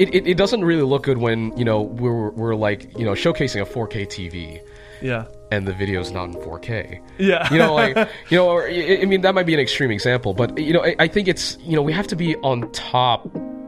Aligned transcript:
it, 0.00 0.14
it, 0.14 0.26
it 0.26 0.36
doesn't 0.38 0.64
really 0.64 0.82
look 0.82 1.02
good 1.02 1.18
when 1.18 1.56
you 1.58 1.64
know 1.64 1.82
we're 1.82 2.30
we're 2.30 2.54
like 2.54 2.98
you 2.98 3.04
know 3.04 3.12
showcasing 3.12 3.60
a 3.60 3.66
4K 3.66 4.06
TV 4.06 4.60
Yeah. 5.02 5.26
and 5.52 5.68
the 5.68 5.74
video's 5.74 6.10
not 6.10 6.30
in 6.30 6.34
4K. 6.36 7.02
Yeah. 7.18 7.52
You 7.52 7.58
know, 7.58 7.74
like 7.74 7.94
you 8.30 8.38
know, 8.38 8.48
or, 8.48 8.66
I 8.66 9.00
I 9.02 9.04
mean 9.04 9.20
that 9.20 9.34
might 9.34 9.44
be 9.44 9.52
an 9.52 9.60
extreme 9.60 9.90
example, 9.90 10.32
but 10.32 10.56
you 10.56 10.72
know, 10.72 10.82
I, 10.82 10.96
I 11.00 11.06
think 11.06 11.28
it's 11.28 11.58
you 11.60 11.76
know 11.76 11.82
we 11.82 11.92
have 11.92 12.06
to 12.08 12.16
be 12.16 12.34
on 12.36 12.72
top 12.72 13.26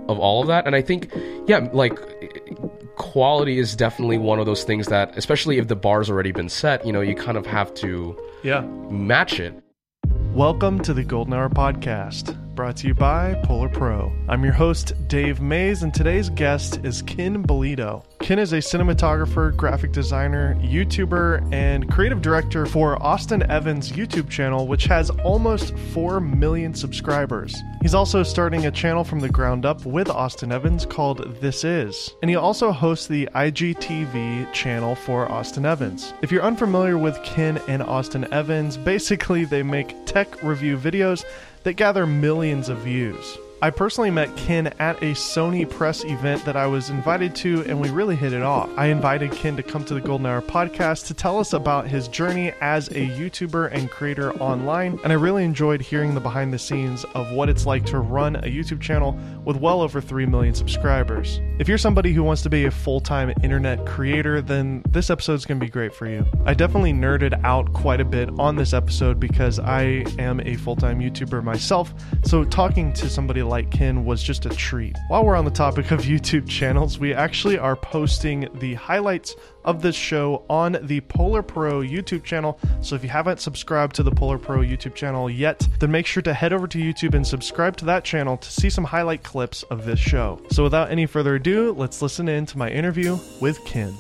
of 0.09 0.19
all 0.19 0.41
of 0.41 0.49
that, 0.49 0.67
and 0.67 0.75
I 0.75 0.81
think 0.81 1.13
yeah, 1.47 1.69
like 1.73 1.99
quality 2.97 3.59
is 3.59 3.77
definitely 3.77 4.17
one 4.17 4.39
of 4.39 4.47
those 4.47 4.65
things 4.65 4.87
that, 4.87 5.17
especially 5.19 5.59
if 5.59 5.69
the 5.69 5.77
bar's 5.77 6.09
already 6.09 6.33
been 6.33 6.49
set, 6.49 6.85
you 6.87 6.93
know, 6.93 7.03
you 7.03 7.15
kind 7.15 7.37
of 7.37 7.45
have 7.45 7.73
to 7.75 8.19
yeah. 8.43 8.61
match 8.91 9.39
it. 9.39 9.55
Welcome 10.33 10.81
to 10.81 10.95
the 10.95 11.05
Golden 11.05 11.35
Hour 11.35 11.51
Podcast, 11.51 12.37
brought 12.55 12.77
to 12.77 12.87
you 12.87 12.95
by 12.95 13.35
Polar 13.45 13.69
Pro. 13.69 14.13
I'm 14.29 14.45
your 14.45 14.53
host, 14.53 14.93
Dave 15.09 15.41
Mays, 15.41 15.83
and 15.83 15.93
today's 15.93 16.29
guest 16.29 16.85
is 16.85 17.01
Ken 17.01 17.43
Bolido. 17.43 18.05
Ken 18.19 18.39
is 18.39 18.53
a 18.53 18.59
cinematographer, 18.59 19.57
graphic 19.57 19.93
designer, 19.93 20.55
YouTuber, 20.57 21.53
and 21.53 21.91
creative 21.91 22.21
director 22.21 22.67
for 22.67 23.03
Austin 23.03 23.43
Evans' 23.51 23.91
YouTube 23.91 24.29
channel, 24.29 24.67
which 24.67 24.85
has 24.85 25.09
almost 25.25 25.77
4 25.93 26.21
million 26.21 26.75
subscribers. 26.75 27.57
He's 27.81 27.95
also 27.95 28.23
starting 28.23 28.67
a 28.67 28.71
channel 28.71 29.03
from 29.03 29.21
the 29.21 29.29
ground 29.29 29.65
up 29.65 29.85
with 29.87 30.11
Austin 30.11 30.53
Evans 30.53 30.85
called 30.85 31.41
This 31.41 31.65
Is, 31.65 32.15
and 32.21 32.31
he 32.31 32.37
also 32.37 32.71
hosts 32.71 33.07
the 33.07 33.29
IGTV 33.35 34.53
channel 34.53 34.95
for 34.95 35.31
Austin 35.33 35.65
Evans. 35.65 36.13
If 36.21 36.31
you're 36.31 36.43
unfamiliar 36.43 36.99
with 36.99 37.23
Ken 37.25 37.61
and 37.67 37.83
Austin 37.83 38.33
Evans, 38.33 38.77
basically 38.77 39.47
they 39.47 39.63
make 39.63 39.97
tech 40.05 40.43
review 40.43 40.77
videos 40.77 41.25
that 41.65 41.75
gather 41.75 42.07
millions 42.07 42.69
of 42.69 42.79
views. 42.79 43.39
I 43.63 43.71
personally 43.71 44.11
met 44.11 44.37
Ken 44.37 44.67
at 44.81 44.97
a 45.05 45.13
Sony 45.13 45.71
press 45.71 46.03
event 46.03 46.45
that 46.47 46.57
I 46.57 46.67
was 46.67 46.91
invited 46.91 47.33
to, 47.37 47.61
and 47.69 47.81
we 47.81 47.91
really 47.91 48.17
hit 48.17 48.33
it 48.33 48.43
off. 48.43 48.69
I 48.77 48.87
invited 48.87 49.31
Ken 49.31 49.57
to 49.57 49.63
come 49.63 49.85
to 49.85 49.95
the 49.95 50.01
Golden 50.01 50.27
Hour 50.27 50.43
podcast 50.43 51.07
to 51.07 51.15
tell 51.15 51.39
us 51.39 51.53
about 51.53 51.87
his 51.87 52.09
journey 52.09 52.53
as 52.61 52.89
a 52.89 53.07
YouTuber 53.07 53.71
and 53.71 53.89
creator 53.89 54.33
online, 54.39 54.99
and 55.05 55.13
I 55.13 55.15
really 55.15 55.45
enjoyed 55.45 55.81
hearing 55.81 56.13
the 56.13 56.21
behind 56.21 56.53
the 56.53 56.59
scenes 56.59 57.05
of 57.15 57.31
what 57.31 57.49
it's 57.49 57.65
like 57.65 57.87
to 57.87 58.01
run 58.01 58.35
a 58.35 58.49
YouTube 58.49 58.81
channel 58.81 59.17
with 59.45 59.59
well 59.59 59.81
over 59.81 60.01
3 60.01 60.27
million 60.27 60.57
subscribers. 60.57 61.41
If 61.61 61.69
you're 61.69 61.79
somebody 61.79 62.13
who 62.13 62.25
wants 62.25 62.43
to 62.43 62.51
be 62.51 62.65
a 62.65 62.71
full 62.73 63.01
time 63.01 63.33
internet 63.45 63.87
creator, 63.87 64.43
then 64.43 64.83
this 64.89 65.09
episode's 65.09 65.45
gonna 65.45 65.61
be 65.61 65.69
great 65.69 65.95
for 65.95 66.09
you. 66.09 66.27
I 66.47 66.55
definitely 66.55 66.95
nerded 66.95 67.41
out 67.45 67.73
quite 67.73 68.01
a 68.01 68.05
bit 68.05 68.29
on 68.41 68.57
this 68.57 68.73
episode 68.73 69.21
because 69.21 69.61
I 69.61 70.05
am 70.19 70.41
a 70.41 70.57
full 70.57 70.75
time 70.75 70.99
YouTuber 70.99 71.45
myself, 71.45 71.95
so 72.25 72.43
talking 72.43 72.93
to 72.95 73.09
somebody 73.09 73.45
like 73.45 73.52
Ken 73.61 74.07
was 74.07 74.23
just 74.23 74.47
a 74.47 74.49
treat. 74.49 74.97
While 75.09 75.27
we're 75.27 75.37
on 75.37 75.45
the 75.45 75.51
topic 75.51 75.91
of 75.91 76.01
YouTube 76.01 76.49
channels, 76.49 76.99
we 76.99 77.13
actually 77.13 77.59
are 77.59 77.77
posting 77.77 78.49
the 78.55 78.73
highlights 78.73 79.37
of 79.67 79.83
this 79.83 79.95
show 79.95 80.47
on 80.49 80.79
the 80.81 81.03
Polar 81.03 81.43
Pro 81.43 81.83
YouTube 81.83 82.25
channel. 82.25 82.59
So 82.81 82.95
if 82.95 83.03
you 83.03 83.11
haven't 83.11 83.41
subscribed 83.41 83.95
to 83.97 84.03
the 84.03 84.11
Polar 84.11 84.39
Pro 84.39 84.61
YouTube 84.61 84.95
channel 84.95 85.29
yet, 85.29 85.69
then 85.81 85.91
make 85.91 86.07
sure 86.07 86.23
to 86.23 86.33
head 86.33 86.55
over 86.55 86.67
to 86.67 86.79
YouTube 86.79 87.13
and 87.15 87.27
subscribe 87.27 87.77
to 87.77 87.85
that 87.85 88.05
channel 88.05 88.39
to 88.39 88.51
see 88.51 88.71
some 88.71 88.85
highlight 88.85 89.23
clips 89.23 89.65
of 89.65 89.85
this 89.85 90.01
show. 90.01 90.41
So 90.51 90.63
without 90.63 90.91
any 90.91 91.05
further 91.05 91.35
ado, 91.35 91.73
let's 91.73 92.01
listen 92.01 92.31
in 92.31 92.47
to 92.47 92.57
my 92.57 92.71
interview 92.71 93.19
with 93.39 93.63
Ken. 93.67 93.93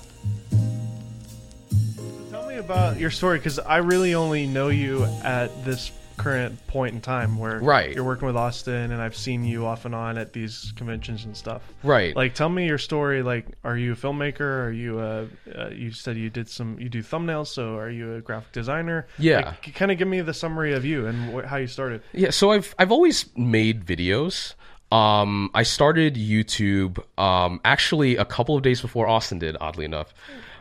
Tell 2.31 2.47
me 2.47 2.57
about 2.57 2.99
your 2.99 3.11
story 3.11 3.37
because 3.37 3.59
I 3.59 3.77
really 3.79 4.15
only 4.15 4.47
know 4.47 4.69
you 4.69 5.05
at 5.23 5.65
this 5.67 5.91
current 6.23 6.67
point 6.67 6.95
in 6.95 7.01
time 7.01 7.39
where 7.39 7.59
Right. 7.59 7.95
you're 7.95 8.05
working 8.05 8.27
with 8.27 8.37
Austin 8.37 8.93
and 8.93 9.01
I've 9.03 9.17
seen 9.17 9.45
you 9.45 9.67
off 9.67 9.85
and 9.85 9.95
on 9.95 10.19
at 10.19 10.33
these 10.33 10.73
conventions 10.77 11.25
and 11.25 11.37
stuff. 11.37 11.63
Right. 11.83 12.15
Like, 12.17 12.35
tell 12.35 12.49
me 12.49 12.67
your 12.67 12.79
story. 12.79 13.23
Like, 13.23 13.47
are 13.65 13.77
you 13.77 13.93
a 13.93 13.97
filmmaker? 13.97 14.41
Are 14.67 14.71
you 14.71 15.01
a? 15.01 15.27
Uh, 15.55 15.69
you 15.71 15.91
said 15.93 16.17
you 16.17 16.31
did 16.31 16.49
some. 16.49 16.79
You 16.81 16.89
do 16.89 17.03
thumbnails. 17.03 17.49
So, 17.49 17.77
are 17.77 17.91
you 17.91 18.15
a 18.15 18.21
graphic 18.21 18.53
designer? 18.53 19.07
Yeah. 19.19 19.55
Like, 19.65 19.75
kind 19.75 19.91
of 19.91 19.99
give 19.99 20.09
me 20.09 20.21
the 20.21 20.35
summary 20.35 20.73
of 20.73 20.85
you 20.85 21.07
and 21.07 21.35
wh- 21.35 21.45
how 21.47 21.57
you 21.57 21.67
started. 21.67 22.03
Yeah, 22.13 22.31
so 22.31 22.53
I've 22.53 22.75
I've 22.79 22.93
always 22.93 23.27
made 23.37 23.85
videos. 23.85 24.55
Um, 24.91 25.51
I 25.55 25.63
started 25.63 26.17
YouTube 26.17 26.99
um, 27.19 27.61
actually 27.65 28.17
a 28.17 28.27
couple 28.27 28.57
of 28.57 28.63
days 28.63 28.83
before 28.83 29.09
Austin 29.09 29.39
did, 29.39 29.57
oddly 29.59 29.87
enough. 29.87 30.13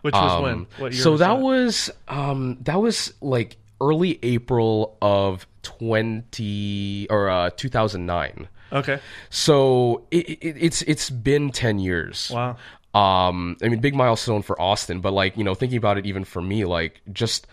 Which 0.04 0.14
was 0.14 0.32
Um, 0.32 0.42
when? 0.44 0.68
What 0.78 0.94
year 0.94 1.02
so 1.02 1.12
was 1.12 1.20
that, 1.20 1.28
that? 1.36 1.42
was 1.42 1.92
um, 2.08 2.58
that 2.62 2.82
was 2.82 3.14
like 3.22 3.58
early 3.82 4.20
April 4.24 4.98
of 5.02 5.46
twenty 5.64 7.08
or 7.10 7.30
uh, 7.30 7.50
two 7.56 7.68
thousand 7.70 8.06
nine. 8.06 8.48
Okay. 8.72 9.00
So 9.30 10.06
it, 10.12 10.30
it, 10.30 10.56
it's 10.58 10.82
it's 10.84 11.10
been 11.10 11.52
ten 11.52 11.80
years. 11.80 12.32
Wow. 12.34 12.56
Um, 12.94 13.58
I 13.64 13.70
mean, 13.70 13.80
big 13.80 13.96
milestone 13.96 14.42
for 14.42 14.60
Austin, 14.62 15.02
but 15.02 15.14
like 15.14 15.38
you 15.38 15.44
know, 15.44 15.56
thinking 15.56 15.78
about 15.78 15.98
it 15.98 16.06
even 16.06 16.24
for 16.24 16.42
me, 16.42 16.66
like 16.66 17.02
just 17.12 17.48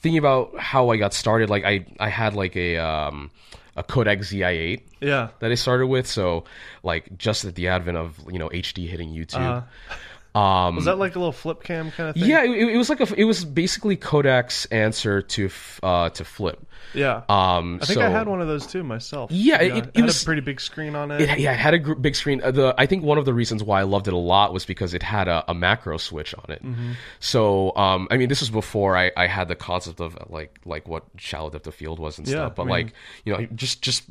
thinking 0.00 0.18
about 0.18 0.58
how 0.58 0.90
I 0.90 0.96
got 0.96 1.12
started. 1.14 1.50
Like 1.50 1.64
I 1.64 1.86
I 2.00 2.08
had 2.08 2.34
like 2.34 2.56
a 2.56 2.76
um 2.78 3.30
a 3.76 3.82
Kodak 3.82 4.20
ZI8 4.20 4.80
Yeah. 5.02 5.28
that 5.40 5.50
I 5.50 5.54
started 5.54 5.86
with. 5.88 6.06
So 6.06 6.44
like 6.82 7.18
just 7.18 7.44
at 7.44 7.54
the 7.54 7.68
advent 7.68 7.98
of 7.98 8.18
you 8.30 8.38
know 8.38 8.48
HD 8.48 8.88
hitting 8.88 9.10
YouTube. 9.10 9.34
Uh-huh. 9.36 9.96
Um, 10.36 10.76
Was 10.76 10.84
that 10.84 10.98
like 10.98 11.16
a 11.16 11.18
little 11.18 11.32
flip 11.32 11.62
cam 11.62 11.90
kind 11.92 12.10
of 12.10 12.14
thing? 12.16 12.28
yeah, 12.28 12.42
it, 12.44 12.50
it 12.68 12.76
was 12.76 12.90
like 12.90 13.00
a 13.00 13.14
it 13.14 13.24
was 13.24 13.44
basically 13.44 13.96
Kodak's 13.96 14.66
answer 14.66 15.22
to 15.22 15.46
f- 15.46 15.80
uh 15.82 16.10
to 16.10 16.24
flip. 16.24 16.62
Yeah. 16.94 17.22
Um, 17.28 17.80
I 17.82 17.86
think 17.86 17.98
so, 17.98 18.06
I 18.06 18.08
had 18.10 18.28
one 18.28 18.40
of 18.40 18.46
those 18.46 18.66
too 18.66 18.82
myself. 18.84 19.30
Yeah, 19.30 19.60
it- 19.60 19.68
Yeah, 19.68 19.76
it 19.78 19.96
had 19.96 20.04
was- 20.04 20.22
a 20.22 20.24
pretty 20.24 20.40
big 20.40 20.60
screen 20.60 20.94
on 20.94 21.10
it. 21.10 21.20
It, 21.22 21.38
yeah, 21.40 21.52
it 21.52 21.58
had 21.58 21.74
a 21.74 21.78
gr- 21.78 21.94
big 21.94 22.14
screen. 22.14 22.40
Uh, 22.42 22.50
The 22.52 22.74
I 22.78 22.86
think 22.86 23.02
one 23.02 23.18
of 23.18 23.24
the 23.24 23.34
reasons 23.34 23.62
why 23.64 23.80
I 23.80 23.82
loved 23.82 24.08
it 24.08 24.14
a 24.14 24.18
lot 24.18 24.52
was 24.52 24.64
because 24.64 24.94
it 24.94 25.02
had 25.02 25.26
a, 25.26 25.44
a 25.48 25.54
macro 25.54 25.96
switch 25.98 26.34
on 26.34 26.44
it. 26.50 26.62
Mm-hmm. 26.64 26.92
So, 27.18 27.74
um, 27.76 28.06
I 28.10 28.16
mean, 28.16 28.28
this 28.28 28.40
was 28.40 28.50
before 28.50 28.96
I, 28.96 29.10
I 29.16 29.26
had 29.26 29.48
the 29.48 29.56
concept 29.56 30.00
of 30.00 30.16
like 30.30 30.58
like 30.64 30.86
what 30.88 31.04
shallow 31.16 31.50
depth 31.50 31.66
of 31.66 31.74
field 31.74 31.98
was 31.98 32.18
and 32.18 32.26
Yeah, 32.26 32.34
stuff. 32.34 32.54
But 32.54 32.62
I 32.62 32.64
mean- 32.66 32.72
like 32.72 32.92
you 33.24 33.32
know, 33.36 33.46
just 33.54 33.82
just 33.82 34.04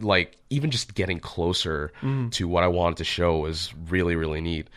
like 0.00 0.36
even 0.50 0.70
just 0.70 0.94
getting 0.94 1.20
closer 1.20 1.92
Mm-hmm. 2.02 2.30
to 2.30 2.48
what 2.48 2.64
I 2.64 2.68
wanted 2.68 2.96
to 2.98 3.04
show 3.04 3.38
was 3.38 3.72
really 3.88 4.16
really 4.16 4.40
neat. 4.40 4.68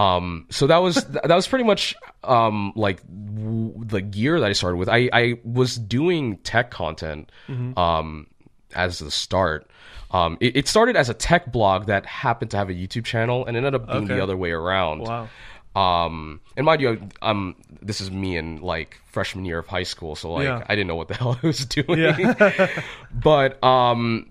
Um, 0.00 0.46
so 0.50 0.66
that 0.66 0.78
was 0.78 0.94
that 1.04 1.34
was 1.34 1.46
pretty 1.48 1.64
much 1.64 1.94
um, 2.24 2.72
like 2.76 3.00
w- 3.06 3.74
the 3.84 4.00
gear 4.00 4.38
that 4.40 4.48
I 4.48 4.52
started 4.52 4.76
with. 4.76 4.88
I, 4.88 5.08
I 5.12 5.38
was 5.44 5.76
doing 5.76 6.36
tech 6.38 6.70
content 6.70 7.30
Mm-hmm. 7.48 7.78
um, 7.78 8.26
as 8.74 9.00
the 9.00 9.10
start. 9.10 9.68
Um, 10.12 10.38
it, 10.40 10.56
it 10.56 10.68
started 10.68 10.96
as 10.96 11.08
a 11.08 11.14
tech 11.14 11.52
blog 11.52 11.86
that 11.86 12.06
happened 12.06 12.50
to 12.52 12.56
have 12.56 12.68
a 12.70 12.74
YouTube 12.74 13.04
channel, 13.04 13.44
and 13.46 13.56
ended 13.56 13.74
up 13.74 13.86
being 13.86 14.04
Okay. 14.04 14.14
the 14.14 14.22
other 14.22 14.36
way 14.36 14.50
around. 14.52 15.00
Wow. 15.00 15.28
Um, 15.76 16.40
and 16.56 16.66
mind 16.66 16.80
you, 16.80 17.00
um, 17.22 17.54
this 17.80 18.00
is 18.00 18.10
me 18.10 18.36
in 18.36 18.60
like 18.60 19.00
freshman 19.06 19.44
year 19.44 19.58
of 19.58 19.68
high 19.68 19.84
school, 19.84 20.16
so 20.16 20.32
like 20.32 20.44
Yeah. 20.44 20.64
I 20.68 20.74
didn't 20.74 20.88
know 20.88 20.96
what 20.96 21.06
the 21.08 21.14
hell 21.20 21.38
I 21.42 21.46
was 21.46 21.64
doing. 21.66 21.98
Yeah. 21.98 22.68
but 23.14 23.62
um, 23.62 24.26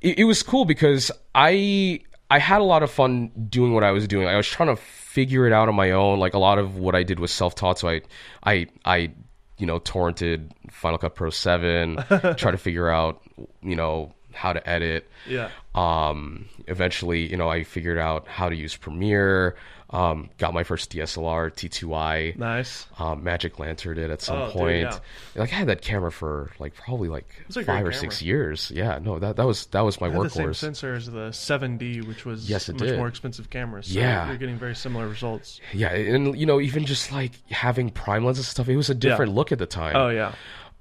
it, 0.00 0.20
it 0.20 0.24
was 0.24 0.42
cool 0.42 0.64
because 0.64 1.10
I 1.34 2.00
I 2.30 2.38
had 2.38 2.60
a 2.60 2.64
lot 2.64 2.82
of 2.82 2.90
fun 2.90 3.30
doing 3.48 3.72
what 3.72 3.84
I 3.84 3.90
was 3.90 4.06
doing. 4.06 4.26
I 4.26 4.36
was 4.36 4.46
trying 4.46 4.68
to 4.68 4.76
figure 4.76 5.46
it 5.46 5.52
out 5.52 5.68
on 5.68 5.74
my 5.74 5.92
own. 5.92 6.18
Like 6.18 6.34
a 6.34 6.38
lot 6.38 6.58
of 6.58 6.76
what 6.76 6.94
I 6.94 7.02
did 7.02 7.18
was 7.20 7.30
self 7.32 7.54
taught, 7.54 7.78
so 7.78 7.88
I 7.88 8.02
I 8.44 8.66
I 8.84 9.12
you 9.56 9.66
know 9.66 9.80
torrented 9.80 10.50
Final 10.70 10.98
Cut 10.98 11.14
Pro 11.14 11.30
Seven, 11.30 11.96
try 12.36 12.50
to 12.50 12.58
figure 12.58 12.90
out 12.90 13.22
you 13.62 13.76
know 13.76 14.12
how 14.32 14.52
to 14.52 14.68
edit. 14.68 15.08
Yeah. 15.26 15.50
Um, 15.74 16.48
eventually, 16.66 17.28
you 17.28 17.36
know, 17.36 17.48
I 17.48 17.64
figured 17.64 17.98
out 17.98 18.28
how 18.28 18.48
to 18.48 18.56
use 18.56 18.76
Premiere. 18.76 19.56
Um, 19.90 20.28
got 20.36 20.52
my 20.52 20.64
first 20.64 20.92
DSLR 20.92 21.50
T2i. 21.50 22.36
Nice. 22.36 22.86
Um, 22.98 23.24
Magic 23.24 23.58
Lantern 23.58 23.98
it 23.98 24.10
at 24.10 24.20
some 24.20 24.36
Oh, 24.36 24.44
dude, 24.48 24.52
point. 24.52 24.82
yeah. 24.82 24.98
Like 25.40 25.50
I 25.50 25.56
had 25.56 25.68
that 25.68 25.80
camera 25.80 26.12
for 26.12 26.50
like 26.58 26.74
probably 26.74 27.08
like 27.08 27.26
It's 27.46 27.56
a 27.56 27.60
great 27.64 27.66
five 27.66 27.76
or 27.86 27.90
camera. 27.92 27.94
six 27.94 28.20
years. 28.20 28.70
Yeah, 28.70 28.98
no, 29.02 29.18
that 29.18 29.36
that 29.36 29.46
was 29.46 29.64
that 29.66 29.80
was 29.80 29.98
my 29.98 30.10
had 30.10 30.20
the 30.24 30.28
same 30.28 30.52
sensor 30.52 30.92
as 30.92 31.06
the 31.06 31.30
7D, 31.30 32.06
which 32.06 32.26
was 32.26 32.50
Yes, 32.50 32.68
it 32.68 32.74
much 32.74 32.82
did. 32.88 32.98
more 32.98 33.08
expensive 33.08 33.48
camera. 33.48 33.82
So 33.82 33.98
Yeah. 33.98 34.28
you're 34.28 34.36
getting 34.36 34.58
very 34.58 34.74
similar 34.74 35.08
results. 35.08 35.58
Yeah, 35.72 35.88
and 35.94 36.38
you 36.38 36.44
know, 36.44 36.60
even 36.60 36.84
just 36.84 37.10
like 37.10 37.32
having 37.50 37.88
prime 37.88 38.26
lenses 38.26 38.44
and 38.44 38.50
stuff, 38.50 38.68
it 38.68 38.76
was 38.76 38.90
a 38.90 38.94
different 38.94 39.32
look 39.32 39.52
at 39.52 39.58
the 39.58 39.66
time. 39.66 39.96
Oh 39.96 40.08
yeah. 40.10 40.34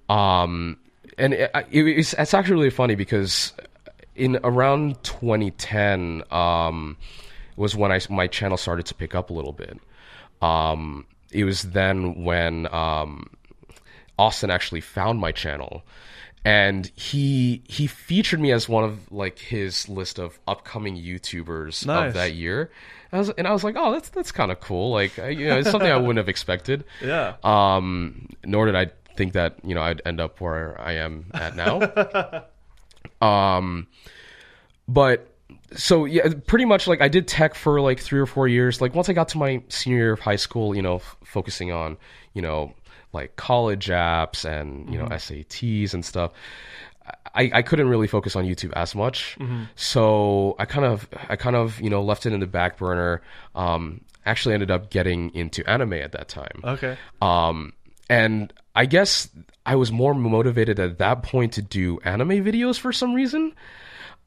Um, 0.10 0.78
and 1.18 1.34
it, 1.34 1.50
it, 1.72 1.88
it's 1.88 2.14
it's 2.14 2.34
actually 2.34 2.56
really 2.56 2.70
funny 2.72 2.96
because 2.96 3.54
in 4.16 4.38
around 4.44 5.02
2010 5.04 6.24
um, 6.32 6.98
was 7.58 7.76
when 7.76 7.92
I 7.92 8.00
my 8.10 8.28
channel 8.28 8.56
started 8.56 8.86
to 8.86 8.94
pick 8.96 9.14
up 9.14 9.30
a 9.30 9.34
little 9.34 9.52
bit. 9.52 9.78
Um, 10.42 11.06
it 11.32 11.44
was 11.44 11.64
then 11.64 12.24
when 12.24 12.74
um, 12.74 13.30
Austin 14.18 14.50
actually 14.50 14.82
found 14.82 15.20
my 15.20 15.32
channel, 15.34 15.84
and 16.46 16.90
he 16.96 17.64
he 17.68 17.88
featured 17.88 18.40
me 18.40 18.52
as 18.54 18.70
one 18.70 18.84
of 18.86 19.12
like 19.12 19.40
his 19.40 19.90
list 19.90 20.20
of 20.20 20.40
upcoming 20.48 20.96
YouTubers 20.96 21.86
Nice. 21.86 22.08
of 22.08 22.14
that 22.14 22.34
year. 22.34 22.72
And 23.12 23.18
I 23.18 23.20
was, 23.20 23.30
and 23.32 23.48
I 23.48 23.52
was 23.52 23.64
like, 23.64 23.76
oh, 23.78 23.92
that's 23.92 24.10
that's 24.10 24.32
kind 24.32 24.52
of 24.52 24.60
cool. 24.62 24.92
Like, 24.92 25.18
you 25.18 25.48
know, 25.48 25.58
it's 25.58 25.72
something 25.72 25.92
I 25.92 25.98
wouldn't 25.98 26.18
have 26.18 26.30
expected. 26.30 26.84
Yeah. 27.02 27.36
Um, 27.44 28.30
nor 28.46 28.66
did 28.66 28.76
I 28.76 28.92
think 29.16 29.34
that 29.34 29.58
you 29.64 29.74
know 29.74 29.82
I'd 29.82 30.02
end 30.06 30.20
up 30.22 30.40
where 30.40 30.80
I 30.80 30.94
am 30.94 31.26
at 31.34 31.56
now. 31.56 32.46
um, 33.26 33.88
but 34.88 35.34
so 35.76 36.06
yeah, 36.06 36.30
pretty 36.46 36.66
much 36.66 36.88
like 36.88 37.02
I 37.02 37.08
did 37.08 37.28
tech 37.28 37.56
for 37.56 37.82
like 37.82 38.00
three 38.00 38.20
or 38.20 38.26
four 38.26 38.48
years. 38.48 38.82
Like 38.82 38.96
once 38.96 39.10
I 39.10 39.14
got 39.14 39.30
to 39.30 39.38
my 39.38 39.62
senior 39.70 39.98
year 39.98 40.14
of 40.14 40.20
high 40.20 40.36
school, 40.36 40.76
you 40.76 40.82
know, 40.82 40.96
f- 40.96 41.18
focusing 41.24 41.72
on 41.72 41.98
you 42.34 42.42
know 42.42 42.74
like 43.14 43.36
college 43.36 43.88
apps 43.88 44.46
and 44.46 44.90
you 44.92 44.98
know 44.98 45.06
SATs 45.06 45.94
and 45.94 46.04
stuff. 46.04 46.32
I, 47.34 47.52
I 47.54 47.62
couldn't 47.62 47.88
really 47.88 48.08
focus 48.08 48.36
on 48.36 48.46
YouTube 48.46 48.74
as 48.74 48.96
much, 48.96 49.38
so 49.76 50.56
I 50.60 50.66
kind 50.66 50.86
of 50.86 51.08
I 51.30 51.36
kind 51.36 51.56
of 51.56 51.80
you 51.80 51.90
know 51.90 52.04
left 52.04 52.26
it 52.26 52.34
in 52.34 52.40
the 52.40 52.48
back 52.48 52.78
burner. 52.78 53.22
Um, 53.56 54.02
actually 54.26 54.54
ended 54.54 54.70
up 54.70 54.90
getting 54.90 55.34
into 55.34 55.68
anime 55.70 55.94
at 55.94 56.12
that 56.12 56.28
time. 56.28 56.62
Okay. 56.64 56.98
Um, 57.22 57.74
and 58.10 58.52
I 58.76 58.86
guess 58.86 59.30
I 59.66 59.76
was 59.76 59.92
more 59.92 60.14
motivated 60.14 60.80
at 60.80 60.98
that 61.00 61.24
point 61.24 61.54
to 61.54 61.62
do 61.62 62.00
anime 62.04 62.44
videos 62.44 62.78
for 62.78 62.92
some 62.92 63.14
reason. 63.14 63.54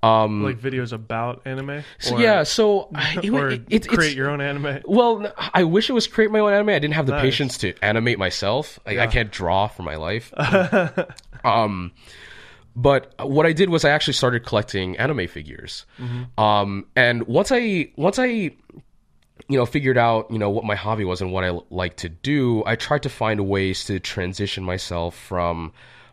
Like 0.03 0.59
videos 0.59 0.93
about 0.93 1.43
anime? 1.45 1.85
So, 1.99 2.17
Or- 2.17 2.21
yeah, 2.21 2.43
so 2.45 2.89
I- 2.95 3.21
it, 3.23 3.31
or 3.31 3.51
it, 3.51 3.63
it, 3.69 3.89
create 3.89 4.17
your 4.17 4.31
own 4.31 4.41
anime? 4.41 4.81
well, 4.87 5.33
I 5.55 5.65
wish 5.65 5.91
it 5.91 5.93
was 5.93 6.07
create 6.07 6.31
my 6.31 6.39
own 6.41 6.53
anime. 6.53 6.71
I 6.71 6.79
didn't 6.79 6.95
have 6.95 7.07
the 7.07 7.13
Nice. 7.13 7.23
patience 7.23 7.59
to 7.59 7.75
animate 7.83 8.19
myself. 8.19 8.79
I 8.87 8.93
Yeah. 8.93 9.07
can't 9.09 9.31
draw 9.31 9.67
for 9.69 9.83
my 9.83 9.97
life. 9.97 10.33
um, 11.45 11.93
but 12.77 13.13
what 13.21 13.47
I 13.47 13.53
did 13.53 13.69
was 13.69 13.85
I 13.85 13.91
actually 13.91 14.15
started 14.15 14.45
collecting 14.47 14.97
anime 14.97 15.27
figures. 15.27 15.87
Mm-hmm. 15.99 16.41
Um, 16.43 16.87
and 16.97 17.27
once 17.27 17.51
I 17.53 17.91
once 17.97 18.19
I 18.19 18.27
you 19.49 19.59
know 19.59 19.67
figured 19.67 19.99
out 19.99 20.31
you 20.31 20.39
know 20.39 20.51
what 20.51 20.65
my 20.65 20.77
hobby 20.77 21.05
was 21.05 21.21
and 21.21 21.33
what 21.33 21.45
I 21.45 21.59
like 21.71 21.97
to 21.99 22.09
do, 22.09 22.63
I 22.67 22.77
tried 22.77 23.03
to 23.03 23.09
find 23.09 23.49
ways 23.49 23.85
to 23.87 23.99
transition 24.01 24.65
myself 24.65 25.17
from 25.17 25.73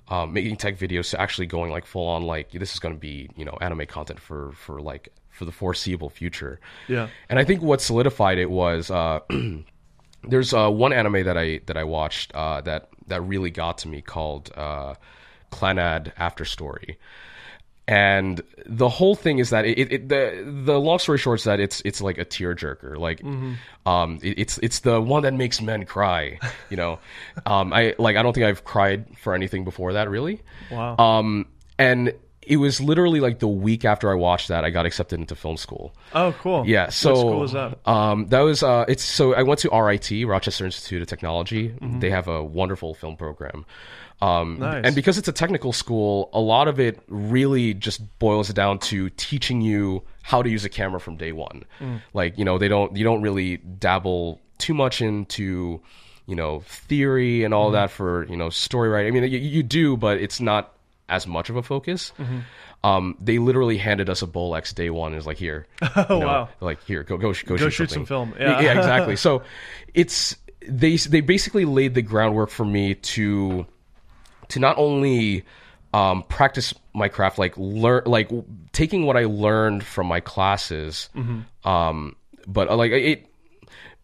um, 0.10 0.34
making 0.34 0.56
tech 0.56 0.78
videos 0.78 1.12
to 1.12 1.22
actually 1.22 1.48
going 1.48 1.72
like 1.72 1.86
full 1.86 2.08
on 2.08 2.24
like 2.24 2.52
this 2.52 2.74
is 2.74 2.80
going 2.80 2.94
to 2.94 3.00
be 3.00 3.30
you 3.36 3.46
know 3.46 3.58
anime 3.62 3.86
content 3.86 4.20
for 4.20 4.52
for 4.54 4.82
like 4.82 5.10
for 5.30 5.46
the 5.46 5.52
foreseeable 5.52 6.10
future. 6.10 6.60
Yeah. 6.88 7.10
And 7.30 7.38
I 7.38 7.44
think 7.44 7.62
what 7.62 7.82
solidified 7.82 8.40
it 8.40 8.50
was 8.50 8.90
uh, 8.90 9.20
there's 10.24 10.54
uh, 10.54 10.70
one 10.70 10.94
anime 10.94 11.24
that 11.24 11.38
I 11.38 11.62
that 11.68 11.78
I 11.78 11.84
watched 11.84 12.34
uh, 12.34 12.62
that 12.62 12.90
that 13.08 13.22
really 13.22 13.52
got 13.52 13.78
to 13.80 13.88
me 13.88 14.02
called 14.02 14.52
uh, 14.56 14.96
Clannad 15.52 16.12
After 16.18 16.46
Story. 16.46 16.98
And 17.88 18.42
the 18.66 18.90
whole 18.90 19.16
thing 19.16 19.40
is 19.40 19.52
that 19.52 19.66
it, 19.66 19.92
it, 19.92 20.10
the 20.10 20.44
the 20.46 20.78
long 20.78 21.00
story 21.00 21.18
short 21.18 21.40
is 21.40 21.46
that 21.46 21.60
it's 21.62 21.82
it's 21.86 22.02
like 22.02 22.18
a 22.18 22.26
tearjerker. 22.26 22.98
Like 22.98 23.22
um 23.86 24.20
it, 24.22 24.38
it's 24.40 24.58
it's 24.58 24.80
the 24.80 25.00
one 25.00 25.24
that 25.24 25.34
makes 25.34 25.62
men 25.62 25.86
cry 25.86 26.38
you 26.70 26.76
know? 26.78 27.00
Um 27.46 27.72
I 27.72 27.96
like 27.98 28.18
I 28.18 28.24
don't 28.24 28.34
think 28.34 28.46
I've 28.46 28.66
cried 28.66 29.06
for 29.18 29.34
anything 29.34 29.64
before 29.64 29.94
that 29.94 30.10
really. 30.10 30.42
Wow. 30.70 30.98
um 30.98 31.46
and 31.80 32.14
it 32.48 32.58
was 32.58 32.80
literally 32.82 33.20
like 33.20 33.40
the 33.40 33.48
week 33.48 33.86
after 33.86 34.10
I 34.12 34.16
watched 34.16 34.48
that 34.48 34.64
I 34.64 34.70
got 34.70 34.86
accepted 34.86 35.20
into 35.20 35.36
film 35.36 35.58
school 35.58 35.94
oh, 36.14 36.34
cool. 36.40 36.66
yeah. 36.66 36.90
So 36.90 37.12
what 37.12 37.20
school 37.20 37.44
is 37.44 37.52
that? 37.52 37.78
Um, 37.88 38.28
that 38.28 38.42
was 38.42 38.64
uh, 38.64 38.86
it's 38.88 39.04
so 39.04 39.34
I 39.34 39.44
went 39.44 39.60
to 39.62 39.70
RIT, 39.70 40.28
Rochester 40.28 40.66
Institute 40.66 41.02
of 41.02 41.08
Technology. 41.08 41.74
They 42.00 42.10
have 42.10 42.28
a 42.28 42.44
wonderful 42.44 42.94
film 42.94 43.18
program. 43.18 43.66
Um, 44.22 44.58
Nice. 44.60 44.82
And 44.84 44.96
because 44.96 45.18
it's 45.18 45.28
a 45.28 45.32
technical 45.32 45.74
school, 45.74 46.30
a 46.34 46.40
lot 46.40 46.68
of 46.68 46.80
it 46.80 47.00
really 47.08 47.74
just 47.74 48.02
boils 48.20 48.50
down 48.50 48.80
to 48.80 49.10
teaching 49.12 49.62
you 49.62 50.04
how 50.24 50.42
to 50.42 50.50
use 50.50 50.66
a 50.66 50.70
camera 50.70 51.00
from 51.00 51.18
day 51.18 51.32
one. 51.32 51.64
Like 52.14 52.38
you 52.38 52.46
know, 52.46 52.58
they 52.58 52.68
don't 52.68 52.96
you 52.96 53.04
don't 53.04 53.22
really 53.22 53.58
dabble 53.58 54.42
too 54.58 54.74
much 54.74 55.02
into 55.02 55.82
you 56.26 56.36
know 56.36 56.62
theory 56.62 57.44
and 57.44 57.54
all 57.54 57.72
that 57.72 57.92
for 57.92 58.26
you 58.28 58.36
know 58.36 58.50
story 58.50 58.90
writing. 58.90 59.16
I 59.16 59.20
mean, 59.20 59.32
you, 59.32 59.40
you 59.40 59.64
do, 59.64 59.98
but 59.98 60.18
it's 60.18 60.40
not 60.40 60.74
as 61.10 61.26
much 61.28 61.50
of 61.50 61.56
a 61.56 61.64
focus. 61.64 62.12
Um, 62.84 63.18
they 63.20 63.40
literally 63.40 63.78
handed 63.78 64.10
us 64.10 64.22
a 64.22 64.28
Bolex 64.28 64.74
day 64.74 64.90
one. 64.90 65.08
and 65.14 65.16
was 65.18 65.26
like, 65.26 65.38
here, 65.38 65.66
Oh, 65.96 66.20
wow. 66.20 66.50
like 66.62 66.84
here, 66.86 67.04
go 67.04 67.18
go 67.18 67.34
go, 67.34 67.56
Go 67.56 67.58
shoot, 67.58 67.72
shoot 67.72 67.92
some 67.92 68.06
film. 68.06 68.34
Yeah. 68.40 68.62
Yeah. 68.62 68.78
exactly. 68.78 69.16
So 69.28 69.44
it's 69.94 70.36
they 70.68 70.98
they 70.98 71.22
basically 71.22 71.66
laid 71.66 71.94
the 71.96 72.02
groundwork 72.02 72.50
for 72.50 72.66
me 72.66 72.96
to 72.96 73.66
to 74.50 74.60
not 74.60 74.78
only 74.78 75.44
um, 75.94 76.24
practice 76.24 76.74
my 76.94 77.08
craft, 77.08 77.38
like 77.40 77.54
learn, 77.58 78.04
like 78.06 78.30
taking 78.74 79.06
what 79.06 79.18
I 79.18 79.26
learned 79.26 79.84
from 79.84 80.08
my 80.08 80.20
classes, 80.20 81.10
Mm-hmm. 81.16 81.68
um, 81.68 82.16
but 82.48 82.70
uh, 82.70 82.76
like 82.76 82.92
it. 82.92 83.26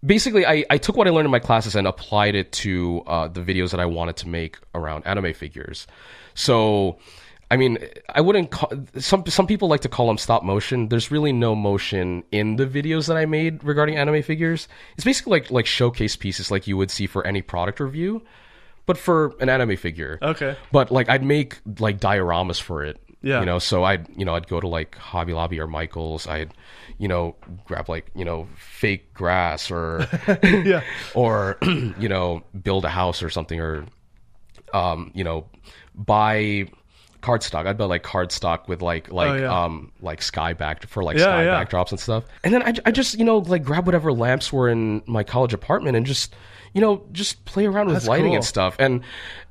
Basically, 0.05 0.45
I, 0.45 0.65
I 0.69 0.77
took 0.79 0.97
what 0.97 1.07
I 1.07 1.11
learned 1.11 1.25
in 1.27 1.31
my 1.31 1.39
classes 1.39 1.75
and 1.77 1.87
applied 1.87 2.35
it 2.35 2.51
to 2.63 3.03
uh, 3.07 3.27
the 3.29 3.39
videos 3.39 3.71
that 3.71 3.79
I 3.79 3.85
wanted 3.85 4.17
to 4.17 4.27
make 4.27 4.57
around 4.75 5.07
anime 5.07 5.33
figures. 5.33 5.87
So, 6.35 6.97
I 7.51 7.57
mean, 7.57 7.77
I 8.13 8.21
wouldn't 8.21 8.51
call 8.51 8.71
some 8.97 9.25
some 9.27 9.47
people 9.47 9.67
like 9.67 9.81
to 9.81 9.89
call 9.89 10.07
them 10.07 10.17
stop 10.17 10.43
motion. 10.43 10.89
There's 10.89 11.11
really 11.11 11.31
no 11.33 11.55
motion 11.55 12.23
in 12.31 12.55
the 12.55 12.65
videos 12.65 13.07
that 13.07 13.17
I 13.17 13.25
made 13.25 13.63
regarding 13.63 13.95
anime 13.95 14.23
figures. 14.23 14.67
It's 14.95 15.03
basically 15.03 15.31
like 15.39 15.51
like 15.51 15.65
showcase 15.65 16.15
pieces 16.15 16.49
like 16.51 16.67
you 16.67 16.77
would 16.77 16.89
see 16.91 17.05
for 17.07 17.25
any 17.27 17.41
product 17.41 17.79
review, 17.79 18.23
but 18.85 18.97
for 18.97 19.33
an 19.39 19.49
anime 19.49 19.77
figure. 19.77 20.17
Okay. 20.21 20.55
But 20.71 20.91
like 20.91 21.09
I'd 21.09 21.23
make 21.23 21.59
like 21.79 21.99
dioramas 21.99 22.59
for 22.61 22.83
it. 22.83 22.99
Yeah. 23.21 23.39
You 23.39 23.45
know, 23.45 23.59
so 23.59 23.83
I'd 23.83 24.07
you 24.17 24.25
know 24.25 24.35
I'd 24.35 24.47
go 24.47 24.59
to 24.59 24.67
like 24.67 24.95
Hobby 24.95 25.33
Lobby 25.33 25.59
or 25.59 25.67
Michaels. 25.67 26.27
I'd 26.27 26.53
you 26.97 27.07
know 27.07 27.35
grab 27.65 27.87
like 27.87 28.09
you 28.15 28.25
know 28.25 28.47
fake 28.57 29.13
grass 29.13 29.69
or 29.71 30.07
Yeah. 30.43 30.81
or 31.13 31.57
you 31.63 32.09
know 32.09 32.43
build 32.63 32.83
a 32.85 32.89
house 32.89 33.21
or 33.23 33.29
something 33.29 33.59
or 33.59 33.85
um 34.73 35.11
you 35.13 35.23
know 35.23 35.45
buy 35.95 36.67
cardstock. 37.21 37.65
I'd 37.65 37.77
buy 37.77 37.85
like 37.85 38.03
cardstock 38.03 38.67
with 38.67 38.81
like 38.81 39.11
like 39.11 39.29
Oh, 39.29 39.35
yeah. 39.35 39.63
um 39.65 39.91
like 40.01 40.21
sky 40.21 40.53
back 40.53 40.85
for 40.87 41.03
like 41.03 41.17
Yeah, 41.17 41.23
sky 41.23 41.45
yeah. 41.45 41.63
backdrops 41.65 41.91
and 41.91 41.99
stuff. 41.99 42.25
And 42.43 42.53
then 42.53 42.61
I, 42.63 42.73
I 42.85 42.91
just 42.91 43.17
you 43.17 43.23
know 43.25 43.37
like 43.37 43.63
grab 43.63 43.85
whatever 43.85 44.11
lamps 44.11 44.51
were 44.51 44.67
in 44.69 45.01
my 45.05 45.23
college 45.23 45.53
apartment 45.53 45.95
and 45.95 46.05
just 46.05 46.35
you 46.73 46.81
know 46.81 47.05
just 47.11 47.45
play 47.45 47.65
around 47.65 47.87
with 47.87 47.95
That's 47.95 48.07
lighting 48.07 48.35
and 48.35 48.43
stuff. 48.43 48.75
And 48.79 49.01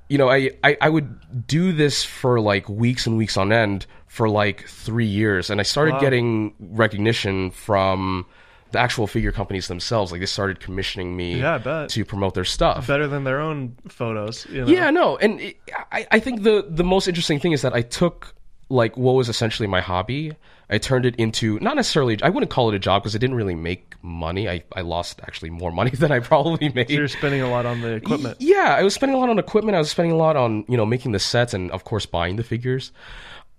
you 0.09 0.19
know 0.19 0.29
I, 0.29 0.51
I 0.63 0.77
I 0.83 0.89
would 0.91 1.47
do 1.47 1.73
this 1.73 2.05
for 2.05 2.41
like 2.41 2.69
weeks 2.69 3.07
and 3.07 3.17
weeks 3.17 3.37
on 3.39 3.53
end 3.53 3.87
for 4.07 4.29
like 4.29 4.69
three 4.69 5.07
years, 5.07 5.49
and 5.49 5.59
I 5.59 5.63
started 5.65 5.95
Wow. 5.95 6.01
getting 6.01 6.53
recognition 6.61 7.51
from 7.51 8.27
the 8.73 8.79
actual 8.79 9.07
figure 9.07 9.33
companies 9.33 9.69
themselves. 9.69 10.11
Like 10.13 10.21
they 10.21 10.27
started 10.27 10.61
commissioning 10.61 11.17
me 11.17 11.41
Yeah, 11.41 11.55
I 11.55 11.59
bet. 11.59 11.89
to 11.91 12.05
promote 12.05 12.35
their 12.35 12.45
stuff. 12.45 12.87
Better 12.87 13.07
than 13.07 13.25
their 13.25 13.41
own 13.41 13.77
photos. 13.89 14.47
You 14.51 14.65
know? 14.65 14.71
Yeah, 14.71 14.91
no, 14.91 15.17
and 15.19 15.41
it, 15.41 15.57
I, 15.91 16.07
I 16.11 16.19
think 16.21 16.43
the 16.43 16.67
the 16.69 16.85
most 16.85 17.09
interesting 17.09 17.39
thing 17.41 17.53
is 17.53 17.63
that 17.63 17.75
I 17.75 17.83
took 17.83 18.35
like 18.69 18.97
what 18.97 19.13
was 19.13 19.29
essentially 19.29 19.67
my 19.67 19.81
hobby. 19.81 20.33
I 20.71 20.79
turned 20.79 21.05
it 21.05 21.17
into 21.17 21.59
not 21.61 21.77
necessarily. 21.77 22.19
I 22.23 22.31
wouldn't 22.31 22.51
call 22.51 22.71
it 22.71 22.75
a 22.75 22.79
job 22.79 23.03
because 23.03 23.15
it 23.15 23.19
didn't 23.19 23.37
really 23.37 23.55
make 23.55 23.95
money. 24.03 24.49
I, 24.49 24.65
I 24.75 24.81
lost 24.81 25.21
actually 25.23 25.51
more 25.51 25.71
money 25.81 25.91
than 25.91 26.11
I 26.11 26.21
probably 26.21 26.71
made. 26.71 26.89
So 26.89 26.95
you're 26.95 27.09
spending 27.09 27.43
a 27.43 27.51
lot 27.51 27.67
on 27.67 27.83
the 27.83 27.93
equipment. 27.93 28.39
Yeah, 28.41 28.75
I 28.79 28.83
was 28.83 28.95
spending 28.95 29.15
a 29.17 29.21
lot 29.21 29.29
on 29.29 29.39
equipment. 29.39 29.77
I 29.77 29.79
was 29.81 29.91
spending 29.91 30.13
a 30.13 30.17
lot 30.17 30.37
on 30.37 30.65
you 30.69 30.77
know 30.79 30.87
making 30.87 31.13
the 31.13 31.19
sets 31.19 31.53
and 31.53 31.71
of 31.73 31.85
course 31.85 32.07
buying 32.07 32.37
the 32.37 32.43
figures. 32.45 32.91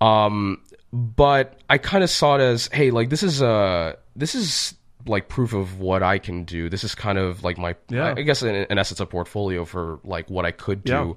Um, 0.00 0.60
but 0.92 1.60
I 1.70 1.78
kind 1.78 2.02
of 2.04 2.10
saw 2.10 2.36
it 2.36 2.40
as, 2.40 2.68
hey, 2.72 2.90
like 2.90 3.10
this 3.10 3.22
is 3.22 3.40
uh 3.42 3.94
this 4.16 4.34
is 4.34 4.74
like 5.06 5.28
proof 5.28 5.52
of 5.52 5.78
what 5.80 6.02
I 6.02 6.18
can 6.18 6.44
do. 6.44 6.68
This 6.68 6.84
is 6.84 6.94
kind 6.94 7.18
of 7.18 7.42
like 7.44 7.58
my, 7.58 7.74
Yeah. 7.88 8.14
I 8.16 8.22
guess 8.22 8.42
in, 8.42 8.54
in 8.54 8.78
essence, 8.78 9.00
a 9.00 9.06
portfolio 9.06 9.64
for 9.64 10.00
like 10.04 10.30
what 10.30 10.44
I 10.44 10.50
could 10.50 10.82
do 10.84 10.92
Yeah. 10.92 11.12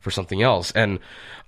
for 0.00 0.10
something 0.10 0.42
else. 0.42 0.72
And 0.72 0.98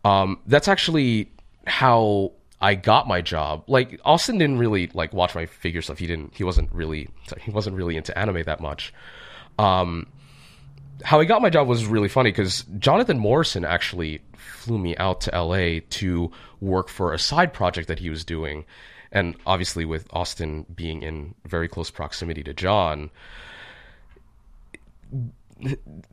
um, 0.05 0.39
that's 0.47 0.69
actually 0.69 1.31
how 1.67 2.33
I 2.61 2.75
got 2.75 3.07
my 3.09 3.21
job. 3.21 3.65
Like 3.69 4.01
Austin 4.05 4.37
didn't 4.39 4.59
really 4.59 4.89
like 4.95 5.13
watch 5.13 5.35
my 5.35 5.47
figure 5.47 5.81
stuff. 5.83 5.99
He 5.99 6.07
didn't. 6.07 6.35
He 6.35 6.45
wasn't 6.45 6.71
really. 6.73 7.09
He 7.41 7.51
wasn't 7.51 7.77
really 7.77 7.97
into 7.97 8.17
anime 8.19 8.43
that 8.45 8.61
much. 8.61 8.93
Um, 9.59 10.07
how 11.05 11.21
I 11.21 11.25
got 11.25 11.41
my 11.43 11.51
job 11.51 11.69
was 11.69 11.87
really 11.87 12.09
funny 12.09 12.31
because 12.31 12.65
Jonathan 12.79 13.19
Morrison 13.19 13.65
actually 13.65 14.21
flew 14.37 14.79
me 14.79 14.97
out 14.97 15.21
to 15.23 15.31
LA 15.41 15.81
to 15.91 16.31
work 16.61 16.89
for 16.89 17.13
a 17.13 17.19
side 17.19 17.53
project 17.53 17.87
that 17.89 18.01
he 18.01 18.11
was 18.11 18.25
doing. 18.25 18.65
And 19.13 19.37
obviously, 19.47 19.85
with 19.85 20.07
Austin 20.13 20.67
being 20.75 21.03
in 21.03 21.35
very 21.47 21.69
close 21.69 21.91
proximity 21.91 22.43
to 22.43 22.53
John, 22.53 23.11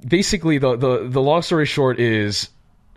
basically 0.08 0.58
the, 0.58 0.76
the 0.76 1.08
the 1.08 1.22
long 1.22 1.42
story 1.42 1.66
short 1.66 2.00
is 2.00 2.50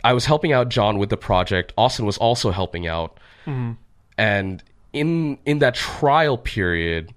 I 0.04 0.12
was 0.12 0.24
helping 0.24 0.52
out 0.52 0.68
John 0.68 0.98
with 0.98 1.10
the 1.10 1.16
project. 1.16 1.72
Austin 1.76 2.06
was 2.06 2.18
also 2.18 2.50
helping 2.50 2.86
out, 2.86 3.18
mm-hmm. 3.46 3.72
and 4.16 4.62
in 4.92 5.38
in 5.44 5.58
that 5.58 5.74
trial 5.74 6.38
period, 6.38 7.12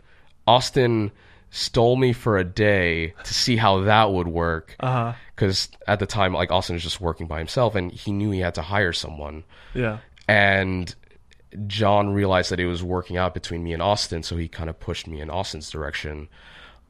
Austin 0.47 1.11
stole 1.51 1.97
me 1.97 2.13
for 2.13 2.37
a 2.37 2.43
day 2.43 3.13
to 3.23 3.33
see 3.33 3.57
how 3.57 3.81
that 3.81 4.11
would 4.11 4.27
work. 4.27 4.75
Uh-huh. 4.79 5.13
Because 5.35 5.69
at 5.87 5.99
the 5.99 6.05
time, 6.05 6.33
like 6.33 6.51
Austin 6.51 6.75
was 6.75 6.83
just 6.83 7.01
working 7.01 7.27
by 7.27 7.37
himself, 7.37 7.75
and 7.75 7.91
he 7.91 8.11
knew 8.11 8.31
he 8.31 8.39
had 8.39 8.55
to 8.55 8.61
hire 8.61 8.93
someone. 8.93 9.43
Yeah. 9.73 9.99
And 10.27 10.93
John 11.67 12.09
realized 12.11 12.51
that 12.51 12.59
it 12.59 12.65
was 12.65 12.83
working 12.83 13.17
out 13.17 13.33
between 13.33 13.63
me 13.63 13.73
and 13.73 13.81
Austin, 13.81 14.23
so 14.23 14.37
he 14.37 14.47
kind 14.47 14.69
of 14.69 14.79
pushed 14.79 15.07
me 15.07 15.21
in 15.21 15.29
Austin's 15.29 15.69
direction. 15.69 16.29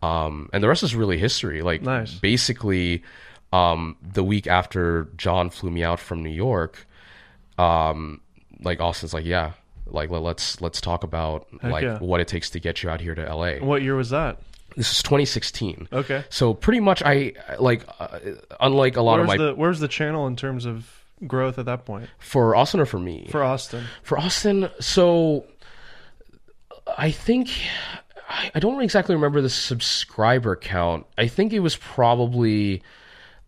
Um, 0.02 0.50
and 0.54 0.64
the 0.64 0.68
rest 0.68 0.84
is 0.84 0.96
really 0.96 1.18
history. 1.18 1.62
Like, 1.62 1.82
Nice. 1.82 2.14
basically, 2.16 3.04
um, 3.54 3.98
the 4.02 4.24
week 4.24 4.48
after 4.48 5.10
John 5.18 5.50
flew 5.50 5.72
me 5.72 5.84
out 5.84 6.00
from 6.00 6.24
New 6.24 6.30
York, 6.30 6.88
um, 7.58 8.22
like 8.62 8.80
Austin's 8.80 9.14
like, 9.14 9.26
yeah, 9.26 9.54
like 9.88 10.10
let, 10.10 10.22
let's 10.22 10.62
let's 10.62 10.80
talk 10.80 11.04
about 11.04 11.48
like 11.64 11.84
yeah. 11.84 12.00
what 12.00 12.20
it 12.20 12.28
takes 12.28 12.50
to 12.52 12.60
get 12.60 12.84
you 12.84 12.90
out 12.90 13.02
here 13.02 13.16
to 13.16 13.36
LA. 13.36 13.56
What 13.56 13.82
year 13.82 13.96
was 13.96 14.10
that? 14.12 14.40
This 14.76 14.92
is 14.92 15.04
2016. 15.04 15.90
Okay. 15.92 16.24
So 16.30 16.54
pretty 16.54 16.80
much, 16.80 17.04
I 17.04 17.34
like 17.60 17.84
uh, 18.00 18.20
unlike 18.60 18.96
a 18.96 19.02
lot 19.02 19.20
Where's 19.20 19.24
of 19.24 19.28
my 19.28 19.38
the 19.38 19.56
Where's 19.56 19.80
the 19.80 19.88
channel 19.88 20.28
in 20.28 20.36
terms 20.36 20.66
of 20.66 21.01
growth 21.28 21.60
at 21.60 21.66
that 21.66 21.86
point 21.86 22.10
for 22.20 22.56
Austin 22.56 22.80
or 22.80 22.86
for 22.86 23.00
me 23.00 23.28
for 23.30 23.44
Austin? 23.44 23.86
for 24.04 24.18
Austin. 24.18 24.70
So 24.80 25.46
I 26.98 27.12
think 27.12 27.50
I, 28.54 28.60
don't 28.60 28.82
exactly 28.82 29.16
remember 29.16 29.42
the 29.42 29.50
subscriber 29.50 30.56
count. 30.56 31.06
I 31.18 31.28
think 31.28 31.54
it 31.54 31.60
was 31.60 31.76
probably 31.76 32.82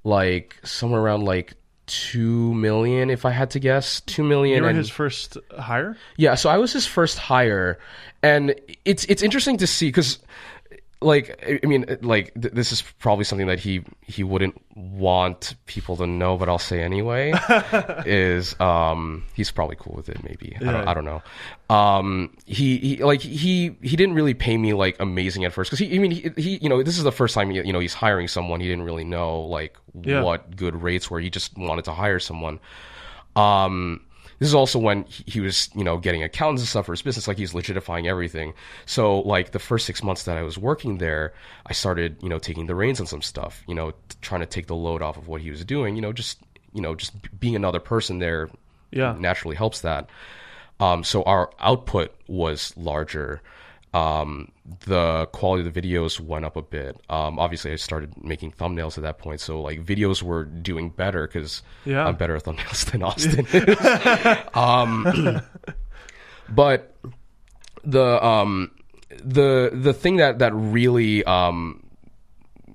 like 0.03 0.57
somewhere 0.63 1.01
around 1.01 1.23
like 1.23 1.53
two 1.85 2.53
million, 2.53 3.09
if 3.09 3.25
I 3.25 3.31
had 3.31 3.51
to 3.51 3.59
guess. 3.59 4.01
Two 4.01 4.23
million. 4.23 4.57
You 4.57 4.63
were 4.63 4.69
and- 4.69 4.77
his 4.77 4.89
first 4.89 5.37
hire. 5.57 5.97
Yeah, 6.17 6.35
so 6.35 6.49
I 6.49 6.57
was 6.57 6.73
his 6.73 6.85
first 6.85 7.17
hire, 7.17 7.79
and 8.21 8.55
it's 8.85 9.05
it's 9.05 9.23
interesting 9.23 9.57
to 9.57 9.67
see 9.67 9.87
because, 9.87 10.19
like, 11.03 11.59
I 11.63 11.65
mean, 11.67 11.85
like 12.01 12.33
th- 12.39 12.53
this 12.53 12.71
is 12.71 12.81
probably 12.99 13.25
something 13.25 13.47
that 13.47 13.59
he 13.59 13.83
he 14.01 14.23
wouldn't 14.23 14.59
want 14.75 15.55
people 15.65 15.95
to 15.97 16.07
know, 16.07 16.37
but 16.37 16.49
I'll 16.49 16.57
say 16.59 16.81
anyway. 16.81 17.33
is 18.05 18.59
um 18.59 19.25
he's 19.33 19.51
probably 19.51 19.75
cool 19.79 19.93
with 19.95 20.09
it? 20.09 20.23
Maybe 20.23 20.55
I 20.59 20.63
don't 20.65 20.87
I 20.87 20.93
don't 20.93 21.05
know. 21.05 21.21
Um, 21.69 22.35
he, 22.45 22.77
he 22.77 23.03
like 23.03 23.21
he 23.21 23.75
he 23.81 23.95
didn't 23.95 24.15
really 24.15 24.33
pay 24.33 24.57
me 24.57 24.73
like 24.73 24.95
amazing 24.99 25.45
at 25.45 25.53
first 25.53 25.69
because 25.71 25.79
he 25.79 25.95
I 25.95 25.99
mean 25.99 26.11
he, 26.11 26.29
he 26.37 26.57
you 26.61 26.69
know 26.69 26.81
this 26.83 26.97
is 26.97 27.03
the 27.03 27.11
first 27.11 27.33
time 27.35 27.51
you 27.51 27.71
know 27.73 27.79
he's 27.79 27.93
hiring 27.93 28.27
someone 28.27 28.59
he 28.59 28.67
didn't 28.67 28.85
really 28.85 29.03
know 29.03 29.41
like 29.41 29.77
Yeah. 30.01 30.21
what 30.23 30.55
good 30.55 30.81
rates 30.81 31.09
were. 31.09 31.19
He 31.19 31.29
just 31.29 31.57
wanted 31.57 31.85
to 31.85 31.91
hire 31.91 32.19
someone. 32.19 32.59
Um, 33.35 34.01
this 34.43 34.49
is 34.49 34.55
also 34.55 34.77
when 34.77 35.05
he 35.05 35.39
was, 35.39 35.69
you 35.73 35.85
know, 35.85 35.97
getting 35.97 36.21
accountants 36.21 36.63
and 36.63 36.67
stuff 36.67 36.85
for 36.87 36.91
his 36.91 37.01
business. 37.01 37.29
Like 37.29 37.37
he's 37.37 37.53
legitifying 37.53 38.07
everything. 38.07 38.53
So, 38.85 39.21
like 39.21 39.51
the 39.51 39.59
first 39.59 39.85
six 39.85 40.03
months 40.03 40.23
that 40.23 40.37
I 40.37 40.41
was 40.41 40.57
working 40.57 40.97
there, 40.97 41.33
I 41.65 41.71
started, 41.71 42.17
you 42.21 42.27
know, 42.27 42.39
taking 42.39 42.67
the 42.67 42.75
reins 42.75 42.99
on 42.99 43.07
some 43.07 43.21
stuff. 43.21 43.63
You 43.69 43.73
know, 43.73 43.93
trying 44.19 44.41
to 44.41 44.45
take 44.45 44.67
the 44.67 44.75
load 44.75 45.01
off 45.01 45.15
of 45.15 45.29
what 45.29 45.39
he 45.39 45.49
was 45.49 45.63
doing. 45.63 45.95
You 45.95 46.01
know, 46.01 46.11
just, 46.11 46.41
you 46.73 46.81
know, 46.81 46.93
just 46.93 47.13
being 47.39 47.55
another 47.55 47.79
person 47.79 48.19
there 48.19 48.49
Yeah. 48.91 49.15
naturally 49.17 49.55
helps 49.55 49.79
that. 49.79 50.09
Um, 50.81 51.05
so 51.05 51.23
our 51.23 51.49
output 51.61 52.13
was 52.27 52.73
larger. 52.75 53.41
Um, 53.93 54.51
the 54.87 55.27
quality 55.33 55.67
of 55.67 55.71
the 55.73 55.81
videos 55.81 56.19
went 56.19 56.45
up 56.45 56.55
a 56.55 56.61
bit. 56.63 56.99
Um, 57.09 57.37
obviously, 57.37 57.71
I 57.71 57.75
started 57.75 58.23
making 58.23 58.53
thumbnails 58.53 58.97
at 58.97 59.03
that 59.03 59.19
point, 59.19 59.39
so 59.39 59.61
like 59.61 59.85
videos 59.85 60.23
were 60.23 60.45
doing 60.45 60.89
better 60.89 61.27
because 61.27 61.61
Yeah. 61.85 62.05
I'm 62.05 62.15
better 62.15 62.35
at 62.35 62.43
thumbnails 62.43 62.89
than 62.91 63.03
Austin 63.09 63.45
um, 64.55 65.41
but 66.49 66.95
the 67.83 68.23
um, 68.25 68.71
the 69.23 69.69
the 69.73 69.93
thing 69.93 70.17
that 70.17 70.39
that 70.39 70.53
really 70.53 71.23
um, 71.25 71.83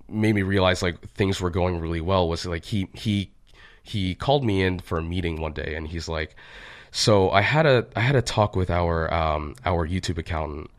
made 0.09 0.35
me 0.35 0.43
realize 0.43 0.83
like 0.83 1.01
things 1.11 1.41
were 1.41 1.51
going 1.51 1.81
really 1.81 2.01
well 2.01 2.29
was 2.29 2.47
like 2.47 2.65
he 2.65 2.89
he 2.95 3.31
he 3.83 4.15
called 4.15 4.45
me 4.45 4.63
in 4.63 4.79
for 4.79 4.99
a 4.99 5.03
meeting 5.03 5.41
one 5.41 5.53
day 5.53 5.75
and 5.75 5.89
he's 5.89 6.09
like 6.09 6.37
so 6.91 7.31
I 7.31 7.41
had 7.41 7.67
a 7.67 7.87
I 7.97 8.01
had 8.01 8.17
a 8.17 8.23
talk 8.23 8.55
with 8.55 8.71
our 8.71 9.13
um 9.13 9.55
our 9.65 9.87
YouTube 9.87 10.19
accountant 10.19 10.71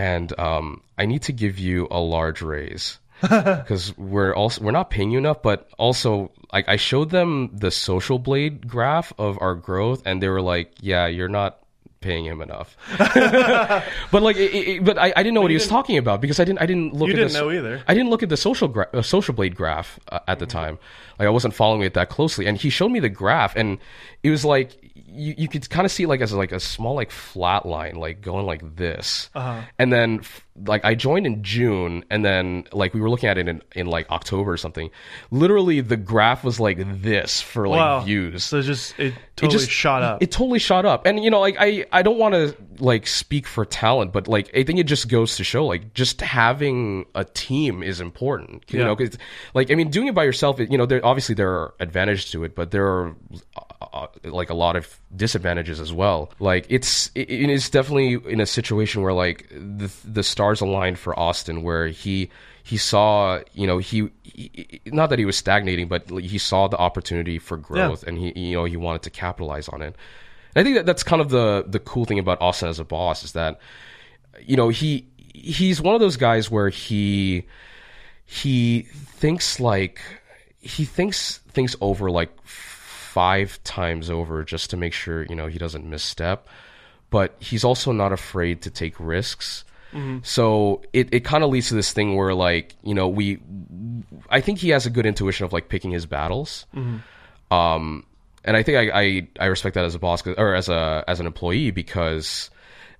and 0.00 0.38
um 0.40 0.80
I 0.96 1.04
need 1.06 1.22
to 1.28 1.32
give 1.32 1.58
you 1.58 1.86
a 1.90 2.00
large 2.00 2.40
raise 2.40 2.98
because 3.20 3.92
we're 3.98 4.34
also 4.34 4.64
we're 4.64 4.72
not 4.80 4.88
paying 4.88 5.10
you 5.10 5.18
enough 5.18 5.42
but 5.42 5.68
also 5.78 6.30
like 6.52 6.66
I 6.68 6.76
showed 6.76 7.10
them 7.10 7.50
the 7.52 7.70
social 7.70 8.18
blade 8.18 8.66
graph 8.66 9.12
of 9.18 9.36
our 9.40 9.54
growth 9.54 10.02
and 10.06 10.22
they 10.22 10.28
were 10.28 10.40
like 10.40 10.72
yeah 10.80 11.06
you're 11.06 11.28
not 11.28 11.58
paying 12.00 12.24
him 12.24 12.40
enough 12.40 12.78
but 12.98 14.22
like 14.22 14.36
it, 14.36 14.54
it, 14.54 14.84
but 14.84 14.96
I, 14.96 15.12
I 15.14 15.22
didn't 15.22 15.34
know 15.34 15.42
what 15.42 15.50
he 15.50 15.54
was 15.62 15.68
talking 15.68 15.98
about 15.98 16.22
because 16.22 16.40
I 16.40 16.44
didn't 16.44 16.62
I 16.62 16.66
didn't 16.66 16.94
look 16.94 17.08
You 17.08 17.12
at 17.12 17.16
didn't 17.16 17.32
this 17.32 17.40
know 17.40 17.50
either. 17.50 17.82
I 17.86 17.92
didn't 17.92 18.08
look 18.08 18.22
at 18.22 18.30
the 18.30 18.38
social 18.38 18.68
gra- 18.68 18.88
uh, 18.94 19.02
social 19.02 19.34
blade 19.34 19.54
graph 19.54 20.00
uh, 20.08 20.20
at 20.26 20.38
the 20.38 20.46
time. 20.46 20.78
Like 21.18 21.26
I 21.26 21.30
wasn't 21.30 21.52
following 21.52 21.82
it 21.82 21.92
that 21.94 22.08
closely, 22.08 22.46
and 22.46 22.56
he 22.56 22.70
showed 22.70 22.88
me 22.88 23.00
the 23.00 23.10
graph, 23.10 23.54
and 23.54 23.76
it 24.22 24.30
was 24.30 24.46
like 24.46 24.89
you, 25.12 25.34
you 25.36 25.48
could 25.48 25.68
kind 25.70 25.84
of 25.84 25.92
see 25.92 26.06
like 26.06 26.20
as 26.20 26.32
like 26.32 26.52
a 26.52 26.60
small 26.60 26.94
like 26.94 27.10
flat 27.10 27.66
line, 27.66 27.96
like 27.96 28.20
going 28.20 28.46
like 28.46 28.76
this, 28.76 29.28
Uh-huh. 29.34 29.60
and 29.78 29.92
then 29.92 30.20
f- 30.20 30.46
like 30.66 30.84
I 30.84 30.94
joined 30.94 31.26
in 31.26 31.42
June, 31.42 32.04
and 32.10 32.24
then 32.24 32.64
like 32.72 32.94
we 32.94 33.00
were 33.00 33.10
looking 33.10 33.28
at 33.28 33.38
it 33.38 33.48
in, 33.48 33.62
in 33.74 33.86
like 33.86 34.10
October 34.10 34.52
or 34.52 34.56
something. 34.56 34.90
Literally, 35.30 35.80
the 35.80 35.96
graph 35.96 36.44
was 36.44 36.58
like 36.60 36.78
this 37.02 37.40
for 37.40 37.68
like 37.68 37.78
Wow. 37.78 38.00
views 38.00 38.44
So 38.44 38.60
just 38.62 38.98
it 38.98 39.14
totally 39.36 39.58
just 39.58 39.70
shot 39.70 40.02
up. 40.02 40.22
It 40.22 40.30
totally 40.30 40.58
shot 40.58 40.84
up. 40.84 41.06
And 41.06 41.22
you 41.22 41.30
know, 41.30 41.40
like 41.40 41.56
I 41.58 41.86
I 41.92 42.02
don't 42.02 42.18
want 42.18 42.34
to 42.34 42.54
like 42.78 43.06
speak 43.06 43.46
for 43.46 43.64
talent, 43.64 44.12
but 44.12 44.28
like 44.28 44.50
I 44.56 44.62
think 44.64 44.78
it 44.78 44.84
just 44.84 45.08
goes 45.08 45.36
to 45.36 45.44
show 45.44 45.66
like 45.66 45.94
just 45.94 46.20
having 46.20 47.06
a 47.14 47.24
team 47.24 47.82
is 47.82 48.00
important. 48.00 48.64
You 48.68 48.80
Yeah. 48.80 48.86
know, 48.86 48.96
'cause, 48.96 49.16
like 49.54 49.70
I 49.70 49.74
mean, 49.74 49.90
doing 49.90 50.08
it 50.08 50.14
by 50.14 50.24
yourself, 50.24 50.60
it- 50.60 50.70
you 50.70 50.78
know, 50.78 50.86
there 50.86 51.04
obviously 51.04 51.34
there 51.34 51.50
are 51.50 51.74
advantages 51.80 52.30
to 52.32 52.44
it, 52.44 52.54
but 52.54 52.70
there 52.70 52.86
are 52.86 53.14
uh, 53.56 53.60
uh, 53.92 54.06
like 54.24 54.50
a 54.50 54.54
lot 54.54 54.76
of 54.76 54.98
disadvantages 55.16 55.80
as 55.80 55.92
well. 55.92 56.30
Like 56.38 56.66
it's 56.68 57.10
it, 57.14 57.30
it 57.30 57.50
is 57.50 57.68
definitely 57.70 58.14
in 58.32 58.40
a 58.40 58.46
situation 58.46 59.02
where 59.02 59.12
like 59.12 59.48
the 59.50 59.90
the 60.04 60.22
stars 60.54 60.60
aligned 60.68 60.98
for 60.98 61.18
Austin, 61.18 61.62
where 61.62 61.88
he 61.88 62.30
he 62.62 62.76
saw 62.76 63.40
you 63.54 63.66
know 63.66 63.78
he, 63.78 64.10
he 64.22 64.80
not 64.86 65.10
that 65.10 65.18
he 65.18 65.24
was 65.24 65.36
stagnating, 65.36 65.88
but 65.88 66.08
he 66.10 66.38
saw 66.38 66.68
the 66.68 66.76
opportunity 66.76 67.38
for 67.38 67.56
growth, 67.56 68.02
and 68.04 68.18
he 68.18 68.32
you 68.38 68.56
know 68.56 68.64
he 68.64 68.76
wanted 68.76 69.02
to 69.02 69.10
capitalize 69.10 69.68
on 69.68 69.82
it. 69.82 69.96
And 70.54 70.62
I 70.62 70.64
think 70.64 70.76
that 70.76 70.86
that's 70.86 71.02
kind 71.02 71.22
of 71.22 71.30
the 71.30 71.64
the 71.66 71.78
cool 71.78 72.04
thing 72.04 72.18
about 72.18 72.40
Austin 72.40 72.68
as 72.68 72.78
a 72.78 72.84
boss 72.84 73.24
is 73.24 73.32
that 73.32 73.60
you 74.42 74.56
know 74.56 74.68
he 74.68 75.06
he's 75.34 75.80
one 75.80 75.94
of 75.94 76.00
those 76.00 76.16
guys 76.16 76.50
where 76.50 76.68
he 76.68 77.46
he 78.26 78.82
thinks 78.92 79.60
like 79.60 80.00
he 80.60 80.84
thinks 80.84 81.38
things 81.52 81.76
over 81.80 82.10
like 82.10 82.30
five 82.44 83.62
times 83.64 84.10
over 84.10 84.44
just 84.44 84.70
to 84.70 84.76
make 84.76 84.92
sure 84.92 85.24
you 85.26 85.36
know 85.36 85.46
he 85.46 85.58
doesn't 85.58 85.84
misstep. 85.88 86.48
But 87.10 87.34
he's 87.40 87.64
also 87.64 87.90
not 87.90 88.12
afraid 88.12 88.62
to 88.62 88.70
take 88.70 88.94
risks 89.00 89.64
so 90.22 90.82
it, 90.92 91.12
it 91.12 91.24
kind 91.24 91.42
of 91.42 91.50
leads 91.50 91.68
to 91.68 91.74
this 91.74 91.92
thing 91.92 92.16
where 92.16 92.34
like 92.34 92.74
you 92.82 92.94
know 92.94 93.08
we 93.08 93.38
i 94.28 94.40
think 94.40 94.58
he 94.58 94.70
has 94.70 94.86
a 94.86 94.90
good 94.90 95.06
intuition 95.06 95.44
of 95.44 95.52
like 95.52 95.68
picking 95.68 95.90
his 95.90 96.06
battles. 96.06 96.66
Um 97.50 98.04
and 98.44 98.56
i 98.56 98.62
think 98.62 98.78
I, 98.78 99.00
I 99.02 99.28
i 99.38 99.46
respect 99.46 99.74
that 99.74 99.84
as 99.84 99.94
a 99.94 99.98
boss 99.98 100.26
or 100.26 100.54
as 100.54 100.68
a 100.68 101.04
as 101.06 101.20
an 101.20 101.26
employee 101.26 101.70
because 101.72 102.50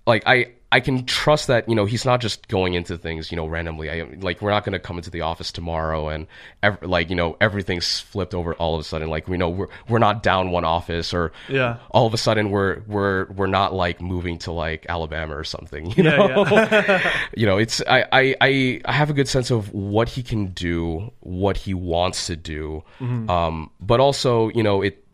like 0.06 0.23
i 0.26 0.52
i 0.73 0.79
can 0.81 1.05
trust 1.05 1.49
that 1.49 1.69
you 1.69 1.75
know 1.75 1.85
he's 1.85 2.05
not 2.05 2.21
just 2.21 2.47
going 2.49 2.75
into 2.75 2.97
things 2.97 3.31
you 3.33 3.37
know 3.37 3.47
randomly. 3.47 3.91
I 3.91 4.03
like 4.21 4.41
we're 4.41 4.50
not 4.50 4.65
going 4.65 4.73
to 4.75 4.79
come 4.79 4.97
into 4.99 5.11
the 5.11 5.23
office 5.23 5.50
tomorrow 5.50 6.09
and 6.09 6.27
ev- 6.62 6.83
like 6.83 7.11
you 7.11 7.17
know 7.17 7.37
everything's 7.41 7.99
flipped 7.99 8.35
over 8.35 8.55
all 8.55 8.75
of 8.75 8.81
a 8.81 8.85
sudden. 8.85 9.11
Like 9.11 9.27
we 9.27 9.37
know 9.37 9.49
we're 9.49 9.69
we're 9.89 9.99
not 9.99 10.23
down 10.23 10.53
one 10.53 10.65
office 10.65 11.12
or 11.12 11.33
Yeah. 11.49 11.79
all 11.91 12.07
of 12.07 12.15
a 12.15 12.19
sudden 12.19 12.50
we're 12.50 12.81
we're 12.87 13.27
we're 13.33 13.47
not 13.49 13.75
like 13.75 14.00
moving 14.00 14.39
to 14.41 14.53
like 14.53 14.87
alabama 14.89 15.37
or 15.37 15.43
something 15.45 15.91
you 15.97 16.05
Yeah, 16.05 16.17
know? 16.17 17.00
you 17.37 17.47
know 17.47 17.59
it's 17.59 17.83
I, 17.89 18.05
I 18.12 18.37
i 18.41 18.81
i 18.85 18.93
have 18.93 19.11
a 19.11 19.12
good 19.12 19.29
sense 19.29 19.50
of 19.50 19.73
what 19.75 20.09
he 20.09 20.23
can 20.23 20.49
do 20.49 21.11
what 21.21 21.57
he 21.57 21.75
wants 21.75 22.27
to 22.29 22.37
do. 22.37 22.85
Um 23.00 23.71
but 23.81 23.99
also 23.99 24.50
you 24.50 24.62
know 24.62 24.83
it 24.83 25.05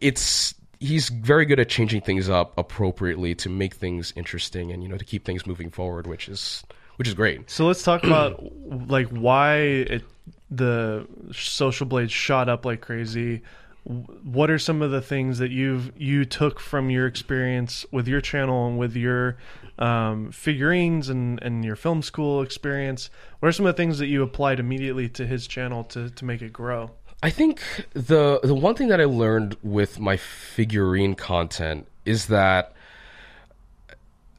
it's 0.00 0.54
he's 0.80 1.08
very 1.08 1.46
good 1.46 1.58
at 1.58 1.68
changing 1.68 2.00
things 2.00 2.28
up 2.28 2.52
appropriately 2.58 3.34
to 3.34 3.48
make 3.48 3.74
things 3.74 4.12
interesting 4.16 4.72
and 4.72 4.82
you 4.82 4.88
know 4.88 4.96
to 4.96 5.04
keep 5.04 5.24
things 5.24 5.46
moving 5.46 5.70
forward 5.70 6.06
which 6.06 6.28
is 6.28 6.64
which 6.96 7.08
is 7.08 7.14
great 7.14 7.48
So 7.50 7.66
let's 7.66 7.82
talk 7.82 8.04
about 8.04 8.42
like 8.88 9.08
why 9.08 9.58
it, 9.58 10.02
the 10.50 11.06
social 11.32 11.86
blades 11.86 12.12
shot 12.12 12.48
up 12.48 12.64
like 12.64 12.80
crazy. 12.80 13.42
What 13.84 14.50
are 14.50 14.58
some 14.58 14.82
of 14.82 14.90
the 14.90 15.00
things 15.00 15.38
that 15.38 15.50
you've 15.50 15.92
you 15.96 16.24
took 16.24 16.58
from 16.58 16.90
your 16.90 17.06
experience 17.06 17.86
with 17.92 18.08
your 18.08 18.20
channel 18.20 18.66
and 18.66 18.78
with 18.78 18.96
your 18.96 19.36
um, 19.78 20.32
figurines 20.32 21.08
and, 21.08 21.40
and 21.42 21.64
your 21.64 21.76
film 21.76 22.02
school 22.02 22.42
experience? 22.42 23.10
What 23.38 23.48
are 23.48 23.52
some 23.52 23.66
of 23.66 23.76
the 23.76 23.80
things 23.80 23.98
that 23.98 24.06
you 24.06 24.22
applied 24.22 24.58
immediately 24.58 25.08
to 25.10 25.26
his 25.26 25.46
channel 25.46 25.84
to, 25.84 26.10
to 26.10 26.24
make 26.24 26.42
it 26.42 26.52
grow? 26.52 26.90
I 27.22 27.30
think 27.30 27.60
the 27.92 28.40
the 28.42 28.54
one 28.54 28.74
thing 28.74 28.88
that 28.88 29.00
I 29.00 29.04
learned 29.04 29.56
with 29.62 29.98
my 29.98 30.16
figurine 30.16 31.14
content 31.14 31.86
is 32.04 32.26
that 32.26 32.74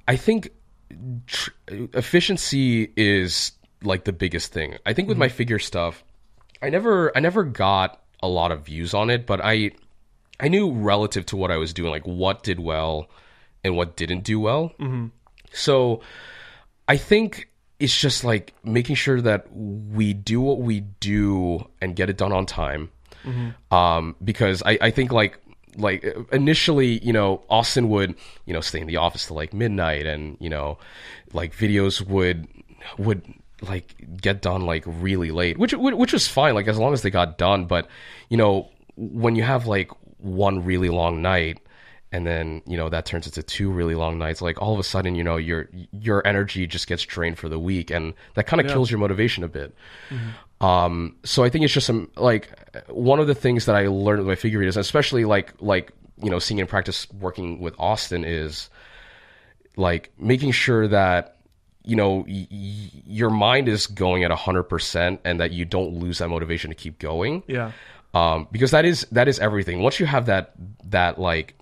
I 0.07 0.15
think 0.15 0.51
tr- 1.25 1.51
efficiency 1.69 2.91
is 2.95 3.51
like 3.83 4.05
the 4.05 4.13
biggest 4.13 4.53
thing. 4.53 4.77
I 4.85 4.93
think 4.93 5.07
with 5.07 5.17
my 5.17 5.27
mm-hmm. 5.27 5.35
figure 5.35 5.59
stuff, 5.59 6.03
I 6.61 6.69
never 6.69 7.15
I 7.15 7.19
never 7.19 7.43
got 7.43 8.01
a 8.21 8.27
lot 8.27 8.51
of 8.51 8.65
views 8.65 8.93
on 8.93 9.09
it, 9.09 9.25
but 9.25 9.41
I 9.43 9.71
I 10.39 10.47
knew 10.47 10.71
relative 10.71 11.25
to 11.27 11.37
what 11.37 11.51
I 11.51 11.57
was 11.57 11.73
doing, 11.73 11.91
like 11.91 12.05
what 12.05 12.43
did 12.43 12.59
well 12.59 13.09
and 13.63 13.75
what 13.75 13.95
didn't 13.95 14.23
do 14.23 14.39
well. 14.39 14.71
Mm-hmm. 14.79 15.07
So 15.51 16.01
I 16.87 16.97
think 16.97 17.49
it's 17.79 17.95
just 17.99 18.23
like 18.23 18.53
making 18.63 18.95
sure 18.95 19.21
that 19.21 19.45
we 19.53 20.13
do 20.13 20.41
what 20.41 20.59
we 20.59 20.81
do 20.99 21.67
and 21.81 21.95
get 21.95 22.09
it 22.09 22.17
done 22.17 22.31
on 22.31 22.45
time. 22.45 22.89
Um, 23.71 24.15
because 24.23 24.63
I, 24.65 24.77
I 24.81 24.91
think 24.91 25.11
like 25.11 25.39
like 25.75 26.03
initially, 26.31 27.03
you 27.05 27.13
know, 27.13 27.43
Austin 27.49 27.89
would, 27.89 28.15
you 28.45 28.53
know, 28.53 28.61
stay 28.61 28.79
in 28.79 28.87
the 28.87 28.97
office 28.97 29.27
till 29.27 29.35
like 29.35 29.53
midnight 29.53 30.05
and, 30.05 30.37
you 30.39 30.49
know, 30.49 30.77
like 31.33 31.55
videos 31.55 32.01
would 32.01 32.47
would 32.97 33.21
like 33.61 33.95
get 34.21 34.41
done 34.41 34.61
like 34.61 34.83
really 34.87 35.31
late, 35.31 35.57
which 35.57 35.73
which 35.73 36.13
was 36.13 36.27
fine 36.27 36.55
like 36.55 36.67
as 36.67 36.77
long 36.77 36.93
as 36.93 37.01
they 37.01 37.09
got 37.09 37.37
done, 37.37 37.65
but 37.65 37.87
you 38.29 38.37
know, 38.37 38.69
when 38.95 39.35
you 39.35 39.43
have 39.43 39.67
like 39.67 39.91
one 40.19 40.63
really 40.63 40.89
long 40.89 41.21
night 41.21 41.59
and 42.11 42.25
then 42.25 42.61
you 42.65 42.77
know 42.77 42.89
that 42.89 43.05
turns 43.05 43.25
into 43.27 43.43
two 43.43 43.69
really 43.69 43.95
long 43.95 44.17
nights 44.17 44.41
like 44.41 44.61
all 44.61 44.73
of 44.73 44.79
a 44.79 44.83
sudden 44.83 45.13
you 45.15 45.23
know 45.23 45.35
your 45.37 45.67
your 45.91 46.25
energy 46.25 46.65
just 46.67 46.87
gets 46.87 47.03
drained 47.03 47.37
for 47.37 47.49
the 47.49 47.59
week 47.59 47.91
and 47.91 48.13
that 48.35 48.47
kind 48.47 48.59
of 48.61 48.67
Yeah. 48.67 48.73
kills 48.73 48.89
your 48.89 48.99
motivation 48.99 49.43
a 49.43 49.47
bit 49.47 49.75
um 50.61 51.15
so 51.23 51.43
i 51.43 51.49
think 51.49 51.63
it's 51.65 51.73
just 51.73 51.85
some 51.87 52.09
like 52.15 52.49
one 52.89 53.19
of 53.19 53.27
the 53.27 53.35
things 53.35 53.65
that 53.65 53.75
i 53.75 53.87
learned 53.87 54.19
with 54.19 54.27
my 54.27 54.35
figure 54.35 54.59
readers 54.59 54.77
especially 54.77 55.25
like 55.25 55.53
like 55.59 55.91
you 56.23 56.29
know 56.29 56.39
seeing 56.39 56.59
in 56.59 56.65
practice 56.67 57.07
working 57.19 57.59
with 57.59 57.75
austin 57.77 58.23
is 58.25 58.69
like 59.75 60.11
making 60.17 60.51
sure 60.51 60.87
that 60.87 61.37
you 61.83 61.95
know 61.95 62.25
y- 62.27 62.47
y- 62.49 62.91
your 63.05 63.29
mind 63.29 63.67
is 63.67 63.85
going 63.87 64.23
at 64.23 64.31
100% 64.31 65.19
and 65.23 65.39
that 65.39 65.51
you 65.51 65.63
don't 65.65 65.93
lose 65.93 66.17
that 66.17 66.27
motivation 66.29 66.69
to 66.69 66.75
keep 66.75 66.99
going 66.99 67.43
Yeah. 67.47 67.71
um, 68.13 68.47
because 68.51 68.71
that 68.71 68.83
is 68.85 69.05
that 69.11 69.27
is 69.27 69.37
everything. 69.39 69.81
Once 69.83 69.99
you 69.99 70.05
have 70.05 70.25
that 70.25 70.53
that 70.85 71.19
like 71.19 71.53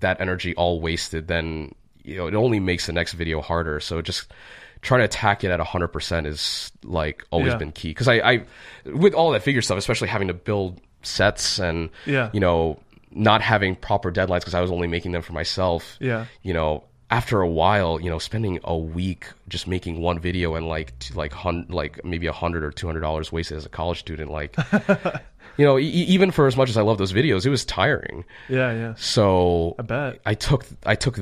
that 0.00 0.20
energy 0.20 0.54
all 0.54 0.80
wasted, 0.80 1.28
then 1.28 1.74
you 2.04 2.16
know 2.16 2.26
it 2.26 2.34
only 2.34 2.60
makes 2.60 2.86
the 2.86 2.92
next 2.92 3.12
video 3.12 3.40
harder. 3.40 3.80
So 3.80 4.02
just 4.02 4.32
trying 4.80 5.00
to 5.00 5.04
attack 5.04 5.44
it 5.44 5.50
at 5.50 5.60
hundred 5.60 5.88
percent 5.88 6.26
is 6.26 6.72
like 6.82 7.24
always 7.30 7.52
Yeah. 7.52 7.58
been 7.58 7.72
key. 7.72 7.88
Because 7.90 8.08
I, 8.08 8.14
I 8.14 8.44
with 8.86 9.14
all 9.14 9.30
that 9.32 9.42
figure 9.42 9.62
stuff, 9.62 9.78
especially 9.78 10.08
having 10.08 10.28
to 10.28 10.34
build 10.34 10.80
sets 11.02 11.58
and 11.58 11.90
Yeah. 12.06 12.30
you 12.32 12.40
know 12.40 12.78
not 13.10 13.42
having 13.42 13.76
proper 13.76 14.10
deadlines 14.10 14.40
because 14.40 14.54
I 14.54 14.60
was 14.60 14.70
only 14.70 14.88
making 14.88 15.12
them 15.12 15.22
for 15.22 15.32
myself. 15.32 15.96
Yeah. 16.00 16.26
You 16.42 16.52
know. 16.54 16.84
After 17.10 17.42
a 17.42 17.46
while, 17.50 18.00
you 18.00 18.08
know, 18.08 18.18
spending 18.18 18.58
a 18.64 18.74
week 18.74 19.26
just 19.46 19.66
making 19.66 20.00
one 20.00 20.18
video 20.18 20.54
and 20.54 20.66
like 20.66 20.94
like 21.14 21.34
hun- 21.34 21.66
like 21.68 22.02
maybe 22.06 22.26
a 22.26 22.32
hundred 22.32 22.64
or 22.64 22.70
two 22.70 22.86
hundred 22.86 23.00
dollars 23.00 23.30
wasted 23.30 23.58
as 23.58 23.66
a 23.66 23.68
college 23.68 23.98
student, 23.98 24.30
like 24.30 24.56
you 25.56 25.64
know, 25.64 25.78
e- 25.78 25.82
even 25.86 26.30
for 26.30 26.46
as 26.46 26.56
much 26.56 26.68
as 26.70 26.76
I 26.76 26.82
love 26.82 26.98
those 26.98 27.12
videos, 27.12 27.44
it 27.46 27.50
was 27.50 27.64
tiring. 27.64 28.24
Yeah. 28.48 28.72
Yeah. 28.72 28.94
So 28.96 29.74
I 29.78 29.82
bet. 29.82 30.20
I 30.26 30.34
took 30.34 30.66
I 30.86 30.94
took 30.94 31.18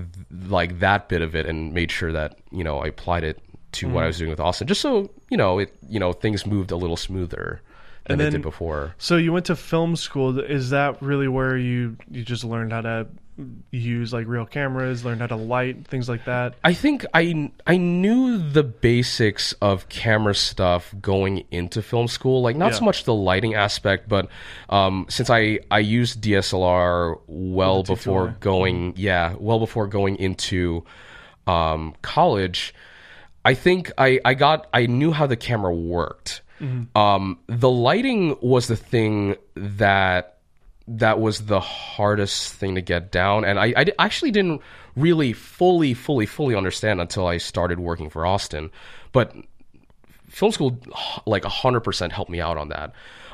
like 0.49 0.78
that 0.80 1.08
bit 1.08 1.22
of 1.22 1.34
it 1.34 1.46
and 1.46 1.72
made 1.75 1.90
sure 1.90 2.12
that 2.12 2.38
you 2.50 2.64
know 2.64 2.78
I 2.78 2.87
applied 2.87 3.25
it 3.25 3.38
to 3.72 3.87
Mm. 3.87 3.92
what 3.92 4.04
I 4.04 4.06
was 4.08 4.18
doing 4.18 4.30
with 4.30 4.40
Austin, 4.40 4.66
just 4.66 4.80
so 4.80 5.10
you 5.30 5.37
know 5.37 5.58
it 5.58 5.75
you 5.88 6.00
know 6.00 6.12
things 6.12 6.46
moved 6.46 6.70
a 6.70 6.76
little 6.76 6.96
smoother 6.96 7.60
than 8.06 8.20
it 8.20 8.30
did 8.30 8.42
before. 8.42 8.94
So 8.99 9.16
you 9.16 9.32
went 9.32 9.46
to 9.46 9.54
film 9.56 9.94
school. 9.94 10.40
Is 10.40 10.70
that 10.70 11.00
really 11.02 11.28
where 11.28 11.56
you 11.56 11.96
you 12.10 12.25
just 12.25 12.42
learned 12.44 12.72
how 12.72 12.80
to 12.80 13.06
use 13.70 14.12
like 14.12 14.26
real 14.26 14.47
cameras, 14.47 15.04
learned 15.04 15.20
how 15.20 15.26
to 15.28 15.37
light 15.37 15.87
things 15.87 16.09
like 16.09 16.25
that? 16.26 16.54
I 16.64 16.73
think 16.75 17.04
I 17.14 17.50
I 17.66 17.76
knew 17.76 18.38
the 18.38 18.62
basics 18.62 19.52
of 19.54 19.88
camera 19.88 20.35
stuff 20.35 20.94
going 21.00 21.44
into 21.50 21.82
film 21.82 22.09
school, 22.09 22.42
like 22.42 22.56
not 22.56 22.73
Yeah. 22.73 22.78
so 22.78 22.85
much 22.85 23.04
the 23.04 23.14
lighting 23.14 23.54
aspect, 23.54 24.09
but 24.09 24.28
um, 24.68 25.06
since 25.09 25.30
I 25.30 25.61
I 25.70 25.78
used 25.80 26.23
DSLR 26.23 27.18
well 27.26 27.82
before 27.82 28.28
T2i. 28.28 28.40
going, 28.40 28.94
yeah, 28.97 29.35
well 29.38 29.59
before 29.59 29.87
going 29.87 30.16
into 30.16 30.85
um, 31.47 31.94
college, 32.02 32.75
I 33.44 33.54
think 33.54 33.90
I 33.99 34.20
I 34.25 34.35
got 34.35 34.66
I 34.73 34.87
knew 34.87 35.12
how 35.12 35.26
the 35.26 35.37
camera 35.37 35.75
worked. 35.75 36.42
Um, 36.94 37.38
the 37.47 37.70
lighting 37.70 38.37
was 38.42 38.66
the 38.66 38.76
thing 38.76 39.37
that 39.54 40.37
that 40.99 41.20
was 41.20 41.47
the 41.47 41.61
hardest 41.61 42.52
thing 42.54 42.75
to 42.75 42.80
get 42.80 43.12
down. 43.12 43.44
And 43.44 43.59
I, 43.59 43.73
I 43.76 43.87
actually 43.99 44.32
didn't 44.32 44.61
really 44.97 45.32
fully 45.32 45.94
fully 45.94 46.26
fully 46.26 46.56
understand 46.56 47.00
until 47.00 47.26
i 47.26 47.37
started 47.37 47.78
working 47.78 48.11
for 48.11 48.26
austin. 48.26 48.70
But 49.12 49.35
film 50.28 50.50
school 50.50 50.78
like 51.26 51.44
100% 51.44 52.12
helped 52.12 52.30
me 52.30 52.40
out 52.40 52.56
on 52.56 52.68
that. 52.68 52.92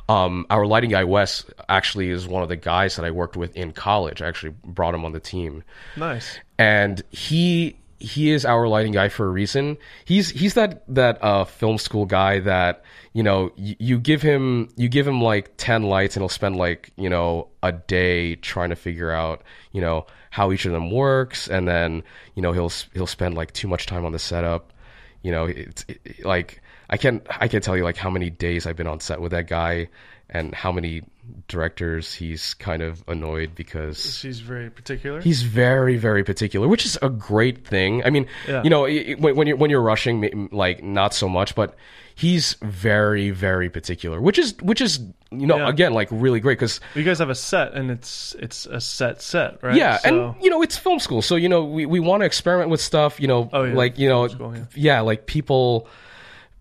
Um, 0.09 0.47
our 0.51 0.67
lighting 0.67 0.91
guy 0.91 1.05
wes 1.05 1.45
actually 1.69 2.11
is 2.11 2.29
one 2.29 2.43
of 2.43 2.49
the 2.49 2.57
guys 2.57 2.97
that 2.97 3.05
i 3.05 3.11
worked 3.11 3.37
with 3.37 3.57
in 3.57 3.73
college. 3.73 4.21
I 4.21 4.29
actually 4.29 4.55
brought 4.65 4.95
him 4.95 5.05
on 5.05 5.13
the 5.13 5.21
team. 5.21 5.65
Nice. 5.97 6.39
and 6.59 7.03
he 7.11 7.77
he 7.99 8.31
is 8.31 8.45
our 8.45 8.69
lighting 8.69 8.93
guy 8.93 9.09
for 9.09 9.27
a 9.27 9.31
reason. 9.31 9.79
He's 10.05 10.31
he's 10.31 10.55
that 10.55 10.83
that 10.95 11.23
uh, 11.23 11.45
film 11.45 11.79
school 11.79 12.05
guy 12.05 12.41
that 12.41 12.83
you 13.13 13.23
know 13.23 13.51
you, 13.57 13.77
you 13.79 13.99
give 13.99 14.23
him 14.23 14.69
you 14.77 14.89
give 14.89 15.07
him 15.07 15.21
like 15.21 15.57
ten 15.57 15.85
lights 15.85 16.17
and 16.17 16.23
he'll 16.23 16.29
spend 16.29 16.57
like 16.57 16.91
you 16.97 17.09
know 17.09 17.49
a 17.63 17.73
day 17.73 18.37
trying 18.37 18.71
to 18.71 18.77
figure 18.77 19.11
out 19.11 19.43
you 19.73 19.81
know 19.81 20.07
how 20.31 20.53
each 20.53 20.67
of 20.67 20.73
them 20.73 20.91
works, 20.91 21.49
and 21.49 21.67
then 21.67 22.03
you 22.35 22.43
know 22.43 22.53
he'll 22.53 22.73
he'll 22.93 23.07
spend 23.07 23.35
like 23.35 23.53
too 23.53 23.69
much 23.69 23.87
time 23.87 24.05
on 24.05 24.13
the 24.13 24.19
setup. 24.19 24.73
You 25.23 25.33
know, 25.33 25.47
it's 25.47 25.85
it, 25.89 26.25
like 26.25 26.61
I 26.91 26.97
can't 26.99 27.27
I 27.29 27.49
can't 27.49 27.65
tell 27.65 27.77
you 27.77 27.85
like 27.85 27.97
how 27.97 28.11
many 28.11 28.31
days 28.31 28.67
I've 28.67 28.77
been 28.77 28.87
on 28.87 29.01
set 29.01 29.21
with 29.21 29.33
that 29.33 29.49
guy 29.49 29.89
and 30.29 30.55
how 30.55 30.73
many 30.73 31.03
directors 31.49 32.13
he's 32.15 32.55
kind 32.55 32.83
of 32.83 33.05
annoyed 33.09 33.55
because 33.55 34.19
She's 34.19 34.41
very 34.41 34.71
particular. 34.71 35.21
He's 35.21 35.43
very, 35.43 35.97
very 35.97 36.25
particular, 36.25 36.67
which 36.69 36.85
is 36.85 36.99
a 37.03 37.09
great 37.09 37.67
thing. 37.67 38.03
I 38.05 38.11
mean, 38.11 38.27
Yeah. 38.49 38.63
you 38.63 38.71
know, 38.71 38.83
when 39.19 39.47
you're 39.47 39.57
when 39.57 39.71
you're 39.71 39.83
rushing, 39.83 40.49
like 40.53 40.83
not 40.83 41.15
so 41.15 41.29
much, 41.29 41.55
but 41.55 41.75
he's 42.15 42.55
very, 42.63 43.31
very 43.31 43.69
particular, 43.71 44.21
which 44.21 44.39
is 44.39 44.55
which 44.63 44.81
is 44.81 45.01
you 45.31 45.47
know 45.47 45.57
Yeah. 45.59 45.69
again 45.69 45.93
like 45.93 46.09
really 46.11 46.41
great 46.41 46.59
because 46.59 46.81
you 46.95 47.03
guys 47.05 47.19
have 47.19 47.31
a 47.31 47.35
set, 47.35 47.75
and 47.75 47.91
it's 47.91 48.35
it's 48.39 48.67
a 48.67 48.81
set 48.81 49.23
set, 49.23 49.63
right? 49.63 49.77
yeah, 49.77 49.99
So- 49.99 50.09
and 50.33 50.43
you 50.43 50.51
know 50.51 50.63
it's 50.63 50.77
film 50.77 50.99
school, 50.99 51.23
so 51.23 51.37
you 51.37 51.49
know 51.49 51.65
we 51.65 51.87
we 51.87 52.01
want 52.01 52.23
to 52.23 52.27
experiment 52.27 52.71
with 52.71 52.81
stuff, 52.81 53.21
you 53.21 53.29
know, 53.29 53.49
Oh, 53.53 53.65
yeah, 53.65 53.75
like 53.75 53.99
you 53.99 54.09
know, 54.09 54.29
school, 54.29 54.55
yeah, 54.75 55.01
like 55.01 55.27
people 55.27 55.89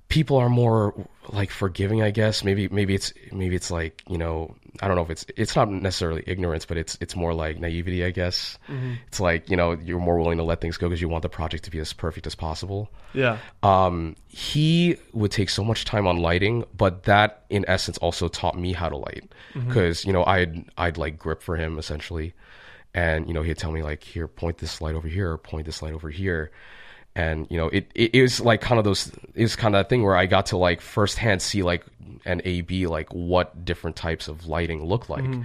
people 0.08 0.38
are 0.38 0.50
more 0.50 0.94
like 1.30 1.50
forgiving 1.50 2.02
i 2.02 2.12
guess. 2.12 2.44
Maybe 2.44 2.68
maybe 2.70 2.94
it's 2.96 3.12
maybe 3.32 3.56
it's 3.56 3.72
like 3.72 4.04
you 4.08 4.18
know 4.18 4.56
i 4.82 4.88
don't 4.88 4.96
know 4.96 5.02
if 5.02 5.10
it's 5.10 5.26
it's 5.36 5.56
not 5.56 5.70
necessarily 5.70 6.24
ignorance 6.28 6.65
but 6.65 6.78
it's 6.78 6.98
it's 7.02 7.15
more 7.15 7.34
like 7.34 7.60
naivety 7.60 8.06
i 8.06 8.12
guess. 8.12 8.60
Mm-hmm. 8.68 8.94
it's 9.08 9.20
like 9.20 9.50
you 9.50 9.58
know 9.58 9.72
you're 9.74 10.00
more 10.00 10.18
willing 10.20 10.38
to 10.38 10.44
let 10.44 10.62
things 10.62 10.78
go 10.78 10.88
because 10.88 11.02
you 11.02 11.10
want 11.10 11.24
the 11.24 11.30
project 11.30 11.63
to 11.63 11.72
be 11.72 11.80
as 11.80 11.94
perfect 11.94 12.28
as 12.28 12.36
possible. 12.36 12.89
Yeah, 13.13 13.39
um 13.63 14.15
he 14.28 14.98
would 15.13 15.32
take 15.32 15.50
so 15.50 15.63
much 15.63 15.86
time 15.86 16.06
on 16.06 16.18
lighting 16.18 16.65
but 16.76 17.04
that 17.04 17.46
in 17.50 17.65
essence 17.68 17.98
also 18.00 18.28
taught 18.28 18.58
me 18.58 18.74
how 18.74 18.89
to 18.89 18.98
light. 18.98 19.32
Because 19.54 20.06
you 20.06 20.13
know 20.13 20.24
i'd 20.26 20.65
i'd 20.78 20.98
like 20.98 21.18
grip 21.18 21.41
for 21.41 21.56
him 21.56 21.80
essentially. 21.80 22.34
And 22.94 23.28
you 23.28 23.34
know 23.34 23.41
he'd 23.41 23.58
tell 23.58 23.72
me 23.72 23.82
like 23.84 24.04
here 24.04 24.28
point 24.28 24.60
this 24.60 24.80
light 24.82 24.96
over 24.96 25.08
here 25.08 25.32
or 25.32 25.38
point 25.38 25.65
this 25.65 25.82
light 25.82 25.94
over 25.94 26.10
here 26.10 26.52
and 27.15 27.47
you 27.49 27.58
know 27.58 27.67
it, 27.69 27.89
it, 27.95 28.15
it 28.15 28.21
was 28.21 28.41
like 28.41 28.62
kind 28.62 28.78
of 28.78 28.84
those 28.86 29.12
was 29.36 29.56
kind 29.56 29.73
of 29.75 29.80
that 29.80 29.89
thing 29.89 30.04
where 30.04 30.15
i 30.15 30.25
got 30.25 30.47
to 30.47 30.58
like 30.58 30.82
firsthand 30.82 31.41
see 31.41 31.63
like 31.63 31.86
an 32.25 32.41
a 32.45 32.62
b 32.62 32.88
like 32.88 33.10
what 33.13 33.63
different 33.63 33.95
types 33.95 34.28
of 34.28 34.47
lighting 34.47 34.84
look 34.86 35.10
like. 35.10 35.23
Mm-hmm. 35.23 35.43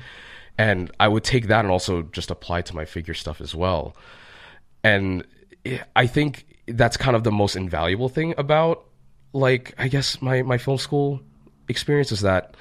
And 0.59 0.91
i 1.01 1.07
would 1.09 1.25
take 1.25 1.47
that 1.49 1.61
and 1.65 1.71
also 1.71 2.03
just 2.03 2.31
apply 2.31 2.61
it 2.61 2.67
to 2.67 2.75
my 2.75 2.85
figure 2.85 3.15
stuff 3.15 3.41
as 3.41 3.55
well. 3.55 3.95
And 4.83 5.25
it- 5.65 5.83
i 5.95 6.07
think 6.07 6.47
that's 6.67 6.97
kind 6.97 7.17
of 7.17 7.25
the 7.25 7.33
most 7.33 7.57
invaluable 7.57 8.09
thing 8.09 8.35
about 8.39 8.85
like 9.33 9.75
i 9.79 9.89
guess 9.89 10.21
my 10.23 10.43
my 10.43 10.59
film 10.59 10.79
school 10.79 11.21
experience 11.69 12.13
is 12.13 12.21
that 12.21 12.57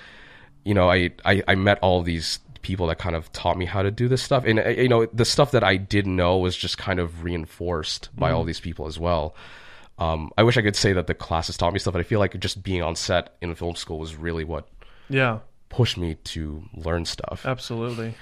you 0.65 0.73
know 0.73 0.89
i 0.89 1.09
i, 1.25 1.43
I 1.47 1.55
met 1.55 1.79
all 1.81 2.01
these 2.01 2.39
people 2.61 2.87
that 2.87 2.97
kind 2.97 3.15
of 3.15 3.31
taught 3.31 3.57
me 3.57 3.65
how 3.65 3.81
to 3.81 3.91
do 3.91 4.07
this 4.07 4.21
stuff 4.21 4.43
and 4.45 4.59
uh, 4.59 4.69
you 4.69 4.89
know 4.89 5.05
the 5.07 5.25
stuff 5.25 5.51
that 5.51 5.63
i 5.63 5.77
didn't 5.77 6.15
know 6.15 6.37
was 6.37 6.55
just 6.55 6.77
kind 6.77 6.99
of 6.99 7.23
reinforced 7.23 8.09
by 8.15 8.31
all 8.31 8.43
these 8.43 8.59
people 8.59 8.87
as 8.87 8.99
well 8.99 9.35
um, 9.97 10.31
i 10.37 10.43
wish 10.43 10.57
i 10.57 10.61
could 10.61 10.75
say 10.75 10.93
that 10.93 11.07
the 11.07 11.13
classes 11.13 11.57
taught 11.57 11.73
me 11.73 11.79
stuff 11.79 11.93
but 11.93 11.99
i 11.99 12.03
feel 12.03 12.19
like 12.19 12.37
just 12.39 12.63
being 12.63 12.81
on 12.81 12.95
set 12.95 13.35
in 13.41 13.53
film 13.55 13.75
school 13.75 13.99
was 13.99 14.15
really 14.15 14.43
what 14.43 14.67
yeah, 15.09 15.39
pushed 15.69 15.97
me 15.97 16.15
to 16.23 16.63
learn 16.75 17.03
stuff 17.05 17.45
absolutely. 17.45 18.13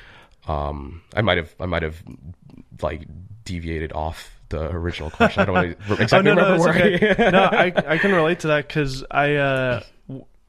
um, 0.48 1.02
I 1.16 1.22
might 1.22 1.38
have 1.38 1.54
I 1.60 1.66
might 1.66 1.84
have 1.84 2.02
like 2.82 3.06
deviated 3.44 3.92
off 3.92 4.38
the 4.50 4.70
original 4.72 5.10
question. 5.10 5.42
I 5.42 5.46
don't 5.46 5.58
exactly 6.00 6.18
oh 6.18 6.22
no, 6.22 6.34
no, 6.34 6.42
remember 6.44 6.56
it's 6.56 6.66
where. 6.66 6.96
okay. 6.96 7.26
I, 7.28 7.30
no, 7.32 7.44
I 7.52 7.94
I 7.94 7.98
can 7.98 8.14
relate 8.14 8.42
to 8.42 8.48
that 8.48 8.68
because 8.68 9.04
I 9.12 9.36
uh 9.36 9.84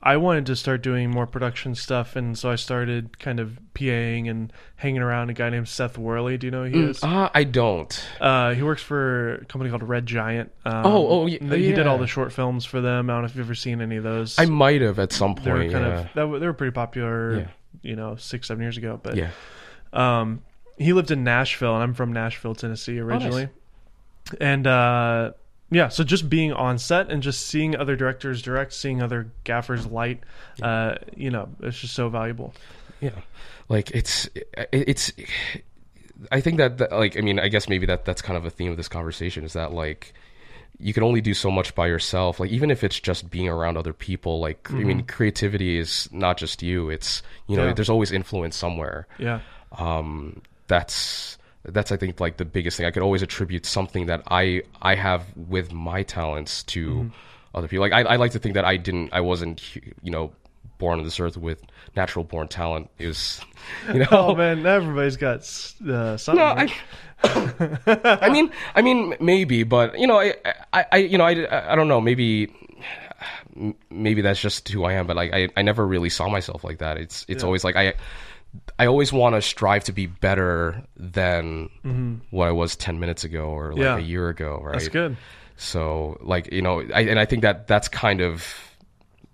I 0.01 0.17
wanted 0.17 0.47
to 0.47 0.55
start 0.57 0.83
doing 0.83 1.11
more 1.11 1.27
production 1.27 1.75
stuff, 1.75 2.15
and 2.15 2.39
so 2.39 2.51
I 2.51 2.55
started 2.55 3.19
kind 3.19 3.41
of 3.41 3.59
PAing 3.75 4.31
and 4.31 4.53
hanging 4.77 5.03
around 5.03 5.29
a 5.29 5.33
guy 5.33 5.51
named 5.51 5.67
Seth 5.69 5.99
Worley. 5.99 6.39
Do 6.39 6.47
you 6.47 6.51
know 6.53 6.65
who 6.67 6.71
he 6.85 6.85
is? 6.91 7.03
uh, 7.03 7.29
I 7.35 7.43
don't. 7.43 8.07
Uh, 8.21 8.55
he 8.55 8.63
works 8.63 8.81
for 8.81 9.35
a 9.35 9.45
company 9.47 9.71
called 9.71 9.83
Red 9.83 10.07
Giant. 10.07 10.53
Um, 10.65 10.87
Oh, 10.87 11.09
oh, 11.09 11.23
y- 11.25 11.39
He 11.41 11.73
did 11.73 11.89
all 11.89 11.99
the 11.99 12.07
short 12.07 12.33
films 12.33 12.65
for 12.65 12.81
them. 12.81 13.11
I 13.11 13.15
don't 13.15 13.23
know 13.23 13.27
if 13.27 13.35
you've 13.35 13.45
ever 13.47 13.57
seen 13.57 13.81
any 13.81 13.97
of 13.97 14.05
those. 14.05 14.39
I 14.39 14.45
might 14.47 14.83
have 14.83 15.01
at 15.01 15.13
some 15.13 15.35
they 15.35 15.51
were 15.51 15.59
point. 15.61 15.73
kind 15.73 15.85
yeah. 15.85 15.99
of 15.99 16.05
that, 16.05 16.15
w- 16.15 16.39
they 16.39 16.47
were 16.47 16.53
pretty 16.55 16.73
popular. 16.75 17.37
Yeah. 17.41 17.47
You 17.83 17.97
know, 17.97 18.15
six 18.17 18.47
seven 18.49 18.63
years 18.63 18.77
ago. 18.77 19.01
But 19.03 19.17
yeah. 19.17 19.31
um, 19.93 20.43
he 20.79 20.93
lived 20.93 21.11
in 21.11 21.25
Nashville, 21.25 21.75
and 21.75 21.83
I'm 21.83 21.95
from 21.95 22.13
Nashville, 22.13 22.55
Tennessee 22.55 23.01
Oh, 23.01 23.05
originally. 23.05 23.49
And 24.41 24.65
uh, 24.67 25.33
yeah, 25.71 25.89
so 25.89 26.03
just 26.03 26.31
being 26.31 26.53
on 26.53 26.79
set 26.79 27.11
and 27.11 27.23
just 27.23 27.47
seeing 27.47 27.77
other 27.77 27.95
directors 27.95 28.41
direct, 28.41 28.73
seeing 28.73 29.03
other 29.03 29.31
gaffers 29.45 29.87
light, 29.87 30.23
uh, 30.63 30.97
you 31.15 31.31
know, 31.31 31.49
it's 31.61 31.79
just 31.79 31.95
so 31.95 32.09
valuable. 32.09 32.55
Yeah, 33.01 33.11
like 33.69 33.91
it's 33.91 34.29
it's. 34.73 35.13
I 36.33 36.41
think 36.41 36.57
that, 36.57 36.79
that 36.79 36.93
like 36.93 37.17
I 37.17 37.21
mean 37.21 37.39
I 37.39 37.49
guess 37.49 37.69
maybe 37.69 37.87
that 37.87 38.05
that's 38.05 38.23
kind 38.23 38.37
of 38.37 38.45
a 38.45 38.51
theme 38.51 38.71
of 38.71 38.77
this 38.77 38.89
conversation 38.89 39.45
is 39.45 39.53
that 39.53 39.73
like 39.73 40.15
you 40.81 40.93
can 40.93 41.03
only 41.03 41.21
do 41.21 41.35
so 41.35 41.51
much 41.51 41.75
by 41.75 41.87
yourself. 41.87 42.41
Like 42.41 42.51
even 42.51 42.71
if 42.71 42.83
it's 42.83 42.99
just 42.99 43.31
being 43.31 43.49
around 43.49 43.77
other 43.77 43.93
people, 43.93 44.41
like 44.41 44.65
mm-hmm. 44.65 44.79
I 44.79 44.85
mean 44.85 45.03
creativity 45.05 45.79
is 45.79 46.09
not 46.11 46.39
just 46.39 46.63
you. 46.63 46.91
It's 46.91 47.23
you 47.47 47.57
know 47.57 47.67
yeah. 47.67 47.73
there's 47.75 47.91
always 47.91 48.11
influence 48.11 48.57
somewhere. 48.57 49.07
Yeah. 49.19 49.41
Um, 49.73 50.43
that's 50.67 51.38
that's 51.73 51.93
I 51.93 51.97
think 51.97 52.21
like 52.21 52.37
the 52.37 52.45
biggest 52.45 52.77
thing. 52.77 52.87
I 52.87 52.91
could 52.91 53.03
always 53.03 53.23
attribute 53.23 53.67
something 53.67 54.07
that 54.07 54.23
I 54.31 54.63
I 54.83 54.95
have 54.95 55.25
with 55.37 55.73
my 55.73 56.03
talents 56.03 56.63
to 56.65 56.91
mm-hmm. 56.91 57.09
other 57.55 57.69
people. 57.69 57.83
Like 57.83 57.93
I, 57.93 58.03
I 58.03 58.17
like 58.17 58.33
to 58.33 58.39
think 58.39 58.55
that 58.55 58.65
I 58.65 58.77
didn't 58.77 59.13
I 59.13 59.21
wasn't 59.21 59.77
you 60.03 60.11
know 60.11 60.33
born 60.79 60.99
on 60.99 61.05
this 61.05 61.19
earth 61.19 61.37
with 61.37 61.63
natural 61.97 62.25
born 62.25 62.49
talent. 62.49 62.91
It 62.99 63.07
was 63.07 63.41
you 63.93 64.01
know 64.01 64.09
oh 64.11 64.35
man 64.35 64.65
everybody's 64.67 65.17
got 65.17 65.41
uh, 65.89 66.17
something. 66.17 66.37
No. 66.37 66.45
I, 66.45 66.73
I 68.23 68.29
mean 68.31 68.53
I 68.75 68.83
mean 68.83 69.15
maybe, 69.21 69.63
but 69.63 69.99
you 69.99 70.07
know 70.07 70.19
I 70.19 70.35
I, 70.73 70.87
I 70.93 70.97
you 70.99 71.19
know 71.19 71.25
I, 71.25 71.73
I 71.73 71.75
don't 71.75 71.89
know 71.89 72.01
maybe 72.01 72.53
maybe 73.91 74.23
that's 74.23 74.41
just 74.41 74.69
who 74.69 74.85
I 74.85 74.95
am. 74.95 75.07
But 75.07 75.17
like 75.17 75.33
I 75.33 75.49
I 75.57 75.63
never 75.63 75.87
really 75.87 76.11
saw 76.11 76.29
myself 76.29 76.65
like 76.65 76.79
that. 76.79 76.97
It's 76.97 77.25
it's 77.29 77.43
yeah. 77.43 77.47
always 77.47 77.65
like 77.65 77.77
I 77.77 77.95
I 78.79 78.87
always 78.87 79.13
want 79.13 79.35
to 79.35 79.43
strive 79.43 79.85
to 79.85 79.93
be 79.93 80.07
better 80.07 80.83
than 80.97 81.69
mm-hmm. 81.85 82.17
what 82.31 82.49
I 82.49 82.53
was 82.53 82.77
10 82.77 82.99
minutes 83.01 83.25
ago 83.25 83.47
or 83.47 83.73
like 83.73 83.81
yeah. 83.81 83.97
a 83.97 84.01
year 84.01 84.29
ago, 84.29 84.61
right? 84.63 84.73
That's 84.73 84.89
good. 84.89 85.17
So 85.57 86.17
like, 86.21 86.53
you 86.53 86.63
know, 86.63 86.81
I, 86.95 87.03
and 87.03 87.19
I 87.19 87.25
think 87.25 87.43
that 87.43 87.67
that's 87.67 87.89
kind 87.89 88.21
of 88.21 88.47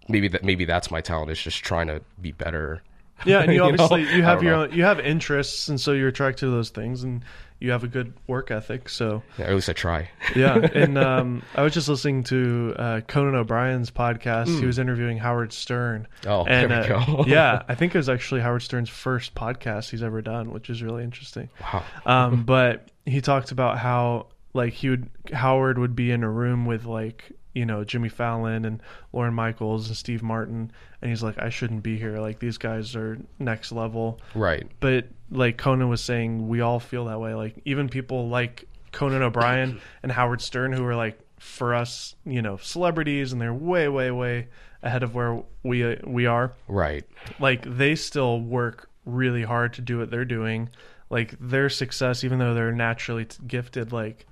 maybe 0.09 0.29
that 0.29 0.44
maybe 0.44 0.64
that's 0.64 0.90
my 0.90 1.00
talent 1.00 1.31
is 1.31 1.40
just 1.40 1.62
trying 1.62 1.87
to 1.88 2.00
be 2.20 2.33
better. 2.33 2.83
Yeah, 3.24 3.40
and 3.40 3.53
you, 3.53 3.57
you 3.57 3.62
obviously 3.62 4.05
know? 4.05 4.11
you 4.11 4.22
have 4.22 4.42
your 4.42 4.55
own, 4.55 4.72
you 4.72 4.85
have 4.85 4.98
interests 5.00 5.68
and 5.68 5.81
so 5.81 5.92
you're 5.92 6.09
attracted 6.09 6.46
to 6.46 6.50
those 6.50 6.70
things 6.70 7.05
and 7.05 7.22
you 7.60 7.70
have 7.70 7.84
a 7.84 7.88
good 7.88 8.12
work 8.26 8.50
ethic. 8.50 8.88
So 8.88 9.22
yeah, 9.38 9.46
at 9.46 9.54
least 9.54 9.68
I 9.68 9.72
try. 9.72 10.10
yeah, 10.36 10.56
and 10.56 10.98
um, 11.10 11.42
I 11.54 11.62
was 11.62 11.72
just 11.72 11.88
listening 11.88 12.24
to 12.24 12.74
uh, 12.78 13.00
Conan 13.02 13.34
O'Brien's 13.34 13.90
podcast. 13.90 14.46
Mm. 14.46 14.60
He 14.60 14.66
was 14.66 14.78
interviewing 14.78 15.18
Howard 15.18 15.52
Stern. 15.52 16.06
Oh, 16.26 16.44
and, 16.44 16.70
there 16.70 16.80
we 16.80 16.94
uh, 16.94 17.04
go. 17.06 17.24
yeah, 17.26 17.62
I 17.68 17.74
think 17.74 17.94
it 17.94 17.98
was 17.98 18.08
actually 18.08 18.40
Howard 18.40 18.62
Stern's 18.62 18.90
first 18.90 19.34
podcast 19.34 19.90
he's 19.90 20.02
ever 20.02 20.22
done, 20.22 20.50
which 20.50 20.70
is 20.70 20.82
really 20.82 21.04
interesting. 21.04 21.48
Wow. 21.60 21.84
Um, 22.06 22.44
but 22.44 22.90
he 23.06 23.20
talked 23.20 23.52
about 23.52 23.78
how 23.78 24.28
like 24.52 24.72
he 24.72 24.90
would 24.90 25.08
Howard 25.32 25.78
would 25.78 25.96
be 25.96 26.10
in 26.10 26.22
a 26.22 26.30
room 26.30 26.66
with 26.66 26.84
like 26.84 27.32
you 27.54 27.64
know 27.64 27.84
Jimmy 27.84 28.08
Fallon 28.08 28.64
and 28.64 28.82
Lorne 29.12 29.34
Michaels 29.34 29.88
and 29.88 29.96
Steve 29.96 30.22
Martin, 30.22 30.70
and 31.00 31.10
he's 31.10 31.22
like, 31.22 31.38
I 31.38 31.48
shouldn't 31.48 31.82
be 31.82 31.96
here. 31.96 32.18
Like 32.18 32.40
these 32.40 32.58
guys 32.58 32.94
are 32.96 33.18
next 33.38 33.72
level. 33.72 34.20
Right. 34.34 34.66
But 34.80 35.06
like 35.35 35.59
Conan 35.59 35.88
was 35.88 36.03
saying, 36.03 36.49
we 36.49 36.61
all 36.61 36.81
feel 36.81 37.07
that 37.07 37.20
way. 37.20 37.35
Like 37.35 37.61
even 37.64 37.88
people 37.88 38.29
like 38.29 38.66
Conan 38.92 39.23
O'Brien 39.23 39.81
and 40.03 40.12
Howard 40.12 40.40
Stern, 40.40 40.73
who 40.73 40.85
are 40.85 40.97
like 40.97 41.18
for 41.38 41.75
us, 41.75 42.14
you 42.25 42.42
know, 42.42 42.57
celebrities, 42.57 43.33
and 43.33 43.40
they're 43.40 43.55
way, 43.55 43.88
way, 43.88 44.11
way 44.11 44.49
ahead 44.83 45.03
of 45.03 45.14
where 45.14 45.42
we 45.62 45.85
uh, 45.85 45.97
we 46.05 46.27
are. 46.27 46.55
Right. 46.68 47.05
Like 47.40 47.64
they 47.64 47.94
still 47.94 48.40
work 48.40 48.90
really 49.05 49.42
hard 49.42 49.75
to 49.75 49.83
do 49.83 49.99
what 49.99 50.11
they're 50.11 50.25
doing. 50.25 50.70
Like 51.11 51.37
their 51.40 51.68
success, 51.68 52.25
even 52.25 52.38
though 52.38 52.55
they're 52.55 52.73
naturally 52.73 53.27
gifted, 53.47 53.92
like 53.92 54.27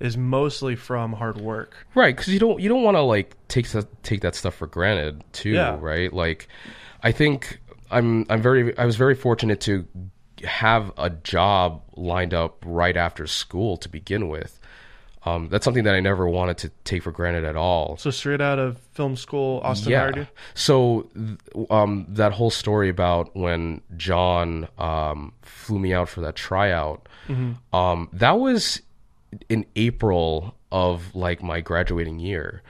is 0.00 0.16
mostly 0.16 0.74
from 0.74 1.12
hard 1.12 1.40
work. 1.40 1.86
Right, 1.94 2.14
because 2.14 2.32
you 2.32 2.40
don't 2.40 2.60
you 2.60 2.68
don't 2.68 2.82
want 2.82 2.96
to 2.96 3.02
like 3.02 3.36
take 3.48 3.66
take 4.02 4.20
that 4.22 4.34
stuff 4.34 4.54
for 4.54 4.66
granted 4.66 5.22
too, 5.32 5.50
yeah. 5.50 5.76
right? 5.80 6.12
Like, 6.12 6.48
I 7.02 7.12
think 7.12 7.60
I'm 7.90 8.26
I'm 8.28 8.42
very 8.42 8.76
I 8.76 8.84
was 8.84 8.96
very 8.96 9.14
fortunate 9.14 9.60
to 9.62 9.86
have 10.44 10.92
a 10.96 11.10
job 11.10 11.82
lined 11.96 12.34
up 12.34 12.62
right 12.66 12.96
after 12.96 13.26
school 13.26 13.76
to 13.78 13.88
begin 13.88 14.28
with. 14.28 14.58
Um, 15.24 15.48
that's 15.48 15.64
something 15.64 15.84
that 15.84 15.94
I 15.94 16.00
never 16.00 16.28
wanted 16.28 16.58
to 16.58 16.68
take 16.82 17.04
for 17.04 17.12
granted 17.12 17.44
at 17.44 17.54
all. 17.54 17.96
So 17.96 18.10
straight 18.10 18.40
out 18.40 18.58
of 18.58 18.78
film 18.92 19.14
school, 19.14 19.60
Austin 19.62 19.92
yeah. 19.92 20.00
hired 20.00 20.16
you. 20.16 20.26
So 20.54 21.08
um, 21.70 22.06
that 22.08 22.32
whole 22.32 22.50
story 22.50 22.88
about 22.88 23.34
when 23.36 23.82
John 23.96 24.66
um, 24.78 25.32
flew 25.42 25.78
me 25.78 25.94
out 25.94 26.08
for 26.08 26.22
that 26.22 26.34
tryout, 26.34 27.08
mm-hmm. 27.28 27.52
Um, 27.76 28.08
that 28.12 28.38
was 28.38 28.82
in 29.48 29.64
April 29.76 30.56
of 30.72 31.14
like 31.14 31.42
my 31.42 31.60
graduating 31.60 32.18
year. 32.18 32.62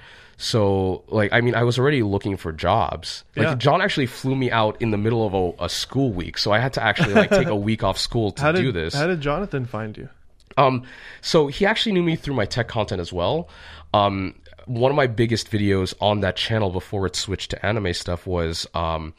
So 0.42 1.04
like 1.06 1.32
I 1.32 1.40
mean 1.40 1.54
I 1.54 1.62
was 1.62 1.78
already 1.78 2.02
looking 2.02 2.36
for 2.36 2.50
jobs. 2.50 3.22
Like 3.36 3.44
yeah. 3.44 3.54
John 3.54 3.80
actually 3.80 4.06
flew 4.06 4.34
me 4.34 4.50
out 4.50 4.82
in 4.82 4.90
the 4.90 4.98
middle 4.98 5.24
of 5.24 5.34
a, 5.60 5.66
a, 5.66 5.68
school 5.68 6.10
week, 6.10 6.36
so 6.36 6.50
I 6.50 6.58
had 6.58 6.72
to 6.72 6.82
actually 6.82 7.14
like 7.14 7.30
take 7.30 7.46
a 7.46 7.54
week 7.70 7.84
off 7.84 7.96
school 7.96 8.32
to 8.32 8.52
did, 8.52 8.60
do 8.60 8.72
this. 8.72 8.92
How 8.92 9.06
did 9.06 9.20
Jonathan 9.20 9.66
find 9.66 9.96
you? 9.96 10.08
Um, 10.56 10.82
so 11.20 11.46
he 11.46 11.64
actually 11.64 11.92
knew 11.92 12.02
me 12.02 12.16
through 12.16 12.34
my 12.34 12.44
tech 12.44 12.66
content 12.66 13.00
as 13.00 13.12
well. 13.12 13.48
Um, 13.94 14.34
one 14.66 14.90
of 14.90 14.96
my 14.96 15.06
biggest 15.06 15.48
videos 15.48 15.94
on 16.00 16.22
that 16.22 16.34
channel 16.34 16.70
before 16.70 17.06
it 17.06 17.14
switched 17.14 17.52
to 17.52 17.64
anime 17.64 17.94
stuff 17.94 18.26
was 18.26 18.66
um, 18.74 19.14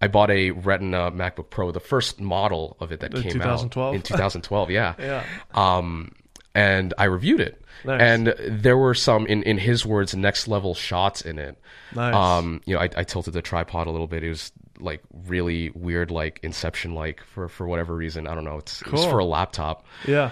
I 0.00 0.08
bought 0.08 0.30
a 0.30 0.52
Retina 0.52 1.10
MacBook 1.10 1.50
Pro, 1.50 1.70
the 1.70 1.80
first 1.80 2.18
model 2.18 2.78
of 2.80 2.92
it 2.92 3.00
that 3.00 3.10
the 3.10 3.20
came 3.20 3.32
2012? 3.32 3.88
out 3.88 3.94
in 3.94 4.00
2012. 4.00 4.70
Yeah, 4.70 4.94
yeah. 4.98 5.24
Um, 5.52 6.12
and 6.54 6.94
I 6.98 7.04
reviewed 7.04 7.40
it. 7.40 7.64
Nice. 7.84 8.00
And 8.00 8.34
there 8.48 8.76
were 8.76 8.94
some, 8.94 9.26
in, 9.26 9.42
in 9.42 9.58
his 9.58 9.84
words, 9.84 10.14
next 10.14 10.46
level 10.46 10.74
shots 10.74 11.22
in 11.22 11.38
it. 11.38 11.58
Nice. 11.94 12.14
Um, 12.14 12.60
you 12.64 12.74
know, 12.74 12.80
I, 12.80 12.88
I 12.96 13.04
tilted 13.04 13.34
the 13.34 13.42
tripod 13.42 13.86
a 13.86 13.90
little 13.90 14.06
bit. 14.06 14.22
It 14.22 14.28
was 14.28 14.52
like 14.78 15.02
really 15.26 15.70
weird, 15.70 16.10
like 16.10 16.40
Inception, 16.42 16.94
like 16.94 17.22
for 17.24 17.48
for 17.48 17.66
whatever 17.66 17.94
reason. 17.94 18.26
I 18.26 18.34
don't 18.34 18.44
know. 18.44 18.58
It's 18.58 18.82
cool. 18.82 18.94
it 18.94 18.96
was 19.02 19.06
for 19.06 19.18
a 19.18 19.24
laptop. 19.24 19.86
Yeah. 20.06 20.30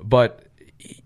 But 0.00 0.44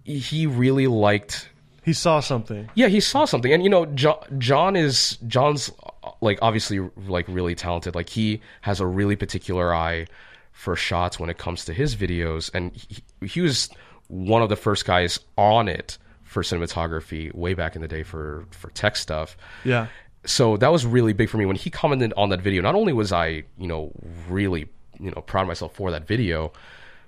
he 0.04 0.46
really 0.46 0.86
liked. 0.86 1.48
He 1.82 1.92
saw 1.92 2.20
something. 2.20 2.70
Yeah, 2.74 2.88
he 2.88 3.00
saw 3.00 3.24
something, 3.24 3.52
and 3.52 3.64
you 3.64 3.68
know, 3.68 3.86
John, 3.86 4.18
John 4.38 4.76
is 4.76 5.18
John's 5.26 5.72
like 6.20 6.38
obviously 6.40 6.78
like 7.08 7.26
really 7.28 7.54
talented. 7.54 7.94
Like 7.94 8.08
he 8.08 8.40
has 8.60 8.80
a 8.80 8.86
really 8.86 9.16
particular 9.16 9.74
eye 9.74 10.06
for 10.52 10.76
shots 10.76 11.18
when 11.18 11.30
it 11.30 11.38
comes 11.38 11.64
to 11.64 11.72
his 11.72 11.96
videos, 11.96 12.50
and 12.54 12.72
he, 12.76 13.02
he 13.26 13.40
was 13.40 13.68
one 14.12 14.42
of 14.42 14.50
the 14.50 14.56
first 14.56 14.84
guys 14.84 15.18
on 15.38 15.68
it 15.68 15.96
for 16.22 16.42
cinematography 16.42 17.34
way 17.34 17.54
back 17.54 17.74
in 17.74 17.80
the 17.80 17.88
day 17.88 18.02
for 18.02 18.44
for 18.50 18.68
tech 18.70 18.94
stuff. 18.94 19.38
Yeah. 19.64 19.86
So 20.26 20.58
that 20.58 20.70
was 20.70 20.84
really 20.84 21.14
big 21.14 21.30
for 21.30 21.38
me 21.38 21.46
when 21.46 21.56
he 21.56 21.70
commented 21.70 22.12
on 22.16 22.28
that 22.28 22.42
video. 22.42 22.60
Not 22.60 22.74
only 22.74 22.92
was 22.92 23.10
I, 23.10 23.44
you 23.58 23.66
know, 23.66 23.90
really, 24.28 24.68
you 25.00 25.10
know, 25.10 25.22
proud 25.22 25.42
of 25.42 25.48
myself 25.48 25.74
for 25.74 25.90
that 25.90 26.06
video, 26.06 26.52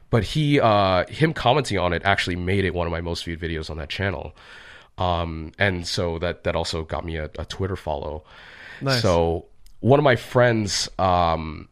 but 0.08 0.24
he 0.24 0.58
uh 0.60 1.04
him 1.08 1.34
commenting 1.34 1.78
on 1.78 1.92
it 1.92 2.02
actually 2.06 2.36
made 2.36 2.64
it 2.64 2.74
one 2.74 2.86
of 2.86 2.90
my 2.90 3.02
most 3.02 3.24
viewed 3.24 3.38
videos 3.38 3.68
on 3.68 3.76
that 3.76 3.90
channel. 3.90 4.34
Um 4.96 5.52
and 5.58 5.86
so 5.86 6.18
that 6.20 6.44
that 6.44 6.56
also 6.56 6.84
got 6.84 7.04
me 7.04 7.16
a, 7.16 7.28
a 7.38 7.44
Twitter 7.44 7.76
follow. 7.76 8.24
Nice. 8.80 9.02
So 9.02 9.44
one 9.80 10.00
of 10.00 10.04
my 10.04 10.16
friends 10.16 10.88
um 10.98 11.68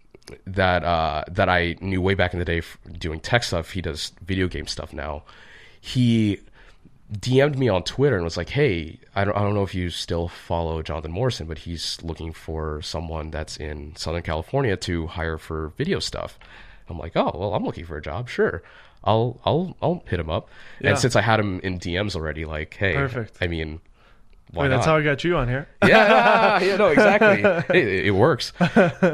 that 0.46 0.84
uh, 0.84 1.24
that 1.28 1.48
I 1.48 1.76
knew 1.80 2.00
way 2.00 2.14
back 2.14 2.32
in 2.32 2.38
the 2.38 2.44
day 2.44 2.62
doing 2.98 3.20
tech 3.20 3.44
stuff. 3.44 3.70
He 3.70 3.80
does 3.80 4.12
video 4.24 4.48
game 4.48 4.66
stuff 4.66 4.92
now. 4.92 5.22
He 5.80 6.40
DM'd 7.12 7.58
me 7.58 7.68
on 7.68 7.82
Twitter 7.82 8.16
and 8.16 8.24
was 8.24 8.36
like, 8.36 8.50
"Hey, 8.50 8.98
I 9.14 9.24
don't 9.24 9.36
I 9.36 9.40
don't 9.40 9.54
know 9.54 9.62
if 9.62 9.74
you 9.74 9.90
still 9.90 10.28
follow 10.28 10.82
Jonathan 10.82 11.12
Morrison, 11.12 11.46
but 11.46 11.58
he's 11.58 11.98
looking 12.02 12.32
for 12.32 12.80
someone 12.82 13.30
that's 13.30 13.56
in 13.56 13.94
Southern 13.96 14.22
California 14.22 14.76
to 14.76 15.06
hire 15.08 15.38
for 15.38 15.72
video 15.76 15.98
stuff." 15.98 16.38
I'm 16.88 16.98
like, 16.98 17.12
"Oh, 17.16 17.32
well, 17.34 17.54
I'm 17.54 17.64
looking 17.64 17.84
for 17.84 17.96
a 17.96 18.02
job. 18.02 18.28
Sure." 18.28 18.62
I'll 19.04 19.40
I'll 19.44 19.76
I'll 19.82 20.04
hit 20.06 20.20
him 20.20 20.30
up. 20.30 20.48
Yeah. 20.80 20.90
And 20.90 20.98
since 20.98 21.16
I 21.16 21.22
had 21.22 21.40
him 21.40 21.60
in 21.60 21.78
DMs 21.78 22.14
already, 22.14 22.44
like, 22.44 22.74
hey, 22.74 22.94
Perfect. 22.94 23.36
I 23.40 23.46
mean, 23.46 23.80
why 24.50 24.64
Wait, 24.64 24.68
that's 24.68 24.84
how 24.84 24.96
I 24.96 25.02
got 25.02 25.24
you 25.24 25.36
on 25.38 25.48
here. 25.48 25.66
yeah, 25.82 26.60
yeah, 26.60 26.76
no, 26.76 26.88
exactly. 26.88 27.42
it, 27.78 28.06
it, 28.06 28.10
works. 28.10 28.52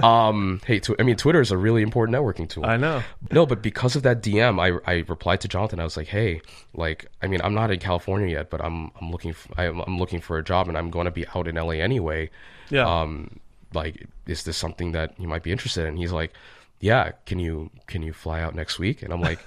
Um, 0.03 0.61
hey, 0.67 0.81
tw- 0.81 0.99
I 0.99 1.05
mean, 1.05 1.15
Twitter 1.15 1.41
is 1.41 1.53
a 1.53 1.57
really 1.57 1.83
important 1.83 2.17
networking 2.17 2.49
tool. 2.49 2.67
I 2.67 2.77
know. 2.77 3.05
No, 3.31 3.47
but 3.47 3.63
because 3.63 3.95
of 3.95 4.03
that 4.03 4.21
DM, 4.21 4.61
I, 4.61 4.81
I 4.91 5.05
replied 5.07 5.41
to 5.43 5.49
Jonathan. 5.49 5.79
I 5.79 5.85
was 5.85 5.97
like, 5.97 6.09
hey, 6.09 6.41
like, 6.75 7.07
I 7.23 7.29
mean, 7.29 7.41
I'm 7.43 7.55
not 7.55 7.71
in 7.71 7.79
California 7.79 8.29
yet, 8.29 8.51
but 8.51 8.61
I'm 8.61 8.91
I'm 9.01 9.13
looking 9.13 9.31
f- 9.31 9.49
I'm, 9.57 9.81
I'm 9.83 9.99
looking 9.99 10.21
for 10.21 10.39
a 10.39 10.43
job, 10.43 10.69
and 10.69 10.77
I'm 10.77 10.91
going 10.91 11.05
to 11.05 11.13
be 11.13 11.25
out 11.29 11.47
in 11.47 11.55
LA 11.55 11.75
anyway. 11.75 12.31
Yeah. 12.71 12.87
Um, 12.89 13.39
like, 13.73 14.09
is 14.27 14.43
this 14.43 14.57
something 14.57 14.91
that 14.93 15.15
you 15.21 15.29
might 15.29 15.45
be 15.45 15.53
interested 15.53 15.87
in? 15.87 15.97
He's 15.97 16.13
like, 16.13 16.33
yeah. 16.81 17.13
Can 17.27 17.39
you 17.39 17.71
can 17.87 18.03
you 18.03 18.13
fly 18.13 18.41
out 18.41 18.57
next 18.57 18.79
week? 18.81 19.03
And 19.03 19.13
I'm 19.13 19.21
like. 19.21 19.39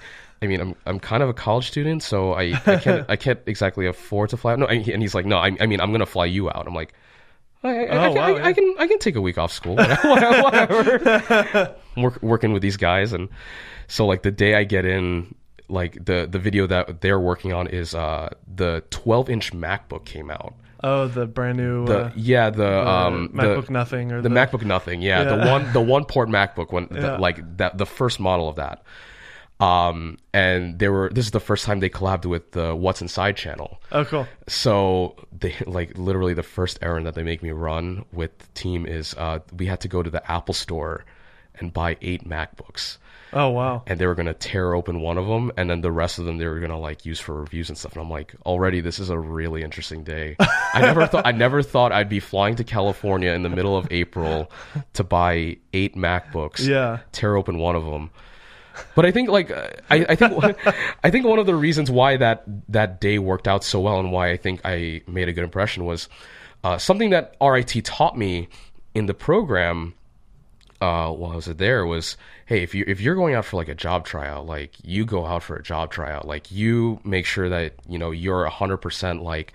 I 0.42 0.46
mean, 0.46 0.60
I'm 0.60 0.74
I'm 0.86 0.98
kind 0.98 1.22
of 1.22 1.28
a 1.28 1.34
college 1.34 1.68
student, 1.68 2.02
so 2.02 2.32
I, 2.32 2.60
I 2.66 2.76
can't 2.76 3.06
I 3.10 3.16
can't 3.16 3.38
exactly 3.46 3.86
afford 3.86 4.30
to 4.30 4.36
fly. 4.36 4.52
out. 4.52 4.58
No, 4.58 4.66
and 4.66 4.84
he's 5.02 5.14
like, 5.14 5.24
no, 5.24 5.38
I, 5.38 5.56
I 5.60 5.66
mean, 5.66 5.80
I'm 5.80 5.92
gonna 5.92 6.06
fly 6.06 6.26
you 6.26 6.50
out. 6.50 6.66
I'm 6.66 6.74
like, 6.74 6.92
I, 7.62 7.86
I, 7.86 7.88
oh, 7.88 8.00
I, 8.00 8.08
wow, 8.08 8.36
I, 8.36 8.44
I, 8.48 8.52
can 8.52 8.74
I 8.78 8.86
can 8.88 8.98
take 8.98 9.14
a 9.14 9.20
week 9.20 9.38
off 9.38 9.52
school, 9.52 9.76
whatever. 10.02 11.74
Work, 11.96 12.22
working 12.22 12.52
with 12.52 12.62
these 12.62 12.76
guys, 12.76 13.12
and 13.12 13.28
so 13.86 14.06
like 14.06 14.22
the 14.22 14.30
day 14.30 14.54
I 14.54 14.64
get 14.64 14.84
in, 14.84 15.34
like 15.68 16.04
the 16.04 16.26
the 16.28 16.38
video 16.38 16.66
that 16.66 17.02
they're 17.02 17.20
working 17.20 17.52
on 17.52 17.66
is 17.66 17.94
uh 17.94 18.30
the 18.52 18.82
12 18.90 19.30
inch 19.30 19.52
MacBook 19.52 20.04
came 20.04 20.30
out. 20.30 20.54
Oh, 20.82 21.06
the 21.06 21.26
brand 21.26 21.58
new 21.58 21.86
The 21.86 21.98
uh, 22.06 22.10
yeah 22.16 22.50
the, 22.50 22.56
the 22.56 22.88
um 22.88 23.28
MacBook 23.28 23.66
the, 23.66 23.72
Nothing 23.72 24.10
or 24.10 24.22
the 24.22 24.28
MacBook 24.28 24.64
Nothing 24.64 25.02
yeah, 25.02 25.22
the 25.22 25.36
one 25.36 25.72
the 25.72 25.80
one 25.80 26.04
port 26.04 26.28
MacBook 26.28 26.72
when 26.72 26.88
Yeah. 26.90 27.00
the, 27.00 27.18
like 27.18 27.58
that 27.58 27.78
the 27.78 27.86
first 27.86 28.18
model 28.18 28.48
of 28.48 28.56
that. 28.56 28.82
Um 29.62 30.18
and 30.34 30.78
they 30.78 30.88
were 30.88 31.10
this 31.12 31.24
is 31.26 31.30
the 31.30 31.40
first 31.40 31.64
time 31.64 31.80
they 31.80 31.90
collabed 31.90 32.26
with 32.26 32.50
the 32.52 32.74
What's 32.74 33.00
Inside 33.00 33.36
channel. 33.36 33.80
Oh, 33.92 34.04
cool. 34.04 34.26
So 34.48 35.14
they 35.38 35.54
like 35.66 35.96
literally 35.96 36.34
the 36.34 36.42
first 36.42 36.78
errand 36.82 37.06
that 37.06 37.14
they 37.14 37.22
make 37.22 37.42
me 37.42 37.50
run 37.50 38.04
with 38.12 38.36
the 38.38 38.46
team 38.54 38.86
is 38.86 39.14
uh 39.14 39.38
we 39.56 39.66
had 39.66 39.80
to 39.82 39.88
go 39.88 40.02
to 40.02 40.10
the 40.10 40.22
Apple 40.30 40.54
store 40.54 41.04
and 41.60 41.72
buy 41.72 41.96
eight 42.00 42.26
MacBooks 42.28 42.96
Oh, 43.34 43.50
wow. 43.50 43.82
and 43.86 43.98
they 44.00 44.06
were 44.06 44.14
gonna 44.14 44.34
tear 44.34 44.74
open 44.74 45.00
one 45.00 45.16
of 45.16 45.26
them, 45.26 45.52
and 45.56 45.68
then 45.70 45.80
the 45.80 45.92
rest 45.92 46.18
of 46.18 46.24
them 46.24 46.36
they 46.38 46.46
were 46.46 46.60
gonna 46.60 46.78
like 46.78 47.06
use 47.06 47.20
for 47.20 47.40
reviews 47.40 47.68
and 47.68 47.78
stuff. 47.78 47.92
And 47.92 48.02
I'm 48.02 48.10
like, 48.10 48.34
already 48.44 48.80
this 48.80 48.98
is 48.98 49.10
a 49.10 49.18
really 49.18 49.62
interesting 49.62 50.02
day. 50.02 50.36
I 50.40 50.80
never 50.80 51.06
thought 51.06 51.26
I 51.26 51.32
never 51.32 51.62
thought 51.62 51.92
I'd 51.92 52.08
be 52.08 52.20
flying 52.20 52.56
to 52.56 52.64
California 52.64 53.30
in 53.32 53.42
the 53.42 53.48
middle 53.48 53.76
of 53.76 53.86
April 53.90 54.50
to 54.94 55.04
buy 55.04 55.56
eight 55.72 55.94
MacBooks. 55.94 56.66
Yeah. 56.66 56.98
tear 57.12 57.36
open 57.36 57.58
one 57.58 57.76
of 57.76 57.84
them. 57.84 58.10
But 58.94 59.06
I 59.06 59.10
think 59.10 59.28
like 59.28 59.50
I, 59.50 59.74
I 60.08 60.14
think 60.14 60.32
I 61.04 61.10
think 61.10 61.26
one 61.26 61.38
of 61.38 61.46
the 61.46 61.54
reasons 61.54 61.90
why 61.90 62.16
that 62.16 62.44
that 62.68 63.00
day 63.00 63.18
worked 63.18 63.48
out 63.48 63.64
so 63.64 63.80
well 63.80 63.98
and 63.98 64.12
why 64.12 64.30
I 64.30 64.36
think 64.36 64.60
I 64.64 65.02
made 65.06 65.28
a 65.28 65.32
good 65.32 65.44
impression 65.44 65.84
was 65.84 66.08
uh, 66.64 66.78
something 66.78 67.10
that 67.10 67.34
RIT 67.40 67.84
taught 67.84 68.16
me 68.16 68.48
in 68.94 69.06
the 69.06 69.14
program 69.14 69.94
uh, 70.82 71.12
while 71.12 71.30
I 71.30 71.36
was 71.36 71.46
there 71.46 71.86
was, 71.86 72.16
hey, 72.46 72.64
if 72.64 72.74
you 72.74 72.84
if 72.88 73.00
you're 73.00 73.14
going 73.14 73.34
out 73.34 73.44
for 73.44 73.56
like 73.56 73.68
a 73.68 73.74
job 73.74 74.04
tryout, 74.04 74.46
like 74.46 74.74
you 74.82 75.04
go 75.04 75.24
out 75.24 75.44
for 75.44 75.54
a 75.54 75.62
job 75.62 75.92
tryout, 75.92 76.26
like 76.26 76.50
you 76.50 77.00
make 77.04 77.24
sure 77.24 77.48
that 77.48 77.74
you 77.88 77.98
know 77.98 78.10
you're 78.10 78.44
hundred 78.46 78.78
percent 78.78 79.22
like 79.22 79.52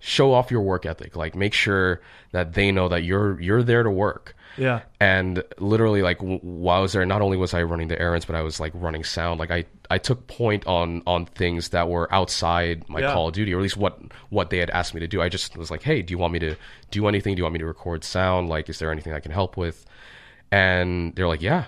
show 0.00 0.34
off 0.34 0.50
your 0.50 0.60
work 0.60 0.84
ethic, 0.84 1.16
like 1.16 1.34
make 1.34 1.54
sure 1.54 2.02
that 2.32 2.52
they 2.52 2.70
know 2.70 2.88
that 2.88 3.04
you're 3.04 3.40
you're 3.40 3.62
there 3.62 3.82
to 3.82 3.90
work. 3.90 4.35
Yeah. 4.58 4.82
And 5.00 5.42
literally, 5.58 6.02
like 6.02 6.18
while 6.20 6.78
I 6.78 6.80
was 6.80 6.92
there, 6.92 7.04
not 7.06 7.22
only 7.22 7.36
was 7.36 7.54
I 7.54 7.62
running 7.62 7.88
the 7.88 8.00
errands, 8.00 8.24
but 8.24 8.34
I 8.36 8.42
was 8.42 8.58
like 8.60 8.72
running 8.74 9.04
sound. 9.04 9.38
Like 9.40 9.50
I, 9.50 9.64
I 9.90 9.98
took 9.98 10.26
point 10.26 10.66
on 10.66 11.02
on 11.06 11.26
things 11.26 11.70
that 11.70 11.88
were 11.88 12.12
outside 12.12 12.88
my 12.88 13.00
Yeah. 13.00 13.12
Call 13.12 13.28
of 13.28 13.34
Duty, 13.34 13.52
or 13.54 13.58
at 13.58 13.62
least 13.62 13.76
what 13.76 14.00
what 14.30 14.50
they 14.50 14.58
had 14.58 14.70
asked 14.70 14.94
me 14.94 15.00
to 15.00 15.08
do. 15.08 15.20
I 15.20 15.28
just 15.28 15.56
was 15.56 15.70
like, 15.70 15.82
hey, 15.82 16.02
do 16.02 16.12
you 16.12 16.18
want 16.18 16.32
me 16.32 16.38
to 16.40 16.56
do 16.90 17.06
anything? 17.08 17.34
Do 17.34 17.40
you 17.40 17.44
want 17.44 17.54
me 17.54 17.58
to 17.60 17.66
record 17.66 18.04
sound? 18.04 18.48
Like, 18.48 18.68
is 18.68 18.78
there 18.78 18.90
anything 18.90 19.12
I 19.12 19.20
can 19.20 19.32
help 19.32 19.56
with? 19.56 19.84
And 20.50 21.14
they're 21.14 21.28
like, 21.28 21.42
yeah. 21.42 21.66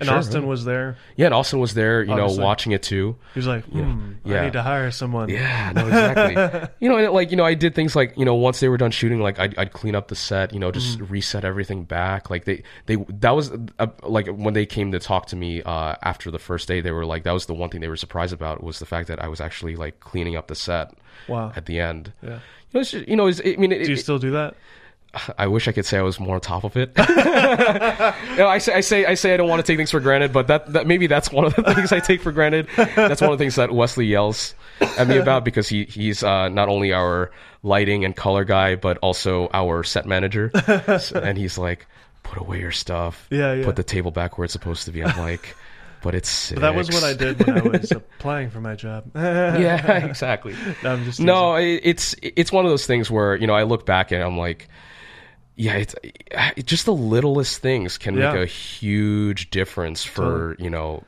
And 0.00 0.08
sure." 0.08 0.18
Austin 0.18 0.46
was 0.48 0.64
there. 0.64 0.96
yeah, 1.16 1.26
and 1.26 1.34
Austin 1.34 1.60
was 1.60 1.74
there, 1.74 2.02
you 2.02 2.10
Obviously. 2.12 2.38
know, 2.38 2.44
watching 2.44 2.72
it 2.72 2.82
too. 2.82 3.16
He 3.32 3.38
was 3.38 3.46
like, 3.46 3.64
hmm, 3.66 4.14
I 4.24 4.28
Yeah. 4.28 4.44
need 4.44 4.52
to 4.54 4.62
hire 4.62 4.90
someone. 4.90 5.28
Yeah, 5.28 5.70
no, 5.72 5.86
exactly. 5.86 6.68
you 6.80 6.88
know, 6.88 6.96
and 6.98 7.12
like 7.12 7.30
you 7.30 7.36
know, 7.36 7.44
I 7.44 7.54
did 7.54 7.74
things 7.76 7.94
like 7.94 8.12
you 8.16 8.24
know, 8.24 8.34
once 8.34 8.58
they 8.60 8.68
were 8.68 8.76
done 8.76 8.90
shooting, 8.90 9.20
like 9.20 9.38
I'd, 9.38 9.56
I'd 9.56 9.72
clean 9.72 9.94
up 9.94 10.08
the 10.08 10.16
set, 10.16 10.52
you 10.52 10.58
know, 10.58 10.72
just 10.72 10.98
Mm-hmm. 10.98 11.12
reset 11.12 11.44
everything 11.44 11.84
back. 11.84 12.28
Like 12.28 12.44
they, 12.44 12.62
they 12.86 12.96
that 13.08 13.30
was 13.36 13.52
uh, 13.78 13.86
like 14.02 14.26
when 14.26 14.52
they 14.54 14.66
came 14.66 14.90
to 14.92 14.98
talk 14.98 15.26
to 15.26 15.36
me 15.36 15.62
uh, 15.62 15.94
after 16.02 16.30
the 16.30 16.38
first 16.40 16.66
day, 16.66 16.80
they 16.80 16.90
were 16.90 17.06
like, 17.06 17.22
that 17.22 17.32
was 17.32 17.46
the 17.46 17.54
one 17.54 17.70
thing 17.70 17.80
they 17.80 17.88
were 17.88 17.96
surprised 17.96 18.32
about 18.32 18.62
was 18.64 18.80
the 18.80 18.86
fact 18.86 19.06
that 19.08 19.22
I 19.22 19.28
was 19.28 19.40
actually 19.40 19.76
like 19.76 20.00
cleaning 20.00 20.34
up 20.34 20.48
the 20.48 20.54
set 20.56 20.92
Wow. 21.28 21.52
at 21.54 21.66
the 21.66 21.78
end. 21.78 22.12
Yeah. 22.22 22.40
You 22.72 22.80
know, 22.80 22.82
just, 22.82 22.94
you 23.08 23.14
know, 23.16 23.28
I 23.28 23.56
mean, 23.56 23.70
it, 23.70 23.84
Do 23.84 23.90
you 23.90 23.94
it- 23.94 23.98
still 24.00 24.18
do 24.18 24.32
that? 24.32 24.56
I 25.38 25.46
wish 25.46 25.68
I 25.68 25.72
could 25.72 25.86
say 25.86 25.98
I 25.98 26.02
was 26.02 26.18
more 26.20 26.34
on 26.36 26.40
top 26.40 26.64
of 26.64 26.76
it. 26.76 26.92
you 26.98 27.04
know, 28.36 28.48
I 28.48 28.58
say, 28.58 28.74
I 28.74 28.80
say, 28.80 29.06
I 29.06 29.14
say, 29.14 29.34
I 29.34 29.36
don't 29.36 29.48
want 29.48 29.64
to 29.64 29.66
take 29.66 29.76
things 29.78 29.90
for 29.90 30.00
granted, 30.00 30.32
but 30.32 30.48
that, 30.48 30.72
that 30.72 30.86
maybe 30.86 31.06
that's 31.06 31.30
one 31.32 31.44
of 31.44 31.54
the 31.54 31.62
things 31.74 31.92
I 31.92 32.00
take 32.00 32.20
for 32.22 32.32
granted. 32.32 32.68
That's 32.76 33.20
one 33.20 33.32
of 33.32 33.38
the 33.38 33.42
things 33.42 33.56
that 33.56 33.72
Wesley 33.72 34.06
yells 34.06 34.54
at 34.98 35.06
me 35.08 35.16
about 35.18 35.44
because 35.44 35.68
he 35.68 35.84
he's 35.84 36.22
uh, 36.22 36.48
not 36.48 36.68
only 36.68 36.92
our 36.92 37.30
lighting 37.62 38.04
and 38.04 38.14
color 38.14 38.44
guy, 38.44 38.74
but 38.76 38.98
also 38.98 39.48
our 39.52 39.82
set 39.84 40.06
manager. 40.06 40.50
So- 40.98 41.20
and 41.20 41.38
he's 41.38 41.56
like, 41.58 41.86
"Put 42.22 42.38
away 42.40 42.60
your 42.60 42.72
stuff. 42.72 43.26
Yeah, 43.30 43.52
yeah. 43.54 43.64
Put 43.64 43.76
the 43.76 43.84
table 43.84 44.10
back 44.10 44.36
where 44.38 44.44
it's 44.44 44.52
supposed 44.52 44.84
to 44.86 44.92
be." 44.92 45.02
I'm 45.04 45.16
like, 45.18 45.54
"But 46.02 46.14
it's 46.14 46.28
six. 46.28 46.60
But 46.60 46.62
that 46.62 46.74
was 46.74 46.90
what 46.90 47.04
I 47.04 47.14
did 47.14 47.46
when 47.46 47.58
I 47.58 47.62
was 47.78 47.92
applying 47.92 48.50
for 48.50 48.60
my 48.60 48.74
job. 48.74 49.04
yeah, 49.14 50.04
exactly. 50.04 50.54
No, 50.82 50.92
I'm 50.92 51.04
just 51.04 51.20
No, 51.20 51.54
it- 51.56 51.80
it's 51.84 52.14
it's 52.22 52.50
one 52.52 52.64
of 52.64 52.70
those 52.70 52.86
things 52.86 53.10
where 53.10 53.36
you 53.36 53.46
know 53.46 53.54
I 53.54 53.62
look 53.62 53.86
back 53.86 54.10
and 54.12 54.22
I'm 54.22 54.36
like, 54.36 54.68
yeah, 55.56 55.74
it's 55.76 55.94
uh, 55.94 56.50
it, 56.56 56.66
just 56.66 56.84
the 56.86 56.94
littlest 56.94 57.58
things 57.60 57.98
can 57.98 58.16
Yeah. 58.16 58.32
make 58.32 58.42
a 58.42 58.46
huge 58.46 59.50
difference 59.50 60.04
for 60.04 60.56
you 60.58 60.70
know 60.70 61.02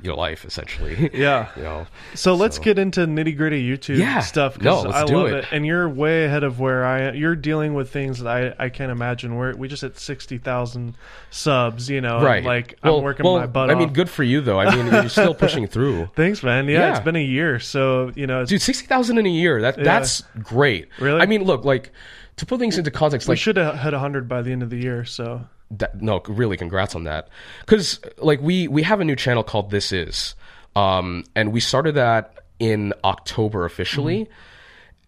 your 0.00 0.14
life 0.14 0.44
essentially. 0.44 1.10
Yeah. 1.12 1.48
you 1.56 1.62
know, 1.64 1.86
So 2.14 2.36
let's 2.36 2.60
get 2.60 2.78
into 2.78 3.00
nitty 3.00 3.36
gritty 3.36 3.68
YouTube 3.68 3.98
Yeah. 3.98 4.20
stuff. 4.20 4.60
No, 4.60 4.82
let's 4.82 4.94
I 4.94 5.04
do 5.04 5.16
love 5.16 5.26
it. 5.26 5.34
it. 5.38 5.44
And 5.50 5.66
you're 5.66 5.88
way 5.88 6.24
ahead 6.24 6.44
of 6.44 6.60
where 6.60 6.84
I 6.84 7.00
am. 7.00 7.16
You're 7.16 7.34
dealing 7.34 7.74
with 7.74 7.90
things 7.90 8.20
that 8.20 8.28
I, 8.28 8.66
I 8.66 8.68
can't 8.68 8.92
imagine. 8.92 9.34
Where 9.36 9.56
we 9.56 9.66
just 9.66 9.82
hit 9.82 9.98
sixty 9.98 10.38
thousand 10.38 10.94
subs. 11.30 11.90
You 11.90 12.00
know, 12.00 12.22
right? 12.22 12.44
Like 12.44 12.78
well, 12.84 12.98
I'm 12.98 13.02
working 13.02 13.24
well, 13.24 13.38
my 13.40 13.46
butt 13.48 13.70
I 13.70 13.72
off. 13.72 13.78
mean, 13.80 13.92
good 13.92 14.08
for 14.08 14.22
you 14.22 14.40
though. 14.40 14.60
I 14.60 14.72
mean, 14.72 14.86
you're 14.86 15.08
still 15.08 15.34
pushing 15.44 15.66
through. 15.66 16.08
Thanks, 16.14 16.44
man. 16.44 16.68
Yeah, 16.68 16.78
Yeah. 16.78 16.90
it's 16.92 17.04
been 17.04 17.16
a 17.16 17.24
year, 17.24 17.58
so 17.58 18.12
you 18.14 18.28
know, 18.28 18.44
Dude, 18.44 18.62
sixty 18.62 18.86
thousand 18.86 19.18
in 19.18 19.26
a 19.26 19.30
year. 19.30 19.60
That 19.62 19.82
that's 19.82 20.22
great. 20.44 20.90
Really? 21.00 21.20
I 21.20 21.26
mean, 21.26 21.42
look, 21.42 21.64
like 21.64 21.90
to 22.38 22.46
put 22.46 22.58
things 22.58 22.78
into 22.78 22.90
context, 22.90 23.28
like 23.28 23.32
we 23.32 23.36
like 23.36 23.40
should 23.40 23.56
have 23.56 23.74
had 23.76 23.92
hundred 23.92 24.28
by 24.28 24.42
the 24.42 24.50
end 24.52 24.62
of 24.62 24.70
the 24.70 24.78
year. 24.78 25.04
So 25.04 25.42
that, 25.72 26.00
no, 26.00 26.20
really, 26.26 26.56
congrats 26.56 26.94
on 26.94 27.04
that. 27.04 27.28
Because 27.60 28.00
like 28.18 28.40
we 28.40 28.66
we 28.68 28.82
have 28.82 29.00
a 29.00 29.04
new 29.04 29.16
channel 29.16 29.42
called 29.44 29.70
This 29.70 29.92
Is, 29.92 30.34
um, 30.74 31.24
and 31.36 31.52
we 31.52 31.60
started 31.60 31.96
that 31.96 32.34
in 32.58 32.92
October 33.04 33.64
officially, 33.64 34.24
Mm-hmm. 34.24 34.32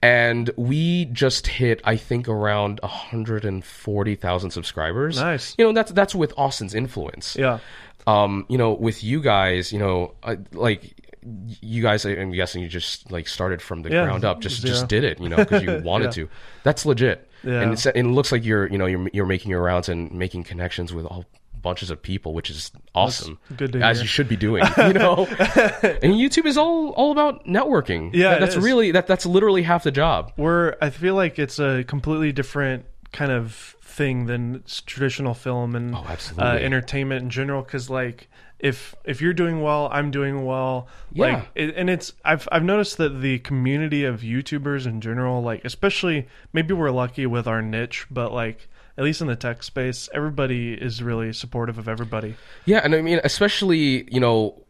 and 0.03 0.51
we 0.57 1.07
just 1.07 1.47
hit 1.47 1.81
I 1.85 1.97
think 1.97 2.29
around 2.29 2.81
hundred 2.83 3.45
and 3.45 3.65
forty 3.65 4.15
thousand 4.15 4.51
subscribers. 4.51 5.19
Nice. 5.19 5.55
You 5.59 5.65
know 5.67 5.73
that's 5.73 5.93
that's 5.93 6.15
with 6.15 6.33
Austin's 6.37 6.75
influence. 6.75 7.37
yeah, 7.37 7.59
Um, 8.07 8.47
you 8.49 8.59
know, 8.59 8.73
with 8.73 9.03
you 9.05 9.21
guys, 9.21 9.73
you 9.73 9.79
know, 9.79 10.15
I, 10.23 10.39
like. 10.53 10.95
You 11.23 11.83
guys, 11.83 12.05
I'm 12.07 12.33
guessing 12.33 12.63
you 12.63 12.69
just 12.69 13.11
like 13.11 13.29
started 13.29 13.61
from 13.61 13.83
the 13.83 13.91
Yeah, 13.91 14.05
ground 14.05 14.25
up, 14.25 14.41
just 14.41 14.61
zero. 14.63 14.73
just 14.75 14.89
did 14.89 15.05
it, 15.05 15.21
you 15.21 15.29
know, 15.29 15.37
because 15.37 15.63
you 15.63 15.81
wanted 15.85 16.07
Yeah. 16.07 16.11
to. 16.25 16.29
That's 16.63 16.87
legit, 16.87 17.29
Yeah. 17.43 17.61
and, 17.61 17.73
it's, 17.73 17.85
and 17.87 17.97
it 17.97 18.11
looks 18.11 18.33
like 18.33 18.45
you're, 18.45 18.67
you 18.69 18.79
know, 18.79 18.87
you're 18.87 19.09
you're 19.13 19.27
making 19.27 19.51
your 19.51 19.63
rounds 19.63 19.89
and 19.89 20.11
making 20.13 20.45
connections 20.45 20.93
with 20.95 21.05
all 21.07 21.27
bunches 21.61 21.91
of 21.91 22.01
people, 22.01 22.33
which 22.33 22.49
is 22.49 22.71
awesome. 22.95 23.39
good 23.59 23.73
to 23.73 23.83
as 23.83 23.99
hear. 23.99 24.05
you 24.05 24.09
should 24.09 24.29
be 24.29 24.37
doing, 24.37 24.65
you 24.79 24.93
know. 24.95 25.27
and 25.27 26.15
YouTube 26.15 26.47
is 26.47 26.57
all 26.57 26.91
all 26.93 27.13
about 27.13 27.45
networking. 27.45 28.15
Yeah, 28.15 28.31
That- 28.31 28.41
that's 28.41 28.57
really 28.57 28.91
that 28.93 29.07
that's 29.07 29.27
literally 29.27 29.63
half 29.63 29.83
the 29.85 29.91
job. 29.91 30.33
we're. 30.39 30.77
I 30.81 30.89
feel 30.89 31.15
like 31.17 31.39
it's 31.39 31.59
a 31.59 31.85
completely 31.85 32.33
different 32.33 32.87
kind 33.13 33.31
of 33.31 33.77
thing 33.83 34.25
than 34.25 34.63
traditional 34.87 35.35
film 35.35 35.75
and 35.77 35.95
Oh, 35.95 36.07
uh, 36.39 36.43
entertainment 36.45 37.25
in 37.25 37.29
general. 37.31 37.61
Because 37.63 37.91
like 37.91 38.30
if 38.61 38.95
if 39.05 39.21
you're 39.21 39.33
doing 39.33 39.63
well, 39.63 39.89
I'm 39.93 40.11
doing 40.11 40.45
well. 40.45 40.87
Yeah. 41.13 41.25
Like, 41.35 41.49
it, 41.55 41.75
and 41.77 41.89
it's 41.91 42.13
I've 42.25 42.49
I've 42.53 42.63
noticed 42.65 42.99
that 42.99 43.21
the 43.21 43.39
community 43.41 44.05
of 44.05 44.21
YouTubers 44.21 44.87
in 44.87 45.01
general, 45.01 45.43
like 45.43 45.65
especially 45.65 46.29
maybe 46.53 46.75
we're 46.75 46.91
lucky 46.91 47.27
with 47.27 47.47
our 47.47 47.63
niche, 47.63 48.07
but 48.11 48.33
like 48.33 48.69
at 48.99 49.05
least 49.05 49.21
in 49.21 49.27
the 49.29 49.37
tech 49.37 49.63
space, 49.63 50.09
everybody 50.13 50.75
is 50.75 51.03
really 51.03 51.33
supportive 51.33 51.79
of 51.79 51.89
everybody. 51.89 52.35
Yeah, 52.67 52.81
and 52.85 52.95
I 52.95 53.01
mean, 53.03 53.21
especially 53.25 54.07
you 54.13 54.21
know, 54.21 54.63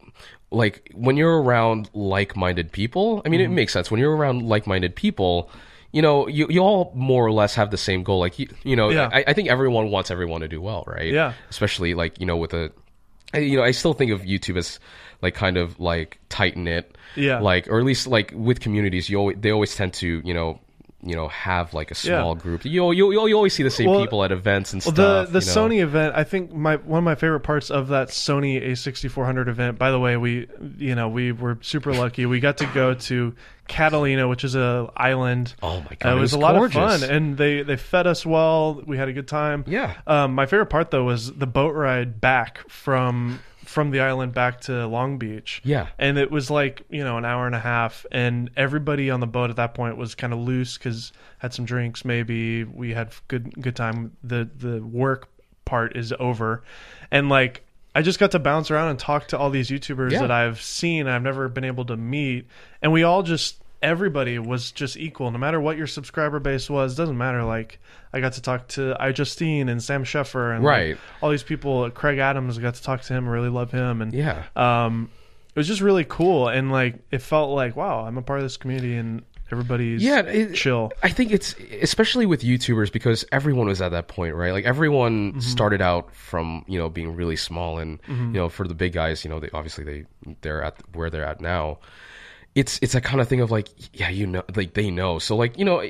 like 0.51 0.89
when 0.93 1.17
you're 1.17 1.41
around 1.41 1.89
like-minded 1.93 2.71
people. 2.71 3.21
I 3.25 3.29
mean, 3.29 3.41
Mm-hmm. 3.41 3.51
it 3.51 3.55
makes 3.55 3.73
sense 3.73 3.91
when 3.91 3.99
you're 3.99 4.15
around 4.15 4.43
like-minded 4.43 4.95
people. 4.95 5.49
You 5.93 6.01
know, 6.01 6.27
you 6.29 6.47
you 6.49 6.61
all 6.61 6.93
more 6.95 7.25
or 7.25 7.31
less 7.33 7.55
have 7.55 7.69
the 7.71 7.77
same 7.77 8.03
goal. 8.03 8.19
Like 8.19 8.39
you, 8.39 8.47
you 8.63 8.77
know, 8.77 8.89
Yeah. 8.89 9.09
I, 9.11 9.25
I 9.27 9.33
think 9.33 9.49
everyone 9.49 9.91
wants 9.91 10.09
everyone 10.09 10.39
to 10.39 10.47
do 10.47 10.61
well, 10.61 10.85
right? 10.87 11.11
Yeah. 11.11 11.33
Especially 11.49 11.93
like 11.95 12.17
you 12.19 12.25
know 12.25 12.37
with 12.37 12.53
a, 12.53 12.71
you 13.33 13.57
know, 13.57 13.63
I 13.63 13.71
still 13.71 13.93
think 13.93 14.11
of 14.11 14.21
YouTube 14.21 14.57
as 14.57 14.79
like 15.21 15.35
kind 15.35 15.57
of 15.57 15.79
like 15.79 16.19
tighten 16.29 16.67
it, 16.67 16.97
Yeah. 17.15 17.39
Like 17.39 17.67
or 17.67 17.79
at 17.79 17.85
least 17.85 18.07
like 18.07 18.33
with 18.35 18.59
communities, 18.59 19.09
you 19.09 19.17
always, 19.17 19.37
they 19.39 19.51
always 19.51 19.75
tend 19.75 19.93
to 19.95 20.21
you 20.23 20.33
know. 20.33 20.59
You 21.03 21.15
know, 21.15 21.29
have 21.29 21.73
like 21.73 21.89
a 21.89 21.95
small 21.95 22.35
group. 22.35 22.63
You 22.63 22.91
you 22.91 23.11
you 23.11 23.35
always 23.35 23.53
see 23.53 23.63
the 23.63 23.71
same 23.71 23.89
Well, 23.89 24.01
people 24.01 24.23
at 24.23 24.31
events 24.31 24.71
and 24.73 24.83
stuff. 24.83 24.93
the 24.95 25.23
the 25.23 25.39
you 25.39 25.45
know? 25.45 25.67
Sony 25.67 25.81
event, 25.81 26.13
I 26.15 26.23
think 26.23 26.53
my 26.53 26.75
one 26.75 26.99
of 26.99 27.03
my 27.03 27.15
favorite 27.15 27.39
parts 27.39 27.71
of 27.71 27.87
that 27.87 28.09
Sony 28.09 28.61
A6400 28.63 29.47
event. 29.47 29.79
By 29.79 29.89
the 29.89 29.99
way, 29.99 30.15
we 30.17 30.47
you 30.77 30.93
know 30.93 31.09
we 31.09 31.31
were 31.31 31.57
super 31.61 31.91
lucky. 31.93 32.27
We 32.27 32.39
got 32.39 32.57
to 32.59 32.67
go 32.67 32.93
to 32.93 33.33
Catalina, 33.67 34.27
which 34.27 34.43
is 34.43 34.53
a 34.53 34.91
island. 34.95 35.55
Oh 35.63 35.79
my 35.79 35.85
Uh, 35.85 35.95
god, 35.99 36.17
it, 36.17 36.19
was 36.19 36.33
a 36.33 36.37
lot 36.37 36.55
of 36.55 36.71
fun, 36.71 37.03
and 37.03 37.35
they 37.35 37.63
they 37.63 37.77
fed 37.77 38.05
us 38.05 38.23
well. 38.23 38.83
We 38.85 38.97
had 38.97 39.07
a 39.09 39.13
good 39.13 39.27
time. 39.27 39.63
Yeah. 39.67 39.95
Um, 40.05 40.35
my 40.35 40.45
favorite 40.45 40.67
part 40.67 40.91
though 40.91 41.05
was 41.05 41.33
the 41.33 41.47
boat 41.47 41.73
ride 41.73 42.21
back 42.21 42.59
from 42.69 43.39
from 43.71 43.91
the 43.91 44.01
island 44.01 44.33
back 44.33 44.61
to 44.61 44.85
Long 44.85 45.17
Beach. 45.17 45.61
Yeah. 45.63 45.87
and 45.97 46.17
it 46.17 46.29
was 46.29 46.51
like 46.51 46.83
you 46.89 47.03
know 47.03 47.17
an 47.17 47.25
hour 47.25 47.45
and 47.45 47.55
a 47.55 47.59
half, 47.59 48.05
and 48.11 48.51
everybody 48.57 49.09
on 49.09 49.19
the 49.21 49.27
boat 49.27 49.49
at 49.49 49.55
that 49.55 49.73
point 49.73 49.97
was 49.97 50.13
kind 50.13 50.33
of 50.33 50.39
loose 50.39 50.77
because 50.77 51.13
had 51.39 51.53
some 51.53 51.65
drinks. 51.65 52.03
Maybe 52.05 52.63
we 52.65 52.93
had 52.93 53.11
good 53.27 53.53
good 53.61 53.75
time. 53.75 54.15
The 54.23 54.49
the 54.57 54.81
work 54.83 55.29
part 55.65 55.95
is 55.95 56.13
over, 56.19 56.63
and 57.11 57.29
like 57.29 57.63
I 57.95 58.01
just 58.01 58.19
got 58.19 58.31
to 58.31 58.39
bounce 58.39 58.71
around 58.71 58.89
and 58.89 58.99
talk 58.99 59.27
to 59.29 59.37
all 59.37 59.49
these 59.49 59.69
YouTubers 59.69 60.11
Yeah. 60.11 60.21
that 60.21 60.31
I've 60.31 60.61
seen. 60.61 61.07
I've 61.07 61.23
never 61.23 61.47
been 61.49 61.63
able 61.65 61.85
to 61.85 61.97
meet, 61.97 62.47
and 62.81 62.91
we 62.91 63.03
all 63.03 63.23
just 63.23 63.60
everybody 63.81 64.37
was 64.39 64.71
just 64.71 64.97
equal. 64.97 65.31
No 65.31 65.37
matter 65.37 65.59
what 65.59 65.77
your 65.77 65.87
subscriber 65.87 66.39
base 66.39 66.69
was, 66.69 66.95
doesn't 66.95 67.17
matter. 67.17 67.43
Like 67.43 67.79
I 68.13 68.19
got 68.19 68.33
to 68.33 68.41
talk 68.41 68.67
to 68.69 68.95
iJustine 68.99 69.69
and 69.69 69.81
Sam 69.81 70.03
Sheffer 70.03 70.55
and 70.55 70.63
like, 70.63 70.71
Right. 70.71 70.97
all 71.21 71.29
these 71.31 71.43
people. 71.43 71.89
Craig 71.91 72.19
Adams 72.19 72.57
got 72.57 72.75
to 72.75 72.83
talk 72.83 73.01
to 73.03 73.13
him. 73.13 73.27
Really 73.27 73.49
love 73.49 73.71
him, 73.71 74.01
and 74.01 74.13
Yeah. 74.13 74.43
um, 74.55 75.09
it 75.49 75.59
was 75.59 75.67
just 75.67 75.81
really 75.81 76.05
cool. 76.05 76.47
And 76.47 76.71
like 76.71 76.95
it 77.11 77.21
felt 77.21 77.51
like 77.51 77.75
wow, 77.75 78.05
I'm 78.05 78.17
a 78.17 78.21
part 78.21 78.39
of 78.39 78.45
this 78.45 78.57
community, 78.57 78.95
and 78.97 79.23
everybody's 79.51 80.01
Yeah, 80.01 80.21
it- 80.21 80.53
chill. 80.53 80.93
I 81.03 81.09
think 81.09 81.31
it's 81.33 81.55
especially 81.81 82.25
with 82.25 82.41
YouTubers 82.41 82.89
because 82.91 83.25
everyone 83.33 83.67
was 83.67 83.81
at 83.81 83.89
that 83.91 84.07
point, 84.07 84.35
right? 84.35 84.53
Like 84.53 84.63
everyone 84.65 85.31
Mm-hmm. 85.31 85.39
started 85.41 85.81
out 85.81 86.13
from 86.15 86.63
you 86.67 86.77
know 86.79 86.89
being 86.89 87.15
really 87.15 87.35
small, 87.35 87.79
and 87.79 87.99
you 88.07 88.15
know 88.39 88.47
for 88.49 88.67
the 88.67 88.75
big 88.75 88.93
guys, 88.93 89.25
you 89.25 89.29
know 89.29 89.39
they 89.39 89.49
obviously 89.53 89.83
they 89.83 90.05
they're 90.41 90.63
at 90.63 90.77
where 90.93 91.09
they're 91.09 91.25
at 91.25 91.41
now. 91.41 91.79
It's 92.55 92.79
it's 92.81 92.95
a 92.95 93.01
kind 93.01 93.21
of 93.21 93.27
thing 93.29 93.39
of 93.41 93.49
like 93.51 93.69
yeah 93.93 94.09
you 94.09 94.27
know 94.27 94.43
like 94.55 94.73
they 94.73 94.91
know 94.91 95.19
so 95.19 95.35
like 95.37 95.57
you 95.57 95.63
know 95.63 95.81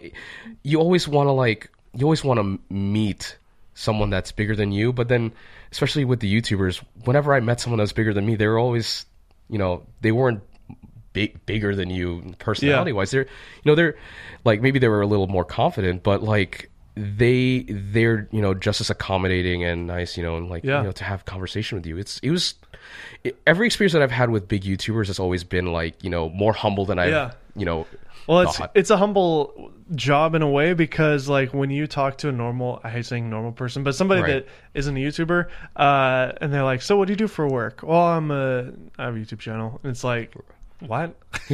you 0.64 0.80
always 0.80 1.08
want 1.08 1.28
to 1.28 1.32
like 1.32 1.70
you 1.94 2.06
always 2.06 2.24
want 2.24 2.40
to 2.40 2.60
meet 2.74 3.38
someone 3.74 4.10
that's 4.10 4.32
bigger 4.32 4.56
than 4.56 4.72
you, 4.72 4.94
but 4.94 5.08
then 5.08 5.32
especially 5.72 6.06
with 6.06 6.20
the 6.20 6.42
YouTubers, 6.42 6.84
whenever 7.06 7.34
I 7.34 7.40
met 7.40 7.60
someone 7.60 7.80
that's 7.80 7.94
bigger 7.94 8.14
than 8.14 8.26
me, 8.26 8.36
they 8.36 8.48
were 8.48 8.60
always 8.60 9.06
you 9.50 9.58
know 9.58 9.84
they 10.02 10.12
weren't 10.12 10.42
big 11.14 11.46
bigger 11.46 11.76
than 11.76 11.90
you 11.90 12.34
personality 12.40 12.94
wise. 12.94 13.12
They're 13.12 13.24
you 13.24 13.66
know 13.66 13.76
they're 13.76 13.96
like 14.46 14.62
maybe 14.62 14.78
they 14.80 14.88
were 14.88 15.02
a 15.02 15.08
little 15.08 15.28
more 15.28 15.44
confident, 15.46 16.04
but 16.04 16.22
like 16.22 16.70
they 16.96 17.66
they're 17.70 18.28
you 18.32 18.42
know 18.42 18.54
just 18.54 18.82
as 18.82 18.90
accommodating 18.90 19.64
and 19.64 19.88
nice, 19.88 20.16
you 20.16 20.24
know, 20.24 20.38
and 20.38 20.50
like 20.50 20.64
Yeah. 20.64 20.80
you 20.80 20.84
know 20.86 20.92
to 20.92 21.04
have 21.04 21.26
conversation 21.26 21.78
with 21.78 21.86
you. 21.88 21.98
It's 21.98 22.20
it 22.20 22.30
was 22.30 22.54
it, 23.24 23.38
every 23.48 23.66
experience 23.68 23.94
that 23.94 24.02
I've 24.02 24.12
had 24.12 24.30
with 24.30 24.48
big 24.48 24.64
YouTubers 24.64 25.08
has 25.08 25.20
always 25.20 25.44
been 25.44 25.68
like 25.72 26.04
you 26.04 26.10
know 26.10 26.30
more 26.30 26.54
humble 26.54 26.86
than 26.86 27.00
I've 27.00 27.10
Yeah. 27.12 27.32
you 27.56 27.66
know. 27.66 27.88
Well, 28.28 28.42
it's 28.42 28.58
thought. 28.58 28.72
it's 28.76 28.92
a 28.92 28.98
humble 28.98 29.72
job 29.96 30.36
in 30.36 30.42
a 30.44 30.50
way 30.50 30.74
because 30.74 31.28
like 31.28 31.54
when 31.56 31.72
you 31.72 31.88
talk 31.88 32.20
to 32.20 32.30
a 32.30 32.32
normal, 32.32 32.80
I 32.84 32.90
hate 32.90 33.06
saying 33.08 33.30
normal 33.30 33.52
person, 33.52 33.84
but 33.84 33.96
somebody 33.96 34.22
Right. 34.22 34.46
that 34.46 34.48
isn't 34.76 34.96
a 34.96 35.00
YouTuber, 35.00 35.48
uh, 35.76 36.32
and 36.40 36.54
they're 36.54 36.64
like, 36.64 36.82
"So 36.84 36.98
what 36.98 37.08
do 37.08 37.14
you 37.14 37.18
do 37.18 37.28
for 37.28 37.48
work?" 37.48 37.82
Well, 37.84 38.00
I'm 38.00 38.30
a 38.32 38.72
I 39.00 39.06
have 39.06 39.16
a 39.16 39.18
YouTube 39.20 39.40
channel, 39.40 39.80
and 39.84 39.90
it's 39.92 40.04
like, 40.04 40.34
what? 40.86 41.16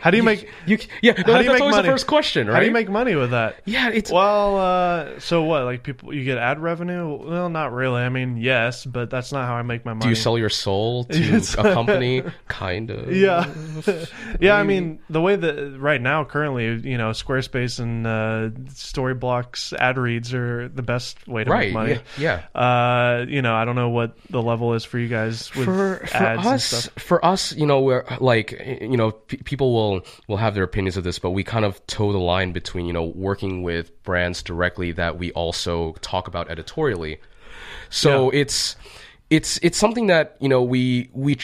How 0.00 0.10
do 0.10 0.16
you 0.16 0.22
make? 0.22 0.48
You, 0.66 0.78
yeah, 1.02 1.12
no, 1.26 1.32
How 1.32 1.38
do 1.38 1.44
you 1.44 1.50
that's 1.50 1.52
make 1.54 1.60
always 1.62 1.76
money? 1.76 1.88
the 1.88 1.92
first 1.94 2.06
question, 2.06 2.46
right? 2.46 2.54
How 2.54 2.60
do 2.60 2.66
you 2.66 2.72
make 2.72 2.88
money 2.88 3.14
with 3.16 3.32
that? 3.32 3.56
yeah, 3.64 3.88
it's 3.90 4.10
Well, 4.10 4.56
uh, 4.58 5.18
so 5.18 5.42
what? 5.42 5.64
Like 5.64 5.82
people, 5.82 6.14
you 6.14 6.24
get 6.24 6.38
ad 6.38 6.60
revenue? 6.60 7.16
Well, 7.16 7.48
not 7.48 7.72
really. 7.72 8.02
I 8.02 8.08
mean, 8.08 8.36
yes, 8.36 8.84
but 8.86 9.10
that's 9.10 9.32
not 9.32 9.46
how 9.46 9.54
I 9.54 9.62
make 9.62 9.84
my 9.84 9.92
money. 9.94 10.02
do 10.04 10.08
you 10.10 10.14
sell 10.14 10.38
your 10.38 10.48
soul 10.48 11.04
to 11.10 11.36
a 11.58 11.62
company? 11.74 12.22
kind 12.48 12.90
of. 12.90 13.10
Yeah, 13.20 13.52
yeah. 14.40 14.54
I 14.54 14.62
mean, 14.62 15.00
the 15.10 15.20
way 15.20 15.36
that 15.36 15.76
right 15.78 16.00
now, 16.00 16.24
currently, 16.24 16.66
you 16.88 16.96
know, 16.98 17.10
Squarespace 17.10 17.80
and 17.80 18.06
uh, 18.06 18.50
Storyblocks 18.72 19.72
ad 19.74 19.98
reads 19.98 20.32
are 20.34 20.68
the 20.68 20.82
best 20.82 21.26
way 21.26 21.44
to 21.44 21.50
Right. 21.50 21.66
make 21.68 21.74
money. 21.74 21.98
Yeah. 22.18 22.42
yeah. 22.54 22.60
Uh, 22.60 23.24
you 23.28 23.42
know, 23.42 23.54
I 23.54 23.64
don't 23.64 23.76
know 23.76 23.88
what 23.90 24.16
the 24.30 24.42
level 24.42 24.74
is 24.74 24.84
for 24.84 24.98
you 24.98 25.08
guys 25.08 25.54
with 25.54 25.64
for 25.66 26.06
for 26.06 26.16
ads 26.16 26.46
and 26.46 26.54
us 26.54 26.64
stuff. 26.64 27.02
for 27.02 27.24
us 27.24 27.52
you 27.54 27.66
know 27.66 27.80
we're 27.80 28.04
like 28.20 28.49
you 28.52 28.96
know 28.96 29.12
p- 29.12 29.38
people 29.38 29.72
will 29.72 30.04
will 30.28 30.36
have 30.36 30.54
their 30.54 30.64
opinions 30.64 30.96
of 30.96 31.04
this 31.04 31.18
but 31.18 31.30
we 31.30 31.44
kind 31.44 31.64
of 31.64 31.84
toe 31.86 32.12
the 32.12 32.18
line 32.18 32.52
between 32.52 32.86
you 32.86 32.92
know 32.92 33.04
working 33.04 33.62
with 33.62 34.02
brands 34.02 34.42
directly 34.42 34.92
that 34.92 35.18
we 35.18 35.32
also 35.32 35.92
talk 36.00 36.28
about 36.28 36.50
editorially. 36.50 37.20
So 37.90 38.30
it's 38.30 38.76
it's 39.30 39.58
it's 39.62 39.78
something 39.78 40.08
that 40.08 40.36
you 40.40 40.48
know 40.48 40.62
we 40.62 41.10
we 41.12 41.38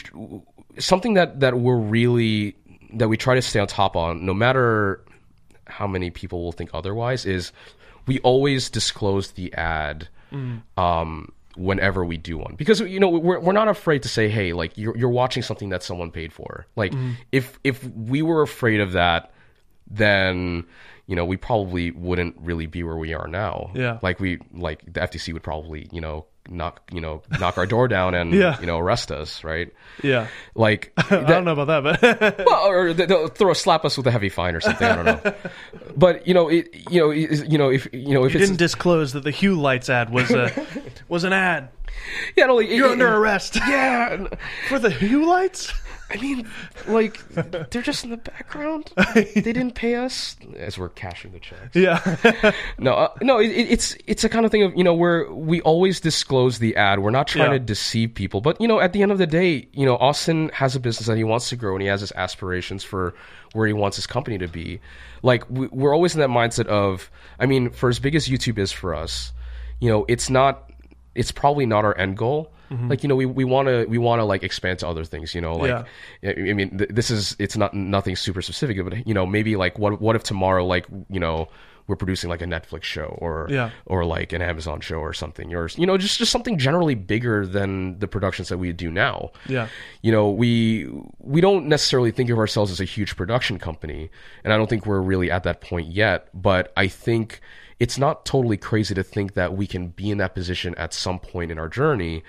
something 0.79 1.15
that 1.15 1.39
that 1.39 1.57
we're 1.57 1.77
really 1.77 2.55
that 2.93 3.07
we 3.09 3.17
try 3.17 3.35
to 3.35 3.41
stay 3.41 3.59
on 3.59 3.67
top 3.67 3.95
on 3.95 4.25
no 4.25 4.33
matter 4.33 5.01
how 5.65 5.87
many 5.87 6.09
people 6.09 6.43
will 6.43 6.51
think 6.51 6.69
otherwise 6.73 7.25
is 7.25 7.51
we 8.05 8.19
always 8.19 8.69
disclose 8.69 9.31
the 9.31 9.53
ad 9.53 10.07
um, 10.77 11.31
whenever 11.57 12.05
we 12.05 12.17
do 12.17 12.37
one. 12.37 12.55
Because 12.55 12.79
you 12.79 12.99
know 12.99 13.09
we're, 13.09 13.39
we're 13.39 13.51
not 13.51 13.67
afraid 13.67 14.03
to 14.03 14.09
say 14.09 14.29
hey 14.29 14.53
like 14.53 14.77
you're, 14.77 14.97
you're 14.97 15.09
watching 15.09 15.43
something 15.43 15.69
that 15.69 15.83
someone 15.83 16.11
paid 16.11 16.33
for. 16.33 16.67
Like 16.75 16.91
mm-hmm. 16.91 17.13
if 17.31 17.59
if 17.63 17.83
we 17.83 18.21
were 18.21 18.41
afraid 18.41 18.79
of 18.79 18.93
that 18.93 19.31
then 19.89 20.65
you 21.05 21.15
know 21.15 21.25
we 21.25 21.37
probably 21.37 21.91
wouldn't 21.91 22.35
really 22.39 22.65
be 22.65 22.83
where 22.83 22.97
we 22.97 23.13
are 23.13 23.27
now. 23.27 23.71
Yeah. 23.73 23.99
like 24.01 24.19
we 24.19 24.39
like 24.53 24.81
the 24.85 24.99
FTC 24.99 25.33
would 25.33 25.43
probably 25.43 25.87
you 25.91 26.01
know 26.01 26.25
knock 26.49 26.81
you 26.93 27.01
know 27.01 27.21
knock 27.39 27.57
our 27.57 27.65
door 27.65 27.87
down 27.87 28.13
and 28.15 28.33
Yeah. 28.33 28.59
you 28.59 28.65
know 28.67 28.77
arrest 28.77 29.11
us 29.11 29.43
right 29.43 29.71
Yeah, 30.03 30.27
like 30.55 30.93
I 31.11 31.23
don't 31.23 31.45
know 31.45 31.53
about 31.57 31.83
that, 31.83 32.01
but 32.01 32.37
well, 32.45 32.65
or 32.67 32.93
they- 32.93 33.05
they'll 33.05 33.27
throw 33.27 33.53
slap 33.53 33.83
us 33.85 33.97
with 33.97 34.05
a 34.07 34.11
heavy 34.11 34.29
fine 34.29 34.55
or 34.55 34.61
something. 34.61 34.87
I 34.87 34.95
don't 34.95 35.05
know. 35.05 35.33
But 35.95 36.27
you 36.27 36.33
know, 36.33 36.49
it, 36.49 36.69
you 36.91 36.99
know, 37.01 37.09
it, 37.11 37.49
you 37.51 37.57
know, 37.57 37.69
if 37.69 37.87
you 37.91 38.13
know, 38.13 38.23
if 38.25 38.33
you 38.33 38.39
it's 38.39 38.49
didn't 38.49 38.59
disclose 38.59 39.13
that 39.13 39.23
the 39.23 39.31
Hue 39.31 39.55
Lights 39.55 39.89
ad 39.89 40.09
was 40.11 40.29
a 40.31 40.51
was 41.09 41.23
an 41.23 41.33
ad. 41.33 41.69
yeah, 42.35 42.45
no, 42.45 42.55
like, 42.55 42.69
You're 42.69 42.89
it- 42.89 42.91
under 42.93 43.07
it- 43.07 43.17
arrest 43.17 43.55
Yeah, 43.55 44.27
for 44.69 44.77
the 44.79 44.89
Hue 44.91 45.25
Lights. 45.25 45.73
I 46.09 46.17
mean, 46.17 46.47
like 46.87 47.19
they're 47.29 47.81
just 47.81 48.03
in 48.03 48.11
the 48.11 48.17
background. 48.17 48.91
They 49.13 49.41
didn't 49.41 49.71
pay 49.75 49.95
us 49.95 50.35
as 50.57 50.77
we're 50.77 50.89
cashing 50.89 51.31
the 51.31 51.39
checks. 51.39 51.75
Yeah, 51.75 52.51
No, 52.79 52.93
uh, 52.93 53.09
no, 53.21 53.39
it, 53.39 53.47
it- 53.51 53.71
it's 53.71 53.95
it's 54.07 54.23
a 54.23 54.29
kind 54.29 54.45
of 54.45 54.51
thing 54.51 54.63
of 54.63 54.75
you 54.75 54.83
know 54.83 54.93
where 54.93 55.29
we 55.31 55.61
always 55.61 55.99
disclose 55.99 56.59
the 56.59 56.75
ad. 56.75 56.99
We're 56.99 57.11
not 57.11 57.27
trying 57.27 57.51
Yeah. 57.51 57.57
to 57.57 57.63
deceive 57.63 58.13
people, 58.15 58.39
but 58.41 58.59
you 58.61 58.67
know, 58.67 58.79
at 58.79 58.93
the 58.93 59.01
end 59.01 59.11
of 59.11 59.17
the 59.17 59.27
day, 59.27 59.67
you 59.73 59.85
know, 59.85 59.97
Austin 59.97 60.49
has 60.53 60.75
a 60.75 60.79
business 60.79 61.07
that 61.07 61.17
he 61.17 61.23
wants 61.23 61.49
to 61.49 61.55
grow, 61.55 61.73
and 61.75 61.81
he 61.81 61.87
has 61.87 62.01
his 62.01 62.11
aspirations 62.13 62.83
for 62.83 63.13
where 63.53 63.67
he 63.67 63.73
wants 63.73 63.97
his 63.97 64.07
company 64.07 64.37
to 64.37 64.47
be. 64.47 64.79
Like 65.23 65.49
we, 65.49 65.67
we're 65.67 65.93
always 65.93 66.13
in 66.15 66.21
that 66.21 66.29
mindset 66.29 66.67
of, 66.67 67.09
I 67.39 67.45
mean, 67.47 67.69
for 67.71 67.89
as 67.89 67.99
big 67.99 68.15
as 68.15 68.27
YouTube 68.27 68.57
is 68.59 68.71
for 68.71 68.93
us, 68.95 69.33
you 69.79 69.89
know, 69.89 70.05
it's 70.07 70.29
not, 70.29 70.69
it's 71.15 71.31
probably 71.31 71.65
not 71.65 71.83
our 71.85 71.97
end 71.97 72.17
goal. 72.17 72.51
Mm-hmm. 72.71 72.89
Like 72.89 73.03
you 73.03 73.09
know, 73.09 73.15
we 73.15 73.25
we 73.25 73.43
want 73.45 73.67
to 73.67 73.85
we 73.85 73.97
want 73.97 74.19
to 74.19 74.23
like 74.25 74.43
expand 74.43 74.79
to 74.79 74.87
other 74.87 75.03
things. 75.05 75.33
You 75.35 75.41
know, 75.41 75.55
like 75.55 75.69
Yeah. 76.21 76.29
I 76.31 76.49
I 76.49 76.53
mean, 76.53 76.77
th- 76.77 76.89
this 76.91 77.09
is 77.09 77.35
it's 77.39 77.55
not 77.57 77.73
nothing 77.73 78.15
super 78.15 78.41
specific, 78.41 78.83
but 78.83 79.07
you 79.07 79.13
know, 79.13 79.25
maybe 79.25 79.55
like 79.55 79.79
what 79.79 80.01
what 80.01 80.15
if 80.15 80.23
tomorrow, 80.23 80.65
like 80.65 80.85
you 81.09 81.19
know, 81.19 81.47
we're 81.87 81.95
producing 81.95 82.29
like 82.29 82.41
a 82.41 82.45
Netflix 82.45 82.83
show 82.83 83.17
or 83.21 83.47
Yeah. 83.49 83.69
or 83.85 84.03
like 84.03 84.33
an 84.33 84.41
Amazon 84.41 84.81
show 84.81 84.97
or 84.97 85.13
something, 85.13 85.53
or 85.53 85.69
you 85.77 85.85
know, 85.85 85.97
just 85.97 86.17
just 86.17 86.31
something 86.31 86.57
generally 86.57 86.95
bigger 86.95 87.45
than 87.45 87.99
the 87.99 88.07
productions 88.07 88.49
that 88.49 88.57
we 88.57 88.73
do 88.73 88.91
now. 88.91 89.31
Yeah. 89.47 89.69
you 90.01 90.11
know, 90.11 90.29
we 90.29 90.89
we 91.19 91.39
don't 91.39 91.67
necessarily 91.67 92.11
think 92.11 92.29
of 92.29 92.37
ourselves 92.37 92.71
as 92.71 92.81
a 92.81 92.85
huge 92.85 93.15
production 93.15 93.59
company, 93.59 94.09
and 94.43 94.51
I 94.51 94.57
don't 94.57 94.69
think 94.69 94.85
we're 94.85 94.99
really 95.01 95.31
at 95.31 95.43
that 95.43 95.61
point 95.61 95.87
yet. 95.87 96.27
But 96.33 96.73
I 96.75 96.87
think 96.89 97.39
it's 97.79 97.97
not 97.97 98.25
totally 98.25 98.57
crazy 98.57 98.95
to 98.95 99.03
think 99.03 99.35
that 99.35 99.55
we 99.55 99.67
can 99.67 99.89
be 99.89 100.09
in 100.09 100.17
that 100.17 100.33
position 100.33 100.73
at 100.75 100.93
some 100.93 101.19
point 101.19 101.51
in 101.51 101.59
our 101.59 101.69
journey 101.69 102.23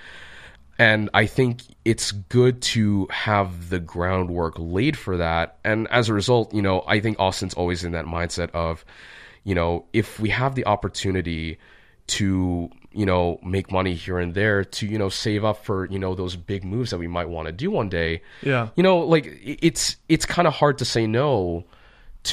and 0.79 1.11
I 1.13 1.27
think 1.27 1.63
it's 1.85 2.13
good 2.13 2.63
to 2.63 3.09
have 3.11 3.69
the 3.71 3.81
groundwork 3.81 4.55
laid 4.59 4.97
for 4.97 5.17
that. 5.17 5.59
And 5.65 5.89
as 5.89 6.09
a 6.09 6.15
result, 6.15 6.55
you 6.55 6.63
know, 6.63 6.85
I 6.87 7.01
think 7.01 7.19
Austin's 7.19 7.55
always 7.55 7.83
in 7.83 7.93
that 7.93 8.05
mindset 8.05 8.51
of, 8.53 8.85
you 9.43 9.55
know, 9.55 9.87
if 9.93 10.21
we 10.21 10.29
have 10.29 10.55
the 10.55 10.67
opportunity 10.67 11.59
to, 12.09 12.71
you 12.93 13.07
know, 13.07 13.41
make 13.43 13.73
money 13.73 13.95
here 13.95 14.19
and 14.19 14.35
there 14.35 14.65
to, 14.65 14.87
you 14.87 14.99
know, 14.99 15.09
save 15.09 15.45
up 15.45 15.65
for, 15.65 15.87
you 15.87 15.99
know, 15.99 16.15
those 16.15 16.37
big 16.37 16.65
moves 16.65 16.91
that 16.91 16.99
we 16.99 17.09
might 17.09 17.29
want 17.29 17.47
to 17.47 17.53
do 17.53 17.71
one 17.71 17.89
day. 17.89 18.23
Yeah. 18.43 18.69
You 18.77 18.83
know, 18.85 18.99
like 19.01 19.27
it's 19.43 19.97
it's 20.09 20.27
kind 20.27 20.47
of 20.47 20.55
hard 20.55 20.79
to 20.79 20.85
say 20.85 21.07
no 21.07 21.65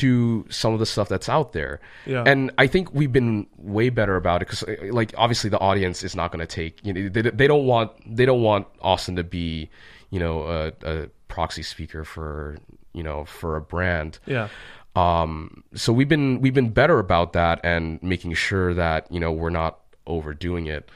to 0.01 0.45
some 0.49 0.73
of 0.73 0.79
the 0.79 0.85
stuff 0.85 1.09
that's 1.09 1.29
out 1.29 1.53
there. 1.53 1.79
Yeah. 2.05 2.23
And 2.25 2.51
I 2.57 2.67
think 2.67 2.93
we've 2.93 3.11
been 3.11 3.47
way 3.57 3.89
better 3.89 4.15
about 4.15 4.41
it 4.41 4.47
because, 4.49 4.63
like, 4.91 5.13
obviously 5.17 5.49
the 5.49 5.59
audience 5.59 6.03
is 6.03 6.15
not 6.15 6.31
going 6.31 6.45
to 6.45 6.47
take. 6.47 6.79
You 6.85 6.93
know, 6.93 7.09
they, 7.09 7.21
they 7.21 7.47
don't 7.47 7.65
want 7.65 7.91
they 8.05 8.25
don't 8.25 8.41
want 8.41 8.67
Austin 8.81 9.15
to 9.17 9.23
be, 9.23 9.69
you 10.09 10.19
know, 10.19 10.43
a, 10.43 10.71
a 10.83 11.07
proxy 11.27 11.63
speaker 11.63 12.03
for 12.03 12.57
you 12.93 13.03
know 13.03 13.25
for 13.25 13.55
a 13.57 13.61
brand. 13.61 14.19
yeah, 14.25 14.47
Um, 14.95 15.63
so 15.73 15.91
we've 15.91 16.07
been 16.07 16.39
we've 16.41 16.53
been 16.53 16.69
better 16.69 16.99
about 16.99 17.33
that 17.33 17.59
and 17.63 18.01
making 18.01 18.33
sure 18.33 18.73
that 18.73 19.11
you 19.11 19.19
know 19.19 19.31
we're 19.31 19.49
not 19.49 19.79
overdoing 20.07 20.67
it. 20.67 20.89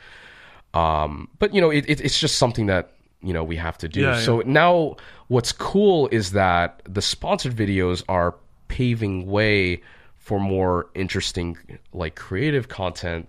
Um, 0.74 1.28
but 1.40 1.54
you 1.54 1.62
know, 1.62 1.72
it, 1.72 1.86
it, 1.90 2.00
it's 2.02 2.20
just 2.20 2.38
something 2.38 2.68
that 2.68 2.94
you 3.22 3.34
know 3.34 3.44
we 3.44 3.56
have 3.58 3.78
to 3.80 3.88
do. 3.90 4.02
Yeah, 4.02 4.16
yeah. 4.16 4.22
so 4.22 4.42
now, 4.46 4.96
what's 5.28 5.52
cool 5.52 6.08
is 6.12 6.32
that 6.32 6.82
the 6.88 7.02
sponsored 7.02 7.56
videos 7.56 8.04
are 8.08 8.36
paving 8.70 9.28
way 9.28 9.82
for 10.17 10.40
more 10.40 10.90
interesting 10.96 11.58
like 11.92 12.15
creative 12.15 12.70
content 12.70 13.28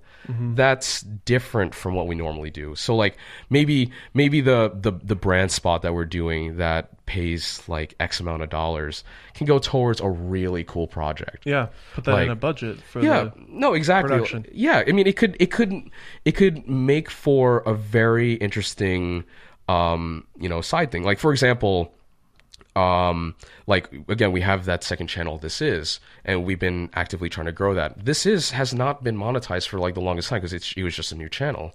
that's 0.55 1.01
different 1.01 1.75
from 1.75 1.95
what 1.95 2.07
we 2.07 2.15
normally 2.15 2.51
do. 2.51 2.75
So 2.75 2.95
like 2.95 3.17
maybe 3.49 3.91
maybe 4.15 4.41
the, 4.41 4.73
the 4.75 4.93
the 4.93 5.17
brand 5.17 5.51
spot 5.51 5.83
that 5.83 5.95
we're 5.95 6.05
doing 6.05 6.57
that 6.59 7.05
pays 7.07 7.63
like 7.67 7.95
x 7.99 8.21
amount 8.21 8.43
of 8.43 8.51
dollars 8.51 9.03
can 9.35 9.47
go 9.47 9.59
towards 9.59 10.01
a 10.01 10.09
really 10.09 10.65
cool 10.65 10.87
project. 10.87 11.47
Yeah, 11.47 11.69
put 11.95 12.05
that 12.05 12.23
in 12.23 12.31
a 12.31 12.37
budget 12.37 12.81
for 12.81 13.01
yeah 13.03 13.25
the 13.25 13.33
no 13.49 13.73
exactly. 13.75 14.11
production. 14.11 14.47
yeah 14.53 14.85
i 14.87 14.93
mean 14.93 15.07
it 15.07 15.17
could 15.17 15.37
it 15.41 15.51
could 15.51 15.91
it 16.25 16.33
could 16.33 16.69
make 16.69 17.11
for 17.11 17.59
a 17.61 17.75
very 17.75 18.35
interesting 18.35 19.25
um 19.69 20.27
you 20.39 20.49
know 20.49 20.61
side 20.61 20.91
thing. 20.91 21.03
Like 21.03 21.19
for 21.19 21.33
example 21.33 21.95
um 22.77 23.35
like 23.67 23.91
again 24.09 24.31
we 24.31 24.41
have 24.41 24.65
that 24.65 24.85
second 24.85 25.09
channel 25.09 25.39
this 25.39 25.61
is 25.61 25.99
and 26.25 26.45
we've 26.45 26.61
been 26.61 26.89
actively 26.95 27.29
trying 27.29 27.47
to 27.47 27.53
grow 27.53 27.75
that. 27.75 28.05
This 28.05 28.27
is 28.27 28.53
has 28.53 28.73
not 28.73 29.03
been 29.03 29.17
monetized 29.17 29.69
for 29.69 29.79
like 29.79 29.95
the 29.95 30.01
longest 30.01 30.29
time 30.29 30.39
because 30.39 30.53
it's 30.53 30.73
it 30.77 30.83
was 30.83 30.95
just 30.95 31.13
a 31.13 31.17
new 31.17 31.29
channel. 31.29 31.75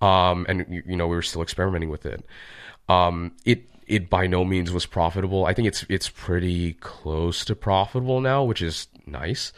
Um 0.00 0.46
and 0.48 0.66
you, 0.68 0.82
you 0.86 0.96
know 0.96 1.06
we 1.06 1.16
were 1.16 1.22
still 1.22 1.42
experimenting 1.42 1.88
with 1.88 2.04
it. 2.04 2.24
Um 2.88 3.32
it 3.44 3.68
it 3.86 4.08
by 4.10 4.26
no 4.26 4.44
means 4.44 4.72
was 4.72 4.86
profitable. 4.86 5.46
I 5.46 5.54
think 5.54 5.68
it's 5.68 5.84
it's 5.88 6.08
pretty 6.08 6.74
close 6.74 7.44
to 7.46 7.54
profitable 7.56 8.20
now 8.20 8.44
which 8.44 8.62
is 8.62 8.88
nice 9.06 9.52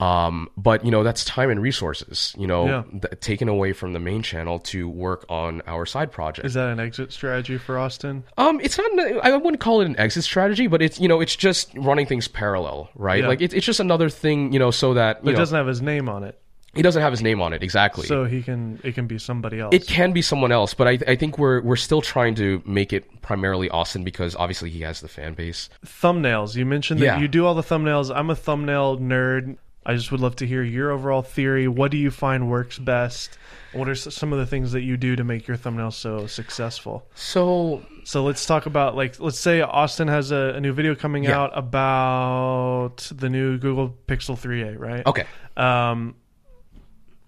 um 0.00 0.48
but 0.56 0.84
you 0.84 0.90
know 0.90 1.02
that's 1.02 1.24
time 1.24 1.50
and 1.50 1.60
resources 1.62 2.34
you 2.36 2.46
know 2.46 2.66
Yeah. 2.66 2.82
th- 3.00 3.20
taken 3.20 3.48
away 3.48 3.72
from 3.72 3.92
the 3.92 4.00
main 4.00 4.22
channel 4.22 4.58
to 4.60 4.88
work 4.88 5.24
on 5.28 5.62
our 5.66 5.86
side 5.86 6.10
project 6.10 6.46
Is 6.46 6.54
that 6.54 6.68
an 6.70 6.80
exit 6.80 7.12
strategy 7.12 7.58
for 7.58 7.78
Austin? 7.78 8.24
um, 8.36 8.60
it's 8.60 8.76
not. 8.78 8.90
I 9.22 9.36
wouldn't 9.36 9.60
call 9.60 9.80
it 9.80 9.86
an 9.86 9.98
exit 9.98 10.24
strategy, 10.24 10.66
but 10.66 10.82
it's 10.82 10.98
you 11.00 11.08
know, 11.08 11.20
it's 11.20 11.36
just 11.36 11.72
running 11.76 12.06
things 12.06 12.26
parallel, 12.28 12.90
right? 12.96 13.22
Yeah. 13.22 13.28
Like 13.28 13.40
it's 13.40 13.54
it's 13.54 13.66
just 13.66 13.80
another 13.80 14.08
thing, 14.08 14.52
you 14.52 14.58
know, 14.58 14.70
so 14.70 14.94
that 14.94 15.22
you 15.24 15.30
It 15.30 15.32
know, 15.34 15.38
doesn't 15.38 15.56
have 15.56 15.66
his 15.66 15.80
name 15.82 16.08
on 16.08 16.24
it, 16.24 16.40
he 16.74 16.82
doesn't 16.82 17.00
have 17.00 17.12
his 17.12 17.22
name 17.22 17.40
on 17.40 17.52
it 17.52 17.62
exactly. 17.62 18.06
so 18.06 18.24
he 18.24 18.42
can 18.42 18.80
it 18.82 18.94
can 18.96 19.06
be 19.06 19.18
somebody 19.18 19.60
else. 19.60 19.72
it 19.74 19.86
can 19.86 20.12
be 20.12 20.22
someone 20.22 20.50
else, 20.52 20.74
but 20.74 20.88
I 20.88 20.98
I 21.06 21.14
think 21.16 21.38
we're 21.38 21.60
we're 21.62 21.76
still 21.76 22.02
trying 22.02 22.34
to 22.36 22.62
make 22.66 22.92
it 22.92 23.04
primarily 23.22 23.70
Austin 23.70 24.02
because 24.04 24.34
obviously 24.36 24.70
he 24.70 24.80
has 24.80 25.00
the 25.00 25.08
fan 25.08 25.34
base. 25.34 25.68
thumbnails. 25.86 26.56
You 26.56 26.66
mentioned 26.66 27.00
that 27.00 27.04
Yeah. 27.06 27.18
you 27.20 27.28
do 27.28 27.46
all 27.46 27.54
the 27.54 27.62
thumbnails. 27.62 28.14
I'm 28.14 28.28
a 28.30 28.34
thumbnail 28.36 28.98
nerd. 28.98 29.56
I 29.86 29.94
just 29.94 30.10
would 30.12 30.20
love 30.20 30.36
to 30.36 30.46
hear 30.46 30.62
your 30.62 30.90
overall 30.90 31.22
theory. 31.22 31.68
What 31.68 31.90
do 31.90 31.96
you 31.98 32.10
find 32.10 32.48
works 32.50 32.78
best? 32.78 33.38
What 33.72 33.88
are 33.88 33.94
some 33.94 34.32
of 34.32 34.38
the 34.38 34.46
things 34.46 34.72
that 34.72 34.82
you 34.82 34.96
do 34.96 35.16
to 35.16 35.24
make 35.24 35.46
your 35.48 35.56
thumbnails 35.56 35.94
so 35.94 36.26
successful? 36.26 37.06
So 37.14 37.82
So 38.04 38.24
let's 38.24 38.46
talk 38.46 38.66
about 38.66 38.96
like 38.96 39.18
let's 39.20 39.38
say 39.38 39.60
Austin 39.60 40.08
has 40.08 40.30
a, 40.30 40.54
a 40.56 40.60
new 40.60 40.72
video 40.72 40.94
coming 40.94 41.24
Yeah. 41.24 41.38
out 41.40 41.50
about 41.58 42.96
the 43.14 43.28
new 43.28 43.58
Google 43.58 43.94
Pixel 44.08 44.38
3a, 44.38 44.78
right? 44.78 45.04
okay, 45.06 45.24
Um, 45.56 46.14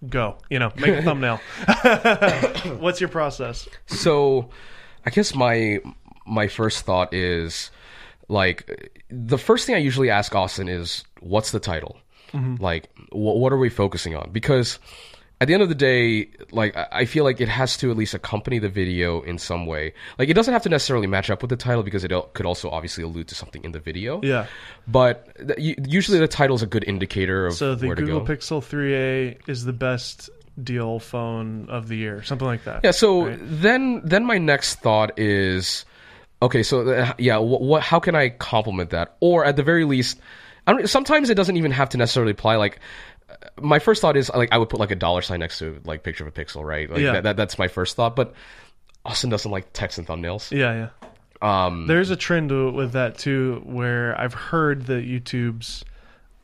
go. 0.07 0.37
You 0.49 0.59
know, 0.59 0.71
make 0.77 0.95
a 0.95 1.01
thumbnail. 1.03 1.37
What's 2.79 2.99
your 3.01 3.09
process? 3.09 3.67
so 3.85 4.49
I 5.05 5.09
guess 5.09 5.35
my 5.35 5.79
my 6.25 6.47
first 6.47 6.85
thought 6.85 7.13
is 7.13 7.71
like 8.29 8.91
the 9.09 9.37
first 9.37 9.65
thing 9.65 9.75
I 9.75 9.79
usually 9.79 10.09
ask 10.09 10.33
Austin 10.35 10.67
is 10.67 11.03
what's 11.19 11.51
the 11.51 11.59
title? 11.59 11.97
Like 12.33 12.89
wh- 13.11 13.15
what 13.41 13.51
are 13.53 13.57
we 13.57 13.69
focusing 13.69 14.15
on? 14.15 14.29
Because 14.31 14.79
at 15.39 15.47
the 15.47 15.53
end 15.53 15.61
of 15.61 15.69
the 15.69 15.75
day, 15.75 16.29
like 16.51 16.75
I 16.91 17.05
feel 17.05 17.23
like 17.23 17.39
it 17.39 17.47
has 17.49 17.77
to 17.77 17.91
at 17.91 17.97
least 17.97 18.13
accompany 18.15 18.57
the 18.59 18.69
video 18.69 19.21
in 19.21 19.37
some 19.37 19.65
way. 19.67 19.93
Like 20.17 20.29
it 20.29 20.33
doesn't 20.33 20.51
have 20.51 20.63
to 20.63 20.69
necessarily 20.69 21.05
match 21.07 21.29
up 21.29 21.41
with 21.43 21.49
the 21.49 21.55
title 21.57 21.83
because 21.83 22.03
it 22.03 22.11
could 22.33 22.45
also 22.45 22.69
obviously 22.71 23.03
allude 23.03 23.27
to 23.27 23.35
something 23.35 23.63
in 23.63 23.71
the 23.71 23.79
video. 23.79 24.19
Yeah. 24.23 24.47
But 24.87 25.29
th- 25.47 25.77
usually 25.87 26.17
the 26.19 26.27
title 26.27 26.55
is 26.55 26.63
a 26.63 26.67
good 26.67 26.83
indicator 26.85 27.45
of 27.45 27.53
So 27.53 27.75
the 27.75 27.85
where 27.87 27.95
to 27.95 28.01
Google 28.01 28.21
go. 28.21 28.33
Pixel 28.33 28.61
3a 28.61 29.47
is 29.47 29.63
the 29.63 29.73
best 29.73 30.29
deal 30.63 30.97
phone 30.99 31.69
of 31.69 31.87
the 31.87 31.95
year, 31.97 32.23
something 32.23 32.47
like 32.47 32.63
that. 32.63 32.81
Yeah. 32.83 32.91
So 32.91 33.27
Right. 33.27 33.37
then, 33.39 34.01
then 34.03 34.25
my 34.25 34.39
next 34.39 34.79
thought 34.79 35.19
is, 35.19 35.85
okay. 36.41 36.63
So 36.63 36.89
uh, 36.89 37.13
yeah, 37.19 37.37
what, 37.37 37.61
what? 37.61 37.83
How 37.83 37.99
can 37.99 38.15
I 38.15 38.29
complement 38.29 38.89
that? 38.89 39.15
Or 39.19 39.45
at 39.45 39.55
the 39.55 39.61
very 39.63 39.85
least. 39.85 40.19
Sometimes 40.85 41.29
it 41.29 41.35
doesn't 41.35 41.57
even 41.57 41.71
have 41.71 41.89
to 41.89 41.97
necessarily 41.97 42.31
apply. 42.31 42.55
Like, 42.57 42.79
uh, 43.29 43.33
my 43.61 43.79
first 43.79 44.01
thought 44.01 44.17
is 44.17 44.29
like 44.33 44.49
I 44.51 44.57
would 44.57 44.69
put 44.69 44.79
like 44.79 44.91
a 44.91 44.95
dollar 44.95 45.21
sign 45.21 45.39
next 45.39 45.59
to 45.59 45.79
like 45.85 46.03
picture 46.03 46.25
of 46.25 46.37
a 46.37 46.43
pixel, 46.43 46.63
right? 46.63 46.89
Like 46.89 46.99
Yeah. 47.01 47.13
that, 47.13 47.23
that, 47.23 47.37
that's 47.37 47.57
my 47.57 47.67
first 47.67 47.95
thought. 47.95 48.15
But 48.15 48.33
Austin 49.05 49.29
doesn't 49.29 49.49
like 49.51 49.71
text 49.73 49.97
and 49.97 50.07
thumbnails. 50.07 50.51
Yeah, 50.51 50.89
yeah. 51.41 51.65
Um, 51.65 51.87
There's 51.87 52.09
a 52.09 52.15
trend 52.15 52.51
with 52.73 52.93
that 52.93 53.17
too, 53.17 53.61
where 53.63 54.19
I've 54.19 54.33
heard 54.33 54.87
that 54.87 55.05
YouTube's 55.05 55.85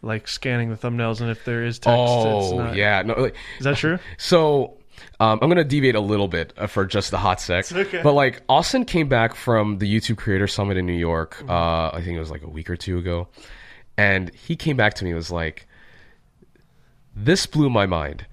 like 0.02 0.28
scanning 0.28 0.70
the 0.70 0.76
thumbnails, 0.78 1.22
and 1.22 1.30
if 1.30 1.44
there 1.46 1.64
is 1.64 1.80
text, 1.80 1.98
it's 2.00 2.52
oh 2.52 2.58
not. 2.58 2.76
yeah. 2.76 3.02
No. 3.02 3.14
Like, 3.16 3.36
Is 3.60 3.64
that 3.64 3.78
true? 3.78 3.98
So 4.18 4.78
um, 5.20 5.40
I'm 5.42 5.50
gonna 5.50 5.64
deviate 5.64 5.96
a 5.96 6.00
little 6.00 6.28
bit 6.28 6.54
uh, 6.58 6.68
for 6.68 6.86
just 6.86 7.10
the 7.12 7.18
hot 7.18 7.42
sec. 7.42 7.72
okay. 7.72 8.02
But 8.04 8.14
like 8.14 8.42
Austin 8.48 8.86
came 8.86 9.10
back 9.10 9.34
from 9.36 9.80
the 9.80 9.92
YouTube 9.92 10.18
Creator 10.18 10.48
Summit 10.48 10.78
in 10.78 10.86
New 10.86 10.94
York. 10.94 11.36
Mm-hmm. 11.38 11.50
Uh, 11.50 11.90
I 11.98 12.02
think 12.04 12.16
it 12.16 12.20
was 12.20 12.30
like 12.32 12.44
a 12.44 12.50
week 12.50 12.70
or 12.70 12.76
two 12.78 12.98
ago, 13.00 13.28
and 13.98 14.34
he 14.36 14.56
came 14.56 14.76
back 14.78 14.94
to 14.96 15.04
me 15.04 15.12
and 15.12 15.18
was 15.18 15.32
like, 15.32 15.68
"This 17.16 17.46
blew 17.46 17.70
my 17.70 17.86
mind. 17.86 18.26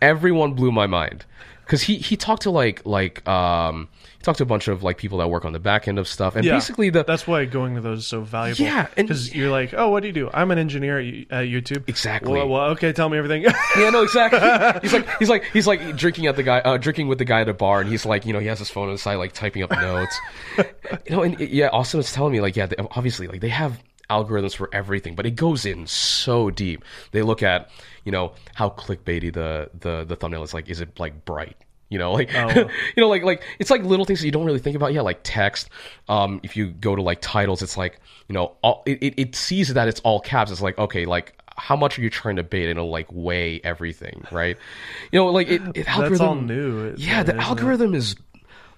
Everyone 0.00 0.54
blew 0.54 0.72
my 0.72 0.86
mind." 0.86 1.24
Because 1.64 1.82
he, 1.82 1.98
he 1.98 2.16
talked 2.16 2.42
to 2.42 2.50
like 2.50 2.84
like 2.84 3.26
um 3.28 3.88
he 4.18 4.24
talked 4.24 4.38
to 4.38 4.42
a 4.42 4.46
bunch 4.46 4.66
of 4.66 4.82
like 4.82 4.98
people 4.98 5.18
that 5.18 5.28
work 5.28 5.44
on 5.44 5.52
the 5.52 5.60
back 5.60 5.86
end 5.86 6.00
of 6.00 6.08
stuff 6.08 6.34
and 6.34 6.44
Yeah. 6.44 6.54
basically 6.54 6.90
the 6.90 7.04
That's 7.04 7.28
why 7.28 7.44
going 7.44 7.76
to 7.76 7.80
those 7.80 8.00
is 8.00 8.06
so 8.08 8.22
valuable. 8.22 8.60
Yeah, 8.64 8.88
because 8.96 9.32
you're 9.32 9.50
like, 9.50 9.72
oh, 9.72 9.88
what 9.88 10.00
do 10.00 10.08
you 10.08 10.12
do? 10.12 10.28
I'm 10.34 10.50
an 10.50 10.58
engineer 10.58 10.98
at, 10.98 11.04
at 11.06 11.44
YouTube. 11.46 11.88
Exactly. 11.88 12.32
Well, 12.32 12.48
well, 12.48 12.70
okay, 12.70 12.92
tell 12.92 13.08
me 13.08 13.18
everything. 13.18 13.44
Yeah, 13.78 13.90
no, 13.90 14.02
exactly. 14.02 14.40
he's 14.82 14.92
like 14.92 15.08
he's 15.20 15.28
like 15.28 15.44
he's 15.52 15.66
like 15.68 15.96
drinking 15.96 16.26
at 16.26 16.34
the 16.34 16.42
guy 16.42 16.58
uh, 16.58 16.76
drinking 16.76 17.06
with 17.06 17.18
the 17.18 17.24
guy 17.24 17.42
at 17.42 17.48
a 17.48 17.54
bar, 17.54 17.80
and 17.80 17.88
he's 17.88 18.04
like 18.04 18.26
you 18.26 18.32
know 18.32 18.40
he 18.40 18.48
has 18.48 18.58
his 18.58 18.68
phone 18.68 18.88
on 18.88 18.94
the 18.94 18.98
side 18.98 19.14
like 19.14 19.32
typing 19.32 19.62
up 19.62 19.70
notes. 19.70 20.18
you 20.58 20.64
know, 21.10 21.22
and 21.22 21.38
yeah, 21.38 21.68
Austin 21.68 21.98
was 21.98 22.12
telling 22.12 22.32
me 22.32 22.40
like 22.40 22.56
yeah, 22.56 22.66
they, 22.66 22.74
obviously 22.96 23.28
like 23.28 23.40
they 23.40 23.48
have 23.48 23.80
algorithms 24.10 24.54
for 24.54 24.68
everything, 24.72 25.14
but 25.14 25.24
it 25.24 25.32
goes 25.36 25.64
in 25.64 25.86
so 25.86 26.50
deep. 26.50 26.84
They 27.12 27.22
look 27.22 27.42
at 27.42 27.70
you 28.04 28.12
know 28.12 28.32
how 28.54 28.70
clickbaity 28.70 29.32
the 29.32 29.70
the 29.78 30.04
the 30.04 30.16
thumbnail 30.16 30.42
is 30.42 30.52
like. 30.52 30.68
Is 30.68 30.80
it 30.80 30.98
like 30.98 31.24
bright? 31.24 31.56
You 31.88 31.98
know, 31.98 32.12
like 32.12 32.32
you 32.56 32.68
know, 32.98 33.08
like 33.08 33.22
like 33.24 33.42
it's 33.58 33.70
like 33.70 33.82
little 33.82 34.04
things 34.04 34.20
that 34.20 34.26
you 34.26 34.32
don't 34.32 34.44
really 34.44 34.58
think 34.58 34.76
about. 34.76 34.92
Yeah, 34.92 35.00
like 35.00 35.20
text. 35.22 35.70
Um, 36.08 36.40
if 36.42 36.56
you 36.56 36.68
go 36.68 36.94
to 36.94 37.02
like 37.02 37.20
titles, 37.20 37.62
it's 37.62 37.76
like 37.76 38.00
you 38.28 38.34
know, 38.34 38.56
all, 38.62 38.82
it, 38.86 39.02
it 39.02 39.14
it 39.16 39.34
sees 39.34 39.72
that 39.74 39.88
it's 39.88 40.00
all 40.00 40.20
caps. 40.20 40.50
It's 40.50 40.60
like 40.60 40.78
okay, 40.78 41.04
like 41.06 41.36
how 41.56 41.76
much 41.76 41.98
are 41.98 42.02
you 42.02 42.08
trying 42.10 42.36
to 42.36 42.42
bait? 42.42 42.68
And 42.70 42.78
it'll 42.78 42.90
like 42.90 43.08
weigh 43.10 43.60
everything, 43.64 44.24
right? 44.30 44.56
You 45.12 45.18
know, 45.18 45.26
like 45.26 45.48
it, 45.48 45.60
it 45.74 45.88
algorithm. 45.88 46.10
That's 46.18 46.20
all 46.20 46.34
new. 46.36 46.86
It's- 46.86 47.00
Yeah, 47.00 47.22
the 47.22 47.36
algorithm 47.36 47.94
is 47.94 48.14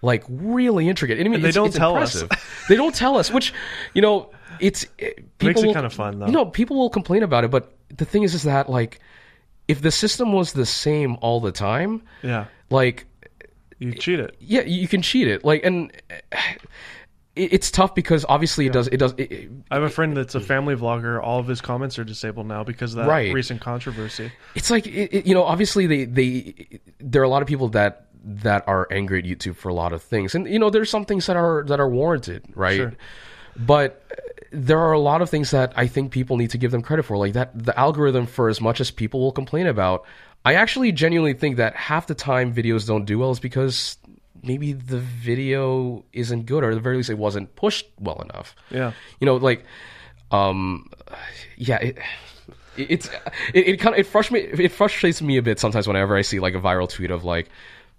like 0.00 0.24
really 0.28 0.88
intricate. 0.88 1.20
I 1.20 1.28
mean, 1.28 1.42
they 1.42 1.48
it's, 1.48 1.54
don't 1.54 1.68
it's 1.68 1.76
tell 1.76 1.96
us. 1.96 2.24
they 2.68 2.76
don't 2.76 2.94
tell 2.94 3.16
us, 3.18 3.30
which 3.30 3.52
you 3.94 4.02
know, 4.02 4.30
it's 4.60 4.84
eh, 4.98 5.06
it, 5.06 5.38
people 5.38 5.46
Makes 5.48 5.60
it 5.62 5.66
will- 5.66 5.74
kinda 5.74 5.90
fun, 5.90 6.18
though. 6.18 6.26
You 6.26 6.32
know, 6.32 6.46
people 6.46 6.76
will 6.76 6.90
complain 6.90 7.22
about 7.22 7.44
it, 7.44 7.50
but 7.50 7.74
the 7.96 8.04
thing 8.04 8.22
is, 8.22 8.34
is 8.34 8.42
that 8.44 8.68
like 8.70 9.00
if 9.68 9.80
the 9.82 9.90
system 9.90 10.32
was 10.32 10.52
the 10.52 10.66
same 10.66 11.16
all 11.20 11.40
the 11.40 11.52
time, 11.52 12.02
Yeah, 12.22 12.46
like 12.70 13.06
you 13.78 13.92
cheat 13.94 14.20
it. 14.20 14.36
yeah, 14.40 14.62
you 14.62 14.88
can 14.88 15.02
cheat 15.02 15.28
it. 15.28 15.44
Like, 15.44 15.64
and 15.64 15.90
it, 17.34 17.52
it's 17.54 17.70
tough 17.70 17.94
because 17.94 18.24
obviously 18.28 18.66
it 18.66 18.72
does. 18.72 18.88
It 18.88 18.98
does. 18.98 19.14
It, 19.16 19.32
it- 19.32 19.50
I 19.70 19.74
have 19.76 19.84
a 19.84 19.90
friend 19.90 20.16
that's 20.16 20.34
a 20.34 20.40
family 20.40 20.74
vlogger. 20.76 21.22
All 21.22 21.38
of 21.38 21.46
his 21.46 21.60
comments 21.60 21.98
are 21.98 22.04
disabled 22.04 22.46
now 22.46 22.64
because 22.64 22.92
of 22.94 22.98
that 23.04 23.08
Right. 23.08 23.32
recent 23.32 23.60
controversy. 23.60 24.30
it's 24.54 24.70
like 24.70 24.86
it, 24.86 25.12
it- 25.14 25.26
you 25.26 25.34
know 25.34 25.44
obviously 25.44 25.86
they 25.86 26.04
they 26.04 26.54
there 27.00 27.22
are 27.22 27.24
a 27.24 27.28
lot 27.28 27.42
of 27.42 27.48
people 27.48 27.68
that 27.70 28.06
that 28.24 28.62
are 28.68 28.86
angry 28.92 29.18
at 29.18 29.24
youtube 29.24 29.56
for 29.56 29.68
a 29.68 29.74
lot 29.74 29.92
of 29.92 30.00
things 30.00 30.32
and 30.36 30.46
you 30.46 30.56
know 30.56 30.70
there's 30.70 30.88
some 30.88 31.04
things 31.04 31.26
that 31.26 31.34
are 31.36 31.64
that 31.66 31.80
are 31.80 31.88
warranted 31.88 32.44
right 32.54 32.76
Sure. 32.76 32.92
but 33.56 34.00
there 34.52 34.78
are 34.78 34.92
a 34.92 34.98
lot 34.98 35.22
of 35.22 35.30
things 35.30 35.50
that 35.50 35.72
i 35.76 35.86
think 35.86 36.12
people 36.12 36.36
need 36.36 36.50
to 36.50 36.58
give 36.58 36.70
them 36.70 36.82
credit 36.82 37.04
for 37.04 37.16
like 37.16 37.32
that 37.32 37.50
the 37.54 37.78
algorithm 37.78 38.26
for 38.26 38.48
as 38.48 38.60
much 38.60 38.80
as 38.80 38.90
people 38.90 39.20
will 39.20 39.32
complain 39.32 39.66
about. 39.66 40.04
I 40.44 40.54
actually 40.54 40.90
genuinely 40.92 41.34
think 41.34 41.56
that 41.56 41.76
half 41.76 42.08
the 42.08 42.14
time 42.16 42.52
videos 42.52 42.86
don't 42.86 43.04
do 43.04 43.18
well 43.20 43.30
is 43.30 43.38
because 43.40 43.96
maybe 44.42 44.72
the 44.72 44.98
video 44.98 46.04
isn't 46.12 46.46
good 46.46 46.64
or 46.64 46.70
at 46.70 46.74
the 46.74 46.80
very 46.80 46.96
least 46.96 47.10
it 47.10 47.16
wasn't 47.18 47.54
pushed 47.54 47.86
well 48.00 48.20
enough. 48.22 48.56
Yeah, 48.70 48.92
you 49.20 49.26
know 49.26 49.36
like 49.36 49.64
um 50.32 50.88
yeah 51.56 51.76
it, 51.78 51.98
it- 52.76 52.90
it's 52.90 53.08
it, 53.54 53.68
it 53.68 53.76
kind 53.80 53.94
of 53.94 54.00
it 54.00 54.06
frustrates 54.06 54.52
me 54.56 54.64
it 54.64 54.72
frustrates 54.72 55.20
me 55.22 55.36
a 55.36 55.42
bit 55.42 55.60
sometimes 55.60 55.86
whenever 55.86 56.16
i 56.16 56.22
see 56.22 56.40
like 56.40 56.54
a 56.54 56.58
viral 56.58 56.88
tweet 56.88 57.10
of 57.10 57.22
like 57.22 57.50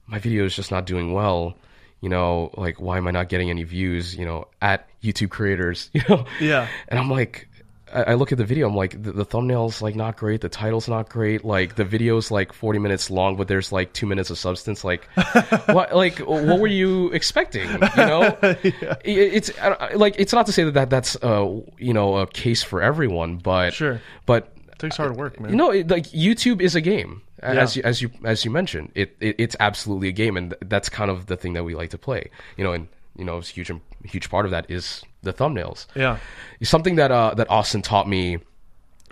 my 0.08 0.18
video 0.18 0.43
is 0.45 0.56
just 0.56 0.72
not 0.72 0.86
doing 0.88 1.14
well 1.14 1.56
you 2.04 2.10
know 2.10 2.51
like 2.58 2.80
why 2.86 2.97
am 2.97 3.08
i 3.08 3.12
not 3.12 3.30
getting 3.30 3.49
any 3.49 3.64
views 3.64 4.16
you 4.16 4.26
know 4.26 4.45
at 4.62 4.80
youtube 5.01 5.30
creators 5.32 5.89
you 5.95 6.01
know 6.10 6.26
Yeah. 6.39 6.68
and 6.89 6.99
i'm 6.99 7.10
like 7.10 7.47
I 7.95 8.16
look 8.16 8.32
at 8.32 8.39
the 8.39 8.43
video. 8.43 8.68
I'm 8.68 8.76
like, 8.76 8.93
the, 9.04 9.12
the 9.12 9.24
thumbnail's 9.24 9.80
like 9.80 9.95
not 9.95 10.18
great. 10.18 10.41
The 10.41 10.49
title's 10.49 10.88
not 10.89 11.10
great. 11.10 11.45
Like 11.45 11.76
the 11.76 11.84
video's 11.86 12.32
like 12.32 12.51
40 12.51 12.80
minutes 12.80 13.12
long, 13.12 13.36
but 13.36 13.47
there's 13.47 13.72
like 13.72 13.93
two 13.93 14.08
minutes 14.08 14.32
of 14.32 14.39
substance. 14.39 14.84
Like, 14.84 15.06
what? 15.68 15.93
Like, 15.95 16.18
what 16.18 16.60
were 16.60 16.66
you 16.82 17.12
expecting? 17.12 17.70
You 17.70 17.78
know, 17.97 18.36
It- 18.41 18.74
it's 19.06 19.51
like 19.93 20.16
it's 20.18 20.34
not 20.34 20.47
to 20.47 20.51
say 20.51 20.64
that, 20.64 20.74
that 20.74 20.89
that's 20.89 21.16
uh 21.22 21.45
you 21.78 21.93
know 21.93 22.18
a 22.18 22.26
case 22.26 22.64
for 22.64 22.82
everyone, 22.82 23.38
but 23.38 23.76
Sure. 23.76 24.01
But 24.26 24.49
it 24.72 24.80
takes 24.80 24.97
hard 24.97 25.16
work, 25.16 25.39
man. 25.39 25.51
you 25.51 25.56
know, 25.56 25.68
like 25.68 26.08
YouTube 26.10 26.62
is 26.62 26.74
a 26.74 26.82
game, 26.82 27.22
as 27.52 27.76
you 27.76 27.84
as 27.84 28.02
you 28.02 28.12
as 28.24 28.46
you 28.46 28.52
mentioned. 28.52 28.91
It, 28.96 29.16
it 29.20 29.36
it's 29.39 29.56
absolutely 29.60 30.08
a 30.08 30.12
game, 30.12 30.38
and 30.38 30.56
that's 30.62 30.89
kind 30.89 31.12
of 31.12 31.28
the 31.28 31.38
thing 31.38 31.54
that 31.54 31.64
we 31.64 31.76
like 31.76 31.89
to 31.91 31.98
play. 31.98 32.30
You 32.58 32.64
know, 32.64 32.74
and 32.74 32.88
you 33.18 33.26
know, 33.26 33.38
a 33.38 33.41
huge 33.41 33.72
huge 34.04 34.30
part 34.30 34.46
of 34.46 34.52
that 34.52 34.70
is 34.70 35.04
the 35.22 35.34
thumbnails. 35.34 35.86
yeah, 35.96 36.18
Something 36.62 36.96
that 36.96 37.12
uh 37.12 37.34
that 37.36 37.50
Austin 37.50 37.82
taught 37.82 38.08
me, 38.08 38.39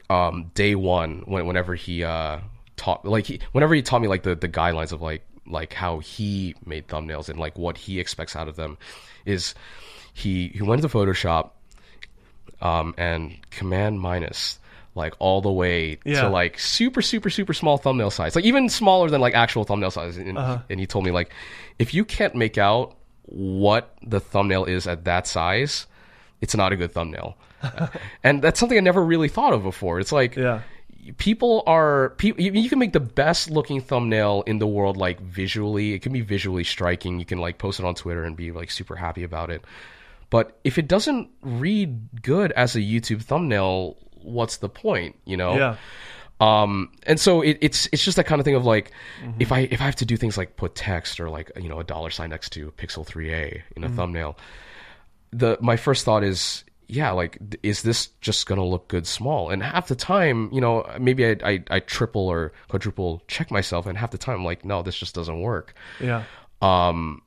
um, 0.10 0.52
day 0.56 0.76
one 0.76 1.24
when 1.26 1.46
whenever 1.46 1.76
he 1.76 2.04
uh 2.04 2.40
taught 2.78 3.06
like 3.06 3.26
he, 3.26 3.40
whenever 3.52 3.76
he 3.76 3.82
taught 3.82 4.02
me 4.02 4.08
like 4.08 4.24
the 4.24 4.36
the 4.36 4.50
guidelines 4.50 4.92
of 4.92 5.02
like 5.02 5.24
like 5.46 5.74
how 5.74 6.00
he 6.00 6.56
made 6.66 6.88
thumbnails 6.88 7.30
and 7.30 7.40
like 7.40 7.58
what 7.58 7.78
he 7.78 8.00
expects 8.00 8.36
out 8.36 8.48
of 8.48 8.56
them, 8.56 8.78
is 9.26 9.54
he 10.14 10.50
he 10.50 10.62
went 10.62 10.82
to 10.82 10.88
Photoshop 10.88 11.52
um, 12.62 12.94
and 12.98 13.38
command 13.50 14.00
minus 14.00 14.60
like 14.96 15.14
all 15.20 15.42
the 15.42 15.52
way 15.52 15.98
Yeah. 16.04 16.24
to 16.24 16.30
like 16.30 16.60
super 16.60 17.02
super 17.02 17.30
super 17.30 17.54
small 17.54 17.78
thumbnail 17.78 18.12
size. 18.12 18.36
Like 18.36 18.46
even 18.46 18.70
smaller 18.70 19.10
than 19.10 19.22
like 19.22 19.34
actual 19.36 19.64
thumbnail 19.64 19.92
size 19.92 20.18
and, 20.18 20.38
Uh-huh. 20.38 20.60
and 20.70 20.80
he 20.80 20.86
told 20.88 21.06
me 21.06 21.12
like 21.12 21.32
if 21.80 21.94
you 21.94 22.04
can't 22.06 22.36
make 22.36 22.58
out 22.58 22.96
what 23.26 23.96
the 24.06 24.20
thumbnail 24.20 24.66
is 24.66 24.88
at 24.88 25.06
that 25.06 25.28
size 25.28 25.88
it's 26.42 26.56
not 26.56 26.74
a 26.74 26.76
good 26.76 26.92
thumbnail. 26.92 27.38
And 28.24 28.42
that's 28.42 28.60
something 28.60 28.78
i 28.78 28.82
never 28.82 29.04
really 29.04 29.30
thought 29.30 29.54
of 29.54 29.62
before. 29.64 30.00
It's 30.00 30.12
like 30.12 30.36
yeah, 30.36 30.62
people 31.18 31.64
are 31.68 32.10
people 32.18 32.42
you, 32.42 32.52
you 32.52 32.70
can 32.70 32.80
make 32.80 32.94
the 32.94 33.00
best 33.00 33.50
looking 33.52 33.80
thumbnail 33.82 34.44
in 34.48 34.58
the 34.60 34.68
world 34.68 34.98
like 34.98 35.20
visually. 35.22 35.94
It 35.94 36.02
can 36.02 36.12
be 36.12 36.22
visually 36.22 36.64
striking. 36.64 37.20
You 37.20 37.26
can 37.26 37.38
like 37.38 37.58
post 37.60 37.80
it 37.80 37.86
on 37.86 37.96
twitter 37.96 38.24
and 38.24 38.36
be 38.36 38.52
like 38.52 38.72
super 38.72 38.96
happy 38.96 39.24
about 39.24 39.50
it. 39.52 39.64
But 40.32 40.58
if 40.64 40.78
it 40.78 40.88
doesn't 40.88 41.30
read 41.42 42.22
good 42.24 42.52
as 42.54 42.76
a 42.76 42.80
youtube 42.80 43.22
thumbnail 43.22 43.98
what's 44.24 44.58
the 44.58 44.70
point 44.70 45.16
you 45.26 45.38
know? 45.38 45.56
Yeah, 45.58 45.76
um 46.40 46.92
and 47.06 47.20
so 47.20 47.42
it, 47.42 47.58
it's 47.62 47.88
it's 47.92 48.04
just 48.04 48.18
that 48.18 48.26
kind 48.26 48.40
of 48.42 48.46
thing 48.46 48.56
of 48.56 48.66
like 48.66 48.92
Mm-hmm. 49.24 49.42
if 49.42 49.52
i 49.52 49.60
if 49.72 49.80
i 49.82 49.84
have 49.86 49.96
to 49.98 50.06
do 50.06 50.18
things 50.18 50.38
like 50.38 50.56
put 50.56 50.74
text 50.74 51.20
or 51.20 51.30
like 51.30 51.52
you 51.56 51.70
know 51.70 51.80
a 51.80 51.84
dollar 51.84 52.10
sign 52.10 52.30
next 52.32 52.50
to 52.54 52.72
pixel 52.72 53.06
3a 53.06 53.62
in 53.76 53.84
a 53.84 53.88
Mm-hmm. 53.88 53.96
thumbnail 53.96 54.38
the 55.32 55.58
my 55.62 55.78
first 55.78 56.04
thought 56.06 56.24
is 56.24 56.64
yeah 56.88 57.12
like 57.12 57.38
is 57.64 57.84
this 57.84 58.08
just 58.22 58.48
gonna 58.48 58.66
look 58.66 58.88
good 58.90 59.08
small? 59.08 59.50
And 59.50 59.64
half 59.64 59.88
the 59.88 59.96
time 59.96 60.50
you 60.52 60.60
know 60.60 60.86
maybe 61.00 61.26
i 61.26 61.38
i, 61.44 61.64
I 61.70 61.80
triple 61.80 62.28
or 62.28 62.52
quadruple 62.68 63.22
check 63.28 63.50
myself 63.52 63.86
and 63.86 63.98
half 63.98 64.12
the 64.12 64.18
time 64.18 64.36
I'm 64.40 64.46
like 64.46 64.66
no 64.66 64.82
this 64.82 64.98
just 64.98 65.16
doesn't 65.16 65.40
work. 65.42 65.74
Yeah, 66.02 66.24
um 66.62 67.22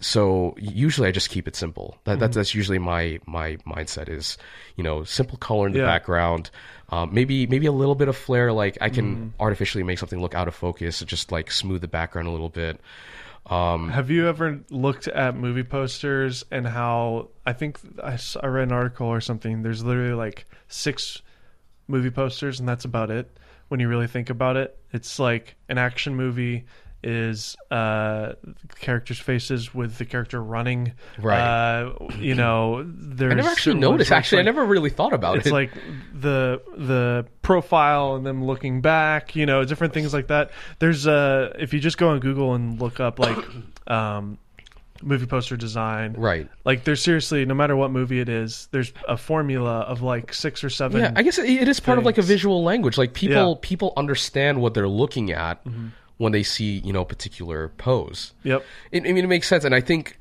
so 0.00 0.54
usually 0.58 1.08
i 1.08 1.10
just 1.10 1.30
keep 1.30 1.48
it 1.48 1.56
simple 1.56 1.96
that, 2.04 2.18
that 2.18 2.26
mm-hmm. 2.26 2.38
that's 2.38 2.54
usually 2.54 2.78
my 2.78 3.18
my 3.26 3.56
mindset 3.66 4.08
is 4.08 4.36
you 4.76 4.84
know 4.84 5.04
simple 5.04 5.38
color 5.38 5.66
in 5.66 5.72
the 5.72 5.80
Yeah. 5.80 5.86
background 5.86 6.50
um, 6.90 7.12
maybe 7.12 7.46
maybe 7.46 7.66
a 7.66 7.72
little 7.72 7.94
bit 7.94 8.08
of 8.08 8.16
flair 8.16 8.52
like 8.52 8.78
i 8.80 8.88
can 8.88 9.16
mm-hmm. 9.16 9.28
artificially 9.40 9.82
make 9.84 9.98
something 9.98 10.20
look 10.20 10.34
out 10.34 10.48
of 10.48 10.54
focus 10.54 11.00
just 11.06 11.32
like 11.32 11.50
smooth 11.50 11.80
the 11.80 11.88
background 11.88 12.28
a 12.28 12.30
little 12.30 12.50
bit 12.50 12.80
um, 13.46 13.90
Have 13.90 14.10
you 14.10 14.28
ever 14.28 14.60
looked 14.70 15.06
at 15.06 15.36
movie 15.36 15.62
posters 15.62 16.44
and 16.50 16.66
how 16.66 17.28
I 17.44 17.52
think 17.52 17.78
I 18.02 18.18
read 18.42 18.64
an 18.64 18.72
article 18.72 19.06
or 19.06 19.20
something? 19.20 19.62
There's 19.62 19.84
literally 19.84 20.14
like 20.14 20.46
six 20.66 21.22
movie 21.86 22.10
posters, 22.10 22.58
and 22.58 22.68
that's 22.68 22.84
about 22.84 23.10
it. 23.10 23.30
When 23.68 23.78
you 23.78 23.88
really 23.88 24.08
think 24.08 24.30
about 24.30 24.56
it, 24.56 24.76
it's 24.92 25.18
like 25.20 25.54
an 25.68 25.78
action 25.78 26.16
movie 26.16 26.64
is 27.02 27.56
uh 27.70 28.32
characters' 28.80 29.18
faces 29.18 29.74
with 29.74 29.98
the 29.98 30.04
character 30.04 30.42
running. 30.42 30.92
Right. 31.20 31.38
Uh, 31.40 31.92
you 32.18 32.34
know, 32.34 32.84
there's 32.86 33.32
i 33.32 33.36
never 33.36 33.48
actually 33.48 33.78
noticed 33.78 34.10
actually 34.10 34.38
like- 34.38 34.44
i 34.44 34.50
never 34.50 34.64
really 34.64 34.90
thought 34.90 35.12
about 35.12 35.36
it's 35.36 35.46
it 35.46 35.48
It's 35.50 35.52
like 35.52 35.70
the 36.14 36.60
the 36.76 37.26
profile 37.42 38.16
and 38.16 38.26
them 38.26 38.44
looking 38.44 38.80
back 38.80 39.36
you 39.36 39.46
know 39.46 39.64
different 39.64 39.92
things 39.94 40.12
like 40.12 40.26
that 40.28 40.50
there's 40.80 41.06
uh 41.06 41.52
if 41.58 41.72
you 41.72 41.78
just 41.80 41.96
go 41.98 42.08
on 42.08 42.18
google 42.20 42.54
and 42.54 42.80
look 42.80 42.98
up 42.98 43.18
like 43.20 43.38
um 43.86 44.36
movie 45.02 45.26
poster 45.26 45.56
design 45.56 46.14
right 46.16 46.48
like 46.64 46.82
there's 46.84 47.02
seriously 47.02 47.44
no 47.44 47.54
matter 47.54 47.76
what 47.76 47.90
movie 47.90 48.18
it 48.18 48.28
is 48.30 48.68
there's 48.72 48.92
a 49.06 49.16
formula 49.16 49.80
of 49.82 50.00
like 50.02 50.32
six 50.32 50.64
or 50.64 50.70
seven 50.70 51.00
Yeah, 51.02 51.12
I 51.14 51.22
guess 51.22 51.38
it 51.38 51.48
it 51.48 51.68
is 51.68 51.78
part 51.80 51.98
of 51.98 52.04
like 52.04 52.16
a 52.18 52.22
visual 52.22 52.64
language. 52.64 52.96
Like 52.98 53.12
people 53.12 53.34
Yeah. 53.36 53.42
Mm-hmm. 53.42 53.60
people 53.60 53.92
understand 53.96 54.60
what 54.60 54.72
they're 54.74 54.88
looking 54.88 55.30
at 55.32 55.60
when 56.18 56.32
they 56.32 56.42
see 56.42 56.78
you 56.84 56.92
know 56.92 57.02
a 57.02 57.04
particular 57.04 57.68
pose. 57.76 58.32
yep 58.42 58.64
It, 58.92 59.04
I 59.06 59.12
mean, 59.12 59.24
it 59.24 59.28
makes 59.28 59.46
sense, 59.48 59.64
and 59.64 59.74
I 59.74 59.80
think 59.80 60.18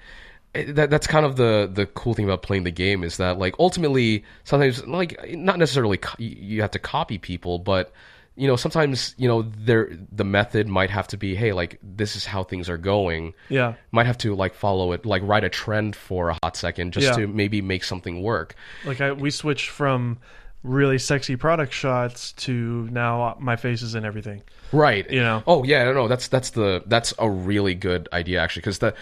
eh, 0.54 0.66
that 0.74 0.90
that's 0.90 1.08
kind 1.08 1.26
of 1.26 1.36
the 1.38 1.70
the 1.72 1.86
cool 1.86 2.14
thing 2.14 2.26
about 2.26 2.42
playing 2.42 2.64
the 2.64 2.72
game 2.72 3.04
is 3.04 3.18
that 3.18 3.38
like 3.40 3.56
ultimately 3.60 4.24
sometimes 4.44 4.86
like 4.86 5.18
not 5.36 5.58
necessarily 5.60 5.98
co- 5.98 6.16
you 6.20 6.62
have 6.62 6.72
to 6.72 6.80
copy 6.80 7.18
people, 7.18 7.60
but 7.60 7.92
you 8.38 8.48
know 8.48 8.58
sometimes 8.58 9.16
you 9.18 9.30
know 9.30 9.44
there 9.58 9.90
the 10.12 10.26
method 10.26 10.68
might 10.68 10.90
have 10.90 11.08
to 11.08 11.16
be 11.18 11.36
hey 11.36 11.54
like 11.54 11.80
this 11.82 12.18
is 12.18 12.26
how 12.26 12.44
things 12.44 12.68
are 12.70 12.78
going. 12.78 13.34
yeah 13.48 13.76
Might 13.92 14.08
have 14.08 14.18
to 14.20 14.36
like 14.36 14.54
follow 14.54 14.92
it, 14.92 15.06
like 15.06 15.22
ride 15.24 15.46
a 15.46 15.50
trend 15.50 15.96
for 15.96 16.30
a 16.32 16.38
hot 16.44 16.58
second, 16.58 16.92
just 16.92 17.08
Yeah. 17.08 17.16
to 17.26 17.28
maybe 17.28 17.62
make 17.62 17.86
something 17.86 18.22
work. 18.22 18.56
like 18.86 19.00
I, 19.00 19.14
we 19.14 19.32
switched 19.32 19.70
from 19.70 20.18
really 20.66 20.98
sexy 20.98 21.36
product 21.36 21.72
shots 21.72 22.34
to 22.34 22.88
now 22.92 23.38
my 23.40 23.56
face 23.56 23.82
is 23.82 23.96
in 23.96 24.04
everything. 24.04 24.42
Right. 24.72 25.10
You 25.10 25.22
know? 25.22 25.44
oh 25.48 25.64
yeah 25.64 25.84
no 25.86 25.94
no 25.94 26.08
that's 26.08 26.28
that's 26.28 26.52
the 26.52 26.84
that's 26.88 27.14
a 27.20 27.30
really 27.30 27.76
good 27.76 28.10
idea 28.12 28.40
actually 28.40 28.62
because 28.62 28.80
the 28.80 28.94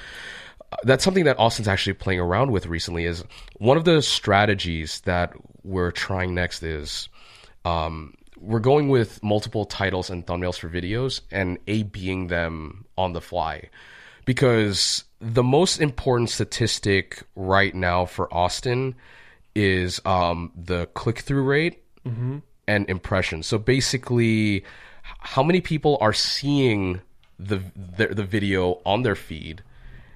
that's 0.84 1.04
something 1.04 1.26
that 1.26 1.38
austin's 1.40 1.68
actually 1.68 1.94
playing 1.94 2.20
around 2.20 2.52
with 2.52 2.66
recently 2.66 3.06
is 3.06 3.24
one 3.58 3.78
of 3.78 3.86
the 3.86 4.02
strategies 4.02 5.02
that 5.02 5.34
we're 5.64 5.92
trying 5.92 6.34
next 6.34 6.64
is 6.64 7.10
um 7.64 8.14
we're 8.44 8.60
going 8.60 8.90
with 8.90 9.24
multiple 9.24 9.66
titles 9.66 10.10
and 10.10 10.26
thumbnails 10.26 10.60
for 10.60 10.70
videos 10.70 11.22
and 11.32 11.58
a 11.68 11.84
being 11.84 12.28
them 12.28 12.84
on 12.98 13.14
the 13.14 13.22
fly. 13.22 13.70
Because 14.26 15.06
the 15.22 15.44
most 15.44 15.80
important 15.80 16.30
statistic 16.30 17.24
right 17.36 17.74
now 17.74 18.06
for 18.06 18.34
austin 18.34 18.96
is 19.56 20.02
um 20.06 20.52
the 20.56 20.88
click-through 20.88 21.44
rate 21.44 21.84
and 22.68 22.90
impressions. 22.90 23.48
So 23.48 23.58
basically, 23.58 24.66
how 25.04 25.44
many 25.44 25.62
people 25.62 25.98
are 26.02 26.14
seeing 26.14 27.02
the, 27.40 27.62
the 27.98 28.08
the 28.08 28.24
video 28.24 28.82
on 28.86 29.04
their 29.04 29.16
feed, 29.16 29.64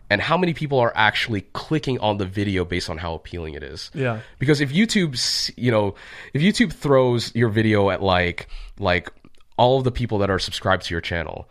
and 0.09 0.21
how 0.21 0.38
many 0.38 0.53
people 0.53 0.79
are 0.79 0.93
actually 0.95 1.41
clicking 1.53 1.99
on 1.99 2.17
the 2.17 2.25
video 2.25 2.63
based 2.65 2.89
on 2.89 2.97
how 2.97 3.13
appealing 3.13 3.53
it 3.53 3.63
is. 3.63 3.91
Yeah. 3.93 4.21
Because 4.39 4.61
if 4.61 4.71
YouTube, 4.71 5.51
you 5.57 5.71
know, 5.71 5.95
if 6.33 6.41
YouTube 6.41 6.71
throws 6.73 7.33
your 7.35 7.49
video 7.49 7.89
at 7.89 8.01
like 8.01 8.47
like 8.79 9.11
all 9.57 9.77
of 9.77 9.83
the 9.83 9.91
people 9.91 10.19
that 10.19 10.29
are 10.29 10.39
subscribed 10.39 10.85
to 10.85 10.93
your 10.93 11.01
channel, 11.01 11.49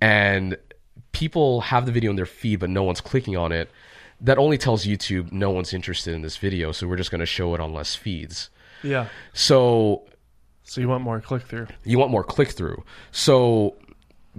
and 0.00 0.56
people 1.12 1.60
have 1.60 1.86
the 1.86 1.92
video 1.92 2.10
in 2.10 2.16
their 2.16 2.26
feed 2.26 2.60
but 2.60 2.70
no 2.70 2.82
one's 2.82 3.00
clicking 3.00 3.36
on 3.36 3.52
it, 3.52 3.70
that 4.20 4.38
only 4.38 4.58
tells 4.58 4.84
YouTube 4.84 5.32
no 5.32 5.50
one's 5.50 5.72
interested 5.72 6.14
in 6.14 6.22
this 6.22 6.36
video, 6.36 6.72
so 6.72 6.86
we're 6.86 6.96
just 6.96 7.10
going 7.10 7.20
to 7.20 7.26
show 7.26 7.54
it 7.54 7.60
on 7.60 7.72
less 7.72 7.94
feeds. 7.94 8.50
yeah 8.82 9.06
So 9.32 10.04
so 10.64 10.80
you 10.80 10.88
want 10.88 11.02
more 11.02 11.20
click 11.20 11.42
through 11.42 11.66
you 11.84 11.98
want 11.98 12.10
more 12.10 12.24
click 12.24 12.50
through. 12.50 12.84
So 13.10 13.76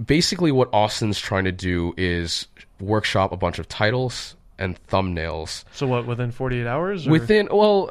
basically, 0.02 0.52
what 0.52 0.68
Austin's 0.72 1.18
trying 1.18 1.44
to 1.44 1.52
do 1.52 1.94
is 1.96 2.46
workshop 2.80 3.32
a 3.32 3.36
bunch 3.36 3.58
of 3.58 3.68
titles 3.68 4.36
and 4.58 4.78
thumbnails 4.86 5.64
so 5.72 5.86
what 5.86 6.06
within 6.06 6.30
48 6.30 6.66
hours 6.66 7.06
or? 7.06 7.10
within. 7.10 7.48
Well, 7.50 7.90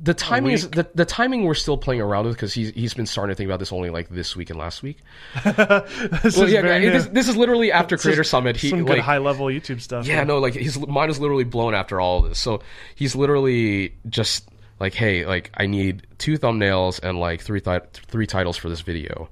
the 0.00 0.14
timing 0.14 0.52
is 0.52 0.70
the, 0.70 0.88
the 0.94 1.04
timing 1.04 1.44
we're 1.44 1.54
still 1.54 1.76
playing 1.76 2.00
around 2.00 2.26
with 2.26 2.34
because 2.36 2.54
he's 2.54 2.70
he's 2.70 2.94
been 2.94 3.06
starting 3.06 3.32
to 3.32 3.36
think 3.36 3.48
about 3.48 3.58
this 3.58 3.72
only 3.72 3.90
like 3.90 4.08
this 4.08 4.36
week 4.36 4.50
and 4.50 4.58
last 4.58 4.82
week. 4.82 4.98
this 5.44 5.54
Well, 6.36 6.44
is 6.44 6.52
yeah, 6.52 6.62
very 6.62 6.88
this, 6.88 7.06
this 7.08 7.28
is 7.28 7.36
literally 7.36 7.72
after 7.72 7.96
Creator 7.96 8.24
Summit. 8.24 8.56
He 8.56 8.70
some 8.70 8.80
good 8.84 8.96
like, 8.98 9.00
high 9.00 9.18
level 9.18 9.46
YouTube 9.46 9.80
stuff. 9.80 10.06
Yeah, 10.06 10.24
no, 10.24 10.38
like 10.38 10.54
his 10.54 10.78
mind 10.86 11.10
is 11.10 11.18
literally 11.18 11.44
blown 11.44 11.74
after 11.74 12.00
all 12.00 12.22
of 12.22 12.28
this. 12.28 12.38
So 12.38 12.62
he's 12.94 13.16
literally 13.16 13.94
just 14.08 14.48
like, 14.80 14.94
hey, 14.94 15.26
like 15.26 15.50
I 15.56 15.66
need 15.66 16.06
two 16.18 16.38
thumbnails 16.38 17.00
and 17.02 17.18
like 17.18 17.40
three 17.40 17.60
thi- 17.60 17.80
three 17.92 18.26
titles 18.26 18.56
for 18.56 18.68
this 18.68 18.80
video. 18.82 19.28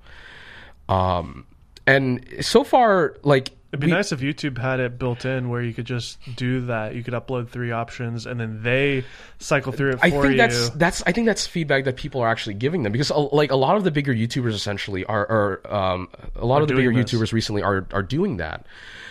Um, 0.89 1.47
and 1.87 2.25
so 2.41 2.65
far, 2.65 3.17
like 3.23 3.56
It'd 3.73 3.81
be 3.81 3.87
we- 3.87 3.93
nice 3.93 4.13
if 4.13 4.21
YouTube 4.21 4.59
had 4.59 4.81
it 4.81 4.99
built 4.99 5.25
in 5.25 5.49
where 5.49 5.61
you 5.61 5.75
could 5.75 5.87
just 5.87 6.19
do 6.37 6.67
that. 6.67 6.95
You 6.95 7.03
could 7.03 7.15
upload 7.15 7.49
three 7.49 7.73
options 7.73 8.25
and 8.27 8.39
then 8.39 8.63
they 8.63 9.05
cycle 9.39 9.73
through 9.73 9.91
it 9.91 9.99
for 9.99 10.07
I 10.07 10.11
think 10.11 10.25
you. 10.33 10.37
that's 10.37 10.71
that's 10.71 11.03
I 11.07 11.13
think 11.13 11.27
that's 11.27 11.47
feedback 11.47 11.85
that 11.85 11.97
people 11.97 12.21
are 12.21 12.29
actually 12.29 12.55
giving 12.55 12.85
them 12.85 12.93
because 12.93 13.11
like 13.11 13.51
a 13.51 13.57
lot 13.57 13.77
of 13.77 13.85
the 13.85 13.91
bigger 13.91 14.15
YouTubers 14.15 14.53
essentially 14.53 15.05
are, 15.05 15.27
are 15.29 15.75
um, 15.75 16.09
a 16.37 16.47
lot 16.47 16.63
of 16.63 16.69
the 16.69 16.75
bigger 16.75 16.93
this. 16.93 17.13
YouTubers 17.13 17.33
recently 17.33 17.63
are 17.63 17.87
are 17.93 18.03
doing 18.03 18.37
that. 18.37 18.67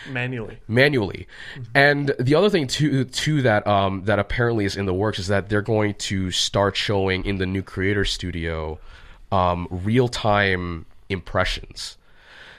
manually. 0.09 0.57
manually. 0.67 1.27
And 1.73 2.13
the 2.19 2.35
other 2.35 2.49
thing 2.49 2.67
too 2.67 3.03
to 3.03 3.41
that 3.41 3.67
um, 3.67 4.05
that 4.05 4.19
apparently 4.19 4.65
is 4.65 4.77
in 4.77 4.85
the 4.85 4.93
works 4.93 5.19
is 5.19 5.27
that 5.27 5.49
they're 5.49 5.61
going 5.61 5.95
to 5.95 6.31
start 6.31 6.75
showing 6.77 7.25
in 7.25 7.37
the 7.37 7.45
new 7.45 7.61
Creator 7.61 8.05
Studio 8.05 8.79
um, 9.31 9.67
real 9.69 10.07
time 10.07 10.85
impressions. 11.09 11.97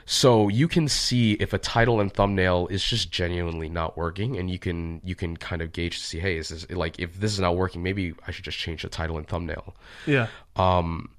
So 0.08 0.48
you 0.48 0.68
can 0.68 0.86
see 0.86 1.32
if 1.32 1.52
a 1.52 1.58
title 1.58 2.00
and 2.00 2.12
thumbnail 2.12 2.68
is 2.68 2.82
just 2.84 3.10
genuinely 3.10 3.68
not 3.68 3.96
working, 3.96 4.36
and 4.36 4.48
you 4.48 4.58
can 4.58 5.00
you 5.04 5.16
can 5.16 5.36
kind 5.36 5.60
of 5.62 5.72
gauge 5.72 5.98
to 5.98 6.04
see, 6.04 6.20
hey, 6.20 6.36
is 6.36 6.48
this 6.50 6.70
like 6.70 7.00
if 7.00 7.18
this 7.18 7.32
is 7.32 7.40
not 7.40 7.56
working, 7.56 7.82
maybe 7.82 8.14
I 8.26 8.30
should 8.30 8.44
just 8.44 8.56
change 8.58 8.82
the 8.82 8.88
title 8.88 9.18
and 9.18 9.26
thumbnail 9.26 9.74
Yeah. 10.06 10.28
um, 10.54 11.10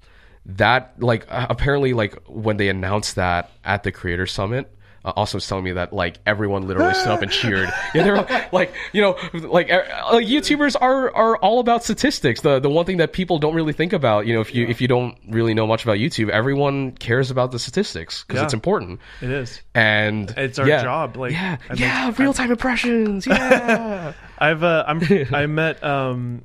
that 0.46 0.94
like 1.02 1.26
apparently 1.28 1.92
like 1.92 2.14
when 2.26 2.56
they 2.56 2.70
announced 2.70 3.16
that 3.16 3.50
at 3.62 3.82
the 3.82 3.92
creator 3.92 4.26
summit 4.26 4.74
uh, 5.04 5.12
also 5.16 5.36
was 5.38 5.46
telling 5.46 5.64
me 5.64 5.72
that 5.72 5.92
like 5.92 6.18
everyone 6.26 6.66
literally 6.66 6.94
stood 6.94 7.08
up 7.12 7.22
and 7.22 7.30
cheered. 7.30 7.68
Yeah 7.94 8.02
they're 8.04 8.16
like, 8.16 8.52
like 8.52 8.74
you 8.92 9.00
know 9.02 9.16
like, 9.32 9.70
uh, 9.70 9.82
youtubers 10.14 10.76
are 10.80 11.14
are 11.14 11.36
all 11.38 11.60
about 11.60 11.84
statistics. 11.84 12.40
The 12.42 12.58
the 12.60 12.68
one 12.70 12.84
thing 12.86 12.98
that 12.98 13.12
people 13.12 13.38
don't 13.38 13.54
really 13.54 13.72
think 13.72 13.92
about 13.92 14.26
you 14.26 14.34
know 14.34 14.40
if 14.40 14.54
you 14.54 14.66
if 14.66 14.80
you 14.80 14.88
don't 14.88 15.16
really 15.28 15.54
know 15.54 15.66
much 15.66 15.84
about 15.84 15.96
youtube 15.98 16.28
everyone 16.30 16.92
cares 16.92 17.30
about 17.30 17.52
the 17.52 17.58
statistics 17.58 18.24
because 18.24 18.38
Yeah. 18.40 18.44
it's 18.44 18.54
important. 18.54 19.00
It 19.22 19.30
is. 19.30 19.60
and 19.74 20.30
It's 20.36 20.58
our 20.58 20.66
yeah, 20.68 20.82
job, 20.82 21.16
like, 21.16 21.32
yeah. 21.32 21.56
I 21.70 21.74
yeah 21.74 22.12
real-time 22.18 22.50
impressions. 22.50 23.26
Yeah. 23.26 24.12
I've 24.38 24.62
uh, 24.62 24.84
I'm 24.86 25.00
I 25.32 25.46
met 25.46 25.82
um 25.82 26.42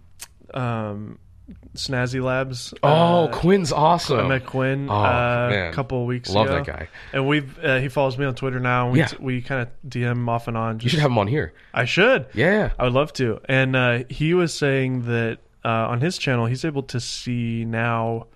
um 0.54 1.18
Snazzy 1.76 2.22
Labs. 2.24 2.74
oh 2.84 3.26
uh, 3.26 3.32
quinn's 3.32 3.72
awesome 3.72 4.20
I 4.20 4.28
met 4.28 4.46
Quinn 4.46 4.88
Oh, 4.90 4.94
uh, 4.94 5.70
a 5.72 5.74
couple 5.74 6.02
of 6.02 6.08
weeks 6.08 6.30
love 6.30 6.46
ago. 6.48 6.56
Love 6.58 6.66
that 6.66 6.72
guy 6.80 6.88
And 7.14 7.28
we've 7.28 7.58
uh, 7.64 7.80
he 7.80 7.90
follows 7.90 8.18
me 8.18 8.26
on 8.26 8.36
Twitter 8.36 8.60
now. 8.60 8.90
We 8.92 9.00
Yeah. 9.00 9.10
we 9.20 9.42
kind 9.42 9.62
of 9.64 9.70
DM 9.90 10.28
off 10.30 10.48
and 10.48 10.56
on. 10.56 10.80
you 10.82 10.90
should 10.90 11.00
have 11.00 11.10
him 11.12 11.18
on 11.18 11.28
here 11.28 11.54
I 11.74 11.86
should. 11.86 12.28
yeah 12.34 12.72
I 12.78 12.84
would 12.84 12.94
love 12.94 13.12
to. 13.14 13.40
And 13.46 13.76
uh, 13.76 14.04
he 14.10 14.34
was 14.34 14.54
saying 14.54 15.04
that 15.08 15.40
uh, 15.66 15.70
on 15.70 16.02
his 16.02 16.18
channel, 16.18 16.46
he's 16.46 16.66
able 16.66 16.84
to 16.84 17.00
see 17.00 17.64
now. 17.66 18.28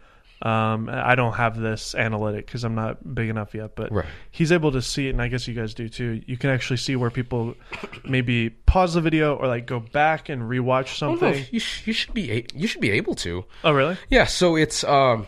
Um, 0.42 0.88
I 0.92 1.16
don't 1.16 1.34
have 1.34 1.60
this 1.60 1.96
analytic 1.96 2.46
because 2.46 2.64
I'm 2.64 2.76
not 2.76 3.16
big 3.16 3.30
enough 3.30 3.56
yet, 3.56 3.76
but 3.76 3.92
Right. 3.92 4.06
he's 4.30 4.52
able 4.52 4.72
to 4.74 4.82
see 4.84 5.08
it, 5.08 5.12
and 5.12 5.22
I 5.22 5.30
guess 5.30 5.48
you 5.48 5.56
guys 5.56 5.74
do 5.74 5.90
too. 5.90 6.22
You 6.28 6.38
can 6.38 6.52
actually 6.52 6.78
see 6.78 6.96
where 6.96 7.10
people 7.10 7.56
maybe 8.06 8.52
pause 8.52 8.94
the 8.94 9.02
video 9.02 9.36
or 9.36 9.48
like 9.48 9.66
go 9.66 9.80
back 9.80 10.30
and 10.30 10.44
rewatch 10.44 11.00
don't 11.00 11.20
something. 11.20 11.44
you, 11.52 11.60
sh- 11.60 11.88
you 11.88 11.94
should 11.94 12.14
be 12.14 12.32
a- 12.32 12.46
you 12.54 12.68
should 12.68 12.82
be 12.82 12.92
able 12.92 13.16
to 13.16 13.46
Oh, 13.64 13.72
really? 13.72 13.98
yeah 14.10 14.26
so 14.26 14.56
it's 14.56 14.84
um 14.84 15.26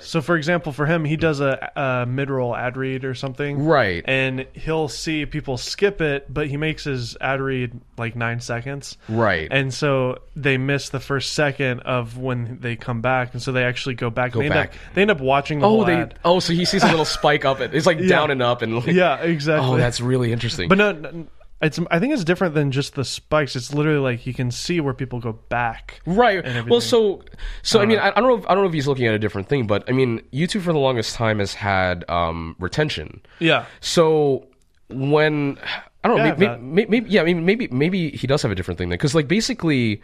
So, 0.00 0.20
for 0.20 0.36
example, 0.36 0.72
for 0.72 0.86
him, 0.86 1.04
he 1.04 1.16
does 1.16 1.40
a, 1.40 1.70
a 1.76 2.06
mid-roll 2.06 2.54
ad 2.54 2.76
read 2.76 3.04
or 3.04 3.14
something, 3.14 3.64
right 3.64 4.02
and 4.06 4.46
he'll 4.52 4.88
see 4.88 5.26
people 5.26 5.56
skip 5.56 6.00
it, 6.00 6.32
but 6.32 6.46
he 6.48 6.56
makes 6.56 6.84
his 6.84 7.16
ad 7.20 7.40
read 7.40 7.80
like 7.98 8.14
nine 8.16 8.40
seconds. 8.40 8.96
right 9.08 9.48
and 9.50 9.72
so 9.72 10.18
they 10.34 10.58
miss 10.58 10.90
the 10.90 11.00
first 11.00 11.32
second 11.32 11.80
of 11.80 12.18
when 12.18 12.58
they 12.60 12.76
come 12.76 13.00
back, 13.00 13.32
and 13.32 13.42
so 13.42 13.52
they 13.52 13.64
actually 13.64 13.94
go 13.94 14.10
back. 14.10 14.32
Go 14.32 14.40
they 14.40 14.48
back. 14.48 14.70
End 14.72 14.78
up, 14.88 14.94
they 14.94 15.02
end 15.02 15.10
up 15.10 15.20
watching 15.20 15.60
the 15.60 15.66
oh 15.66 15.70
whole 15.70 15.84
they 15.84 15.94
ad. 15.94 16.18
oh 16.24 16.40
so 16.40 16.52
he 16.52 16.64
sees 16.64 16.82
a 16.82 16.86
little 16.90 17.04
spike 17.04 17.44
up 17.44 17.60
it 17.60 17.74
it's 17.74 17.86
like 17.86 18.04
down 18.08 18.30
and 18.30 18.42
up 18.42 18.62
and 18.62 18.76
like, 18.76 18.86
Yeah, 18.86 19.16
exactly. 19.18 19.68
oh 19.68 19.76
that's 19.76 20.00
really 20.00 20.32
interesting 20.32 20.68
but 20.68 20.78
no, 20.78 20.92
no, 20.92 21.26
it's. 21.62 21.78
I 21.90 21.98
think 21.98 22.12
it's 22.12 22.24
different 22.24 22.54
than 22.54 22.70
just 22.70 22.94
the 22.94 23.04
spikes. 23.04 23.56
It's 23.56 23.72
literally 23.72 23.98
like 23.98 24.26
you 24.26 24.34
can 24.34 24.50
see 24.50 24.80
where 24.80 24.94
people 24.94 25.20
go 25.20 25.32
back. 25.32 26.00
Right. 26.06 26.44
Well, 26.68 26.80
so 26.80 27.22
so 27.62 27.80
I 27.80 27.86
mean, 27.86 27.98
I, 27.98 28.08
I 28.08 28.20
don't 28.20 28.28
know. 28.28 28.36
If, 28.36 28.46
I 28.48 28.54
don't 28.54 28.62
know 28.64 28.68
if 28.68 28.74
he's 28.74 28.86
looking 28.86 29.06
at 29.06 29.14
a 29.14 29.18
different 29.18 29.48
thing, 29.48 29.66
but 29.66 29.84
I 29.88 29.92
mean, 29.92 30.20
YouTube 30.32 30.62
for 30.62 30.72
the 30.72 30.78
longest 30.78 31.14
time 31.14 31.38
has 31.38 31.54
had 31.54 32.04
um, 32.10 32.56
retention. 32.58 33.22
Yeah, 33.38 33.64
So 33.80 34.46
when 34.88 35.58
I 36.04 36.08
don't 36.08 36.18
know, 36.18 36.24
Yeah, 36.24 36.34
maybe, 36.34 36.62
maybe, 36.62 36.90
maybe 36.90 37.10
yeah, 37.10 37.22
maybe 37.22 37.40
maybe 37.40 37.68
maybe 37.68 38.10
he 38.10 38.26
does 38.26 38.42
have 38.42 38.50
a 38.50 38.54
different 38.54 38.78
thing 38.78 38.88
then, 38.90 38.98
because 38.98 39.14
like 39.14 39.26
basically, 39.28 40.02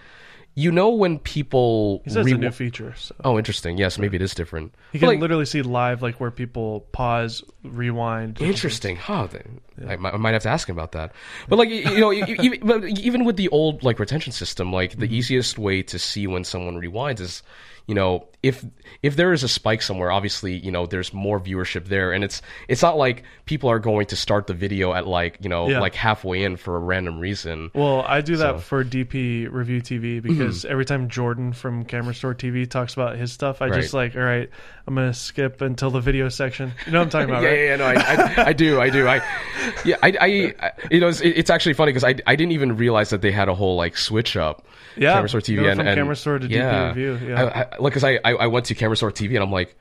you 0.55 0.71
know, 0.71 0.91
when 0.91 1.19
people 1.19 2.03
he 2.05 2.11
says 2.11 2.27
re- 2.27 2.33
a 2.33 2.37
new 2.37 2.51
feature. 2.51 2.95
So 2.97 3.15
oh, 3.25 3.39
interesting. 3.39 3.79
Yes, 3.79 3.99
maybe 3.99 4.17
it 4.17 4.23
is 4.23 4.35
different. 4.35 4.75
you 4.93 5.01
But, 5.01 5.07
can 5.07 5.09
like, 5.09 5.21
literally 5.21 5.47
see 5.47 5.63
live, 5.63 6.03
like 6.03 6.21
where 6.21 6.31
people 6.31 6.81
pause, 6.93 7.43
rewind. 7.65 8.41
Interesting. 8.41 8.97
Huh. 8.97 9.29
then 9.29 9.61
I, 9.89 9.97
might, 9.97 10.15
I 10.15 10.17
might 10.19 10.33
have 10.35 10.43
to 10.43 10.51
ask 10.51 10.69
him 10.69 10.77
about 10.77 10.93
that. 10.93 11.13
But 11.49 11.59
like 11.59 11.71
you 11.71 11.99
know, 11.99 12.13
e- 12.13 12.25
e- 12.27 12.37
even, 12.41 12.67
but 12.67 12.85
even 12.85 13.25
with 13.25 13.37
the 13.37 13.49
old 13.49 13.83
like 13.83 13.99
retention 13.99 14.33
system, 14.33 14.73
like 14.73 14.99
the 14.99 15.07
mm-hmm. 15.07 15.15
easiest 15.15 15.59
way 15.59 15.83
to 15.85 15.99
see 15.99 16.27
when 16.27 16.45
someone 16.45 16.77
rewinds 16.77 17.21
is, 17.21 17.43
you 17.87 17.95
know, 17.95 18.27
if 18.43 18.65
if 19.03 19.17
there 19.17 19.33
is 19.33 19.43
a 19.45 19.49
spike 19.49 19.83
somewhere, 19.83 20.11
obviously 20.11 20.57
you 20.57 20.71
know 20.73 20.87
there's 20.87 21.13
more 21.15 21.39
viewership 21.39 21.87
there, 21.87 22.13
and 22.13 22.25
it's 22.25 22.43
it's 22.69 22.83
not 22.83 22.97
like 22.97 23.23
people 23.47 23.69
are 23.71 23.79
going 23.79 24.07
to 24.07 24.17
start 24.17 24.47
the 24.47 24.55
video 24.55 24.93
at 24.93 25.07
like 25.07 25.39
you 25.43 25.49
know 25.49 25.69
Yeah. 25.69 25.81
like 25.81 25.95
halfway 25.95 26.43
in 26.43 26.57
for 26.57 26.77
a 26.77 26.81
random 26.81 27.19
reason. 27.21 27.71
Well, 27.75 28.03
I 28.03 28.21
do 28.21 28.37
that 28.37 28.43
So- 28.43 28.53
Mm-hmm. 28.53 28.61
for 28.61 28.85
DP 28.85 29.49
Review 29.51 29.81
TV 29.81 30.21
because 30.23 30.65
every 30.65 30.85
time 30.85 31.09
Jordan 31.09 31.53
from 31.53 31.85
Camera 31.85 32.15
Store 32.15 32.35
TV 32.35 32.69
talks 32.69 32.95
about 32.95 33.17
his 33.17 33.33
stuff, 33.33 33.63
I 33.63 33.69
just 33.71 33.95
like, 33.95 34.17
all 34.17 34.23
right, 34.23 34.51
I'm 34.87 34.95
gonna 34.95 35.15
skip 35.15 35.61
until 35.61 35.91
the 35.91 36.01
video 36.01 36.29
section. 36.29 36.73
You 36.87 36.93
know 36.93 36.99
what 36.99 37.05
I'm 37.05 37.11
talking 37.11 37.31
about, 37.31 37.43
yeah, 37.45 37.49
right? 37.49 37.59
yeah, 37.59 37.65
yeah, 37.71 37.77
no, 37.77 37.85
I, 37.85 38.43
I, 38.43 38.47
I 38.49 38.53
do, 38.53 38.81
I 38.81 38.91
do, 38.91 39.07
I, 39.07 39.17
yeah, 39.85 39.97
I, 40.03 40.09
I, 40.21 40.55
I 40.67 40.73
you 40.91 40.99
know, 41.01 41.09
it's, 41.09 41.21
it's 41.21 41.51
actually 41.51 41.75
funny 41.75 41.91
because 41.93 42.05
I, 42.05 42.17
I 42.27 42.35
didn't 42.37 42.53
even 42.53 42.77
realize 42.77 43.11
that 43.11 43.21
they 43.23 43.31
had 43.33 43.49
a 43.49 43.55
whole 43.55 43.77
like 43.77 43.97
switch 43.97 44.37
up. 44.37 44.67
Yeah, 44.97 45.15
Camera 45.15 45.29
Store 45.29 45.41
TV 45.41 45.67
and, 45.71 45.79
from 45.79 45.87
and 45.87 45.97
Camera 45.97 46.17
Store 46.17 46.39
to 46.39 46.47
DP. 46.47 46.89
Review, 46.89 47.29
yeah. 47.29 47.43
I, 47.43 47.61
I, 47.63 47.67
like, 47.79 47.93
cause 47.95 48.05
I, 48.05 48.19
I, 48.39 48.45
I 48.45 48.47
went 48.49 48.67
to 48.67 48.75
Camera 48.75 48.97
Store 48.97 49.13
TV 49.13 49.35
and 49.35 49.43
I'm 49.45 49.53
like, 49.53 49.75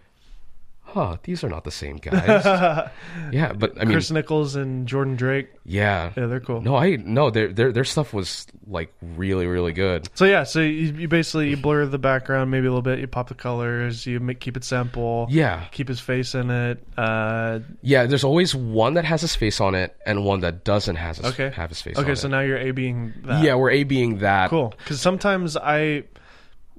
huh, 0.84 1.16
these 1.24 1.41
are 1.41 1.49
not 1.49 1.64
the 1.64 1.72
same 1.72 1.95
guys. 1.97 2.43
yeah, 3.32 3.54
but 3.54 3.78
I 3.80 3.86
mean, 3.86 3.93
Chris 3.93 4.12
Niccolls 4.12 4.58
and 4.58 4.88
Jordan 4.88 5.16
Drake. 5.16 5.47
yeah, 5.66 6.12
Yeah, 6.18 6.26
they're 6.26 6.41
cool. 6.41 6.60
no, 6.62 6.76
I 6.76 6.97
no, 6.97 7.30
their 7.30 7.47
their 7.47 7.72
their 7.72 7.86
stuff 7.86 8.14
was 8.14 8.45
like 8.68 8.93
really 9.02 9.47
really 9.47 9.72
good. 9.72 10.10
So 10.16 10.26
yeah, 10.26 10.43
so 10.43 10.60
you, 10.60 10.91
you 10.93 11.08
basically 11.08 11.49
you 11.52 11.56
blur 11.58 11.86
the 11.86 11.97
background 11.97 12.52
maybe 12.52 12.68
a 12.68 12.70
little 12.70 12.82
bit, 12.82 12.99
you 12.99 13.08
pop 13.08 13.30
the 13.30 13.36
colors, 13.36 14.06
you 14.06 14.20
make, 14.20 14.41
keep 14.41 14.58
it 14.58 14.66
simple, 14.66 15.28
Yeah, 15.30 15.64
keep 15.72 15.88
his 15.88 16.02
face 16.02 16.36
in 16.36 16.52
it. 16.52 16.86
Uh, 16.97 17.60
yeah. 17.82 18.06
There's 18.06 18.26
always 18.26 18.54
one 18.54 18.95
that 18.95 19.06
has 19.06 19.22
his 19.22 19.34
face 19.36 19.62
on 19.62 19.76
it 19.76 19.95
and 20.06 20.26
one 20.26 20.41
that 20.41 20.66
doesn't 20.66 20.97
has 20.97 21.18
his, 21.20 21.28
okay, 21.28 21.52
have 21.52 21.70
his 21.70 21.82
face. 21.82 21.97
on 21.97 22.04
Okay, 22.04 22.16
so 22.16 22.28
it. 22.28 22.32
now 22.32 22.41
you're 22.41 22.58
A 22.58 22.72
being 22.72 23.14
that. 23.24 23.43
yeah, 23.45 23.56
we're 23.56 23.72
a 23.72 23.84
being 23.86 24.18
that. 24.20 24.49
cool. 24.49 24.74
Because 24.78 24.99
sometimes 24.99 25.56
I, 25.56 26.04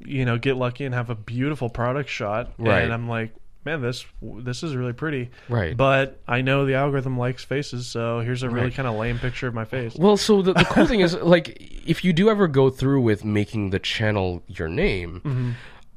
you 0.06 0.24
know, 0.24 0.38
get 0.38 0.56
lucky 0.56 0.84
and 0.84 0.94
have 0.94 1.10
a 1.10 1.14
beautiful 1.14 1.68
product 1.68 2.08
shot, 2.08 2.52
Right. 2.58 2.82
and 2.82 2.92
I'm 2.92 3.08
like, 3.08 3.34
man, 3.64 3.80
this 3.80 4.04
this 4.20 4.62
is 4.62 4.74
really 4.74 4.92
pretty, 4.92 5.30
Right. 5.48 5.76
But 5.76 6.20
I 6.26 6.40
know 6.42 6.66
the 6.66 6.74
algorithm 6.74 7.16
likes 7.18 7.44
faces, 7.44 7.86
so 7.86 8.20
here's 8.20 8.42
a 8.42 8.50
really 8.50 8.66
Right. 8.66 8.74
kind 8.74 8.88
of 8.88 8.94
lame 8.96 9.18
picture 9.18 9.46
of 9.46 9.54
my 9.54 9.64
face. 9.64 9.94
Well, 9.96 10.16
so 10.16 10.42
the, 10.42 10.52
the 10.52 10.64
cool 10.64 10.86
thing 10.86 11.00
is, 11.00 11.14
like, 11.22 11.58
if 11.86 12.04
you 12.04 12.12
do 12.12 12.28
ever 12.28 12.48
go 12.48 12.70
through 12.70 13.02
with 13.02 13.24
making 13.24 13.70
the 13.70 13.78
channel 13.78 14.42
your 14.46 14.68
name, 14.68 15.20
Mm-hmm. 15.24 15.50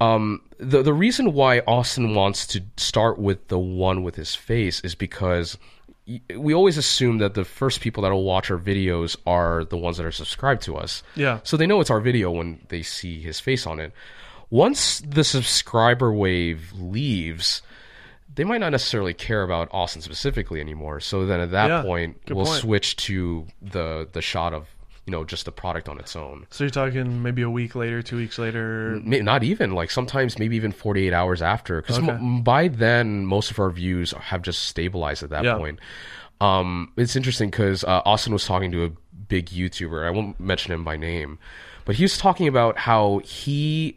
um, 0.06 0.41
the 0.58 0.82
the 0.84 0.93
reason 0.93 1.34
why 1.34 1.60
Austin 1.68 2.16
wants 2.16 2.45
to 2.47 2.62
start 2.78 3.18
with 3.18 3.47
the 3.49 3.60
one 3.60 4.03
with 4.03 4.16
his 4.16 4.36
face 4.36 4.80
is 4.82 4.95
because 4.95 5.58
we 6.36 6.53
always 6.53 6.78
assume 6.78 7.18
that 7.18 7.34
the 7.34 7.43
first 7.45 7.82
people 7.82 8.03
that 8.03 8.12
will 8.12 8.24
watch 8.24 8.51
our 8.51 8.58
videos 8.58 9.16
are 9.26 9.64
the 9.66 9.78
ones 9.78 9.97
that 9.97 10.06
are 10.06 10.12
subscribed 10.12 10.62
to 10.64 10.76
us. 10.78 11.01
Yeah. 11.16 11.39
So 11.43 11.58
they 11.58 11.66
know 11.66 11.82
it's 11.82 11.89
our 11.89 11.99
video 12.01 12.32
when 12.32 12.60
they 12.70 12.84
see 12.84 13.20
his 13.22 13.39
face 13.39 13.66
on 13.66 13.80
it. 13.80 13.91
Once 14.51 14.99
the 15.01 15.24
subscriber 15.24 16.14
wave 16.14 16.72
leaves, 16.78 17.64
they 18.36 18.43
might 18.43 18.60
not 18.60 18.70
necessarily 18.72 19.14
care 19.14 19.41
about 19.41 19.70
Austin 19.72 20.01
specifically 20.01 20.60
anymore. 20.60 20.99
So 20.99 21.26
then 21.26 21.39
at 21.39 21.51
that 21.51 21.68
Yeah, 21.70 21.82
point, 21.82 22.18
we'll 22.30 22.45
point. 22.45 22.60
switch 22.62 22.95
to 22.97 23.47
the 23.62 24.08
the 24.12 24.22
shot 24.22 24.53
of 24.53 24.68
you 25.06 25.12
know 25.12 25.24
just 25.24 25.45
the 25.45 25.51
product 25.51 25.88
on 25.88 25.99
its 25.99 26.16
own. 26.16 26.47
So 26.49 26.64
you're 26.64 26.72
talking 26.72 27.22
maybe 27.22 27.41
a 27.43 27.49
week 27.49 27.76
later, 27.76 28.01
two 28.01 28.18
weeks 28.18 28.38
later. 28.39 28.99
Not 29.03 29.43
even 29.43 29.72
like 29.72 29.91
sometimes 29.91 30.39
maybe 30.39 30.56
even 30.56 30.72
48 30.72 31.14
hours 31.14 31.41
after 31.41 31.82
because 31.82 31.99
Okay. 31.99 32.18
by 32.41 32.68
then 32.68 33.26
most 33.26 33.51
of 33.51 33.60
our 33.60 33.70
views 33.70 34.12
have 34.14 34.41
just 34.41 34.64
stabilized 34.64 35.22
at 35.24 35.30
that 35.30 35.43
Yeah. 35.43 35.58
point. 35.58 35.80
Um, 36.41 36.91
it's 36.97 37.16
interesting 37.16 37.49
because 37.49 37.84
uh, 37.84 38.01
Austin 38.06 38.34
was 38.34 38.45
talking 38.45 38.72
to 38.72 38.86
a 38.86 38.91
big 39.28 39.47
YouTuber. 39.47 40.06
I 40.06 40.10
won't 40.10 40.39
mention 40.39 40.74
him 40.74 40.84
by 40.84 40.97
name, 40.97 41.39
but 41.86 41.95
he 41.95 42.03
was 42.03 42.18
talking 42.18 42.47
about 42.47 42.78
how 42.78 43.20
he 43.24 43.95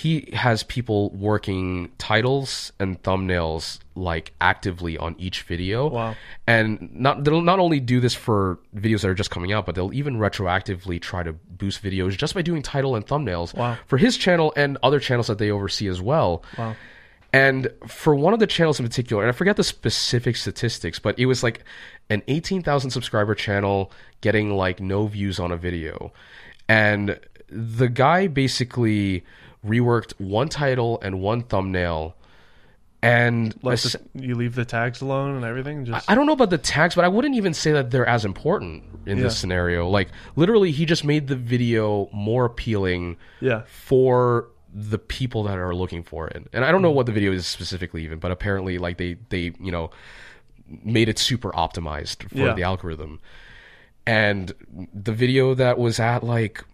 he 0.00 0.30
has 0.32 0.62
people 0.62 1.10
working 1.10 1.90
titles 1.98 2.72
and 2.78 3.02
thumbnails 3.02 3.80
like 3.96 4.32
actively 4.40 4.96
on 4.96 5.16
each 5.18 5.42
video. 5.42 5.88
Wow. 5.88 6.14
And 6.46 6.94
not 6.94 7.24
they'll 7.24 7.40
not 7.40 7.58
only 7.58 7.80
do 7.80 7.98
this 7.98 8.14
for 8.14 8.60
videos 8.76 9.00
that 9.00 9.08
are 9.08 9.14
just 9.14 9.32
coming 9.32 9.52
out, 9.52 9.66
but 9.66 9.74
they'll 9.74 9.92
even 9.92 10.18
retroactively 10.18 11.02
try 11.02 11.24
to 11.24 11.32
boost 11.32 11.82
videos 11.82 12.16
just 12.16 12.32
by 12.34 12.42
doing 12.42 12.62
title 12.62 12.94
and 12.94 13.04
thumbnails 13.04 13.52
Wow. 13.54 13.76
for 13.86 13.96
his 13.98 14.16
channel 14.16 14.52
and 14.56 14.78
other 14.84 15.00
channels 15.00 15.26
that 15.26 15.38
they 15.38 15.50
oversee 15.50 15.88
as 15.88 16.00
well. 16.00 16.44
Wow. 16.56 16.76
And 17.32 17.68
for 17.88 18.14
one 18.14 18.32
of 18.32 18.38
the 18.38 18.46
channels 18.46 18.78
in 18.78 18.86
particular, 18.86 19.22
and 19.24 19.28
I 19.28 19.32
forget 19.32 19.56
the 19.56 19.64
specific 19.64 20.36
statistics, 20.36 21.00
but 21.00 21.18
it 21.18 21.26
was 21.26 21.42
like 21.42 21.64
an 22.08 22.22
18,000 22.28 22.90
subscriber 22.90 23.34
channel 23.34 23.90
getting 24.20 24.56
like 24.56 24.78
no 24.80 25.08
views 25.08 25.40
on 25.40 25.50
a 25.50 25.56
video. 25.56 26.12
And 26.68 27.18
the 27.50 27.88
guy 27.88 28.28
basically 28.28 29.24
reworked 29.66 30.12
one 30.18 30.48
title 30.48 30.98
and 31.02 31.20
one 31.20 31.42
thumbnail. 31.42 32.14
And 33.00 33.54
Like 33.62 33.80
the, 33.80 34.00
you 34.14 34.34
leave 34.34 34.56
the 34.56 34.64
tags 34.64 35.00
alone 35.00 35.36
and 35.36 35.44
everything. 35.44 35.84
Just 35.84 36.10
I 36.10 36.16
don't 36.16 36.26
know 36.26 36.32
about 36.32 36.50
the 36.50 36.58
tags, 36.58 36.96
but 36.96 37.04
I 37.04 37.08
wouldn't 37.08 37.36
even 37.36 37.54
say 37.54 37.70
that 37.72 37.92
they're 37.92 38.08
as 38.08 38.24
important 38.24 38.82
in 39.06 39.18
Yeah. 39.18 39.24
this 39.24 39.38
scenario. 39.38 39.88
Like, 39.88 40.08
literally, 40.34 40.72
he 40.72 40.84
just 40.84 41.04
made 41.04 41.28
the 41.28 41.36
video 41.36 42.08
more 42.12 42.44
appealing 42.44 43.16
yeah. 43.40 43.62
for 43.66 44.48
the 44.74 44.98
people 44.98 45.44
that 45.44 45.58
are 45.58 45.74
looking 45.76 46.02
for 46.02 46.26
it. 46.28 46.46
And 46.52 46.64
I 46.64 46.72
don't 46.72 46.82
know 46.82 46.90
what 46.90 47.06
the 47.06 47.12
video 47.12 47.32
is 47.32 47.46
specifically 47.46 48.02
even, 48.02 48.18
but 48.18 48.32
apparently 48.32 48.78
like 48.78 48.98
they 48.98 49.16
they, 49.28 49.52
you 49.60 49.70
know, 49.72 49.90
made 50.84 51.08
it 51.08 51.18
super 51.20 51.50
optimized 51.52 52.28
for 52.28 52.36
Yeah. 52.36 52.54
the 52.54 52.64
algorithm. 52.64 53.20
And 54.08 54.54
the 54.94 55.12
video 55.12 55.52
that 55.52 55.78
was 55.78 56.00
at 56.00 56.24
like 56.24 56.64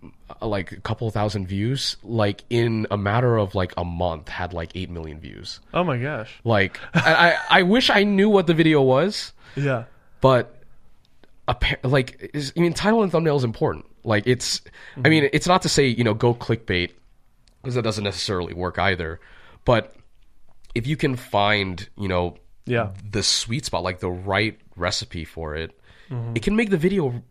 like 0.40 0.70
a 0.70 0.80
couple 0.80 1.10
thousand 1.10 1.48
views, 1.48 1.96
like 2.04 2.44
in 2.48 2.86
a 2.92 2.96
matter 2.96 3.36
of 3.36 3.56
like 3.56 3.74
a 3.76 3.84
month, 3.84 4.28
had 4.28 4.52
like 4.52 4.70
eight 4.76 4.88
million 4.88 5.18
views. 5.18 5.58
Oh 5.74 5.82
my 5.82 5.98
gosh. 5.98 6.32
Like, 6.44 6.78
I 6.94 7.36
I 7.50 7.62
wish 7.62 7.90
I 7.90 8.04
knew 8.04 8.30
what 8.30 8.46
the 8.46 8.54
video 8.54 8.82
was, 8.82 9.32
Yeah. 9.56 9.84
but 10.20 10.62
like 11.82 12.30
is, 12.32 12.52
I 12.56 12.60
mean, 12.60 12.72
title 12.72 13.02
and 13.02 13.10
thumbnail 13.10 13.36
is 13.36 13.44
important. 13.44 13.84
Like, 14.04 14.28
it's 14.28 14.60
I 14.96 15.00
mm-hmm. 15.00 15.10
mean, 15.10 15.30
it's 15.32 15.48
not 15.48 15.62
to 15.62 15.68
say 15.68 15.88
you 15.88 16.04
know 16.04 16.14
go 16.14 16.34
clickbait 16.34 16.92
because 17.62 17.74
that 17.74 17.82
doesn't 17.82 18.04
necessarily 18.04 18.54
work 18.54 18.78
either, 18.78 19.18
but 19.64 19.92
if 20.76 20.86
you 20.86 20.96
can 20.96 21.16
find 21.16 21.88
you 21.98 22.06
know 22.06 22.36
Yeah. 22.64 22.90
the 23.10 23.24
sweet 23.24 23.64
spot, 23.64 23.82
like 23.82 23.98
the 23.98 24.10
right 24.10 24.56
recipe 24.76 25.24
for 25.24 25.56
it, 25.56 25.76
it 26.34 26.42
can 26.42 26.56
make 26.56 26.70
the 26.70 26.76
video 26.76 27.22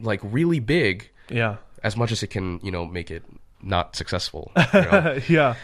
like 0.00 0.20
really 0.22 0.60
big 0.60 1.10
Yeah. 1.30 1.56
as 1.82 1.96
much 1.96 2.12
as 2.12 2.22
it 2.22 2.28
can, 2.28 2.60
you 2.62 2.70
know, 2.70 2.84
make 2.84 3.10
it 3.10 3.22
not 3.62 3.96
successful. 3.96 4.52
you 4.56 4.80
know? 4.80 5.18
yeah. 5.28 5.54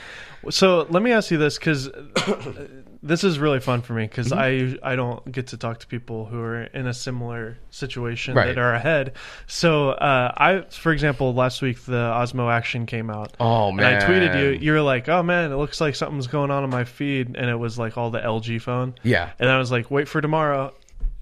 So 0.51 0.87
let 0.91 1.03
me 1.05 1.13
ask 1.13 1.31
you 1.31 1.39
this 1.39 1.57
because 1.57 1.89
this 3.03 3.25
is 3.25 3.39
really 3.39 3.61
fun 3.61 3.81
for 3.83 3.93
me 3.95 4.05
because 4.05 4.29
Mm-hmm. 4.33 4.79
I 4.85 4.93
I 4.93 4.97
don't 4.97 5.31
get 5.31 5.49
to 5.49 5.57
talk 5.57 5.81
to 5.81 5.87
people 5.87 6.25
who 6.25 6.41
are 6.41 6.63
in 6.63 6.87
a 6.87 6.95
similar 6.95 7.59
situation 7.71 8.35
Right. 8.35 8.47
that 8.47 8.59
are 8.59 8.75
ahead. 8.75 9.13
So 9.47 9.91
uh, 9.91 10.33
I, 10.37 10.63
for 10.71 10.93
example, 10.93 11.35
last 11.35 11.63
week 11.63 11.81
the 11.85 11.93
Osmo 11.93 12.51
Action 12.53 12.87
came 12.87 13.11
out. 13.11 13.37
Oh 13.39 13.69
And 13.69 13.81
I 13.85 14.01
tweeted 14.01 14.39
you. 14.41 14.51
You 14.59 14.73
were 14.73 14.81
like, 14.83 15.09
"Oh 15.09 15.23
man, 15.23 15.53
it 15.53 15.57
looks 15.57 15.81
like 15.81 15.95
something's 15.95 16.27
going 16.27 16.51
on 16.51 16.63
on 16.65 16.71
my 16.71 16.85
feed," 16.85 17.37
and 17.37 17.49
it 17.51 17.57
was 17.57 17.79
like 17.79 17.97
all 17.97 18.11
the 18.11 18.21
LG 18.21 18.61
phone. 18.63 18.95
yeah. 19.03 19.31
And 19.39 19.49
I 19.49 19.59
was 19.59 19.71
like, 19.71 19.91
"Wait 19.91 20.09
for 20.09 20.21
tomorrow." 20.21 20.73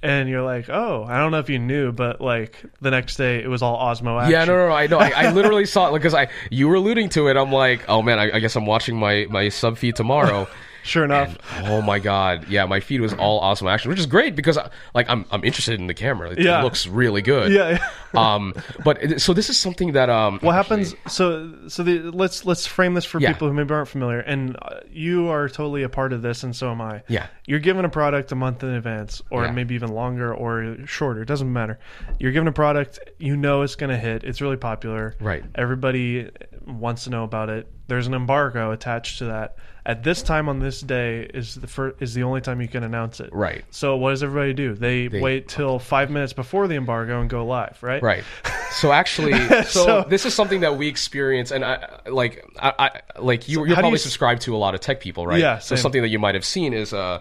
And 0.02 0.30
you're 0.30 0.42
like, 0.42 0.70
"Oh, 0.70 1.04
I 1.06 1.18
don't 1.18 1.30
know 1.30 1.40
if 1.40 1.50
you 1.50 1.58
knew, 1.58 1.92
but 1.92 2.20
like 2.22 2.64
the 2.80 2.90
next 2.90 3.16
day 3.16 3.42
it 3.42 3.48
was 3.48 3.60
all 3.60 3.78
Osmo 3.78 4.18
Action." 4.18 4.32
Yeah, 4.32 4.44
no, 4.44 4.56
no, 4.56 4.68
no, 4.68 4.74
I 4.74 4.86
know. 4.86 4.98
I, 4.98 5.10
I 5.10 5.32
literally 5.34 5.66
saw 5.66 5.90
it 5.90 5.92
because 5.92 6.14
I 6.14 6.28
you 6.50 6.68
were 6.68 6.76
alluding 6.76 7.10
to 7.10 7.28
it. 7.28 7.36
I'm 7.36 7.52
like, 7.52 7.86
oh 7.88 8.00
man, 8.00 8.18
I, 8.18 8.36
I 8.36 8.38
guess 8.38 8.56
I'm 8.56 8.64
watching 8.66 8.96
my 8.96 9.26
my 9.28 9.50
sub 9.50 9.76
feed 9.76 9.96
tomorrow. 9.96 10.48
Sure 10.82 11.04
enough. 11.04 11.36
oh 11.64 11.82
my 11.82 11.98
god, 11.98 12.48
yeah, 12.48 12.64
my 12.66 12.80
feed 12.80 13.00
was 13.00 13.12
all 13.14 13.40
Osmo 13.42 13.70
Action, 13.70 13.90
which 13.90 13.98
is 13.98 14.06
great 14.06 14.34
because 14.36 14.56
I, 14.58 14.70
like 14.94 15.08
I'm 15.10 15.24
I'm 15.30 15.44
interested 15.44 15.78
in 15.80 15.86
the 15.86 15.94
camera. 15.94 16.30
It, 16.30 16.38
it 16.38 16.44
Yeah. 16.46 16.62
looks 16.62 16.86
really 16.86 17.22
good. 17.22 17.52
yeah. 17.52 17.78
um, 18.14 18.54
but 18.84 19.20
so 19.20 19.32
this 19.32 19.50
is 19.50 19.58
something 19.58 19.92
that 19.92 20.08
um. 20.10 20.38
what 20.40 20.54
happens 20.54 20.94
so 21.06 21.52
so 21.68 21.82
the 21.82 21.98
let's 22.10 22.44
let's 22.44 22.66
frame 22.66 22.94
this 22.94 23.04
for 23.04 23.20
Yeah. 23.20 23.32
people 23.32 23.48
who 23.48 23.54
maybe 23.54 23.72
aren't 23.72 23.88
familiar 23.88 24.20
and 24.20 24.56
uh, 24.60 24.80
you 24.90 25.28
are 25.28 25.48
totally 25.48 25.82
a 25.82 25.88
part 25.88 26.12
of 26.12 26.22
this 26.22 26.42
and 26.42 26.54
so 26.56 26.70
am 26.72 26.80
i 26.80 27.02
Yeah. 27.08 27.26
you're 27.46 27.60
given 27.60 27.84
a 27.84 27.88
product 27.88 28.32
a 28.32 28.34
month 28.34 28.62
in 28.64 28.70
advance 28.70 29.22
or 29.30 29.44
Yeah. 29.44 29.52
maybe 29.52 29.74
even 29.76 29.90
longer 29.92 30.34
or 30.34 30.76
shorter 30.86 31.22
it 31.22 31.26
doesn't 31.26 31.52
matter 31.52 31.78
you're 32.18 32.32
given 32.32 32.48
a 32.48 32.52
product 32.52 32.98
you 33.18 33.36
know 33.36 33.62
it's 33.62 33.76
going 33.76 33.90
to 33.90 33.98
hit 33.98 34.24
it's 34.24 34.40
really 34.40 34.56
popular 34.56 35.14
Right. 35.20 35.44
everybody 35.54 36.30
wants 36.66 37.04
to 37.04 37.10
know 37.10 37.22
about 37.24 37.48
it 37.48 37.68
there's 37.86 38.06
an 38.08 38.14
embargo 38.14 38.72
attached 38.72 39.18
to 39.18 39.26
that 39.26 39.54
at 39.86 40.02
this 40.04 40.22
time 40.22 40.48
on 40.48 40.58
this 40.60 40.80
day 40.80 41.22
is 41.22 41.54
the 41.54 41.66
fir- 41.66 41.94
is 42.00 42.14
the 42.14 42.22
only 42.22 42.40
time 42.40 42.60
you 42.60 42.68
can 42.68 42.82
announce 42.84 43.20
it 43.20 43.30
Right. 43.32 43.64
so 43.70 43.96
what 43.96 44.10
does 44.10 44.22
everybody 44.22 44.52
do 44.52 44.74
they, 44.74 45.08
wait 45.08 45.48
till 45.48 45.78
five 45.78 46.10
minutes 46.10 46.32
before 46.32 46.68
the 46.68 46.74
embargo 46.76 47.20
and 47.20 47.30
go 47.30 47.44
live 47.46 47.78
right 47.82 48.02
Right. 48.02 48.24
So 48.72 48.92
actually, 49.00 49.32
so, 49.48 49.62
So- 49.64 50.04
this 50.08 50.24
is 50.26 50.34
something 50.34 50.60
that 50.60 50.76
we 50.78 50.86
experience, 50.88 51.50
and 51.50 51.64
I 51.64 52.00
like, 52.06 52.44
I, 52.58 52.72
I 52.78 53.20
like 53.20 53.48
you. 53.48 53.60
how 53.60 53.64
you're 53.64 53.74
probably 53.74 53.92
you 53.92 53.96
subscribed 53.98 54.42
to 54.42 54.54
a 54.54 54.58
lot 54.58 54.74
of 54.74 54.80
tech 54.80 55.00
people, 55.00 55.26
right? 55.26 55.40
Yeah, 55.40 55.58
So 55.58 55.74
something 55.76 56.02
that 56.02 56.08
you 56.08 56.18
might 56.20 56.34
have 56.36 56.44
seen 56.44 56.72
is 56.72 56.92
uh, 56.92 57.20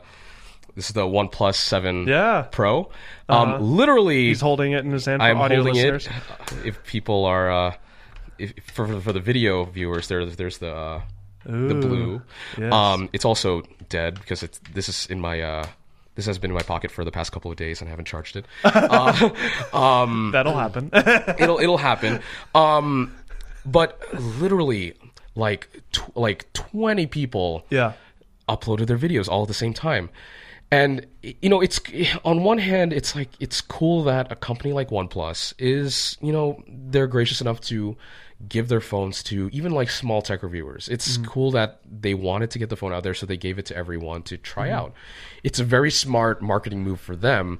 this 0.75 0.87
is 0.87 0.93
the 0.93 1.07
One 1.07 1.29
Seven 1.53 2.07
Yeah. 2.07 2.45
Pro. 2.51 2.89
Um, 3.27 3.59
literally, 3.61 4.27
He's 4.27 4.41
holding 4.41 4.73
it 4.73 4.85
in 4.85 4.91
his 4.91 5.05
hand 5.05 5.21
for 5.21 5.25
I'm 5.25 5.37
audio 5.41 5.63
holding 5.63 5.73
listeners. 5.75 6.07
it. 6.07 6.65
If 6.67 6.83
people 6.85 7.25
are, 7.25 7.51
uh, 7.51 7.73
if, 8.37 8.53
for 8.73 9.01
for 9.01 9.11
the 9.11 9.19
video 9.19 9.65
viewers, 9.65 10.07
there 10.07 10.25
there's 10.25 10.59
the 10.59 10.73
uh, 10.73 11.01
the 11.45 11.75
blue. 11.75 12.21
yes. 12.57 12.73
Um, 12.73 13.09
it's 13.13 13.25
also 13.25 13.63
dead 13.87 14.15
because 14.15 14.43
it's 14.43 14.59
this 14.73 14.89
is 14.89 15.05
in 15.07 15.19
my. 15.19 15.41
Uh, 15.41 15.65
this 16.15 16.25
has 16.25 16.37
been 16.37 16.51
in 16.51 16.55
my 16.55 16.63
pocket 16.63 16.91
for 16.91 17.05
the 17.05 17.11
past 17.11 17.31
couple 17.31 17.49
of 17.49 17.55
days 17.55 17.79
and 17.79 17.87
I 17.87 17.91
haven't 17.91 18.05
charged 18.05 18.35
it. 18.35 18.45
Uh, 18.65 19.29
um, 19.73 20.31
That'll 20.33 20.57
happen. 20.57 20.89
it'll 20.93 21.59
it'll 21.59 21.77
happen. 21.77 22.19
Um, 22.53 23.15
but 23.65 24.01
literally, 24.13 24.95
like 25.35 25.69
tw- 25.91 26.15
like 26.17 26.51
twenty 26.53 27.07
people 27.07 27.65
yeah. 27.69 27.93
uploaded 28.49 28.87
their 28.87 28.97
videos 28.97 29.29
all 29.29 29.43
at 29.43 29.47
the 29.47 29.53
same 29.53 29.73
time, 29.73 30.09
and 30.71 31.05
you 31.21 31.49
know 31.49 31.61
it's 31.61 31.79
on 32.25 32.43
one 32.43 32.57
hand 32.57 32.93
it's 32.93 33.15
like 33.15 33.29
it's 33.39 33.61
cool 33.61 34.03
that 34.03 34.31
a 34.31 34.35
company 34.35 34.73
like 34.73 34.89
OnePlus 34.89 35.53
is 35.57 36.17
you 36.21 36.31
know 36.31 36.61
they're 36.67 37.07
gracious 37.07 37.41
enough 37.41 37.61
to 37.61 37.95
give 38.47 38.69
their 38.69 38.81
phones 38.81 39.21
to 39.23 39.49
even 39.51 39.71
like 39.71 39.89
small 39.89 40.21
tech 40.21 40.43
reviewers. 40.43 40.87
It's 40.87 41.17
mm-hmm. 41.17 41.25
cool 41.25 41.51
that 41.51 41.81
they 41.89 42.13
wanted 42.13 42.51
to 42.51 42.59
get 42.59 42.69
the 42.69 42.77
phone 42.77 42.93
out 42.93 43.03
there, 43.03 43.13
so 43.13 43.25
they 43.25 43.37
gave 43.37 43.59
it 43.59 43.65
to 43.67 43.75
everyone 43.75 44.23
to 44.23 44.37
try 44.37 44.67
mm-hmm. 44.67 44.77
out. 44.77 44.93
It's 45.43 45.59
a 45.59 45.63
very 45.63 45.91
smart 45.91 46.41
marketing 46.41 46.83
move 46.83 46.99
for 46.99 47.15
them. 47.15 47.59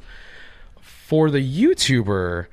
For 0.82 1.30
the 1.30 1.40
YouTuber, 1.40 2.48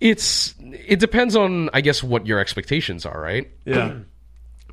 it's 0.00 0.54
it 0.60 1.00
depends 1.00 1.34
on 1.34 1.70
I 1.72 1.80
guess 1.80 2.02
what 2.02 2.26
your 2.26 2.38
expectations 2.38 3.04
are, 3.04 3.20
right? 3.20 3.50
Yeah. 3.64 3.98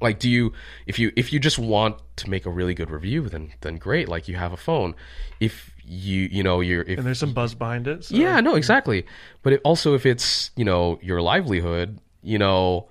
like 0.01 0.19
do 0.19 0.29
you 0.29 0.51
if 0.85 0.99
you 0.99 1.11
if 1.15 1.31
you 1.31 1.39
just 1.39 1.57
want 1.57 1.97
to 2.17 2.29
make 2.29 2.45
a 2.45 2.49
really 2.49 2.73
good 2.73 2.89
review 2.89 3.21
then 3.29 3.53
then 3.61 3.77
great 3.77 4.09
like 4.09 4.27
you 4.27 4.35
have 4.35 4.51
a 4.51 4.57
phone 4.57 4.93
if 5.39 5.71
you 5.85 6.27
you 6.31 6.43
know 6.43 6.59
you're 6.59 6.81
if 6.81 6.97
And 6.97 7.07
there's 7.07 7.19
some 7.19 7.33
buzz 7.33 7.55
behind 7.55 7.87
it. 7.87 8.03
So. 8.03 8.15
yeah 8.15 8.41
no 8.41 8.55
exactly 8.55 9.05
but 9.41 9.53
it, 9.53 9.61
also 9.63 9.93
if 9.93 10.05
it's 10.05 10.51
you 10.57 10.65
know 10.65 10.99
your 11.01 11.21
livelihood 11.21 11.99
you 12.25 12.37
know 12.37 12.89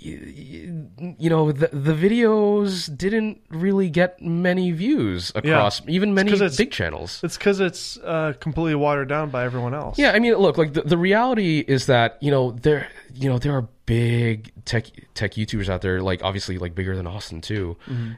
you, 0.00 0.90
you 1.18 1.30
know 1.30 1.50
the 1.52 1.68
the 1.68 1.92
videos 1.92 2.94
didn't 2.96 3.40
really 3.50 3.90
get 3.90 4.20
many 4.22 4.70
views 4.70 5.32
across 5.34 5.82
even 5.88 6.14
many 6.14 6.36
big 6.56 6.70
channels. 6.70 7.20
It's 7.22 7.36
because 7.36 7.60
it's 7.60 7.98
uh, 7.98 8.34
completely 8.40 8.74
watered 8.74 9.08
down 9.08 9.30
by 9.30 9.44
everyone 9.44 9.74
else. 9.74 9.98
yeah, 9.98 10.12
I 10.12 10.18
mean, 10.18 10.34
look, 10.34 10.58
like 10.58 10.72
the, 10.72 10.82
the 10.82 10.98
reality 10.98 11.64
is 11.66 11.86
that 11.86 12.18
you 12.20 12.30
know 12.30 12.52
there, 12.52 12.88
you 13.14 13.28
know, 13.28 13.38
there 13.38 13.52
are 13.52 13.68
big 13.86 14.52
tech 14.64 14.86
tech 15.14 15.32
YouTubers 15.32 15.68
out 15.68 15.82
there, 15.82 16.00
like 16.00 16.22
obviously 16.22 16.58
like 16.58 16.74
bigger 16.74 16.96
than 16.96 17.06
Austin 17.06 17.40
too, 17.40 17.76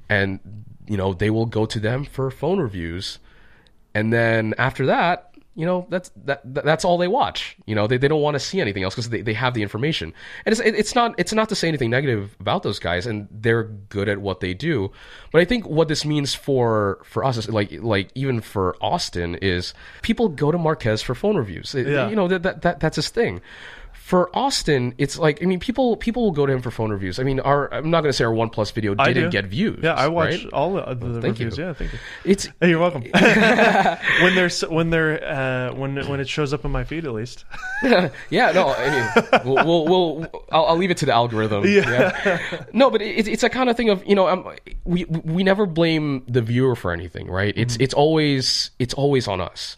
and 0.09 0.41
you 0.87 0.97
know 0.97 1.15
they 1.15 1.31
will 1.31 1.47
go 1.47 1.67
to 1.67 1.81
them 1.81 2.05
for 2.05 2.31
phone 2.31 2.61
reviews, 2.61 3.19
and 3.95 4.13
then 4.13 4.55
after 4.59 4.87
that, 4.87 5.30
you 5.57 5.67
know, 5.67 5.87
that's 5.91 6.11
that 6.25 6.41
that- 6.55 6.65
that's 6.65 6.85
all 6.85 6.97
they 6.97 7.09
watch. 7.09 7.57
You 7.67 7.75
know, 7.75 7.87
they, 7.87 7.99
they 7.99 8.07
don't 8.09 8.23
want 8.23 8.35
to 8.37 8.41
see 8.41 8.61
anything 8.61 8.83
else 8.85 8.95
because 8.95 9.11
they, 9.11 9.21
they 9.21 9.35
have 9.35 9.53
the 9.55 9.63
information, 9.63 10.15
and 10.47 10.53
it's 10.53 10.61
it's 10.61 10.95
not 10.95 11.15
it's 11.19 11.33
not 11.33 11.49
to 11.49 11.55
say 11.55 11.67
anything 11.69 11.91
negative 11.91 12.37
about 12.41 12.63
those 12.63 12.79
guys, 12.79 13.05
and 13.07 13.27
they're 13.33 13.65
good 13.65 14.09
at 14.09 14.19
what 14.19 14.41
they 14.41 14.55
do, 14.55 14.91
but 15.33 15.41
I 15.41 15.45
think 15.45 15.67
what 15.67 15.89
this 15.89 16.05
means 16.05 16.35
for 16.35 17.01
for 17.05 17.25
us 17.25 17.37
is 17.37 17.49
like 17.49 17.73
like 17.83 18.11
even 18.15 18.41
for 18.41 18.77
Austin 18.81 19.35
is 19.37 19.75
people 20.03 20.29
go 20.29 20.53
to 20.53 20.59
Marques 20.59 21.03
for 21.03 21.15
phone 21.15 21.37
reviews. 21.37 21.75
It- 21.75 21.89
Yeah. 21.89 22.09
You 22.09 22.17
know 22.17 22.29
that, 22.29 22.43
that 22.45 22.63
that 22.63 22.81
that's 22.81 22.97
his 22.97 23.09
thing. 23.09 23.41
For 24.01 24.29
Austin, 24.37 24.95
it's 24.99 25.19
like 25.19 25.41
I 25.41 25.47
mean, 25.47 25.61
people 25.61 25.97
people 25.97 26.25
will 26.25 26.33
go 26.33 26.45
to 26.45 26.53
him 26.53 26.63
for 26.63 26.73
phone 26.73 26.91
reviews. 26.91 27.21
I 27.21 27.23
mean, 27.23 27.39
our 27.39 27.73
I'm 27.73 27.91
not 27.91 28.01
going 28.01 28.09
to 28.09 28.13
say 28.13 28.25
our 28.25 28.33
OnePlus 28.33 28.73
video 28.73 28.95
didn't 28.95 29.31
get 29.31 29.45
views. 29.45 29.79
Yeah, 29.85 29.95
I 29.95 30.09
watch 30.09 30.43
right? 30.43 30.53
all 30.53 30.73
the, 30.73 31.21
thank 31.21 31.39
reviews. 31.39 31.57
you. 31.57 31.65
Yeah, 31.65 31.75
thank 31.75 31.93
you. 31.93 31.99
It's 32.25 32.49
Hey, 32.61 32.71
you're 32.71 32.81
welcome. 32.81 33.03
when 33.13 34.35
there's 34.35 34.63
when 34.63 34.91
they're 34.91 35.23
uh, 35.25 35.75
when 35.75 36.09
when 36.09 36.19
it 36.19 36.29
shows 36.29 36.53
up 36.53 36.65
in 36.65 36.73
my 36.73 36.83
feed, 36.83 37.05
at 37.05 37.13
least. 37.13 37.45
yeah, 38.31 38.51
no, 38.53 38.75
I 38.77 38.91
mean, 38.91 39.45
we'll, 39.45 39.65
we'll, 39.65 39.85
we'll 39.85 40.47
I'll, 40.51 40.67
I'll 40.67 40.77
leave 40.77 40.91
it 40.91 40.97
to 40.99 41.07
the 41.07 41.13
algorithm. 41.13 41.65
Yeah. 41.67 42.65
No, 42.73 42.91
but 42.91 43.03
it, 43.03 43.29
it's 43.29 43.45
a 43.45 43.49
kind 43.49 43.71
of 43.71 43.77
thing 43.77 43.91
of 43.91 44.05
you 44.07 44.17
know, 44.17 44.29
um, 44.29 44.57
we 44.85 45.05
we 45.05 45.45
never 45.45 45.67
blame 45.67 46.25
the 46.27 46.43
viewer 46.43 46.75
for 46.75 46.91
anything, 46.91 47.31
right? 47.31 47.55
It's 47.57 47.77
it's 47.79 47.95
always 47.95 48.73
it's 48.81 48.95
always 48.95 49.29
on 49.29 49.41
us. 49.41 49.77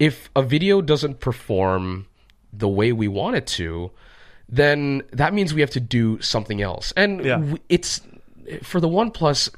If 0.00 0.30
a 0.34 0.42
video 0.42 0.80
doesn't 0.80 1.20
perform 1.20 2.06
the 2.52 2.68
way 2.68 2.92
we 2.92 3.08
want 3.08 3.36
it 3.36 3.46
to, 3.46 3.90
then 4.48 5.02
that 5.12 5.34
means 5.34 5.52
we 5.52 5.60
have 5.60 5.70
to 5.70 5.80
do 5.80 6.20
something 6.20 6.62
else. 6.62 6.92
And 6.96 7.24
Yeah. 7.24 7.36
w- 7.36 7.58
it's 7.68 8.00
for 8.62 8.80
the 8.80 8.88
OnePlus, 8.88 9.50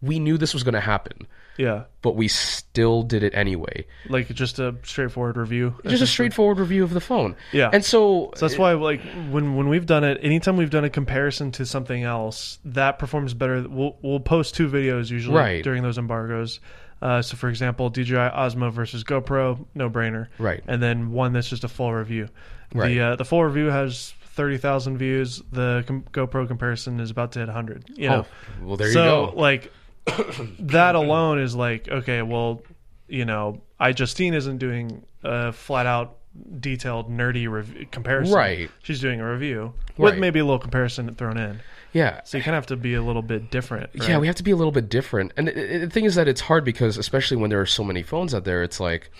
we 0.00 0.18
knew 0.18 0.36
this 0.38 0.54
was 0.54 0.62
going 0.62 0.74
to 0.74 0.80
happen, 0.80 1.26
Yeah, 1.56 1.84
but 2.02 2.14
we 2.14 2.28
still 2.28 3.02
did 3.02 3.22
it 3.24 3.32
anyway. 3.34 3.86
like 4.08 4.28
just 4.28 4.58
a 4.60 4.76
straightforward 4.84 5.36
review. 5.36 5.74
Just 5.86 6.02
a 6.02 6.06
straightforward 6.06 6.58
review 6.60 6.84
of 6.84 6.90
the 6.90 7.00
phone. 7.00 7.34
Yeah. 7.52 7.70
And 7.72 7.84
so, 7.84 8.30
So 8.36 8.46
that's 8.46 8.58
why, 8.58 8.72
like, 8.74 9.00
when 9.30 9.56
when 9.56 9.68
we've 9.68 9.86
done 9.86 10.04
it, 10.04 10.18
anytime 10.22 10.56
we've 10.56 10.70
done 10.70 10.84
a 10.84 10.90
comparison 10.90 11.50
to 11.52 11.66
something 11.66 12.02
else, 12.04 12.58
that 12.66 12.98
performs 13.00 13.34
better. 13.34 13.66
We'll 13.68 13.96
we'll 14.02 14.20
post 14.20 14.54
two 14.54 14.68
videos 14.68 15.10
usually 15.10 15.36
Right. 15.36 15.64
during 15.64 15.82
those 15.82 15.98
embargoes. 15.98 16.60
Uh, 17.02 17.20
so, 17.22 17.36
for 17.36 17.48
example, 17.48 17.90
DJI 17.90 18.14
Osmo 18.14 18.72
versus 18.72 19.04
GoPro, 19.04 19.64
no 19.74 19.90
brainer. 19.90 20.28
Right. 20.38 20.62
And 20.66 20.82
then 20.82 21.12
one 21.12 21.32
that's 21.32 21.48
just 21.48 21.64
a 21.64 21.68
full 21.68 21.92
review. 21.92 22.28
Right. 22.74 22.88
The 22.88 23.00
uh, 23.00 23.16
the 23.16 23.24
full 23.24 23.44
review 23.44 23.66
has 23.66 24.14
thirty 24.34 24.56
thousand 24.58 24.98
views. 24.98 25.42
The 25.52 25.84
com- 25.86 26.04
GoPro 26.12 26.48
comparison 26.48 26.98
is 27.00 27.10
about 27.10 27.32
to 27.32 27.40
hit 27.40 27.48
hundred. 27.48 27.84
You 27.94 28.08
know. 28.08 28.26
Oh, 28.26 28.66
well, 28.66 28.76
there 28.76 28.88
you 28.88 28.92
so 28.94 29.26
go. 29.26 29.32
like 29.40 29.72
that 30.58 30.94
alone 30.94 31.38
is 31.38 31.54
like 31.54 31.88
okay 31.88 32.20
well 32.22 32.60
you 33.08 33.24
know 33.24 33.60
iJustine 33.80 34.34
isn't 34.34 34.58
doing 34.58 35.02
a 35.22 35.50
flat 35.52 35.86
out 35.86 36.16
detailed 36.60 37.10
nerdy 37.10 37.50
rev- 37.50 37.86
comparison. 37.90 38.34
Right. 38.34 38.70
She's 38.82 39.00
doing 39.00 39.20
a 39.20 39.30
review 39.30 39.72
with 39.96 40.12
Right. 40.14 40.20
maybe 40.20 40.40
a 40.40 40.44
little 40.44 40.58
comparison 40.58 41.14
thrown 41.14 41.38
in. 41.38 41.60
Yeah 41.94 42.20
So 42.24 42.36
you 42.36 42.44
kind 42.44 42.54
of 42.54 42.62
have 42.62 42.66
to 42.66 42.76
be 42.76 42.92
a 42.92 43.02
little 43.02 43.22
bit 43.22 43.50
different. 43.50 43.90
Yeah, 43.94 44.18
we 44.18 44.26
have 44.26 44.36
to 44.36 44.42
be 44.42 44.50
a 44.50 44.56
little 44.56 44.72
bit 44.72 44.90
different. 44.90 45.32
And 45.36 45.48
the, 45.48 45.78
the 45.78 45.90
thing 45.90 46.04
is 46.04 46.16
that 46.16 46.28
it's 46.28 46.42
hard 46.42 46.64
because, 46.64 46.98
especially 46.98 47.38
when 47.38 47.48
there 47.48 47.60
are 47.60 47.66
so 47.66 47.82
many 47.84 48.02
phones 48.02 48.34
out 48.34 48.44
there, 48.44 48.62
it's 48.62 48.80
like 48.80 49.10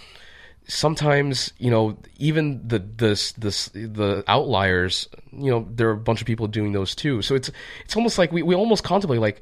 sometimes 0.66 1.52
you 1.58 1.70
know 1.70 1.96
even 2.18 2.66
the 2.66 2.78
the 2.78 3.32
the, 3.38 3.88
the 3.88 4.24
outliers, 4.26 5.08
you 5.32 5.50
know, 5.50 5.66
there 5.70 5.88
are 5.88 5.92
a 5.92 5.96
bunch 5.96 6.20
of 6.20 6.26
people 6.26 6.46
doing 6.48 6.72
those 6.72 6.94
too. 6.94 7.22
So 7.22 7.34
it's 7.34 7.50
it's 7.84 7.96
almost 7.96 8.18
like 8.18 8.32
we, 8.32 8.42
we 8.42 8.54
almost 8.54 8.82
contemplate 8.84 9.20
like, 9.20 9.40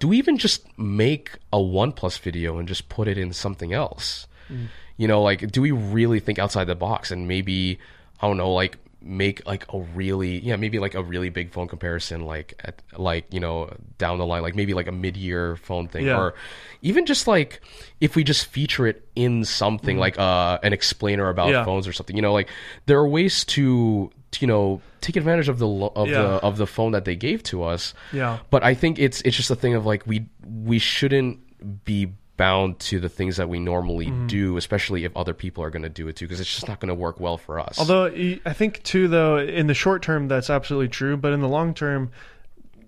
do 0.00 0.08
we 0.08 0.18
even 0.18 0.36
just 0.36 0.66
make 0.78 1.38
a 1.52 1.58
OnePlus 1.58 2.18
video 2.18 2.58
and 2.58 2.66
just 2.66 2.88
put 2.88 3.06
it 3.08 3.16
in 3.16 3.32
something 3.32 3.72
else? 3.72 4.26
Mm. 4.50 4.66
You 4.96 5.08
know, 5.08 5.22
like 5.22 5.50
do 5.52 5.62
we 5.62 5.70
really 5.70 6.20
think 6.20 6.38
outside 6.38 6.64
the 6.64 6.74
box 6.74 7.10
and 7.10 7.28
maybe 7.28 7.78
I 8.20 8.26
don't 8.26 8.36
know, 8.36 8.52
like 8.52 8.78
make 9.04 9.44
like 9.46 9.64
a 9.72 9.80
really 9.94 10.38
yeah 10.40 10.56
maybe 10.56 10.78
like 10.78 10.94
a 10.94 11.02
really 11.02 11.28
big 11.28 11.50
phone 11.50 11.66
comparison 11.68 12.24
like 12.24 12.54
at 12.64 12.80
like 12.96 13.24
you 13.32 13.40
know 13.40 13.68
down 13.98 14.18
the 14.18 14.26
line 14.26 14.42
like 14.42 14.54
maybe 14.54 14.74
like 14.74 14.86
a 14.86 14.92
mid-year 14.92 15.56
phone 15.56 15.88
thing 15.88 16.06
Yeah. 16.06 16.18
or 16.18 16.34
even 16.82 17.04
just 17.06 17.26
like 17.26 17.60
if 18.00 18.14
we 18.16 18.24
just 18.24 18.46
feature 18.46 18.86
it 18.86 19.06
in 19.16 19.44
something 19.44 19.98
like 19.98 20.18
uh 20.18 20.58
an 20.62 20.72
explainer 20.72 21.28
about. 21.28 21.50
Yeah. 21.50 21.64
phones 21.64 21.86
or 21.88 21.92
something 21.92 22.14
you 22.16 22.22
know 22.22 22.32
like 22.32 22.48
there 22.86 22.98
are 22.98 23.08
ways 23.08 23.44
to, 23.44 24.10
to 24.30 24.40
you 24.40 24.46
know 24.46 24.80
take 25.00 25.16
advantage 25.16 25.48
of 25.48 25.58
the 25.58 25.66
of 25.68 26.08
Yeah. 26.08 26.22
the 26.22 26.28
of 26.42 26.56
the 26.56 26.66
phone 26.66 26.92
that 26.92 27.04
they 27.04 27.16
gave 27.16 27.42
to 27.44 27.62
us 27.64 27.94
Yeah. 28.12 28.38
but 28.50 28.62
i 28.62 28.74
think 28.74 28.98
it's 28.98 29.20
it's 29.22 29.36
just 29.36 29.50
a 29.50 29.56
thing 29.56 29.74
of 29.74 29.84
like 29.84 30.06
we 30.06 30.26
we 30.48 30.78
shouldn't 30.78 31.84
be 31.84 32.12
bound 32.36 32.78
to 32.80 32.98
the 32.98 33.08
things 33.08 33.36
that 33.36 33.48
we 33.48 33.58
normally 33.60 34.06
Mm-hmm. 34.06 34.26
do 34.26 34.56
especially 34.56 35.04
if 35.04 35.16
other 35.16 35.34
people 35.34 35.62
are 35.62 35.70
going 35.70 35.82
to 35.82 35.88
do 35.88 36.08
it 36.08 36.16
too 36.16 36.26
because 36.26 36.40
it's 36.40 36.52
just 36.52 36.66
not 36.68 36.80
going 36.80 36.88
to 36.88 36.94
work 36.94 37.20
well 37.20 37.36
for 37.38 37.60
us 37.60 37.78
Although 37.78 38.06
I 38.46 38.52
think 38.52 38.82
too, 38.82 39.06
though, 39.08 39.38
in 39.38 39.66
the 39.66 39.74
short 39.74 40.02
term, 40.02 40.28
that's 40.28 40.48
absolutely 40.50 40.88
true. 40.88 41.16
But 41.16 41.32
in 41.32 41.40
the 41.40 41.48
long 41.48 41.74
term, 41.74 42.10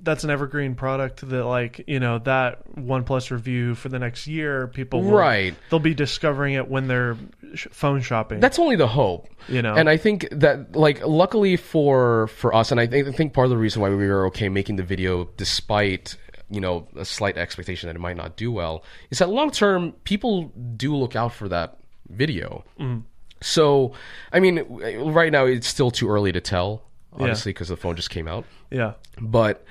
that's 0.03 0.23
an 0.25 0.29
evergreen 0.31 0.75
product 0.75 1.27
that, 1.29 1.45
like, 1.45 1.83
you 1.87 1.99
know, 1.99 2.19
that 2.21 2.63
OnePlus 2.75 3.31
review 3.31 3.75
for 3.75 3.89
the 3.89 3.99
next 3.99 4.27
year, 4.27 4.67
people 4.67 5.03
will, 5.03 5.13
Right. 5.13 5.55
They'll 5.71 5.79
be 5.81 5.95
discovering 5.95 6.55
it 6.55 6.69
when 6.69 6.89
they're 6.89 7.17
sh- 7.55 7.69
phone 7.71 8.01
shopping. 8.03 8.41
that's 8.41 8.59
only 8.59 8.77
the 8.77 8.87
hope 8.89 9.29
You 9.49 9.63
know. 9.63 9.75
and 9.75 9.89
i 9.89 9.97
think 9.97 10.29
that 10.33 10.75
like 10.77 11.07
luckily 11.07 11.57
for 11.57 12.27
for 12.29 12.53
us 12.55 12.71
and 12.73 12.81
i 12.81 12.87
think, 12.87 13.07
I 13.09 13.13
think 13.13 13.33
part 13.33 13.45
of 13.47 13.51
the 13.51 13.57
reason 13.57 13.81
why 13.81 13.89
we 13.91 14.09
were 14.09 14.27
okay 14.27 14.49
making 14.49 14.77
the 14.77 14.83
video 14.83 15.29
despite 15.37 16.17
you 16.51 16.61
know 16.61 16.87
a 16.97 17.05
slight 17.05 17.37
expectation 17.37 17.87
that 17.89 17.97
it 17.97 18.01
might 18.01 18.17
not 18.17 18.37
do 18.37 18.53
well 18.53 18.85
is 19.11 19.19
that 19.19 19.29
long 19.29 19.51
term 19.51 19.93
people 20.05 20.53
do 20.77 20.95
look 20.95 21.17
out 21.17 21.33
for 21.33 21.49
that 21.49 21.79
video 22.09 22.65
Mm-hmm. 22.79 23.01
so 23.41 23.93
i 24.33 24.41
mean 24.41 24.59
right 25.13 25.33
now 25.33 25.47
it's 25.47 25.67
still 25.67 25.91
too 25.91 26.11
early 26.11 26.33
to 26.33 26.41
tell 26.41 26.83
obviously 27.15 27.51
because 27.53 27.69
the 27.69 27.77
phone 27.77 27.97
just 27.97 28.11
came 28.11 28.29
out 28.29 28.45
yeah. 28.71 28.93
but 29.21 29.65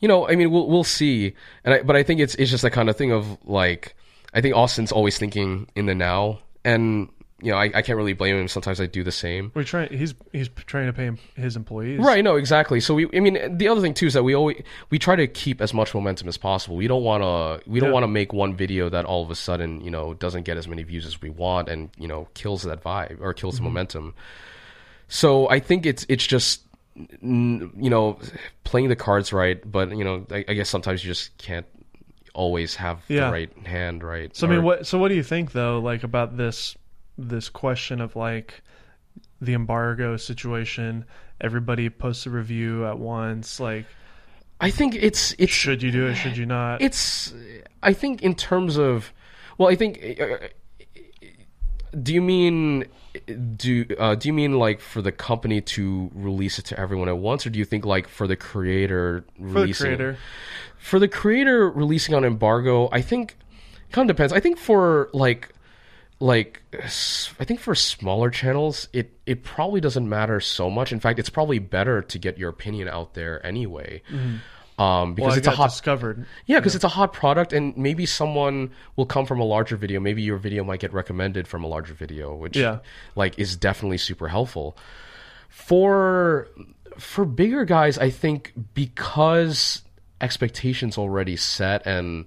you 0.00 0.08
know, 0.08 0.28
I 0.28 0.36
mean, 0.36 0.50
we'll 0.50 0.68
we'll 0.68 0.84
see. 0.84 1.34
And 1.64 1.74
I, 1.74 1.82
but 1.82 1.96
I 1.96 2.02
think 2.02 2.20
it's 2.20 2.34
it's 2.34 2.50
just 2.50 2.62
that 2.62 2.70
kind 2.70 2.90
of 2.90 2.96
thing 2.96 3.12
of 3.12 3.38
like, 3.44 3.94
I 4.34 4.40
think 4.40 4.54
Austin's 4.54 4.92
always 4.92 5.16
thinking 5.16 5.68
in 5.74 5.86
the 5.86 5.94
now, 5.94 6.40
and 6.64 7.08
you 7.42 7.50
know, 7.50 7.58
I, 7.58 7.64
I 7.74 7.82
can't 7.82 7.98
really 7.98 8.14
blame 8.14 8.34
him. 8.36 8.48
Sometimes 8.48 8.80
I 8.80 8.86
do 8.86 9.02
the 9.04 9.12
same. 9.12 9.52
We're 9.54 9.64
trying. 9.64 9.92
He's 9.92 10.14
he's 10.32 10.48
trying 10.64 10.86
to 10.86 10.92
pay 10.94 11.04
him- 11.04 11.18
his 11.34 11.54
employees. 11.54 12.00
Right, 12.00 12.24
no, 12.24 12.36
exactly. 12.36 12.80
So 12.80 12.94
we, 12.94 13.06
I 13.14 13.20
mean, 13.20 13.58
the 13.58 13.68
other 13.68 13.82
thing 13.82 13.92
too 13.92 14.06
is 14.06 14.14
that 14.14 14.22
we 14.22 14.34
always 14.34 14.62
we 14.88 14.98
try 14.98 15.16
to 15.16 15.26
keep 15.26 15.60
as 15.60 15.74
much 15.74 15.94
momentum 15.94 16.28
as 16.28 16.38
possible. 16.38 16.76
We 16.76 16.88
don't 16.88 17.02
want 17.02 17.22
to 17.22 17.70
we 17.70 17.78
don't 17.78 17.90
Yeah. 17.90 17.92
want 17.94 18.04
to 18.04 18.08
make 18.08 18.32
one 18.32 18.56
video 18.56 18.88
that 18.88 19.04
all 19.04 19.22
of 19.22 19.30
a 19.30 19.34
sudden 19.34 19.82
you 19.82 19.90
know 19.90 20.14
doesn't 20.14 20.44
get 20.44 20.56
as 20.56 20.66
many 20.66 20.82
views 20.82 21.04
as 21.04 21.20
we 21.20 21.28
want 21.28 21.68
and 21.68 21.90
you 21.98 22.08
know 22.08 22.26
kills 22.32 22.62
that 22.62 22.82
vibe 22.82 23.20
or 23.20 23.34
kills 23.34 23.56
Mm-hmm. 23.56 23.64
the 23.64 23.68
momentum. 23.70 24.14
So 25.08 25.48
I 25.50 25.60
think 25.60 25.84
it's 25.86 26.06
it's 26.08 26.26
just 26.26 26.62
you 26.94 27.70
know 27.90 28.18
playing 28.64 28.88
the 28.88 28.96
cards 28.96 29.32
right, 29.32 29.60
but 29.70 29.90
you 29.90 30.04
know 30.04 30.26
I, 30.30 30.44
I 30.48 30.54
guess 30.54 30.70
sometimes 30.70 31.04
you 31.04 31.10
just 31.10 31.36
can't 31.36 31.66
always 32.34 32.76
have 32.76 33.00
Yeah. 33.08 33.26
the 33.26 33.32
right 33.32 33.66
hand 33.66 34.02
right. 34.02 34.34
So 34.34 34.46
I 34.46 34.50
mean, 34.50 34.62
what? 34.62 34.86
So 34.86 34.98
what 34.98 35.08
do 35.08 35.14
you 35.14 35.22
think 35.22 35.52
though? 35.52 35.80
Like 35.80 36.02
about 36.02 36.36
this 36.36 36.76
this 37.18 37.48
question 37.48 38.00
of 38.00 38.16
like 38.16 38.62
the 39.40 39.54
embargo 39.54 40.16
situation. 40.16 41.04
Everybody 41.40 41.90
posts 41.90 42.26
a 42.26 42.30
review 42.30 42.86
at 42.86 42.98
once. 42.98 43.60
Like, 43.60 43.84
I 44.60 44.70
think 44.70 44.94
it's 44.94 45.34
it's 45.38 45.52
should 45.52 45.82
you 45.82 45.90
do 45.90 46.06
it? 46.06 46.14
Should 46.14 46.36
you 46.36 46.46
not? 46.46 46.80
it's 46.80 47.34
i 47.82 47.92
think 47.92 48.22
in 48.22 48.34
terms 48.34 48.76
of 48.76 49.12
well 49.58 49.68
i 49.68 49.74
think 49.74 49.98
uh, 50.20 50.48
do 52.02 52.12
you 52.12 52.20
mean 52.20 52.84
do 53.56 53.86
uh, 53.98 54.14
do 54.14 54.28
you 54.28 54.32
mean 54.32 54.58
like 54.58 54.80
for 54.80 55.00
the 55.00 55.12
company 55.12 55.60
to 55.60 56.10
release 56.14 56.58
it 56.58 56.64
to 56.66 56.78
everyone 56.78 57.08
at 57.08 57.18
once 57.18 57.46
or 57.46 57.50
do 57.50 57.58
you 57.58 57.64
think 57.64 57.86
like 57.86 58.08
for 58.08 58.26
the 58.26 58.36
creator 58.36 59.24
for 59.36 59.42
the 59.42 59.54
releasing 59.60 59.86
creator. 59.86 60.18
for 60.78 60.98
the 60.98 61.08
creator 61.08 61.70
releasing 61.70 62.14
on 62.14 62.24
embargo 62.24 62.88
i 62.92 63.00
think 63.00 63.36
it 63.88 63.92
kind 63.92 64.10
of 64.10 64.14
depends 64.14 64.32
i 64.32 64.40
think 64.40 64.58
for 64.58 65.08
like 65.14 65.52
like 66.18 66.62
I 66.72 67.44
think 67.44 67.60
for 67.60 67.74
smaller 67.74 68.30
channels 68.30 68.88
it 68.94 69.12
it 69.26 69.44
probably 69.44 69.80
doesn't 69.82 70.08
matter 70.08 70.40
so 70.40 70.70
much 70.70 70.90
in 70.92 70.98
fact 71.00 71.18
it's 71.18 71.28
probably 71.28 71.58
better 71.58 72.00
to 72.02 72.18
get 72.18 72.38
your 72.38 72.48
opinion 72.48 72.88
out 72.88 73.12
there 73.14 73.44
anyway 73.44 74.00
um 74.78 75.14
because 75.14 75.28
Well, 75.30 75.38
it's 75.38 75.46
a 75.46 75.50
hot 75.50 75.70
discovered. 75.70 76.26
yeah, 76.46 76.58
because 76.58 76.74
it's 76.74 76.84
a 76.84 76.88
hot 76.88 77.14
product, 77.14 77.54
and 77.54 77.74
maybe 77.78 78.04
someone 78.04 78.72
will 78.96 79.06
come 79.06 79.24
from 79.24 79.40
a 79.40 79.44
larger 79.44 79.74
video. 79.74 80.00
Maybe 80.00 80.20
your 80.20 80.36
video 80.36 80.64
might 80.64 80.80
get 80.80 80.92
recommended 80.92 81.48
from 81.48 81.64
a 81.64 81.66
larger 81.66 81.94
video, 81.94 82.34
which 82.34 82.58
Yeah. 82.58 82.80
like 83.14 83.38
is 83.38 83.56
definitely 83.56 83.96
super 83.96 84.28
helpful. 84.28 84.76
For 85.48 86.48
for 86.98 87.24
bigger 87.24 87.64
guys, 87.64 87.96
I 87.98 88.10
think 88.10 88.52
because 88.74 89.82
expectations 90.20 90.98
already 90.98 91.36
set 91.36 91.86
and 91.86 92.26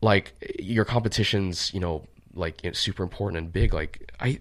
like 0.00 0.34
your 0.60 0.84
competition's, 0.84 1.74
you 1.74 1.80
know, 1.80 2.06
like 2.34 2.64
it's 2.64 2.78
super 2.78 3.02
important 3.02 3.38
and 3.38 3.52
big. 3.52 3.72
Like 3.74 4.12
I 4.20 4.38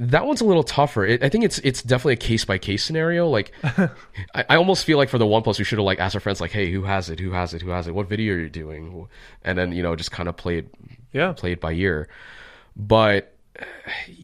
that 0.00 0.26
one's 0.26 0.40
a 0.40 0.44
little 0.44 0.62
tougher. 0.62 1.04
It, 1.04 1.24
I 1.24 1.28
think 1.28 1.44
it's 1.44 1.58
it's 1.60 1.82
definitely 1.82 2.12
a 2.14 2.16
case 2.16 2.44
by 2.44 2.56
case 2.58 2.84
scenario. 2.84 3.28
Like, 3.28 3.52
I, 3.64 3.88
I 4.50 4.56
almost 4.56 4.84
feel 4.84 4.96
like 4.96 5.08
for 5.08 5.18
the 5.18 5.24
OnePlus, 5.26 5.58
we 5.58 5.64
should 5.64 5.78
have 5.78 5.84
like 5.86 5.98
asked 5.98 6.14
our 6.14 6.20
friends, 6.20 6.40
like, 6.40 6.52
"Hey, 6.52 6.70
who 6.70 6.82
has 6.84 7.10
it? 7.10 7.18
Who 7.18 7.32
has 7.32 7.52
it? 7.52 7.62
Who 7.62 7.70
has 7.70 7.88
it? 7.88 7.94
What 7.94 8.08
video 8.08 8.34
are 8.34 8.38
you 8.38 8.48
doing?" 8.48 9.08
And 9.42 9.58
then 9.58 9.72
you 9.72 9.82
know 9.82 9.96
just 9.96 10.12
kind 10.12 10.28
of 10.28 10.36
play 10.36 10.58
it 10.58 10.68
Yeah. 11.12 11.32
play 11.32 11.52
it 11.52 11.60
by 11.60 11.72
ear. 11.72 12.08
But 12.76 13.34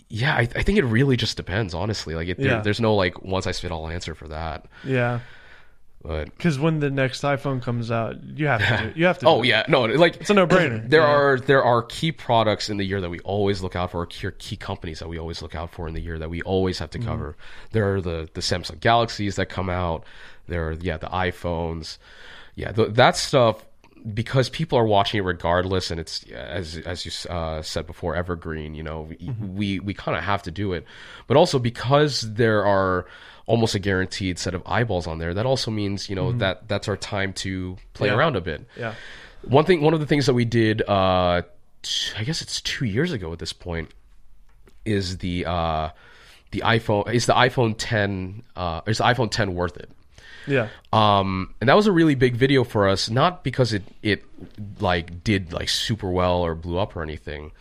yeah, 0.08 0.34
I, 0.36 0.42
I 0.42 0.62
think 0.62 0.78
it 0.78 0.84
really 0.84 1.16
just 1.16 1.36
depends. 1.36 1.74
Honestly, 1.74 2.14
like 2.14 2.28
it, 2.28 2.38
there- 2.38 2.46
Yeah. 2.46 2.60
there's 2.60 2.80
no 2.80 2.94
like 2.94 3.20
one 3.24 3.42
size 3.42 3.58
fit 3.58 3.72
all 3.72 3.88
answer 3.88 4.14
for 4.14 4.28
that. 4.28 4.66
Yeah. 4.84 5.20
But 6.06 6.26
Because 6.26 6.58
when 6.58 6.80
the 6.80 6.90
next 6.90 7.22
iPhone 7.22 7.62
comes 7.62 7.90
out, 7.90 8.22
you 8.22 8.46
have 8.46 8.60
to. 8.60 8.92
Do, 8.92 9.00
you 9.00 9.06
have 9.06 9.18
to. 9.20 9.26
oh 9.30 9.42
yeah, 9.42 9.64
no, 9.68 9.84
like 9.86 10.16
It's 10.16 10.28
a 10.28 10.34
no-brainer. 10.34 10.86
There 10.90 11.00
Yeah. 11.00 11.06
are 11.08 11.40
there 11.40 11.64
are 11.64 11.82
key 11.82 12.12
products 12.12 12.68
in 12.68 12.76
the 12.76 12.84
year 12.84 13.00
that 13.00 13.08
we 13.08 13.20
always 13.20 13.62
look 13.62 13.74
out 13.74 13.90
for, 13.92 14.02
or 14.02 14.06
key, 14.06 14.28
key 14.38 14.56
companies 14.56 14.98
that 14.98 15.08
we 15.08 15.18
always 15.18 15.40
look 15.40 15.54
out 15.54 15.70
for 15.70 15.88
in 15.88 15.94
the 15.94 16.02
year 16.02 16.18
that 16.18 16.28
we 16.28 16.42
always 16.42 16.78
have 16.78 16.90
to 16.90 16.98
Mm-hmm. 16.98 17.08
cover. 17.08 17.36
There 17.72 17.94
are 17.94 18.00
the 18.02 18.28
the 18.34 18.42
Samsung 18.42 18.80
Galaxies 18.80 19.36
that 19.36 19.46
come 19.46 19.70
out. 19.70 20.04
There 20.46 20.68
are 20.68 20.72
yeah 20.72 20.98
the 20.98 21.06
iPhones, 21.08 21.96
yeah 22.54 22.70
th 22.72 22.88
that 22.94 23.16
stuff 23.16 23.64
because 24.12 24.50
people 24.50 24.78
are 24.78 24.84
watching 24.86 25.20
it 25.20 25.24
regardless, 25.24 25.90
and 25.90 25.98
it's 25.98 26.22
as 26.32 26.76
as 26.84 27.06
you 27.06 27.12
uh, 27.32 27.62
said 27.62 27.86
before, 27.86 28.14
evergreen. 28.14 28.74
You 28.74 28.82
know, 28.82 29.00
we 29.08 29.16
Mm-hmm. 29.16 29.56
we, 29.56 29.80
we 29.80 29.94
kind 29.94 30.18
of 30.18 30.22
have 30.24 30.42
to 30.42 30.50
do 30.50 30.74
it, 30.74 30.84
but 31.28 31.38
also 31.38 31.58
because 31.58 32.20
there 32.34 32.62
are 32.66 33.06
almost 33.46 33.74
a 33.74 33.78
guaranteed 33.78 34.38
set 34.38 34.54
of 34.54 34.62
eyeballs 34.66 35.06
on 35.06 35.18
there. 35.18 35.34
That 35.34 35.46
also 35.46 35.70
means 35.70 36.08
you 36.08 36.16
know 36.16 36.32
that 36.32 36.68
that's 36.68 36.88
our 36.88 36.96
time 36.96 37.32
to 37.34 37.76
play 37.92 38.08
Mm-hmm. 38.08 38.14
Yeah. 38.14 38.18
around 38.18 38.36
a 38.36 38.40
bit 38.40 38.66
Yeah. 38.76 38.94
one 39.42 39.64
thing 39.64 39.80
one 39.82 39.94
of 39.94 40.00
the 40.00 40.06
things 40.06 40.26
that 40.26 40.34
we 40.34 40.44
did 40.46 40.82
uh 40.88 41.42
t- 41.82 42.12
i 42.16 42.24
guess 42.24 42.40
it's 42.40 42.60
two 42.62 42.86
years 42.86 43.12
ago 43.12 43.32
at 43.32 43.38
this 43.38 43.52
point 43.52 43.90
is 44.86 45.18
the 45.18 45.44
uh 45.46 45.90
the 46.52 46.62
iphone 46.64 47.12
is 47.12 47.26
the 47.26 47.34
iphone 47.34 47.74
10 47.76 48.42
uh 48.56 48.80
is 48.86 48.98
the 48.98 49.04
iphone 49.04 49.30
10 49.30 49.54
worth 49.54 49.76
it 49.76 49.90
Yeah. 50.46 50.68
um 50.92 51.54
and 51.60 51.68
that 51.68 51.74
was 51.76 51.86
a 51.86 51.92
really 51.92 52.14
big 52.14 52.36
video 52.36 52.64
for 52.64 52.88
us 52.88 53.10
not 53.10 53.44
because 53.44 53.72
it 53.74 53.82
it 54.02 54.24
like 54.80 55.22
did 55.24 55.52
like 55.52 55.68
super 55.68 56.10
well 56.10 56.40
or 56.42 56.54
blew 56.54 56.78
up 56.78 56.96
or 56.96 57.02
anything 57.02 57.52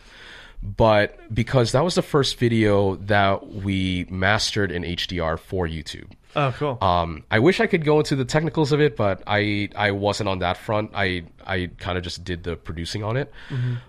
but 0.64 1.18
because 1.34 1.72
that 1.72 1.84
was 1.84 1.94
the 1.94 2.02
first 2.02 2.38
video 2.38 2.96
that 2.96 3.46
we 3.48 4.06
mastered 4.08 4.72
in 4.72 4.82
hdr 4.82 5.38
for 5.38 5.68
youtube 5.68 6.10
Oh, 6.36 6.52
cool. 6.58 6.78
um, 6.82 7.22
I 7.30 7.38
wish 7.38 7.60
I 7.60 7.68
could 7.68 7.84
go 7.84 8.00
into 8.00 8.16
the 8.16 8.24
technicals 8.24 8.72
of 8.72 8.80
it, 8.80 8.96
but 8.96 9.22
I 9.24 9.68
I 9.76 9.92
wasn't 9.92 10.28
on 10.28 10.40
that 10.40 10.56
front. 10.56 10.90
I 10.92 11.22
I 11.46 11.70
kind 11.78 11.96
of 11.96 12.02
just 12.02 12.24
did 12.24 12.42
the 12.42 12.56
producing 12.56 13.04
on 13.04 13.16
it. 13.16 13.32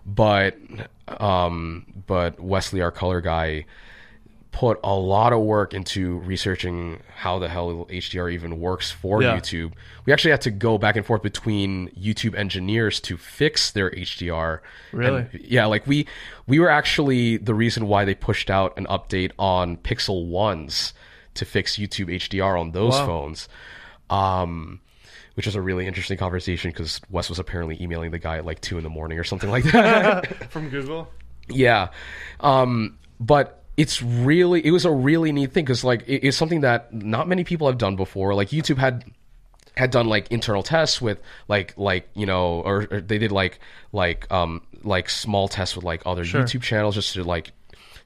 But 0.06 0.56
um, 1.08 1.88
but 2.06 2.40
Wesley, 2.40 2.82
our 2.82 2.92
color 2.92 3.20
guy, 3.20 3.66
put 4.58 4.80
a 4.86 4.96
lot 4.96 5.34
of 5.34 5.42
work 5.42 5.74
into 5.74 6.20
researching 6.20 7.02
how 7.14 7.38
the 7.40 7.50
hell 7.50 7.86
HDR 7.90 8.32
even 8.32 8.58
works 8.58 8.90
for 8.90 9.22
Yeah. 9.22 9.36
YouTube. 9.36 9.74
We 10.06 10.14
actually 10.14 10.32
had 10.32 10.40
to 10.44 10.50
go 10.52 10.78
back 10.78 10.96
and 10.96 11.06
forth 11.06 11.22
between 11.22 11.90
YouTube 11.90 12.36
engineers 12.36 13.02
to 13.02 13.18
fix 13.18 13.72
their 13.72 13.92
HDR. 13.92 14.62
Really? 14.94 15.26
And, 15.34 15.42
yeah, 15.44 15.66
like 15.66 15.86
we 15.86 16.08
we 16.48 16.60
were 16.60 16.70
actually 16.70 17.36
the 17.36 17.54
reason 17.54 17.88
why 17.90 18.06
they 18.06 18.16
pushed 18.16 18.50
out 18.50 18.78
an 18.78 18.86
update 18.86 19.32
on 19.38 19.76
Pixel 19.76 20.28
ones 20.28 20.94
to 21.34 21.44
fix 21.44 21.76
YouTube 21.76 22.08
HDR 22.10 22.58
on 22.58 22.72
those 22.72 22.94
Wow. 22.94 23.06
phones. 23.08 23.50
Um, 24.10 24.80
which 25.34 25.48
was 25.48 25.56
a 25.56 25.62
really 25.62 25.86
interesting 25.86 26.18
conversation 26.18 26.72
because 26.72 27.02
Wes 27.10 27.28
was 27.28 27.40
apparently 27.40 27.78
emailing 27.84 28.12
the 28.12 28.20
guy 28.20 28.38
at 28.38 28.46
like 28.46 28.62
two 28.62 28.78
in 28.78 28.86
the 28.86 28.90
morning 28.90 29.20
or 29.20 29.26
something 29.26 29.50
like 29.50 29.66
that. 29.66 30.50
From 30.50 30.70
Google. 30.70 31.12
Yeah. 31.50 31.90
Um, 32.40 32.98
but 33.20 33.65
it's 33.78 34.02
really, 34.02 34.66
it 34.66 34.72
was 34.72 34.86
a 34.86 34.92
really 34.92 35.32
neat 35.32 35.52
thing 35.52 35.66
because 35.66 35.84
like 35.84 36.04
it- 36.08 36.26
it's 36.28 36.38
something 36.38 36.62
that 36.62 36.94
not 36.94 37.28
many 37.28 37.44
people 37.44 37.68
have 37.68 37.78
done 37.78 37.96
before. 37.96 38.34
Like 38.34 38.50
YouTube 38.50 38.78
had 38.78 39.04
had 39.78 39.92
done 39.92 40.08
like 40.08 40.32
internal 40.32 40.64
tests 40.64 41.02
with 41.02 41.20
like 41.50 41.74
like 41.78 42.08
you 42.14 42.26
know 42.26 42.62
or, 42.62 42.88
or 42.90 43.02
they 43.02 43.18
did 43.18 43.32
like 43.32 43.60
like 43.92 44.32
um 44.32 44.62
like 44.84 45.10
small 45.10 45.48
tests 45.50 45.76
with 45.76 45.84
like 45.84 46.02
other 46.06 46.24
Sure. 46.24 46.44
YouTube 46.44 46.62
channels 46.62 46.96
just 46.96 47.14
to 47.16 47.24
like 47.26 47.52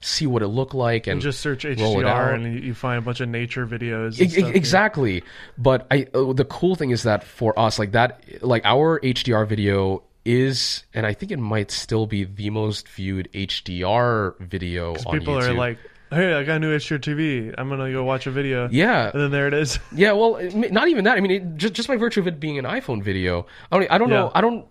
see 0.00 0.26
what 0.26 0.42
it 0.42 0.48
looked 0.48 0.74
like 0.74 1.06
and 1.06 1.20
Just 1.20 1.40
search 1.40 1.64
roll 1.64 2.00
it 2.00 2.06
out. 2.06 2.16
HDR 2.30 2.34
and 2.34 2.64
you- 2.64 2.74
find 2.74 2.98
a 2.98 3.02
bunch 3.02 3.20
of 3.20 3.28
nature 3.28 3.66
videos. 3.66 4.18
and 4.18 4.22
E- 4.22 4.28
stuff, 4.30 4.48
yeah. 4.48 4.56
exactly 4.56 5.22
but 5.58 5.86
i 5.92 6.06
uh, 6.14 6.32
the 6.32 6.44
cool 6.46 6.74
thing 6.74 6.90
is 6.90 7.02
that 7.04 7.22
for 7.22 7.56
us 7.56 7.78
like 7.78 7.92
that 7.92 8.20
like 8.42 8.62
our 8.64 8.98
hdr 9.00 9.46
video 9.46 10.02
is 10.24 10.84
and 10.94 11.06
i 11.06 11.12
think 11.14 11.32
it 11.32 11.38
might 11.38 11.70
still 11.70 12.06
be 12.06 12.24
the 12.24 12.50
most 12.50 12.88
viewed 12.88 13.28
hdr 13.32 14.38
video 14.40 14.94
on 15.06 15.18
People 15.18 15.34
YouTube. 15.34 15.48
are 15.48 15.54
like, 15.54 15.78
"Hey, 16.10 16.34
I 16.34 16.42
got 16.42 16.56
a 16.56 16.58
new 16.58 16.76
HDR 16.76 16.98
TV. 16.98 17.54
I'm 17.56 17.68
gonna 17.68 17.90
go 17.92 18.04
watch 18.04 18.26
a 18.26 18.30
video." 18.30 18.68
yeah 18.70 19.10
And 19.12 19.20
then 19.22 19.30
there 19.30 19.46
it 19.48 19.54
is. 19.54 19.78
yeah 19.94 20.12
well 20.12 20.38
not 20.52 20.88
even 20.88 21.04
that 21.04 21.16
i 21.16 21.20
mean 21.20 21.30
it, 21.30 21.56
just, 21.56 21.74
just 21.74 21.88
by 21.88 21.96
virtue 21.96 22.20
of 22.20 22.26
it 22.26 22.38
being 22.40 22.58
an 22.58 22.64
iphone 22.66 23.02
video 23.02 23.46
i 23.72 23.78
don't 23.78 23.90
i 23.90 23.98
don't 23.98 24.10
know 24.10 24.30
i 24.34 24.40
don't 24.40 24.66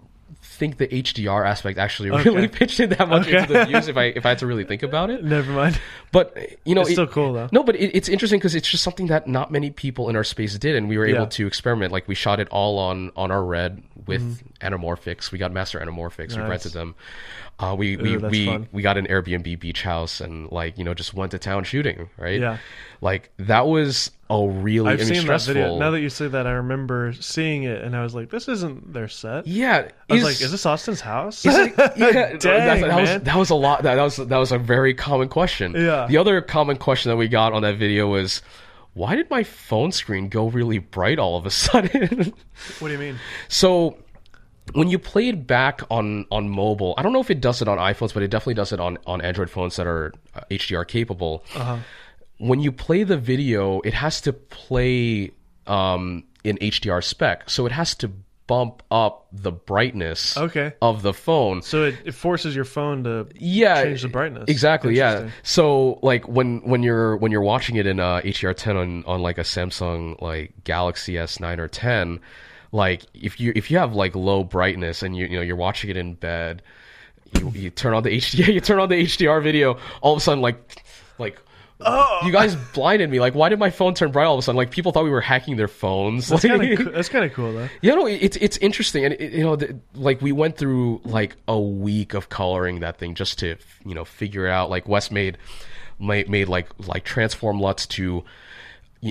think 0.59 0.77
the 0.77 0.87
hdr 0.87 1.45
aspect 1.47 1.79
actually 1.79 2.09
really 2.11 2.47
pitched 2.47 2.79
in 2.79 2.89
that 2.91 3.07
much 3.09 3.27
Okay. 3.27 3.37
into 3.39 3.53
the 3.53 3.65
views 3.65 3.87
if 3.87 3.97
i 3.97 4.03
if 4.19 4.25
i 4.25 4.29
had 4.29 4.39
to 4.39 4.45
really 4.45 4.65
think 4.65 4.83
about 4.83 5.09
it 5.09 5.23
Never 5.23 5.51
mind. 5.51 5.79
but 6.11 6.37
you 6.65 6.75
know 6.75 6.81
It's 6.81 6.91
it- 6.91 6.93
still 6.93 7.07
cool 7.07 7.33
though. 7.33 7.49
No, 7.51 7.63
but 7.63 7.75
it, 7.75 7.95
it's 7.95 8.09
interesting 8.09 8.39
because 8.39 8.55
it's 8.55 8.69
just 8.69 8.83
something 8.83 9.07
that 9.07 9.27
not 9.27 9.51
many 9.51 9.69
people 9.71 10.09
in 10.09 10.15
our 10.15 10.23
space 10.23 10.57
did, 10.57 10.75
and 10.75 10.87
we 10.89 10.97
were 10.97 11.05
able 11.05 11.21
Yeah. 11.21 11.37
to 11.39 11.47
experiment. 11.47 11.91
Like 11.91 12.07
we 12.07 12.15
shot 12.15 12.39
it 12.39 12.47
all 12.49 12.77
on 12.79 13.11
on 13.15 13.31
our 13.31 13.43
red 13.43 13.81
with 14.05 14.41
anamorphics. 14.61 15.31
We 15.31 15.37
got 15.39 15.51
master 15.51 15.79
anamorphics. 15.79 16.33
We 16.35 16.41
Mm-hmm. 16.41 16.49
Rented 16.49 16.73
them. 16.73 16.95
Uh, 17.59 17.75
we 17.77 17.97
we 17.97 18.15
Ooh, 18.15 18.19
we, 18.29 18.45
fun. 18.45 18.69
we 18.71 18.81
got 18.81 18.97
an 18.97 19.05
Airbnb 19.07 19.59
beach 19.59 19.81
house 19.81 20.21
and 20.21 20.49
like 20.49 20.77
you 20.77 20.85
know 20.85 20.93
just 20.93 21.13
went 21.13 21.31
to 21.31 21.39
town 21.39 21.65
shooting. 21.65 22.09
Right. 22.17 22.39
Yeah. 22.39 22.57
Like 23.01 23.31
that 23.37 23.67
was 23.67 24.11
a 24.29 24.47
really 24.47 24.93
I've 24.93 25.03
seen 25.03 25.27
that 25.27 25.41
video. 25.41 25.77
Now 25.77 25.91
that 25.91 25.99
you 25.99 26.09
say 26.09 26.29
that, 26.29 26.47
I 26.47 26.51
remember 26.51 27.11
seeing 27.19 27.63
it, 27.63 27.81
and 27.83 27.97
I 27.97 28.03
was 28.03 28.15
like, 28.15 28.29
"This 28.29 28.47
isn't 28.47 28.93
their 28.93 29.09
set." 29.09 29.45
yeah. 29.45 29.89
I 30.09 30.13
was 30.13 30.23
like, 30.23 30.39
"Is 30.39 30.51
this 30.51 30.65
Austin's 30.65 31.01
house?" 31.01 31.45
Yeah, 31.45 31.67
Dang, 32.37 32.39
that, 32.39 32.39
that 32.81 32.99
was 32.99 33.09
man. 33.09 33.23
that 33.23 33.35
was 33.35 33.49
a 33.49 33.55
lot. 33.55 33.83
That, 33.83 33.95
that 33.95 34.03
was 34.03 34.15
that 34.17 34.37
was 34.37 34.51
a 34.53 34.57
very 34.57 34.93
common 34.93 35.27
question. 35.27 35.73
Yeah. 35.75 36.07
The 36.07 36.17
other 36.17 36.41
common 36.41 36.77
question 36.77 37.09
that 37.09 37.17
we 37.17 37.27
got 37.27 37.51
on 37.51 37.63
that 37.63 37.77
video 37.77 38.07
was, 38.07 38.41
why 38.93 39.15
did 39.15 39.29
my 39.29 39.43
phone 39.43 39.91
screen 39.91 40.29
go 40.29 40.47
really 40.47 40.77
bright 40.79 41.19
all 41.19 41.35
of 41.37 41.45
a 41.45 41.51
sudden? 41.51 42.33
what 42.79 42.87
do 42.87 42.93
you 42.93 42.99
mean? 42.99 43.19
so 43.49 43.97
when 44.73 44.87
you 44.89 44.99
play 44.99 45.29
it 45.29 45.47
back 45.47 45.81
on 45.89 46.25
on 46.31 46.49
mobile, 46.49 46.93
I 46.97 47.03
don't 47.03 47.13
know 47.13 47.21
if 47.21 47.31
it 47.31 47.41
does 47.41 47.61
it 47.61 47.67
on 47.67 47.77
iPhones, 47.77 48.13
but 48.13 48.23
it 48.23 48.29
definitely 48.29 48.53
does 48.55 48.71
it 48.71 48.79
on 48.79 48.97
on 49.05 49.21
Android 49.21 49.49
phones 49.49 49.75
that 49.77 49.87
are 49.87 50.13
uh, 50.35 50.41
HDR 50.51 50.87
capable. 50.87 51.43
Uh-huh. 51.55 51.77
When 52.37 52.59
you 52.61 52.71
play 52.71 53.03
the 53.03 53.17
video, 53.17 53.81
it 53.81 53.93
has 53.93 54.21
to 54.21 54.31
play 54.33 55.31
um, 55.67 56.23
in 56.43 56.57
HDR 56.57 57.03
spec, 57.03 57.49
so 57.49 57.65
it 57.65 57.71
has 57.73 57.95
to 57.95 58.11
bump 58.47 58.81
up 58.89 59.27
the 59.31 59.51
brightness 59.51 60.35
Okay. 60.35 60.73
of 60.81 61.03
the 61.03 61.13
phone. 61.13 61.61
So 61.61 61.83
it, 61.83 61.95
it 62.05 62.11
forces 62.13 62.55
your 62.55 62.65
phone 62.65 63.03
to 63.03 63.27
yeah 63.35 63.83
change 63.83 64.01
the 64.01 64.07
brightness. 64.07 64.45
exactly 64.47 64.95
yeah 64.95 65.29
so 65.43 65.99
like 66.01 66.27
when 66.27 66.61
when 66.61 66.81
you're 66.81 67.15
when 67.17 67.31
you're 67.31 67.43
watching 67.43 67.75
it 67.75 67.85
in 67.85 67.99
uh 67.99 68.21
hdr10 68.21 68.75
on 68.75 69.03
on 69.05 69.21
like 69.21 69.37
a 69.37 69.41
samsung 69.43 70.19
like 70.19 70.51
galaxy 70.63 71.13
s9 71.13 71.59
or 71.59 71.67
10 71.67 72.19
like 72.71 73.03
if 73.13 73.39
you 73.39 73.51
if 73.55 73.69
you 73.71 73.77
have 73.77 73.93
like 73.93 74.15
low 74.15 74.43
brightness 74.43 75.03
and 75.03 75.15
you 75.15 75.25
you 75.27 75.35
know 75.37 75.41
you're 75.41 75.55
watching 75.55 75.89
it 75.89 75.97
in 75.97 76.13
bed 76.13 76.61
you, 77.39 77.49
you 77.51 77.69
turn 77.69 77.93
on 77.93 78.03
the 78.03 78.09
hdr 78.17 78.53
you 78.53 78.61
turn 78.61 78.79
on 78.79 78.89
the 78.89 79.03
hdr 79.03 79.41
video 79.43 79.77
all 80.01 80.13
of 80.13 80.17
a 80.17 80.21
sudden 80.21 80.41
like 80.41 80.83
like 81.17 81.39
Oh, 81.81 82.19
you 82.25 82.33
guys 82.33 82.57
blinded 82.73 83.09
me 83.09 83.21
like 83.21 83.35
why 83.35 83.47
did 83.47 83.57
my 83.57 83.69
phone 83.69 83.93
turn 83.93 84.11
bright 84.11 84.25
all 84.25 84.33
of 84.33 84.39
a 84.39 84.41
sudden 84.41 84.57
like 84.57 84.69
people 84.69 84.91
thought 84.91 85.05
we 85.05 85.09
were 85.09 85.21
hacking 85.21 85.55
their 85.55 85.69
phones 85.69 86.27
that's 86.27 86.43
Like- 86.43 86.59
kind 86.59 86.73
of 86.83 87.23
of 87.23 87.33
cool 87.33 87.53
though. 87.53 87.69
you 87.81 87.95
know, 87.95 88.05
it's 88.05 88.35
it's 88.35 88.57
interesting, 88.57 89.05
and 89.05 89.13
it, 89.13 89.31
you 89.31 89.43
know, 89.45 89.55
the, 89.55 89.79
like 89.95 90.21
we 90.21 90.33
went 90.33 90.57
through 90.57 90.99
like 91.05 91.37
a 91.47 91.57
week 91.57 92.13
of 92.13 92.27
coloring 92.27 92.81
that 92.81 92.97
thing 92.97 93.15
just 93.15 93.39
to 93.39 93.55
you 93.85 93.95
know 93.95 94.03
figure 94.03 94.45
out. 94.45 94.69
Like 94.69 94.89
Wes 94.89 95.09
made 95.09 95.37
made, 95.99 96.29
made 96.29 96.49
like 96.49 96.67
like 96.85 97.05
transform 97.05 97.61
LUTs 97.61 97.85
to 97.87 98.25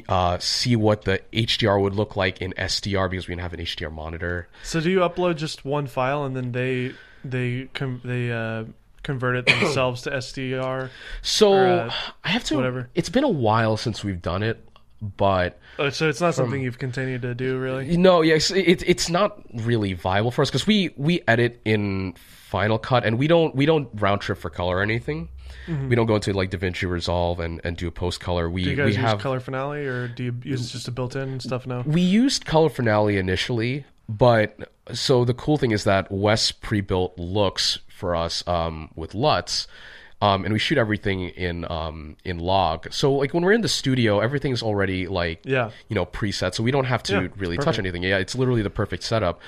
uh, 0.09 0.39
see 0.39 0.77
what 0.77 1.03
the 1.03 1.21
HDR 1.33 1.81
would 1.81 1.95
look 1.95 2.17
like 2.17 2.41
in 2.43 2.53
SDR 2.59 3.09
because 3.11 3.27
we 3.29 3.33
didn't 3.33 3.43
have 3.43 3.55
an 3.55 3.61
HDR 3.61 3.93
monitor. 3.93 4.49
So 4.63 4.81
do 4.81 4.91
you 4.91 4.99
upload 5.01 5.37
just 5.37 5.65
one 5.65 5.87
file 5.87 6.25
and 6.25 6.37
then 6.37 6.53
they 6.53 6.93
they 7.25 7.69
com- 7.75 8.01
they 8.05 8.31
uh, 8.31 8.65
convert 9.03 9.37
it 9.37 9.47
themselves 9.61 10.03
to 10.03 10.11
SDR? 10.11 10.91
So 11.23 11.53
Or, 11.53 11.67
uh, 11.67 11.93
I 12.25 12.29
have 12.29 12.45
to. 12.45 12.57
whatever. 12.57 12.91
It's 12.95 13.09
been 13.09 13.25
a 13.25 13.29
while 13.29 13.77
since 13.77 14.05
we've 14.05 14.21
done 14.23 14.43
it, 14.43 14.63
but 15.01 15.59
Oh, 15.79 15.91
so 15.91 16.09
it's 16.09 16.21
not 16.21 16.35
something 16.35 16.61
you've 16.61 16.79
continued 16.79 17.23
to 17.23 17.35
do 17.35 17.57
really. 17.59 17.97
No, 17.97 18.21
yes, 18.23 18.51
it, 18.51 18.83
it's 18.87 19.09
not 19.09 19.41
really 19.55 19.93
viable 19.95 20.31
for 20.33 20.43
us 20.43 20.51
because 20.51 20.67
we 20.67 20.91
we 20.97 21.23
edit 21.29 21.61
in 21.65 22.15
Final 22.49 22.79
Cut 22.79 23.05
and 23.05 23.19
we 23.19 23.27
don't 23.29 23.55
we 23.55 23.67
don't 23.67 23.89
round 23.95 24.21
trip 24.23 24.39
for 24.39 24.49
color 24.51 24.79
or 24.79 24.83
anything. 24.83 25.29
We 25.89 25.95
don't 25.97 26.07
go 26.07 26.15
into 26.15 26.33
like 26.33 26.51
DaVinci 26.51 26.89
Resolve 26.89 27.41
and, 27.41 27.61
and 27.63 27.77
do 27.77 27.89
a 27.89 27.91
post 27.91 28.21
color. 28.21 28.49
We 28.49 28.65
Do 28.65 28.71
you 28.71 28.77
guys 28.77 28.85
we 28.87 28.93
use 28.93 29.01
have 29.01 29.19
Color 29.19 29.41
Finale 29.41 29.85
or 29.87 30.09
do 30.09 30.25
you 30.25 30.35
use 30.43 30.73
just 30.73 30.89
a 30.89 30.91
built-in 30.91 31.41
stuff 31.41 31.67
now? 31.67 31.83
we 31.87 32.01
used 32.01 32.47
Color 32.47 32.71
Finale 32.71 33.19
initially, 33.19 33.85
but 34.09 34.71
so 34.95 35.27
the 35.27 35.35
cool 35.35 35.59
thing 35.59 35.73
is 35.73 35.85
that 35.85 36.11
Wes 36.11 36.53
pre-built 36.53 37.19
looks 37.19 37.81
for 37.89 38.17
us 38.17 38.43
um, 38.49 38.91
with 38.97 39.15
LUTs. 39.15 39.67
Um, 40.21 40.45
and 40.45 40.53
we 40.53 40.59
shoot 40.59 40.79
everything 40.79 41.29
in 41.29 41.65
um, 41.71 42.17
in 42.25 42.39
log. 42.41 42.93
So 42.93 43.13
like 43.13 43.33
when 43.35 43.45
we're 43.45 43.53
in 43.53 43.61
the 43.61 43.69
studio, 43.69 44.19
everything's 44.21 44.63
already 44.65 45.07
like 45.07 45.41
Yeah. 45.45 45.71
you 45.89 45.95
know 45.95 46.07
preset, 46.07 46.55
so 46.55 46.63
we 46.65 46.73
don't 46.73 46.87
have 46.87 47.05
to 47.05 47.13
Yeah, 47.13 47.29
really 47.37 47.57
touch 47.57 47.79
anything. 47.79 48.03
Yeah, 48.03 48.19
it's 48.19 48.35
literally 48.35 48.63
the 48.63 48.71
perfect 48.71 49.05
setup. 49.05 49.41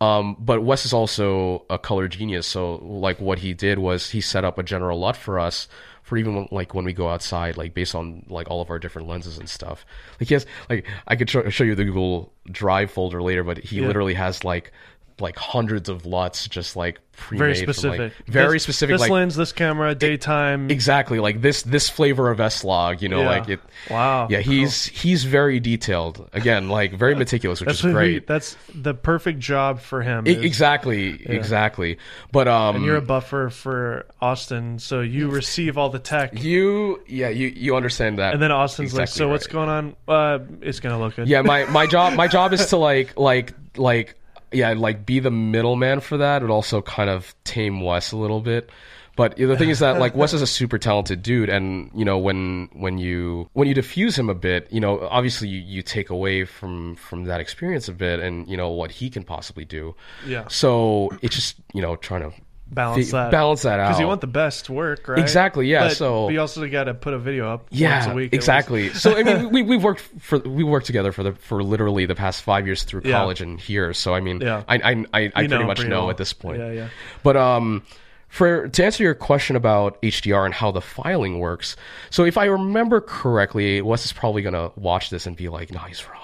Um, 0.00 0.36
but 0.38 0.62
Wes 0.62 0.84
is 0.84 0.92
also 0.92 1.64
a 1.70 1.78
color 1.78 2.08
genius, 2.08 2.46
so 2.46 2.76
like 2.76 3.20
what 3.20 3.38
he 3.38 3.54
did 3.54 3.78
was 3.78 4.10
he 4.10 4.20
set 4.20 4.44
up 4.44 4.58
a 4.58 4.62
general 4.62 4.98
LUT 4.98 5.16
for 5.16 5.38
us 5.38 5.68
for 6.02 6.18
even 6.18 6.34
when, 6.34 6.48
like 6.50 6.74
when 6.74 6.84
we 6.84 6.92
go 6.92 7.08
outside, 7.08 7.56
like 7.56 7.72
based 7.72 7.94
on 7.94 8.26
like 8.28 8.50
all 8.50 8.60
of 8.60 8.68
our 8.70 8.78
different 8.78 9.08
lenses 9.08 9.38
and 9.38 9.48
stuff. 9.48 9.86
Like 10.20 10.28
he 10.28 10.34
has 10.34 10.44
like 10.68 10.86
I 11.06 11.16
could 11.16 11.30
show, 11.30 11.48
show 11.48 11.64
you 11.64 11.74
the 11.74 11.84
Google 11.84 12.32
Drive 12.50 12.90
folder 12.90 13.22
later, 13.22 13.44
but 13.44 13.58
he 13.58 13.76
Yeah. 13.80 13.86
literally 13.86 14.14
has 14.14 14.44
like 14.44 14.72
like 15.20 15.36
hundreds 15.36 15.88
of 15.88 16.04
LUTs 16.06 16.48
just 16.48 16.74
like 16.74 16.98
Very 17.30 17.38
from, 17.38 17.46
like- 17.48 17.56
specific. 17.76 18.12
very 18.26 18.54
This- 18.54 18.62
specific. 18.64 18.94
This 18.94 19.00
like 19.02 19.10
lens, 19.12 19.36
this 19.36 19.52
camera, 19.52 19.94
daytime. 19.94 20.68
exactly 20.70 21.20
like 21.20 21.40
this 21.40 21.62
this 21.62 21.88
flavor 21.88 22.30
of 22.30 22.40
S 22.40 22.64
log. 22.64 23.00
You 23.00 23.08
know, 23.08 23.20
Yeah. 23.20 23.28
like 23.28 23.48
it. 23.48 23.60
Wow. 23.88 24.26
Yeah, 24.28 24.40
he's 24.40 24.86
he's 24.86 25.22
very 25.22 25.60
detailed. 25.60 26.28
Again, 26.32 26.68
like 26.68 26.94
very 26.94 27.14
meticulous, 27.14 27.60
which 27.60 27.68
That's 27.68 27.78
is 27.78 27.84
what 27.84 27.90
he- 27.90 27.94
great. 28.14 28.26
that's 28.26 28.56
the 28.74 28.92
perfect 28.92 29.38
job 29.38 29.78
for 29.80 30.02
him. 30.02 30.26
E- 30.26 30.32
is- 30.32 30.42
exactly, 30.42 31.20
exactly. 31.24 31.98
But 32.32 32.48
um, 32.48 32.76
and 32.76 32.84
you're 32.84 32.96
a 32.96 33.00
buffer 33.02 33.50
for 33.50 34.06
Austin, 34.20 34.80
so 34.80 35.00
you 35.00 35.28
receive 35.30 35.78
all 35.78 35.90
the 35.90 36.00
tech. 36.00 36.42
you 36.42 37.00
yeah 37.06 37.28
you 37.28 37.52
you 37.54 37.76
understand 37.76 38.18
that. 38.18 38.34
And 38.34 38.42
then 38.42 38.50
Austin's 38.50 38.92
like, 38.94 39.02
exactly 39.04 39.18
"So 39.20 39.28
what's 39.28 39.46
going 39.46 39.68
on? 39.68 39.96
Uh, 40.08 40.38
it's 40.62 40.80
gonna 40.80 40.98
look 40.98 41.14
good." 41.14 41.28
Yeah, 41.28 41.42
my 41.42 41.66
my 41.66 41.86
job 41.86 42.14
my 42.14 42.26
job 42.26 42.52
is 42.52 42.66
to 42.66 42.76
like 42.76 43.16
like 43.16 43.52
like 43.76 44.16
yeah 44.54 44.72
like 44.72 45.04
be 45.04 45.20
the 45.20 45.30
middleman 45.30 46.00
for 46.00 46.18
that, 46.18 46.40
but 46.42 46.50
also 46.50 46.82
kind 46.82 47.10
of 47.10 47.34
tame 47.44 47.80
Wes 47.80 48.12
a 48.12 48.16
little 48.16 48.40
bit. 48.40 48.70
But 49.16 49.36
the 49.36 49.56
thing 49.56 49.70
is 49.70 49.78
that 49.78 50.00
like 50.00 50.16
Wes 50.16 50.32
is 50.32 50.42
a 50.42 50.46
super 50.46 50.76
talented 50.76 51.22
dude, 51.22 51.48
and 51.48 51.90
you 51.94 52.04
know 52.04 52.18
when 52.18 52.68
when 52.72 52.98
you 52.98 53.48
when 53.52 53.68
you 53.68 53.74
diffuse 53.74 54.18
him 54.18 54.28
a 54.28 54.34
bit, 54.34 54.66
you 54.72 54.80
know 54.80 55.06
obviously 55.08 55.48
you, 55.48 55.60
you 55.60 55.82
take 55.82 56.10
away 56.10 56.44
from 56.44 56.96
from 56.96 57.24
that 57.24 57.40
experience 57.40 57.86
a 57.86 57.92
bit, 57.92 58.18
and 58.18 58.48
you 58.48 58.56
know 58.56 58.70
what 58.70 58.90
he 58.90 59.08
can 59.08 59.22
possibly 59.22 59.64
do. 59.64 59.94
Yeah. 60.26 60.48
So 60.48 61.10
it's 61.22 61.36
just 61.36 61.56
you 61.72 61.80
know 61.80 61.94
trying 61.94 62.22
to 62.22 62.36
balance 62.74 63.10
that. 63.12 63.30
balance 63.30 63.62
that 63.62 63.80
out 63.80 63.88
because 63.88 64.00
you 64.00 64.06
want 64.06 64.20
the 64.20 64.26
best 64.26 64.68
work, 64.68 65.08
right? 65.08 65.18
Exactly, 65.18 65.66
yeah, 65.68 65.88
But, 65.88 65.96
so- 65.96 66.26
but 66.26 66.32
you 66.34 66.40
also 66.40 66.66
got 66.68 66.84
to 66.84 66.94
put 66.94 67.14
a 67.14 67.18
video 67.18 67.48
up 67.48 67.66
yeah, 67.70 68.00
once 68.00 68.12
a 68.12 68.14
week. 68.14 68.32
exactly. 68.34 68.88
so 68.94 69.16
I 69.16 69.22
mean, 69.22 69.50
we 69.50 69.62
we 69.62 69.76
worked 69.76 70.00
for 70.20 70.38
we 70.40 70.64
worked 70.64 70.86
together 70.86 71.12
for 71.12 71.22
the 71.22 71.32
for 71.32 71.62
literally 71.62 72.06
the 72.06 72.14
past 72.14 72.42
five 72.42 72.66
years 72.66 72.82
through 72.82 73.02
Yeah. 73.04 73.12
college 73.18 73.40
and 73.40 73.60
here. 73.60 73.92
So 73.94 74.14
I 74.14 74.20
mean, 74.20 74.40
Yeah. 74.40 74.62
I 74.68 74.76
I 74.76 74.90
I, 75.12 75.20
I 75.24 75.30
pretty 75.30 75.48
know 75.48 75.64
much 75.66 75.76
pretty 75.78 75.90
know 75.90 76.00
well. 76.02 76.10
at 76.10 76.16
this 76.16 76.32
point. 76.32 76.58
Yeah, 76.58 76.70
yeah. 76.72 76.88
But 77.22 77.36
um, 77.36 77.82
for 78.28 78.68
to 78.68 78.84
answer 78.84 79.02
your 79.04 79.14
question 79.14 79.54
about 79.56 80.02
HDR 80.02 80.44
and 80.44 80.52
how 80.52 80.72
the 80.72 80.80
filing 80.80 81.38
works. 81.38 81.76
So 82.10 82.24
if 82.24 82.36
I 82.36 82.46
remember 82.46 83.00
correctly, 83.00 83.80
Wes 83.80 84.04
is 84.04 84.12
probably 84.12 84.42
gonna 84.42 84.70
watch 84.76 85.10
this 85.10 85.26
and 85.26 85.36
be 85.36 85.48
like, 85.48 85.70
"No, 85.72 85.78
he's 85.80 86.04
wrong." 86.08 86.20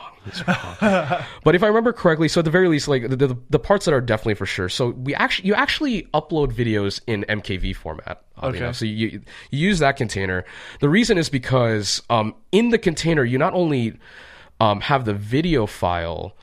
But 1.45 1.55
if 1.55 1.63
I 1.63 1.67
remember 1.67 1.93
correctly, 1.93 2.29
so 2.29 2.41
at 2.41 2.45
the 2.45 2.51
very 2.51 2.69
least, 2.69 2.89
like 2.89 3.09
the, 3.09 3.17
the, 3.17 3.39
the 3.49 3.59
parts 3.59 3.87
that 3.87 3.95
are 3.95 4.01
definitely 4.01 4.35
for 4.35 4.47
sure. 4.47 4.69
So 4.69 4.91
we 4.91 5.15
actually 5.15 5.49
you 5.49 5.55
actually 5.55 6.03
upload 6.15 6.53
videos 6.53 7.01
in 7.07 7.25
MKV 7.29 7.75
format. 7.77 8.23
Okay. 8.43 8.59
enough. 8.59 8.77
So 8.77 8.85
you, 8.85 9.23
you 9.51 9.69
use 9.69 9.79
that 9.81 9.97
container. 9.97 10.45
The 10.81 10.89
reason 10.89 11.19
is 11.19 11.29
because 11.29 12.03
um, 12.11 12.35
in 12.53 12.71
the 12.71 12.79
container 12.79 13.25
you 13.25 13.39
not 13.39 13.55
only 13.55 13.99
um, 14.61 14.81
have 14.83 15.05
the 15.05 15.15
video 15.15 15.67
file, 15.67 16.37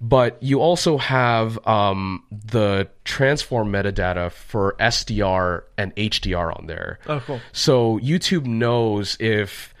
but 0.00 0.40
you 0.42 0.60
also 0.60 0.96
have 0.98 1.64
um, 1.66 2.24
the 2.30 2.88
transform 3.04 3.72
metadata 3.72 4.30
for 4.30 4.76
SDR 4.78 5.62
and 5.76 5.94
HDR 5.96 6.56
on 6.56 6.66
there. 6.66 6.98
Oh, 7.06 7.20
cool. 7.20 7.40
So 7.52 7.98
YouTube 7.98 8.46
knows 8.46 9.16
if 9.20 9.74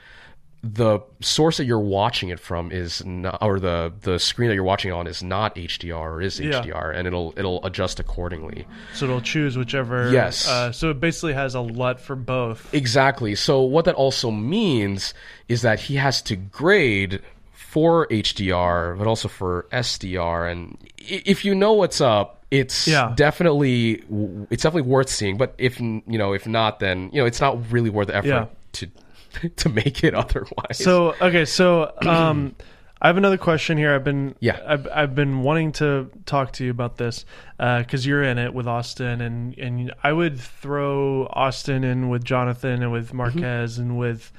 the 0.62 0.98
source 1.20 1.56
that 1.58 1.66
you're 1.66 1.78
watching 1.78 2.30
it 2.30 2.40
from 2.40 2.72
is 2.72 3.04
not, 3.04 3.38
or 3.40 3.60
the 3.60 3.92
the 4.00 4.18
screen 4.18 4.48
that 4.48 4.54
you're 4.56 4.64
watching 4.64 4.92
on 4.92 5.06
is 5.06 5.22
not 5.22 5.54
HDR 5.54 5.94
or 6.14 6.20
is 6.20 6.40
Yeah. 6.40 6.60
HDR, 6.62 6.94
and 6.94 7.06
it'll 7.06 7.32
it'll 7.36 7.64
adjust 7.64 8.00
accordingly. 8.00 8.66
So 8.94 9.04
it'll 9.06 9.20
choose 9.20 9.56
whichever. 9.56 10.10
Yes. 10.10 10.48
Uh, 10.48 10.72
so 10.72 10.90
it 10.90 10.98
basically 11.00 11.34
has 11.34 11.54
a 11.54 11.60
LUT 11.60 12.00
for 12.00 12.16
both. 12.16 12.72
Exactly. 12.74 13.34
So 13.36 13.62
what 13.62 13.84
that 13.84 13.94
also 13.94 14.30
means 14.32 15.14
is 15.48 15.62
that 15.62 15.78
he 15.78 15.94
has 15.94 16.20
to 16.22 16.34
grade 16.36 17.20
for 17.52 18.06
HDR, 18.08 18.96
but 18.98 19.06
also 19.06 19.28
for 19.28 19.66
SDR. 19.72 20.50
And 20.50 20.76
if 20.98 21.44
you 21.44 21.54
know 21.54 21.74
what's 21.74 22.00
up, 22.00 22.42
it's 22.50 22.88
Yeah. 22.88 23.12
definitely 23.14 24.02
it's 24.50 24.62
definitely 24.64 24.90
worth 24.90 25.08
seeing. 25.08 25.36
But 25.36 25.54
if 25.58 25.78
you 25.78 26.02
know 26.06 26.32
if 26.32 26.46
not, 26.48 26.80
then 26.80 27.10
you 27.12 27.20
know 27.20 27.26
it's 27.26 27.40
not 27.40 27.70
really 27.70 27.90
worth 27.90 28.08
the 28.08 28.16
effort 28.16 28.26
Yeah. 28.28 28.46
to 28.72 28.88
to 29.56 29.68
make 29.68 30.04
it 30.04 30.14
otherwise. 30.14 30.78
So 30.78 31.14
okay, 31.20 31.44
so 31.44 31.92
um, 32.06 32.54
I 33.00 33.06
have 33.06 33.16
another 33.16 33.38
question 33.38 33.78
here. 33.78 33.94
I've 33.94 34.04
been 34.04 34.34
Yeah. 34.40 34.60
I've, 34.66 34.88
I've 34.92 35.14
been 35.14 35.42
wanting 35.42 35.72
to 35.72 36.10
talk 36.26 36.52
to 36.54 36.64
you 36.64 36.70
about 36.70 36.96
this 36.96 37.24
because 37.58 38.06
you're 38.06 38.22
in 38.22 38.38
it 38.38 38.52
with 38.54 38.66
Austin, 38.66 39.20
and 39.20 39.56
and 39.58 39.92
I 40.02 40.12
would 40.12 40.38
throw 40.38 41.26
Austin 41.32 41.84
in 41.84 42.08
with 42.08 42.24
Jonathan 42.24 42.82
and 42.82 42.92
with 42.92 43.12
Marques 43.12 43.78
and 43.78 43.98
with 43.98 44.32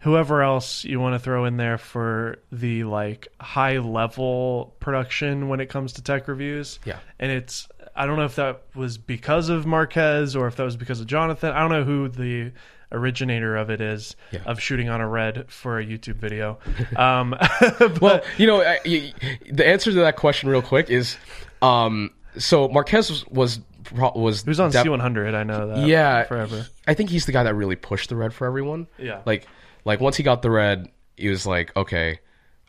whoever 0.00 0.42
else 0.42 0.84
you 0.84 1.00
want 1.00 1.14
to 1.14 1.18
throw 1.18 1.44
in 1.44 1.56
there 1.56 1.76
for 1.76 2.38
the 2.52 2.84
like 2.84 3.28
high 3.40 3.78
level 3.78 4.76
production 4.78 5.48
when 5.48 5.60
it 5.60 5.66
comes 5.66 5.92
to 5.94 6.02
tech 6.02 6.28
reviews. 6.28 6.78
Yeah. 6.84 6.98
and 7.18 7.32
it's 7.32 7.68
I 7.96 8.06
don't 8.06 8.16
know 8.16 8.24
if 8.24 8.36
that 8.36 8.62
was 8.76 8.96
because 8.96 9.48
of 9.48 9.66
Marques 9.66 10.36
or 10.36 10.46
if 10.46 10.54
that 10.56 10.62
was 10.62 10.76
because 10.76 11.00
of 11.00 11.08
Jonathan. 11.08 11.50
I 11.50 11.60
don't 11.60 11.70
know 11.70 11.84
who 11.84 12.08
the 12.08 12.52
originator 12.92 13.56
of 13.56 13.70
it 13.70 13.80
is 13.80 14.16
Yeah. 14.32 14.40
of 14.46 14.60
shooting 14.60 14.88
on 14.88 15.00
a 15.00 15.08
red 15.08 15.50
for 15.50 15.78
a 15.78 15.84
YouTube 15.84 16.16
video. 16.16 16.58
Um, 16.96 17.34
well, 17.70 17.88
but 18.00 18.24
you 18.38 18.46
know, 18.46 18.62
I, 18.62 18.78
y- 18.84 19.12
the 19.50 19.66
answer 19.66 19.90
to 19.90 19.96
that 20.00 20.16
question, 20.16 20.48
real 20.48 20.62
quick, 20.62 20.90
is 20.90 21.16
um, 21.62 22.10
so 22.38 22.68
Marques 22.68 23.10
was 23.10 23.26
was, 23.28 23.60
was 23.92 24.60
on 24.60 24.70
def- 24.70 24.84
C100. 24.86 25.34
I 25.34 25.42
know 25.44 25.68
that. 25.68 25.86
yeah 25.86 26.24
forever. 26.24 26.66
I 26.86 26.94
think 26.94 27.10
he's 27.10 27.26
the 27.26 27.32
guy 27.32 27.42
that 27.44 27.54
really 27.54 27.76
pushed 27.76 28.08
the 28.08 28.16
red 28.16 28.32
for 28.34 28.46
everyone. 28.46 28.86
Yeah. 28.98 29.20
Like 29.26 29.46
like 29.84 30.00
once 30.00 30.16
he 30.16 30.22
got 30.22 30.42
the 30.42 30.50
red, 30.50 30.88
he 31.16 31.28
was 31.28 31.46
like, 31.46 31.74
okay, 31.76 32.18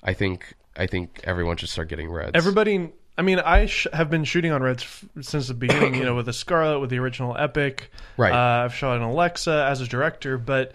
I 0.04 0.14
think 0.14 0.54
I 0.76 0.88
think 0.88 1.22
everyone 1.24 1.58
should 1.58 1.70
start 1.70 1.88
getting 1.90 2.10
reds. 2.12 2.32
Everybody. 2.36 2.90
I 3.20 3.22
mean, 3.22 3.40
I 3.40 3.66
sh- 3.66 3.88
have 3.92 4.10
been 4.10 4.24
shooting 4.24 4.52
on 4.54 4.64
reds 4.64 4.84
f- 4.84 5.06
since 5.22 5.48
the 5.50 5.54
beginning. 5.54 5.96
You 5.96 6.06
know, 6.06 6.16
with 6.16 6.26
the 6.28 6.34
Scarlet, 6.34 6.80
with 6.80 6.90
the 6.90 7.00
original 7.00 7.36
Epic. 7.38 7.92
Right. 8.18 8.32
Uh, 8.32 8.64
I've 8.66 8.74
shot 8.74 8.96
in 8.96 9.02
Alexa 9.02 9.68
as 9.70 9.82
a 9.82 9.88
director, 9.88 10.38
but 10.38 10.72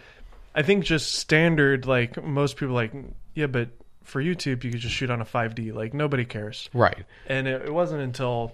I 0.54 0.62
think 0.62 0.84
just 0.84 1.14
standard, 1.14 1.86
like 1.86 2.22
most 2.22 2.56
people, 2.58 2.74
like 2.74 2.92
yeah, 3.34 3.46
but 3.46 3.70
for 4.02 4.22
YouTube, 4.22 4.62
you 4.62 4.70
could 4.70 4.80
just 4.80 4.94
shoot 4.94 5.08
on 5.10 5.20
a 5.22 5.24
5D. 5.24 5.72
Like 5.74 5.94
nobody 5.94 6.24
cares. 6.26 6.68
right. 6.74 7.04
and 7.26 7.48
it, 7.48 7.62
it 7.62 7.72
wasn't 7.72 8.02
until 8.02 8.52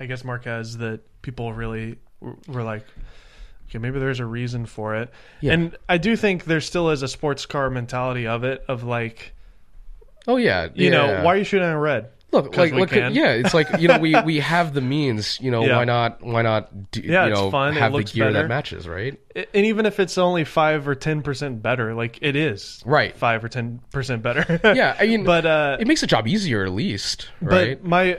I 0.00 0.06
guess 0.06 0.24
Marques 0.24 0.76
that 0.76 1.00
people 1.20 1.52
really 1.52 1.98
w- 2.22 2.40
were 2.48 2.62
like, 2.62 2.84
okay, 3.68 3.78
maybe 3.78 3.98
there's 4.00 4.20
a 4.20 4.24
reason 4.26 4.64
for 4.66 4.96
it. 4.96 5.10
Yeah. 5.42 5.52
And 5.52 5.76
I 5.88 5.98
do 5.98 6.16
think 6.16 6.44
there 6.44 6.60
still 6.62 6.88
is 6.90 7.02
a 7.02 7.08
sports 7.08 7.44
car 7.46 7.68
mentality 7.70 8.26
of 8.26 8.42
it, 8.44 8.64
of 8.66 8.82
like, 8.82 9.34
Oh 10.26 10.36
yeah. 10.36 10.68
you 10.74 10.86
yeah. 10.86 10.90
know, 10.90 11.24
why 11.24 11.34
are 11.34 11.36
you 11.36 11.44
shooting 11.44 11.68
on 11.68 11.76
red? 11.76 12.08
Look, 12.32 12.56
like, 12.56 12.72
look, 12.72 12.90
yeah, 12.92 13.32
it's 13.32 13.52
like 13.52 13.68
you 13.78 13.88
know, 13.88 13.98
we 13.98 14.18
we 14.24 14.40
have 14.40 14.72
the 14.72 14.80
means. 14.80 15.38
You 15.40 15.50
know, 15.50 15.64
Yeah. 15.66 15.76
why 15.76 15.84
not? 15.84 16.22
Why 16.22 16.40
not? 16.42 16.90
Do, 16.90 17.00
Yeah, 17.02 17.26
you 17.26 17.32
it's 17.32 17.40
know, 17.40 17.50
fun, 17.50 17.76
it 17.76 17.80
have 17.80 17.92
the 17.92 17.98
looks 17.98 18.12
gear 18.12 18.24
better. 18.24 18.42
that 18.42 18.48
matches, 18.48 18.88
right? 18.88 19.18
And 19.34 19.66
even 19.66 19.84
if 19.86 20.00
it's 20.00 20.16
only 20.18 20.44
five 20.44 20.88
or 20.88 20.94
ten 20.94 21.22
percent 21.22 21.62
better, 21.62 21.94
like 21.94 22.18
it 22.22 22.34
is 22.34 22.82
Right. 22.86 23.16
five 23.16 23.44
or 23.44 23.48
ten 23.48 23.80
percent 23.92 24.22
better. 24.22 24.60
Yeah, 24.64 24.96
I 24.98 25.06
mean, 25.06 25.24
but 25.26 25.44
uh, 25.46 25.76
it 25.78 25.86
makes 25.86 26.00
the 26.00 26.06
job 26.06 26.26
easier 26.26 26.64
at 26.64 26.72
least, 26.72 27.28
right? 27.40 27.80
But 27.80 27.86
my 27.88 28.18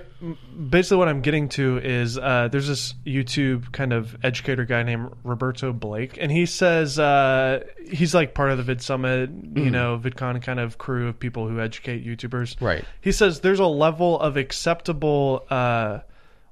basically 0.70 0.98
what 0.98 1.08
I'm 1.08 1.22
getting 1.22 1.50
to 1.50 1.78
is 1.78 2.18
uh, 2.18 2.48
there's 2.52 2.68
this 2.68 2.94
YouTube 3.06 3.72
kind 3.72 3.94
of 3.94 4.16
educator 4.24 4.66
guy 4.66 4.84
named 4.84 5.12
Roberto 5.24 5.74
Blake, 5.74 6.18
and 6.20 6.32
he 6.32 6.46
says 6.46 6.98
uh, 7.00 7.64
he's 7.90 8.14
like 8.14 8.34
part 8.34 8.52
of 8.52 8.64
the 8.64 8.76
VidSummit, 8.76 9.58
you 9.58 9.70
know, 9.70 10.00
VidCon 10.02 10.42
kind 10.42 10.60
of 10.60 10.78
crew 10.78 11.08
of 11.08 11.20
people 11.20 11.48
who 11.48 11.60
educate 11.60 12.06
YouTubers. 12.06 12.60
Right. 12.62 12.86
He 13.02 13.12
says 13.12 13.42
there's 13.42 13.60
a 13.60 13.66
level 13.66 14.20
of 14.20 14.38
acceptable. 14.38 15.46
Uh, 15.50 16.00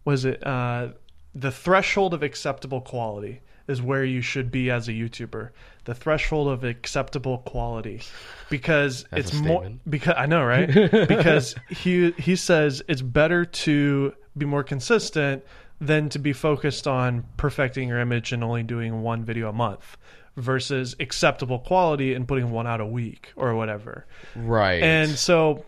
was 0.04 0.26
it 0.26 0.46
uh, 0.46 0.90
the 1.34 1.52
threshold 1.52 2.14
of 2.14 2.24
acceptable 2.24 2.82
quality 2.82 3.42
is 3.68 3.82
where 3.82 4.04
you 4.04 4.22
should 4.22 4.52
be 4.52 4.70
as 4.70 4.88
a 4.88 4.92
YouTuber. 4.92 5.50
The 5.86 5.96
threshold 5.96 6.48
of 6.50 6.64
acceptable 6.64 7.40
quality, 7.40 8.02
because 8.50 9.06
That's 9.12 9.30
it's 9.30 9.40
more 9.42 9.72
because 9.90 10.14
I 10.18 10.26
know 10.26 10.44
right 10.44 10.68
because 11.08 11.56
he 11.70 12.12
he 12.12 12.36
says 12.36 12.84
it's 12.88 13.02
better 13.02 13.46
to 13.46 14.14
be 14.38 14.46
more 14.46 14.64
consistent 14.64 15.44
than 15.80 16.10
to 16.10 16.20
be 16.20 16.32
focused 16.32 16.88
on 16.88 17.26
perfecting 17.38 17.90
your 17.90 18.00
image 18.00 18.32
and 18.32 18.44
only 18.44 18.62
doing 18.62 19.02
one 19.02 19.26
video 19.26 19.50
a 19.50 19.54
month 19.54 19.98
versus 20.38 20.96
acceptable 21.00 21.60
quality 21.60 22.14
and 22.14 22.28
putting 22.28 22.52
one 22.52 22.68
out 22.68 22.80
a 22.80 22.86
week 22.86 23.34
or 23.36 23.56
whatever. 23.56 24.06
right. 24.36 24.82
And 24.82 25.12
so, 25.12 25.66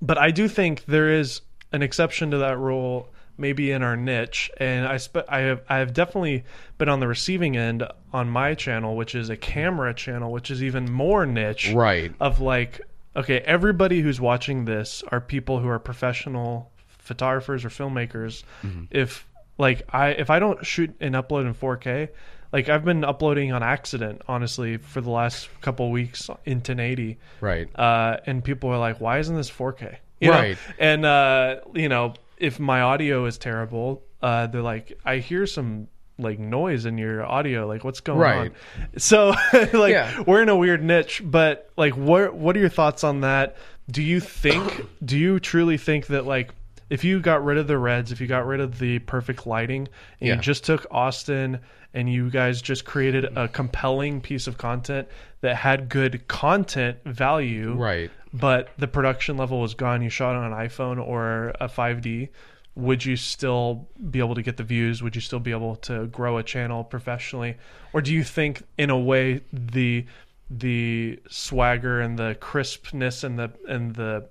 but 0.00 0.18
I 0.18 0.30
do 0.30 0.48
think 0.48 0.84
there 0.84 1.12
is 1.12 1.40
an 1.72 1.82
exception 1.82 2.30
to 2.30 2.38
that 2.38 2.58
rule, 2.58 3.10
maybe 3.38 3.70
in 3.70 3.82
our 3.82 3.96
niche. 3.96 4.50
And 4.58 4.86
I 4.86 4.96
spe- 4.98 5.28
I 5.28 5.38
have 5.40 5.62
I 5.68 5.78
have 5.78 5.94
definitely 5.94 6.44
been 6.76 6.88
on 6.88 7.00
the 7.00 7.08
receiving 7.08 7.56
end 7.56 7.84
on 8.12 8.28
my 8.28 8.54
channel, 8.54 8.96
which 8.96 9.14
is 9.14 9.30
a 9.30 9.36
camera 9.36 9.94
channel, 9.94 10.30
which 10.32 10.50
is 10.50 10.62
even 10.62 10.90
more 10.90 11.24
niche. 11.24 11.72
right. 11.72 12.12
Of 12.20 12.40
like, 12.40 12.80
okay, 13.16 13.38
everybody 13.40 14.00
who's 14.00 14.20
watching 14.20 14.64
this 14.64 15.02
are 15.10 15.20
people 15.20 15.60
who 15.60 15.68
are 15.68 15.78
professional 15.78 16.70
photographers 16.88 17.64
or 17.64 17.68
filmmakers. 17.70 18.42
If 18.90 19.26
like 19.56 19.82
I 19.92 20.08
if 20.10 20.30
I 20.30 20.38
don't 20.38 20.64
shoot 20.66 20.94
and 21.00 21.14
upload 21.14 21.46
in 21.46 21.54
4K. 21.54 22.08
Like 22.50 22.70
I've 22.70 22.82
been 22.84 23.04
uploading 23.04 23.52
on 23.52 23.62
accident, 23.62 24.22
honestly, 24.26 24.78
for 24.78 25.02
the 25.02 25.10
last 25.10 25.50
couple 25.60 25.90
weeks 25.90 26.30
in 26.46 26.58
1080 26.58 27.18
Right. 27.42 27.68
uh, 27.78 28.16
and 28.24 28.42
people 28.42 28.70
are 28.70 28.78
like, 28.78 29.02
"Why 29.02 29.18
isn't 29.18 29.36
this 29.36 29.50
4K?" 29.50 29.96
You 30.20 30.28
know? 30.30 30.34
Right. 30.38 30.58
And 30.78 31.04
uh, 31.04 31.56
you 31.74 31.90
know, 31.90 32.14
if 32.40 32.58
my 32.60 32.80
audio 32.80 33.24
is 33.26 33.38
terrible, 33.38 34.02
uh, 34.22 34.46
they're 34.48 34.62
like, 34.62 34.98
"I 35.04 35.16
hear 35.18 35.46
some 35.46 35.88
like 36.18 36.38
noise 36.38 36.84
in 36.86 36.98
your 36.98 37.24
audio. 37.24 37.66
Like, 37.66 37.84
what's 37.84 38.00
going 38.00 38.18
Right. 38.18 38.52
on?" 38.82 38.98
So, 38.98 39.28
like, 39.72 39.92
Yeah. 39.92 40.22
we're 40.26 40.42
in 40.42 40.48
a 40.48 40.56
weird 40.56 40.82
niche. 40.82 41.22
But 41.24 41.70
like, 41.76 41.96
what 41.96 42.34
what 42.34 42.56
are 42.56 42.60
your 42.60 42.68
thoughts 42.68 43.04
on 43.04 43.20
that? 43.22 43.56
Do 43.90 44.02
you 44.02 44.20
think? 44.20 44.86
do 45.04 45.16
you 45.18 45.38
truly 45.40 45.76
think 45.78 46.06
that 46.08 46.26
like? 46.26 46.50
If 46.90 47.04
you 47.04 47.20
got 47.20 47.44
rid 47.44 47.58
of 47.58 47.66
the 47.66 47.76
reds, 47.76 48.12
if 48.12 48.20
you 48.22 48.26
got 48.26 48.46
rid 48.46 48.60
of 48.60 48.78
the 48.78 48.98
perfect 49.00 49.46
lighting, 49.46 49.88
and 50.20 50.28
Yeah. 50.28 50.34
you 50.36 50.40
just 50.40 50.64
took 50.64 50.86
Austin 50.90 51.58
and 51.92 52.10
you 52.10 52.30
guys 52.30 52.62
just 52.62 52.86
created 52.86 53.26
a 53.36 53.46
compelling 53.46 54.22
piece 54.22 54.46
of 54.46 54.56
content 54.56 55.06
that 55.42 55.54
had 55.56 55.90
good 55.90 56.26
content 56.28 56.96
value, 57.04 57.74
Right. 57.74 58.10
But 58.32 58.70
the 58.78 58.88
production 58.88 59.36
level 59.36 59.60
was 59.60 59.74
gone, 59.74 60.02
you 60.02 60.10
shot 60.10 60.36
on 60.36 60.52
an 60.52 60.58
iPhone 60.58 61.04
or 61.04 61.50
a 61.60 61.68
5D, 61.68 62.28
would 62.74 63.04
you 63.04 63.16
still 63.16 63.88
be 64.10 64.20
able 64.20 64.34
to 64.36 64.42
get 64.42 64.56
the 64.56 64.62
views? 64.62 65.02
Would 65.02 65.14
you 65.14 65.20
still 65.20 65.40
be 65.40 65.50
able 65.50 65.76
to 65.76 66.06
grow 66.06 66.38
a 66.38 66.42
channel 66.42 66.84
professionally? 66.84 67.56
Or 67.92 68.00
do 68.00 68.12
you 68.12 68.22
think 68.22 68.62
in 68.76 68.90
a 68.90 68.98
way 68.98 69.40
the 69.52 70.06
the 70.50 71.18
swagger 71.28 72.00
and 72.00 72.18
the 72.18 72.36
crispness 72.40 73.24
and 73.24 73.38
the 73.38 73.50
and 73.68 73.94
the 73.94 74.28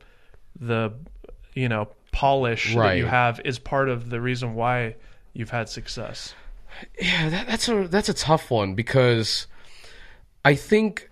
the 0.59 0.93
you 1.53 1.67
know 1.69 1.89
polish 2.11 2.73
that 2.73 2.97
you 2.97 3.05
have 3.05 3.39
is 3.43 3.59
part 3.59 3.89
of 3.89 4.09
the 4.09 4.21
reason 4.21 4.55
why 4.55 4.95
you've 5.33 5.49
had 5.49 5.67
success? 5.67 6.33
Yeah, 6.99 7.29
that, 7.29 7.47
that's 7.47 7.67
a 7.67 7.87
that's 7.87 8.09
a 8.09 8.13
tough 8.13 8.49
one 8.49 8.75
because 8.75 9.47
I 10.45 10.55
think 10.55 11.09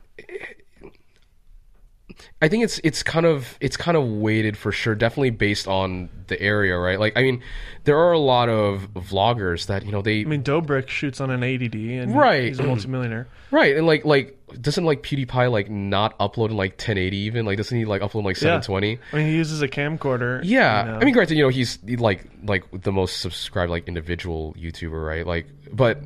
I 2.41 2.47
think 2.47 2.63
it's 2.63 2.79
it's 2.83 3.03
kind 3.03 3.25
of 3.25 3.57
it's 3.61 3.77
kind 3.77 3.97
of 3.97 4.03
weighted 4.05 4.57
for 4.57 4.71
sure. 4.71 4.95
Definitely 4.95 5.31
based 5.31 5.67
on 5.67 6.09
the 6.27 6.41
area, 6.41 6.77
right? 6.77 6.99
Like 6.99 7.13
I 7.15 7.21
mean, 7.21 7.41
there 7.83 7.97
are 7.97 8.11
a 8.11 8.19
lot 8.19 8.49
of 8.49 8.89
vloggers 8.93 9.67
that 9.67 9.85
you 9.85 9.91
know 9.91 10.01
they 10.01 10.21
I 10.21 10.25
mean, 10.25 10.43
Dobrik 10.43 10.87
shoots 10.89 11.19
on 11.21 11.29
an 11.29 11.41
80D, 11.41 12.01
and 12.01 12.15
Right. 12.15 12.45
he's 12.47 12.59
a 12.59 12.63
multimillionaire. 12.63 13.27
right 13.51 13.75
and 13.77 13.85
like 13.87 14.05
like 14.05 14.37
doesn't 14.61 14.83
like 14.85 15.03
PewDiePie 15.03 15.51
like 15.51 15.69
not 15.69 16.17
upload 16.19 16.49
in 16.49 16.57
like 16.57 16.71
1080 16.73 17.17
even 17.17 17.45
like 17.45 17.57
doesn't 17.57 17.77
he 17.77 17.85
like 17.85 18.01
upload 18.01 18.19
in, 18.19 18.25
like 18.25 18.37
720? 18.37 18.99
I 19.11 19.15
mean, 19.15 19.27
he 19.27 19.35
uses 19.35 19.61
a 19.61 19.67
camcorder. 19.67 20.41
Yeah, 20.43 20.85
you 20.85 20.91
know. 20.91 20.97
I 20.97 21.03
mean, 21.05 21.13
granted, 21.13 21.35
you 21.37 21.43
know, 21.43 21.49
he's 21.49 21.79
he, 21.85 21.97
like 21.97 22.25
like 22.43 22.63
the 22.71 22.91
most 22.91 23.19
subscribed 23.21 23.69
like 23.69 23.87
individual 23.87 24.53
YouTuber, 24.57 25.05
right? 25.05 25.25
Like, 25.25 25.47
but 25.71 25.99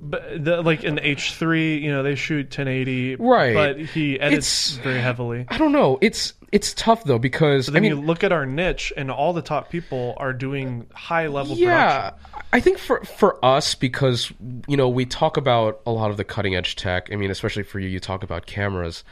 but 0.00 0.44
the, 0.44 0.62
like 0.62 0.84
in 0.84 0.96
H3, 0.96 1.80
you 1.80 1.90
know, 1.90 2.02
they 2.02 2.14
shoot 2.16 2.46
1080, 2.46 3.16
Right. 3.16 3.54
But 3.54 3.78
he 3.78 4.18
edits 4.18 4.72
It's- 4.72 4.84
very 4.84 5.00
heavily. 5.00 5.46
I 5.48 5.58
don't 5.58 5.72
know. 5.72 5.98
It's 6.00 6.34
it's 6.52 6.74
tough 6.74 7.04
though 7.04 7.18
because 7.18 7.68
I 7.68 7.72
Then 7.72 7.82
mean, 7.82 7.96
you 7.96 8.00
look 8.00 8.22
at 8.22 8.30
our 8.32 8.46
niche, 8.46 8.92
and 8.96 9.10
all 9.10 9.32
the 9.32 9.42
top 9.42 9.70
people 9.70 10.14
are 10.18 10.32
doing 10.34 10.86
high 10.94 11.26
level 11.26 11.56
yeah, 11.56 12.10
production. 12.10 12.42
I 12.52 12.60
think 12.60 12.78
for 12.78 13.02
for 13.04 13.42
us 13.44 13.74
because 13.74 14.30
you 14.68 14.76
know 14.76 14.88
we 14.88 15.06
talk 15.06 15.36
about 15.36 15.80
a 15.86 15.90
lot 15.90 16.10
of 16.10 16.16
the 16.18 16.24
cutting 16.24 16.54
edge 16.54 16.76
tech. 16.76 17.08
I 17.10 17.16
mean, 17.16 17.30
especially 17.30 17.62
for 17.62 17.80
you, 17.80 17.88
you 17.88 17.98
talk 18.00 18.22
about 18.22 18.46
cameras. 18.46 19.02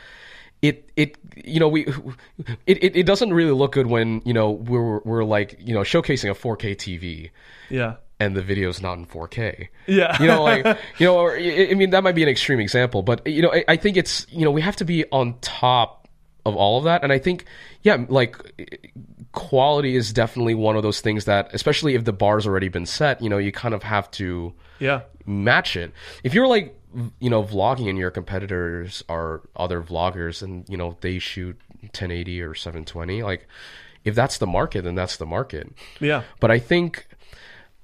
It 0.63 0.91
it 0.97 1.17
you 1.37 1.59
know 1.59 1.69
we 1.69 1.87
it, 2.67 2.85
it, 2.85 2.97
it 2.97 3.07
doesn't 3.07 3.33
really 3.33 3.53
look 3.53 3.73
good 3.73 3.87
when 3.87 4.21
you 4.27 4.35
know 4.35 4.51
we're 4.51 4.99
we're 5.01 5.25
like 5.25 5.57
you 5.59 5.73
know 5.73 5.81
showcasing 5.81 6.31
a 6.31 6.35
4K 6.35 6.77
TV 6.77 7.31
Yeah, 7.71 7.95
and 8.19 8.37
the 8.37 8.43
video's 8.43 8.83
not 8.83 8.99
in 8.99 9.07
4K. 9.07 9.69
yeah. 9.87 10.21
you 10.21 10.29
know 10.29 10.43
like 10.43 10.67
you 10.99 11.07
know 11.07 11.17
or, 11.17 11.35
i 11.35 11.69
I 11.71 11.75
mean 11.75 11.89
that 11.91 12.03
might 12.05 12.15
be 12.15 12.23
an 12.23 12.29
extreme 12.29 12.61
example 12.61 13.01
but 13.03 13.27
you 13.27 13.41
know 13.41 13.51
I, 13.55 13.65
I 13.69 13.77
think 13.77 13.97
it's 13.97 14.27
you 14.31 14.45
know 14.45 14.51
we 14.51 14.61
have 14.61 14.77
to 14.77 14.85
be 14.85 15.07
on 15.11 15.39
top 15.41 16.00
of 16.45 16.57
all 16.57 16.79
of 16.79 16.85
that. 16.85 17.03
And 17.03 17.13
i 17.13 17.19
think 17.19 17.45
yeah 17.83 18.05
like 18.09 18.37
quality 19.33 19.97
is 19.97 20.13
definitely 20.13 20.55
one 20.55 20.77
of 20.77 20.83
those 20.83 21.01
things 21.01 21.25
that 21.27 21.49
especially 21.53 21.95
if 21.95 22.05
the 22.05 22.13
bar's 22.13 22.47
already 22.47 22.69
been 22.69 22.87
set 22.87 23.23
you 23.23 23.29
know 23.29 23.39
you 23.39 23.53
kind 23.53 23.75
of 23.75 23.83
have 23.83 24.11
to 24.11 24.53
yeah, 24.81 25.03
match 25.27 25.77
it. 25.77 25.93
If 26.25 26.35
you're 26.35 26.49
like 26.49 26.77
you 27.21 27.31
know 27.31 27.45
vlogging 27.45 27.89
and 27.89 27.99
your 27.99 28.11
competitors 28.11 29.05
are 29.09 29.43
other 29.55 29.81
vloggers 29.81 30.43
and 30.43 30.69
you 30.69 30.77
know 30.77 30.97
they 31.03 31.21
shoot 31.21 31.57
1080 31.83 32.43
or 32.43 32.53
720 32.53 33.23
like 33.23 33.47
if 34.05 34.17
that's 34.17 34.39
the 34.39 34.47
market 34.47 34.83
then 34.83 34.97
that's 34.97 35.19
the 35.19 35.27
market. 35.27 35.73
Yeah. 36.01 36.25
but 36.41 36.51
I 36.51 36.59
think 36.59 37.07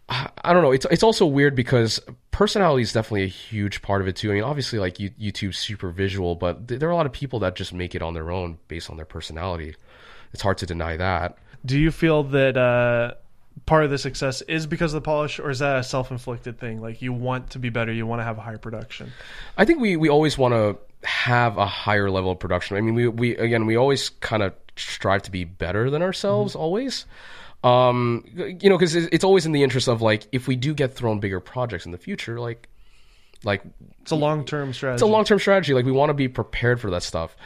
I 0.08 0.52
don't 0.52 0.62
know. 0.62 0.70
It's 0.70 0.86
it's 0.90 1.02
also 1.02 1.26
weird 1.26 1.56
because 1.56 2.00
personality 2.30 2.82
is 2.82 2.92
definitely 2.92 3.24
a 3.24 3.28
huge 3.28 3.82
part 3.82 4.00
of 4.00 4.08
it 4.08 4.14
too. 4.14 4.30
I 4.30 4.34
mean, 4.34 4.44
obviously, 4.44 4.78
like 4.78 5.00
you, 5.00 5.10
YouTube's 5.10 5.58
super 5.58 5.90
visual, 5.90 6.36
but 6.36 6.68
th- 6.68 6.78
there 6.78 6.88
are 6.88 6.92
a 6.92 6.96
lot 6.96 7.06
of 7.06 7.12
people 7.12 7.40
that 7.40 7.56
just 7.56 7.72
make 7.72 7.94
it 7.94 8.02
on 8.02 8.14
their 8.14 8.30
own 8.30 8.58
based 8.68 8.88
on 8.88 8.96
their 8.96 9.06
personality. 9.06 9.74
It's 10.32 10.42
hard 10.42 10.58
to 10.58 10.66
deny 10.66 10.96
that. 10.96 11.38
Do 11.64 11.78
you 11.78 11.90
feel 11.90 12.22
that 12.24 12.56
uh, 12.56 13.14
part 13.64 13.84
of 13.84 13.90
the 13.90 13.98
success 13.98 14.42
is 14.42 14.66
because 14.66 14.94
of 14.94 15.02
the 15.02 15.04
polish, 15.04 15.40
or 15.40 15.50
is 15.50 15.58
that 15.58 15.80
a 15.80 15.82
self 15.82 16.12
inflicted 16.12 16.60
thing? 16.60 16.80
Like 16.80 17.02
you 17.02 17.12
want 17.12 17.50
to 17.50 17.58
be 17.58 17.70
better, 17.70 17.92
you 17.92 18.06
want 18.06 18.20
to 18.20 18.24
have 18.24 18.38
a 18.38 18.42
higher 18.42 18.58
production. 18.58 19.12
I 19.56 19.64
think 19.64 19.80
we 19.80 19.96
we 19.96 20.08
always 20.08 20.38
want 20.38 20.54
to 20.54 20.78
have 21.06 21.58
a 21.58 21.66
higher 21.66 22.10
level 22.10 22.30
of 22.30 22.38
production. 22.38 22.76
I 22.76 22.80
mean, 22.80 22.94
we 22.94 23.08
we 23.08 23.36
again 23.36 23.66
we 23.66 23.74
always 23.74 24.10
kind 24.10 24.44
of 24.44 24.54
strive 24.76 25.22
to 25.22 25.30
be 25.30 25.44
better 25.44 25.90
than 25.90 26.02
ourselves 26.02 26.54
always. 26.54 27.06
Um, 27.66 28.24
you 28.60 28.68
know, 28.70 28.76
because 28.78 28.94
it's 28.94 29.24
always 29.24 29.46
in 29.46 29.52
the 29.52 29.62
interest 29.62 29.88
of 29.88 30.00
like 30.02 30.28
if 30.32 30.46
we 30.46 30.56
do 30.56 30.74
get 30.74 30.94
thrown 30.94 31.18
bigger 31.20 31.40
projects 31.40 31.84
in 31.86 31.92
the 31.92 31.98
future, 31.98 32.38
like 32.38 32.68
like 33.44 33.62
It's 34.02 34.12
a 34.12 34.16
long 34.16 34.44
term 34.44 34.72
strategy. 34.72 34.94
it's 34.94 35.02
a 35.02 35.06
long 35.06 35.24
term 35.24 35.38
strategy. 35.38 35.74
Like 35.74 35.84
we 35.84 35.92
want 35.92 36.10
to 36.10 36.14
be 36.14 36.28
prepared 36.28 36.80
for 36.80 36.90
that 36.90 37.02
stuff. 37.02 37.36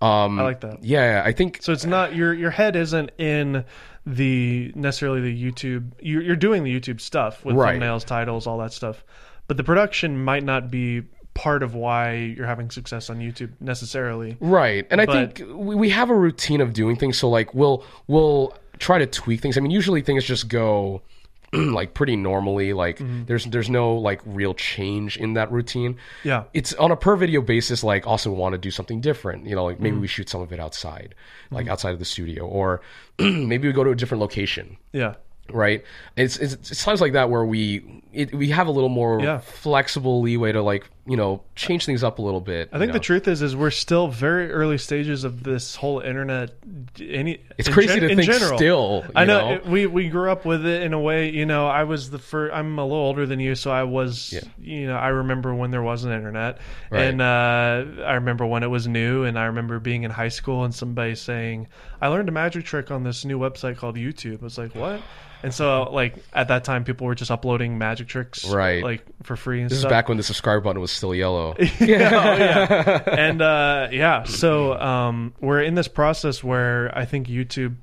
Um, 0.00 0.38
I 0.38 0.42
like 0.42 0.60
that. 0.60 0.84
Yeah, 0.84 1.22
I 1.24 1.32
think 1.32 1.58
So 1.62 1.72
it's 1.72 1.84
not 1.86 2.14
your 2.14 2.32
your 2.34 2.50
head 2.50 2.76
isn't 2.76 3.10
in 3.18 3.64
the 4.06 4.70
necessarily 4.74 5.20
the 5.22 5.52
YouTube. 5.52 5.92
You're, 6.00 6.22
you're 6.22 6.36
doing 6.36 6.62
the 6.62 6.78
YouTube 6.78 7.00
stuff 7.00 7.44
with 7.44 7.56
Right. 7.56 7.80
thumbnails, 7.80 8.04
titles, 8.04 8.46
all 8.46 8.58
that 8.58 8.72
stuff, 8.72 9.02
but 9.48 9.56
the 9.56 9.64
production 9.64 10.22
might 10.22 10.44
not 10.44 10.70
be 10.70 11.02
part 11.32 11.62
of 11.64 11.74
why 11.74 12.14
you're 12.14 12.46
having 12.46 12.70
success 12.70 13.10
on 13.10 13.18
YouTube 13.18 13.50
necessarily. 13.60 14.36
right, 14.40 14.86
and 14.90 15.00
I 15.00 15.06
think 15.06 15.42
we, 15.52 15.74
we 15.74 15.90
have 15.90 16.10
a 16.10 16.14
routine 16.14 16.60
of 16.60 16.72
doing 16.74 16.96
things. 16.96 17.18
So 17.18 17.28
like 17.28 17.54
we'll 17.54 17.84
we'll 18.06 18.54
try 18.84 18.98
to 18.98 19.06
tweak 19.06 19.40
things. 19.40 19.56
I 19.56 19.60
mean, 19.60 19.70
usually 19.80 20.02
things 20.02 20.24
just 20.24 20.48
go 20.48 21.02
like 21.52 21.94
pretty 21.94 22.16
normally. 22.16 22.72
Like 22.72 22.98
Mm-hmm. 22.98 23.24
there's 23.28 23.44
there's 23.46 23.70
no 23.70 23.94
like 24.08 24.20
real 24.40 24.54
change 24.54 25.16
in 25.24 25.34
that 25.34 25.48
routine. 25.52 25.96
Yeah. 26.24 26.44
It's 26.52 26.72
on 26.74 26.90
a 26.90 26.96
per 26.96 27.16
video 27.16 27.40
basis. 27.40 27.82
Like 27.84 28.06
also 28.06 28.30
want 28.32 28.52
to 28.52 28.58
do 28.58 28.70
something 28.70 29.00
different. 29.00 29.46
You 29.46 29.54
know, 29.56 29.64
like 29.64 29.76
Mm-hmm. 29.76 29.82
maybe 29.84 29.98
we 29.98 30.06
shoot 30.06 30.28
some 30.28 30.42
of 30.42 30.52
it 30.52 30.60
outside, 30.60 31.14
like 31.50 31.66
outside 31.68 31.92
of 31.92 31.98
the 31.98 32.04
studio, 32.04 32.46
or 32.46 32.80
maybe 33.18 33.66
we 33.68 33.72
go 33.72 33.84
to 33.84 33.90
a 33.90 33.96
different 33.96 34.20
location. 34.20 34.76
Yeah. 34.92 35.14
Right? 35.52 35.84
It's, 36.16 36.36
it's 36.36 36.54
it's 36.70 36.84
times 36.84 37.00
like 37.00 37.12
that 37.12 37.30
where 37.30 37.44
we 37.44 38.02
it, 38.12 38.32
we 38.34 38.50
have 38.50 38.66
a 38.68 38.70
little 38.70 38.88
more 38.88 39.20
Yeah. 39.20 39.38
flexible 39.38 40.20
leeway 40.22 40.52
to 40.52 40.62
like 40.62 40.88
you 41.06 41.16
know 41.16 41.42
change 41.54 41.84
things 41.84 42.02
up 42.04 42.18
a 42.18 42.22
little 42.22 42.40
bit. 42.40 42.70
I 42.72 42.78
think 42.78 42.92
the 42.92 43.00
truth 43.00 43.28
is, 43.28 43.42
is 43.42 43.54
we're 43.54 43.70
still 43.70 44.08
very 44.08 44.50
early 44.52 44.78
stages 44.78 45.24
of 45.24 45.42
this 45.42 45.74
whole 45.76 46.00
internet. 46.00 46.52
Any, 47.00 47.40
It's 47.58 47.68
in 47.68 47.74
crazy 47.74 47.94
gen- 47.94 48.02
to 48.04 48.08
in 48.10 48.16
think 48.18 48.30
general. 48.32 48.56
still, 48.56 49.04
I 49.14 49.24
know, 49.24 49.50
know? 49.50 49.54
it- 49.56 49.66
we 49.66 49.86
we 49.86 50.08
grew 50.08 50.30
up 50.30 50.44
with 50.46 50.64
it 50.64 50.82
in 50.82 50.92
a 50.94 51.00
way. 51.00 51.28
You 51.30 51.44
know, 51.44 51.66
I 51.66 51.84
was 51.84 52.08
the 52.10 52.18
first. 52.20 52.54
I'm 52.54 52.78
a 52.78 52.84
little 52.84 52.96
older 52.96 53.26
than 53.26 53.40
you, 53.40 53.54
so 53.54 53.70
I 53.70 53.82
was. 53.82 54.32
Yeah. 54.32 54.40
You 54.58 54.86
know, 54.86 54.96
I 54.96 55.08
remember 55.08 55.54
when 55.54 55.72
there 55.72 55.82
wasn't 55.82 56.14
internet, 56.14 56.58
Right. 56.90 57.02
and 57.02 57.20
uh, 57.20 57.84
I 58.06 58.14
remember 58.14 58.46
when 58.46 58.62
it 58.62 58.70
was 58.70 58.86
new, 58.88 59.24
and 59.24 59.38
I 59.38 59.46
remember 59.46 59.78
being 59.80 60.04
in 60.04 60.10
high 60.12 60.28
school 60.28 60.64
and 60.64 60.74
somebody 60.74 61.16
saying, 61.16 61.66
"I 62.00 62.08
learned 62.08 62.28
a 62.28 62.32
magic 62.32 62.64
trick 62.64 62.90
on 62.90 63.02
this 63.02 63.24
new 63.26 63.38
website 63.38 63.76
called 63.76 63.96
YouTube." 63.96 64.40
I 64.40 64.44
was 64.44 64.56
like, 64.56 64.74
"What?" 64.74 65.02
And 65.44 65.54
so, 65.54 65.84
like 65.92 66.14
at 66.32 66.48
that 66.48 66.64
time, 66.64 66.84
people 66.84 67.06
were 67.06 67.14
just 67.14 67.30
uploading 67.30 67.78
magic 67.78 68.08
tricks, 68.08 68.44
Right. 68.48 68.82
like 68.82 69.04
for 69.22 69.36
free 69.36 69.60
and 69.60 69.70
This 69.70 69.78
is 69.78 69.84
back 69.84 70.08
when 70.08 70.16
the 70.16 70.22
subscribe 70.22 70.64
button 70.64 70.80
was 70.80 70.90
still 70.90 71.14
yellow. 71.14 71.54
yeah, 71.58 71.68
oh, 71.80 71.88
yeah. 71.88 73.02
and 73.16 73.42
uh, 73.42 73.88
yeah, 73.92 74.24
so 74.24 74.72
um, 74.80 75.34
we're 75.40 75.60
in 75.62 75.74
this 75.74 75.86
process 75.88 76.42
where 76.42 76.90
I 76.96 77.04
think 77.04 77.28
YouTube 77.28 77.76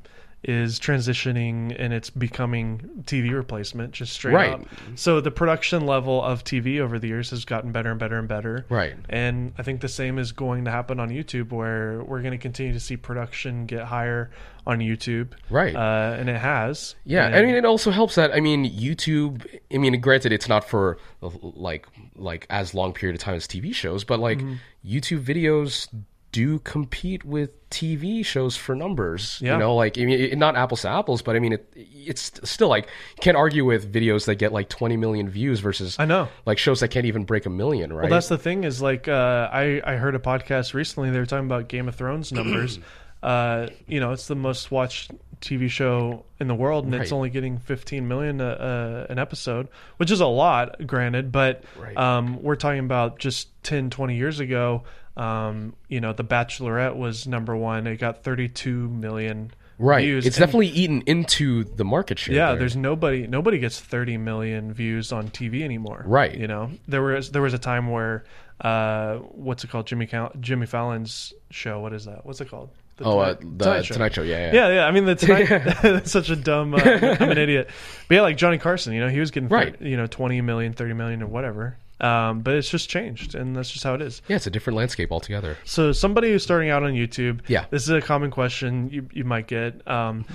is 0.44 0.80
transitioning 0.80 1.76
and 1.78 1.94
it's 1.94 2.10
becoming 2.10 2.82
TV 3.06 3.32
replacement, 3.32 3.92
just 3.92 4.14
straight 4.14 4.34
Right. 4.34 4.54
up. 4.54 4.62
So 4.96 5.22
the 5.22 5.30
production 5.30 5.86
level 5.86 6.22
of 6.24 6.44
TV 6.44 6.80
over 6.80 6.98
the 6.98 7.08
years 7.08 7.30
has 7.30 7.46
gotten 7.46 7.72
better 7.72 7.92
and 7.92 8.00
better 8.00 8.18
and 8.18 8.28
better. 8.28 8.66
Right. 8.70 8.96
And 9.10 9.54
I 9.60 9.64
think 9.64 9.82
the 9.82 9.88
same 9.88 10.18
is 10.18 10.32
going 10.32 10.66
to 10.66 10.72
happen 10.72 11.00
on 11.00 11.10
YouTube, 11.10 11.52
where 11.52 12.04
we're 12.04 12.22
going 12.22 12.32
to 12.32 12.40
continue 12.40 12.74
to 12.74 12.80
see 12.80 12.98
production 12.98 13.68
get 13.68 13.84
higher 13.84 14.32
on 14.66 14.80
YouTube. 14.80 15.34
Right. 15.52 15.76
Uh, 15.76 16.16
and 16.20 16.28
it 16.28 16.38
has. 16.40 16.96
Yeah, 17.06 17.28
And- 17.28 17.36
I 17.36 17.42
mean, 17.44 17.54
it 17.56 17.66
also 17.66 17.92
helps 17.92 18.16
that 18.16 18.34
I 18.34 18.40
mean, 18.40 18.66
YouTube. 18.66 19.46
I 19.72 19.78
mean, 19.78 20.00
granted, 20.02 20.32
it's 20.32 20.50
not 20.50 20.64
for 20.68 20.98
like 21.22 21.86
like 22.16 22.48
as 22.50 22.74
long 22.74 22.94
period 22.94 23.16
of 23.16 23.22
time 23.22 23.36
as 23.36 23.48
TV 23.48 23.74
shows, 23.76 24.04
but 24.04 24.20
like 24.20 24.40
Mm-hmm. 24.40 24.54
YouTube 24.84 25.24
videos 25.24 25.88
do 26.32 26.60
compete 26.60 27.24
with 27.26 27.70
TV 27.70 28.24
shows 28.26 28.56
for 28.56 28.76
numbers. 28.76 29.40
Yeah. 29.42 29.54
You 29.54 29.60
know, 29.60 29.76
like 29.76 29.98
I 29.98 30.06
mean, 30.06 30.20
it, 30.20 30.38
not 30.38 30.56
apples 30.56 30.82
to 30.84 30.90
apples, 30.90 31.22
but 31.22 31.36
I 31.36 31.40
mean, 31.40 31.54
it 31.54 31.72
it's 31.76 32.32
still 32.44 32.68
like 32.70 32.86
you 32.86 33.22
can't 33.22 33.38
argue 33.38 33.66
with 33.66 33.92
videos 33.92 34.26
that 34.26 34.36
get 34.36 34.52
like 34.54 34.70
20 34.70 34.98
million 34.98 35.30
views 35.30 35.60
versus 35.60 35.98
I 36.00 36.06
know. 36.06 36.28
like 36.46 36.58
shows 36.58 36.80
that 36.82 36.88
can't 36.90 37.06
even 37.06 37.26
break 37.26 37.46
a 37.46 37.50
million, 37.50 37.92
right? 37.94 38.04
Well, 38.04 38.12
that's 38.12 38.30
the 38.30 38.38
thing 38.38 38.64
is 38.64 38.82
like 38.82 39.08
uh, 39.08 39.50
I 39.52 39.82
I 39.86 39.96
heard 39.96 40.16
a 40.16 40.20
podcast 40.20 40.74
recently. 40.74 41.10
They 41.12 41.20
were 41.20 41.26
talking 41.26 41.46
about 41.46 41.68
Game 41.68 41.88
of 41.88 41.96
Thrones 41.96 42.32
numbers. 42.34 42.80
uh, 43.24 43.68
you 43.88 44.00
know, 44.00 44.12
it's 44.14 44.28
the 44.28 44.36
most 44.36 44.72
watched 44.72 45.12
TV 45.42 45.70
show 45.70 46.24
in 46.40 46.48
the 46.48 46.56
world, 46.56 46.86
and 46.86 46.94
it's 46.94 47.12
only 47.12 47.30
getting 47.32 47.58
15 47.58 48.08
million 48.08 48.40
a, 48.42 49.06
a, 49.10 49.12
an 49.12 49.18
episode, 49.20 49.70
which 49.98 50.12
is 50.12 50.22
a 50.22 50.26
lot, 50.28 50.86
granted. 50.86 51.32
But 51.32 51.64
Right. 51.80 51.98
um, 51.98 52.42
we're 52.44 52.56
talking 52.56 52.80
about 52.80 53.18
just 53.18 53.48
10, 53.64 53.90
20 53.90 54.16
years 54.16 54.40
ago. 54.40 54.84
Um, 55.18 55.74
you 55.90 56.00
know, 56.02 56.14
The 56.14 56.24
Bachelorette 56.24 56.96
was 56.96 57.28
number 57.28 57.56
one. 57.56 57.86
It 57.88 57.98
got 57.98 58.24
32 58.24 58.88
million 58.90 59.52
right. 59.78 60.02
views. 60.04 60.26
It's 60.26 60.38
And- 60.38 60.46
definitely 60.46 60.68
eaten 60.70 61.02
into 61.06 61.64
the 61.66 61.84
market 61.84 62.18
share. 62.20 62.36
yeah, 62.36 62.48
there. 62.52 62.60
there's 62.60 62.76
nobody 62.76 63.28
nobody 63.28 63.60
gets 63.60 63.80
30 63.80 64.18
million 64.18 64.74
views 64.74 65.12
on 65.12 65.30
TV 65.30 65.64
anymore. 65.64 66.04
Right. 66.06 66.34
You 66.36 66.48
know, 66.48 66.72
there 66.88 67.02
was 67.02 67.32
there 67.32 67.42
was 67.42 67.54
a 67.54 67.60
time 67.60 67.90
where 67.90 68.24
uh 68.62 69.16
what's 69.18 69.64
it 69.64 69.70
called 69.72 69.88
Jimmy 69.88 70.06
Cal- 70.06 70.32
Jimmy 70.40 70.66
Fallon's 70.66 71.34
show, 71.50 71.80
what 71.82 71.94
is 71.94 72.06
that? 72.06 72.26
What's 72.26 72.40
it 72.42 72.50
called? 72.50 72.70
The 72.98 73.06
oh, 73.06 73.20
uh, 73.20 73.34
the 73.34 73.64
Tonight 73.66 73.84
Tonight 73.86 74.14
Show. 74.14 74.22
Show. 74.22 74.28
Yeah, 74.30 74.52
yeah, 74.52 74.54
Yeah, 74.54 74.74
yeah. 74.76 74.86
I 74.86 74.92
mean, 74.92 75.06
the 75.06 75.16
tonight 75.16 75.48
that's 75.82 76.12
such 76.20 76.30
a 76.30 76.36
dumb. 76.36 76.76
Uh, 76.76 76.80
I'm 76.80 77.32
an 77.32 77.38
idiot. 77.38 77.70
But 78.08 78.16
yeah, 78.16 78.22
like 78.22 78.38
Johnny 78.38 78.60
Carson, 78.60 78.94
you 78.94 79.00
know, 79.02 79.08
he 79.10 79.20
was 79.20 79.32
getting 79.32 79.50
Right. 79.50 79.80
you 79.82 79.98
know 79.98 80.06
20 80.08 80.40
million, 80.42 80.74
30 80.74 80.94
million, 80.94 81.24
or 81.24 81.28
whatever. 81.28 81.78
Um, 82.02 82.42
but 82.42 82.56
it's 82.56 82.70
just 82.70 82.90
changed, 82.90 83.36
and 83.36 83.56
that's 83.56 83.70
just 83.72 83.84
how 83.84 83.94
it 83.94 84.02
is. 84.02 84.22
Yeah, 84.28 84.36
it's 84.38 84.48
a 84.48 84.52
different 84.52 84.76
landscape 84.78 85.12
altogether. 85.12 85.56
So 85.66 85.92
somebody 85.92 86.32
who's 86.32 86.44
starting 86.44 86.70
out 86.70 86.82
on 86.84 86.94
YouTube, 86.94 87.42
Yeah. 87.48 87.66
this 87.70 87.84
is 87.84 87.90
a 87.90 88.02
common 88.02 88.32
question 88.32 88.90
you 88.90 89.08
you 89.14 89.24
might 89.24 89.48
get. 89.48 89.88
Um, 89.88 90.26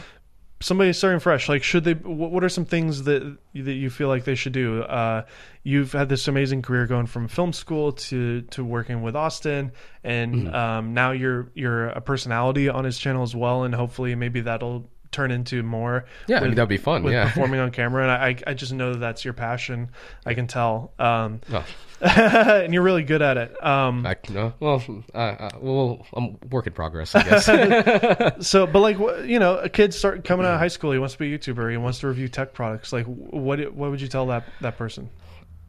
somebody 0.60 0.90
starting 0.94 1.20
fresh, 1.20 1.48
like 1.48 1.62
should 1.62 1.84
they? 1.84 1.94
What 1.94 2.30
what 2.30 2.44
are 2.44 2.48
some 2.48 2.64
things 2.64 3.02
that 3.02 3.36
that 3.54 3.72
you 3.74 3.90
feel 3.90 4.08
like 4.08 4.24
they 4.24 4.34
should 4.36 4.52
do? 4.52 4.82
Uh, 4.82 5.24
you've 5.64 5.92
had 5.92 6.08
this 6.08 6.28
amazing 6.28 6.62
career 6.62 6.86
going 6.86 7.06
from 7.06 7.28
film 7.28 7.52
school 7.52 7.92
to 7.92 8.42
to 8.42 8.64
working 8.64 9.02
with 9.02 9.16
Austin, 9.16 9.72
and 10.04 10.34
Mm-hmm. 10.46 10.54
um, 10.54 10.94
now 10.94 11.10
you're 11.10 11.50
you're 11.54 11.88
a 11.88 12.00
personality 12.00 12.68
on 12.68 12.84
his 12.84 12.96
channel 12.98 13.22
as 13.22 13.34
well, 13.34 13.64
and 13.64 13.74
hopefully 13.74 14.14
maybe 14.14 14.40
that'll 14.42 14.88
turn 15.12 15.30
into 15.30 15.62
more. 15.62 16.04
Yeah, 16.26 16.38
I 16.38 16.40
mean, 16.44 16.54
that'd 16.54 16.68
be 16.68 16.76
fun, 16.76 17.02
with 17.02 17.12
yeah. 17.12 17.24
performing 17.32 17.60
on 17.60 17.70
camera, 17.70 18.02
and 18.02 18.10
I 18.10 18.50
I 18.50 18.54
just 18.54 18.72
know 18.72 18.92
that 18.92 18.98
that's 18.98 19.24
your 19.24 19.34
passion. 19.34 19.90
I 20.24 20.34
can 20.34 20.46
tell, 20.46 20.92
um, 20.98 21.40
Oh, 21.52 21.64
and 22.00 22.74
you're 22.74 22.82
really 22.82 23.04
good 23.04 23.22
at 23.22 23.38
it. 23.38 23.64
Um, 23.64 24.04
I, 24.06 24.16
no, 24.28 24.52
well, 24.60 24.82
uh, 25.14 25.50
well, 25.60 26.06
I'm 26.14 26.38
work 26.50 26.66
in 26.66 26.74
progress, 26.74 27.14
I 27.14 27.22
guess. 27.22 28.36
So, 28.46 28.66
but 28.66 28.80
like, 28.80 28.98
you 29.26 29.38
know, 29.38 29.56
a 29.56 29.68
kid 29.68 29.94
start 29.94 30.24
coming 30.24 30.44
out 30.44 30.54
of 30.54 30.60
high 30.60 30.68
school, 30.68 30.92
he 30.92 30.98
wants 30.98 31.14
to 31.14 31.18
be 31.18 31.32
a 31.32 31.38
YouTuber, 31.38 31.70
he 31.70 31.76
wants 31.78 32.00
to 32.00 32.08
review 32.08 32.28
tech 32.28 32.52
products. 32.52 32.92
Like, 32.92 33.06
what 33.06 33.58
what 33.74 33.90
would 33.90 34.00
you 34.00 34.08
tell 34.08 34.26
that 34.26 34.44
that 34.60 34.76
person? 34.76 35.08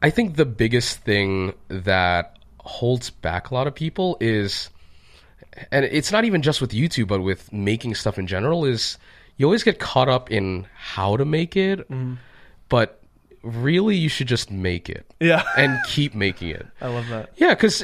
I 0.02 0.10
think 0.10 0.36
the 0.36 0.44
biggest 0.44 0.98
thing 0.98 1.54
that 1.68 2.38
holds 2.60 3.10
back 3.10 3.50
a 3.50 3.54
lot 3.54 3.66
of 3.66 3.74
people 3.74 4.16
is, 4.20 4.68
and 5.72 5.84
it's 5.84 6.12
not 6.12 6.24
even 6.24 6.42
just 6.42 6.60
with 6.60 6.72
YouTube, 6.72 7.08
but 7.08 7.22
with 7.22 7.52
making 7.52 7.94
stuff 7.94 8.18
in 8.18 8.26
general, 8.26 8.64
is 8.64 8.98
you 9.38 9.46
always 9.46 9.62
get 9.62 9.78
caught 9.78 10.08
up 10.08 10.30
in 10.30 10.66
how 10.76 11.16
to 11.16 11.24
make 11.24 11.56
it, 11.56 11.80
mm-hmm. 11.90 12.14
but 12.68 13.00
really 13.42 13.96
you 13.96 14.08
should 14.08 14.26
just 14.26 14.50
make 14.50 14.90
it 14.90 15.06
Yeah, 15.20 15.42
and 15.56 15.78
keep 15.86 16.14
making 16.14 16.50
it. 16.50 16.66
I 16.80 16.88
love 16.88 17.08
that. 17.08 17.30
Yeah, 17.36 17.54
because 17.54 17.82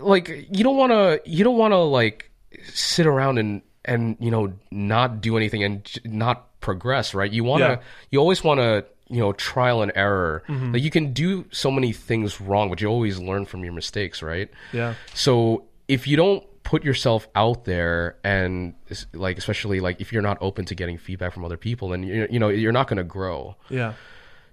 like 0.00 0.28
you 0.28 0.62
don't 0.64 0.76
want 0.76 0.92
to, 0.92 1.22
you 1.24 1.44
don't 1.44 1.56
want 1.56 1.72
to 1.72 1.78
like 1.78 2.30
sit 2.64 3.06
around 3.06 3.38
and 3.38 3.62
and 3.84 4.16
you 4.20 4.30
know 4.30 4.52
not 4.70 5.20
do 5.22 5.36
anything 5.36 5.62
and 5.64 5.88
not 6.04 6.60
progress, 6.60 7.14
right? 7.14 7.32
You 7.32 7.44
want 7.44 7.62
to, 7.62 7.68
Yeah. 7.68 7.80
you 8.10 8.18
always 8.18 8.44
want 8.44 8.60
to, 8.60 8.84
you 9.08 9.20
know, 9.20 9.32
trial 9.32 9.80
and 9.80 9.90
error. 9.94 10.42
Mm-hmm. 10.48 10.72
Like 10.72 10.82
you 10.82 10.90
can 10.90 11.12
do 11.14 11.46
so 11.50 11.70
many 11.70 11.92
things 11.92 12.38
wrong, 12.40 12.68
but 12.68 12.80
you 12.82 12.88
always 12.88 13.18
learn 13.18 13.46
from 13.46 13.64
your 13.64 13.72
mistakes, 13.72 14.22
right? 14.22 14.50
Yeah, 14.72 14.94
So 15.14 15.64
if 15.88 16.06
you 16.06 16.16
don't 16.18 16.44
put 16.62 16.84
yourself 16.84 17.26
out 17.34 17.64
there 17.64 18.16
and 18.22 18.74
like 19.12 19.38
especially 19.38 19.80
like 19.80 20.00
if 20.00 20.12
you're 20.12 20.22
not 20.22 20.38
open 20.40 20.64
to 20.66 20.74
getting 20.74 20.98
feedback 20.98 21.32
from 21.32 21.44
other 21.44 21.56
people 21.56 21.88
then 21.88 22.02
you 22.02 22.28
you 22.30 22.38
know 22.38 22.48
you're 22.48 22.72
not 22.72 22.86
going 22.86 22.98
to 22.98 23.04
grow. 23.04 23.56
Yeah, 23.68 23.94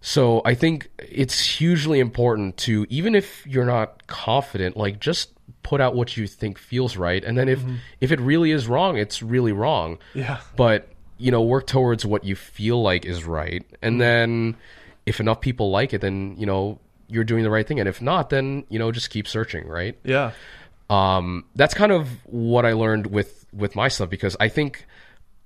so 0.01 0.41
I 0.45 0.53
think 0.53 0.89
it's 0.99 1.39
hugely 1.39 1.99
important 1.99 2.57
to 2.57 2.85
even 2.89 3.15
if 3.15 3.45
you're 3.47 3.65
not 3.65 4.07
confident, 4.07 4.77
like 4.77 4.99
just 4.99 5.33
put 5.63 5.81
out 5.81 5.95
what 5.95 6.15
you 6.15 6.27
think 6.27 6.57
feels 6.57 6.97
right, 6.97 7.23
and 7.23 7.37
then 7.37 7.49
if 7.49 7.59
mm-hmm. 7.59 7.75
if 7.99 8.11
it 8.11 8.19
really 8.19 8.51
is 8.51 8.67
wrong, 8.67 8.97
it's 8.97 9.21
really 9.21 9.51
wrong. 9.51 9.97
yeah, 10.13 10.39
But 10.55 10.89
you 11.17 11.31
know, 11.31 11.41
work 11.41 11.65
towards 11.67 12.05
what 12.05 12.23
you 12.23 12.35
feel 12.35 12.81
like 12.81 13.05
is 13.05 13.25
right, 13.25 13.65
and 13.81 13.93
mm-hmm. 13.93 13.99
then 13.99 14.55
if 15.05 15.19
enough 15.19 15.41
people 15.41 15.71
like 15.71 15.93
it, 15.93 16.01
then 16.01 16.35
you 16.37 16.45
know 16.45 16.79
you're 17.07 17.23
doing 17.23 17.43
the 17.43 17.49
right 17.49 17.67
thing, 17.67 17.79
and 17.79 17.89
if 17.89 18.01
not, 18.01 18.29
then 18.29 18.65
you 18.69 18.77
know 18.77 18.91
just 18.91 19.09
keep 19.09 19.27
searching, 19.27 19.67
right? 19.67 19.97
yeah, 20.03 20.31
um, 20.89 21.45
that's 21.55 21.73
kind 21.73 21.91
of 21.91 22.09
what 22.25 22.65
I 22.65 22.73
learned 22.73 23.07
with 23.07 23.45
with 23.53 23.75
my 23.75 23.87
stuff 23.87 24.09
because 24.09 24.35
I 24.39 24.49
think 24.49 24.85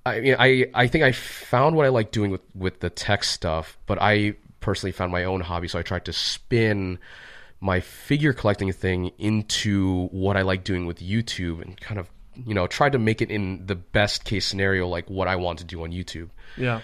I 0.06 0.20
mean 0.20 0.36
I 0.38 0.68
I 0.74 0.88
think 0.88 1.04
I 1.04 1.12
found 1.12 1.76
what 1.76 1.86
I 1.86 1.90
like 1.90 2.12
doing 2.12 2.32
with 2.32 2.42
with 2.56 2.80
the 2.80 2.90
tech 2.90 3.24
stuff, 3.24 3.78
but 3.86 4.02
I 4.02 4.36
personally 4.60 4.92
found 4.92 5.12
my 5.12 5.24
own 5.24 5.42
hobby, 5.42 5.68
so 5.68 5.80
I 5.80 5.82
tried 5.82 6.06
to 6.06 6.14
spin 6.14 7.00
my 7.60 7.80
figure 7.80 8.34
collecting 8.34 8.72
thing 8.72 9.12
into 9.18 10.08
what 10.08 10.36
I 10.36 10.42
like 10.42 10.64
doing 10.64 10.86
with 10.86 11.00
YouTube 11.00 11.62
and 11.62 11.80
kind 11.80 12.00
of 12.00 12.10
you 12.46 12.54
know 12.54 12.68
tried 12.68 12.94
to 12.94 13.00
make 13.00 13.22
it 13.22 13.30
in 13.30 13.66
the 13.66 13.76
best 13.76 14.24
case 14.24 14.46
scenario 14.46 14.88
like 14.88 15.10
what 15.10 15.28
I 15.28 15.36
want 15.36 15.60
to 15.60 15.66
do 15.66 15.84
on 15.84 15.92
YouTube 15.92 16.30
yeah, 16.58 16.82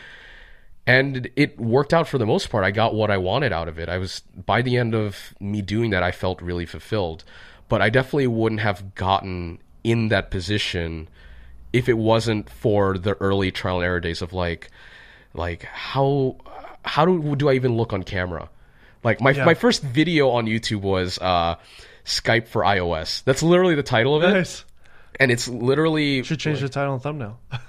and 0.85 1.29
it 1.35 1.59
worked 1.59 1.93
out 1.93 2.07
for 2.07 2.17
the 2.17 2.25
most 2.25 2.49
part. 2.49 2.63
I 2.63 2.71
got 2.71 2.95
what 2.95 3.11
I 3.11 3.17
wanted 3.17 3.51
out 3.51 3.67
of 3.67 3.77
it. 3.77 3.89
I 3.89 3.97
was 3.97 4.21
by 4.21 4.61
the 4.61 4.77
end 4.77 4.95
of 4.95 5.35
me 5.39 5.61
doing 5.61 5.91
that, 5.91 6.01
I 6.01 6.11
felt 6.11 6.41
really 6.41 6.65
fulfilled. 6.65 7.23
But 7.69 7.81
I 7.81 7.89
definitely 7.89 8.27
wouldn't 8.27 8.61
have 8.61 8.95
gotten 8.95 9.59
in 9.83 10.09
that 10.09 10.31
position 10.31 11.07
if 11.73 11.89
it 11.89 11.97
wasn't 11.97 12.49
for 12.49 12.97
the 12.97 13.13
early 13.15 13.51
trial 13.51 13.77
and 13.77 13.85
error 13.85 13.99
days 13.99 14.21
of 14.21 14.33
like, 14.33 14.69
like 15.33 15.63
how 15.63 16.37
how 16.83 17.05
do 17.05 17.35
do 17.35 17.49
I 17.49 17.53
even 17.53 17.75
look 17.75 17.93
on 17.93 18.03
camera? 18.03 18.49
Like 19.03 19.21
my 19.21 19.31
Yeah. 19.31 19.45
my 19.45 19.53
first 19.53 19.83
video 19.83 20.29
on 20.29 20.45
YouTube 20.45 20.81
was 20.81 21.19
uh, 21.19 21.55
Skype 22.05 22.47
for 22.47 22.61
iOS. 22.63 23.23
That's 23.25 23.43
literally 23.43 23.75
the 23.75 23.83
title 23.83 24.15
of 24.15 24.23
it, 24.23 24.63
and 25.19 25.31
it's 25.31 25.47
literally 25.47 26.23
Should 26.23 26.39
change 26.39 26.61
the 26.61 26.69
title 26.69 26.93
and 26.93 27.03
thumbnail. 27.03 27.39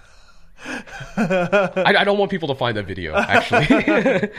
I, 0.66 1.94
I 1.98 2.04
don't 2.04 2.18
want 2.18 2.30
people 2.30 2.48
to 2.48 2.54
find 2.54 2.76
that 2.76 2.84
video 2.86 3.14
actually. 3.14 3.66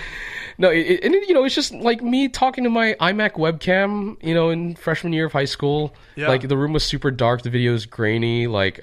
no, 0.57 0.69
it, 0.69 0.77
it- 0.79 1.03
and 1.03 1.15
it, 1.15 1.27
you 1.27 1.33
know 1.33 1.43
it's 1.43 1.55
just 1.55 1.73
like 1.73 2.01
me 2.01 2.27
talking 2.27 2.63
to 2.63 2.69
my 2.69 2.95
iMac 2.99 3.31
webcam. 3.33 4.21
You 4.23 4.33
know, 4.33 4.49
in 4.49 4.75
freshman 4.75 5.13
year 5.13 5.25
of 5.25 5.33
high 5.33 5.45
school, 5.45 5.93
Yeah. 6.15 6.27
like 6.27 6.47
the 6.47 6.57
room 6.57 6.73
was 6.73 6.83
super 6.83 7.11
dark, 7.11 7.41
the 7.43 7.49
video 7.49 7.73
is 7.73 7.85
grainy. 7.85 8.47
Like, 8.47 8.81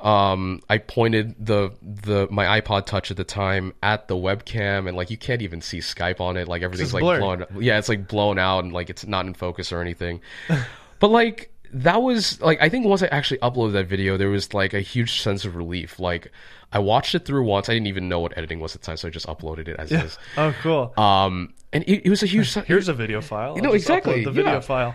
um, 0.00 0.60
I 0.68 0.78
pointed 0.78 1.34
the 1.44 1.72
the 1.82 2.28
my 2.30 2.60
iPod 2.60 2.86
Touch 2.86 3.10
at 3.10 3.16
the 3.16 3.24
time 3.24 3.72
at 3.82 4.08
the 4.08 4.14
webcam, 4.16 4.86
and 4.88 4.96
like 4.96 5.10
you 5.10 5.16
can't 5.16 5.42
even 5.42 5.60
see 5.62 5.78
Skype 5.78 6.20
on 6.20 6.36
it. 6.36 6.48
Like 6.48 6.62
everything's 6.62 6.92
like 6.94 7.02
blown. 7.02 7.46
Yeah, 7.58 7.78
it's 7.78 7.88
like 7.88 8.06
blown 8.08 8.38
out, 8.38 8.64
and 8.64 8.72
like 8.72 8.90
it's 8.90 9.06
not 9.06 9.26
in 9.26 9.34
focus 9.34 9.72
or 9.72 9.80
anything. 9.80 10.20
but 11.00 11.08
like 11.08 11.50
that 11.72 12.02
was 12.02 12.40
like 12.40 12.60
I 12.60 12.68
think 12.68 12.86
once 12.86 13.02
I 13.02 13.06
actually 13.08 13.38
uploaded 13.38 13.72
that 13.72 13.86
video, 13.86 14.16
there 14.16 14.28
was 14.30 14.54
like 14.54 14.74
a 14.74 14.80
huge 14.80 15.20
sense 15.20 15.44
of 15.44 15.56
relief. 15.56 15.98
Like 15.98 16.30
I 16.72 16.78
watched 16.78 17.14
it 17.14 17.24
through 17.24 17.44
once. 17.44 17.68
I 17.68 17.74
didn't 17.74 17.86
even 17.88 18.08
know 18.08 18.20
what 18.20 18.36
editing 18.36 18.60
was 18.60 18.74
at 18.74 18.80
the 18.82 18.86
time, 18.86 18.96
so 18.96 19.08
I 19.08 19.10
just 19.10 19.26
uploaded 19.26 19.68
it 19.68 19.76
as 19.78 19.92
is. 19.92 20.18
Oh, 20.36 20.54
cool. 20.62 20.92
Um, 21.02 21.54
and 21.72 21.84
it, 21.84 22.06
it 22.06 22.10
was 22.10 22.22
a 22.22 22.26
huge. 22.26 22.52
Here's 22.66 22.88
a 22.88 22.94
video 22.94 23.20
file. 23.20 23.54
I'll 23.56 23.62
know, 23.62 23.72
exactly, 23.72 24.24
The 24.24 24.30
video 24.30 24.52
yeah. 24.54 24.60
file. 24.60 24.94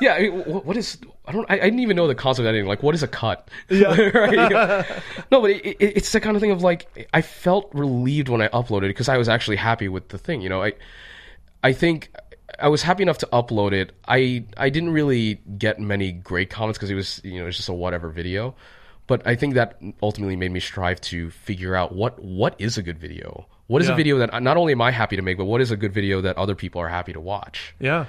yeah. 0.00 0.14
I 0.14 0.20
mean, 0.22 0.40
wh- 0.42 0.66
what 0.66 0.76
is? 0.76 0.98
I 1.26 1.32
don't. 1.32 1.50
I, 1.50 1.54
I 1.54 1.60
didn't 1.60 1.80
even 1.80 1.96
know 1.96 2.06
the 2.06 2.14
concept 2.14 2.44
of 2.44 2.48
editing. 2.48 2.66
Like, 2.68 2.82
what 2.82 2.94
is 2.94 3.02
a 3.02 3.08
cut? 3.08 3.48
Yeah. 3.68 3.94
right? 4.00 4.86
No, 5.30 5.40
but 5.42 5.50
it, 5.50 5.64
it, 5.66 5.76
it's 5.96 6.12
the 6.12 6.20
kind 6.20 6.36
of 6.36 6.40
thing 6.40 6.50
of 6.50 6.62
like 6.62 7.08
I 7.12 7.22
felt 7.22 7.70
relieved 7.74 8.28
when 8.28 8.40
I 8.42 8.48
uploaded 8.48 8.88
because 8.88 9.08
I 9.08 9.16
was 9.18 9.28
actually 9.28 9.56
happy 9.56 9.88
with 9.88 10.08
the 10.08 10.18
thing. 10.18 10.40
You 10.42 10.48
know, 10.48 10.62
I 10.62 10.72
I 11.62 11.72
think 11.72 12.10
I 12.58 12.68
was 12.68 12.82
happy 12.82 13.02
enough 13.02 13.18
to 13.18 13.28
upload 13.32 13.72
it. 13.72 13.92
I 14.06 14.44
I 14.56 14.70
didn't 14.70 14.90
really 14.90 15.34
get 15.58 15.78
many 15.80 16.12
great 16.12 16.50
comments 16.50 16.78
because 16.78 16.90
it 16.90 16.94
was 16.94 17.20
you 17.24 17.36
know 17.38 17.42
it 17.42 17.46
was 17.46 17.56
just 17.56 17.68
a 17.68 17.72
whatever 17.72 18.08
video. 18.10 18.54
But 19.06 19.26
I 19.26 19.34
think 19.34 19.54
that 19.54 19.78
ultimately 20.02 20.34
made 20.36 20.50
me 20.50 20.60
strive 20.60 21.00
to 21.02 21.30
figure 21.30 21.74
out 21.74 21.94
what 21.94 22.22
what 22.22 22.54
is 22.58 22.78
a 22.78 22.82
good 22.82 22.98
video. 22.98 23.46
What 23.66 23.82
is 23.82 23.88
Yeah. 23.88 23.94
a 23.94 23.96
video 23.96 24.18
that 24.18 24.42
not 24.42 24.56
only 24.56 24.72
am 24.72 24.80
I 24.82 24.90
happy 24.90 25.16
to 25.16 25.22
make, 25.22 25.36
but 25.38 25.44
what 25.46 25.60
is 25.60 25.70
a 25.70 25.76
good 25.76 25.92
video 25.92 26.20
that 26.22 26.36
other 26.36 26.54
people 26.54 26.80
are 26.80 26.88
happy 26.88 27.12
to 27.12 27.20
watch? 27.20 27.74
Yeah. 27.80 28.06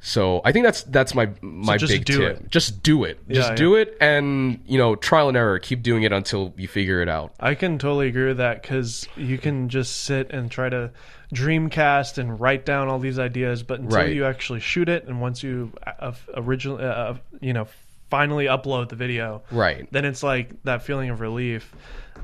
So 0.00 0.40
I 0.44 0.52
think 0.52 0.64
that's 0.64 0.84
that's 0.84 1.14
my 1.14 1.28
my 1.40 1.76
just 1.76 1.92
big 1.92 2.04
do 2.04 2.18
tip. 2.18 2.36
it. 2.40 2.50
Just 2.50 2.82
do 2.84 3.04
it. 3.04 3.18
Just 3.28 3.50
Yeah, 3.50 3.54
do 3.56 3.74
it, 3.74 3.96
and 4.00 4.60
you 4.66 4.78
know, 4.78 4.94
trial 4.94 5.28
and 5.28 5.36
error. 5.36 5.58
Keep 5.58 5.82
doing 5.82 6.04
it 6.04 6.12
until 6.12 6.54
you 6.56 6.68
figure 6.68 7.02
it 7.02 7.08
out. 7.08 7.34
I 7.40 7.54
can 7.56 7.78
totally 7.78 8.06
agree 8.08 8.28
with 8.28 8.36
that 8.36 8.62
because 8.62 9.08
you 9.16 9.38
can 9.38 9.68
just 9.68 10.02
sit 10.02 10.30
and 10.30 10.50
try 10.50 10.68
to 10.68 10.92
dreamcast 11.34 12.18
and 12.18 12.38
write 12.40 12.64
down 12.64 12.88
all 12.88 12.98
these 12.98 13.18
ideas, 13.18 13.62
but 13.62 13.80
until 13.80 13.98
Right. 13.98 14.14
you 14.14 14.24
actually 14.24 14.60
shoot 14.60 14.88
it 14.88 15.06
and 15.06 15.20
once 15.20 15.42
you 15.42 15.72
uh, 16.00 16.12
originally, 16.34 16.84
uh, 16.84 17.14
you 17.40 17.52
know, 17.52 17.66
finally 18.10 18.46
upload 18.46 18.88
the 18.88 18.96
video, 18.96 19.42
Right. 19.50 19.86
then 19.90 20.04
it's 20.04 20.22
like 20.22 20.62
that 20.64 20.82
feeling 20.82 21.10
of 21.10 21.20
relief. 21.20 21.74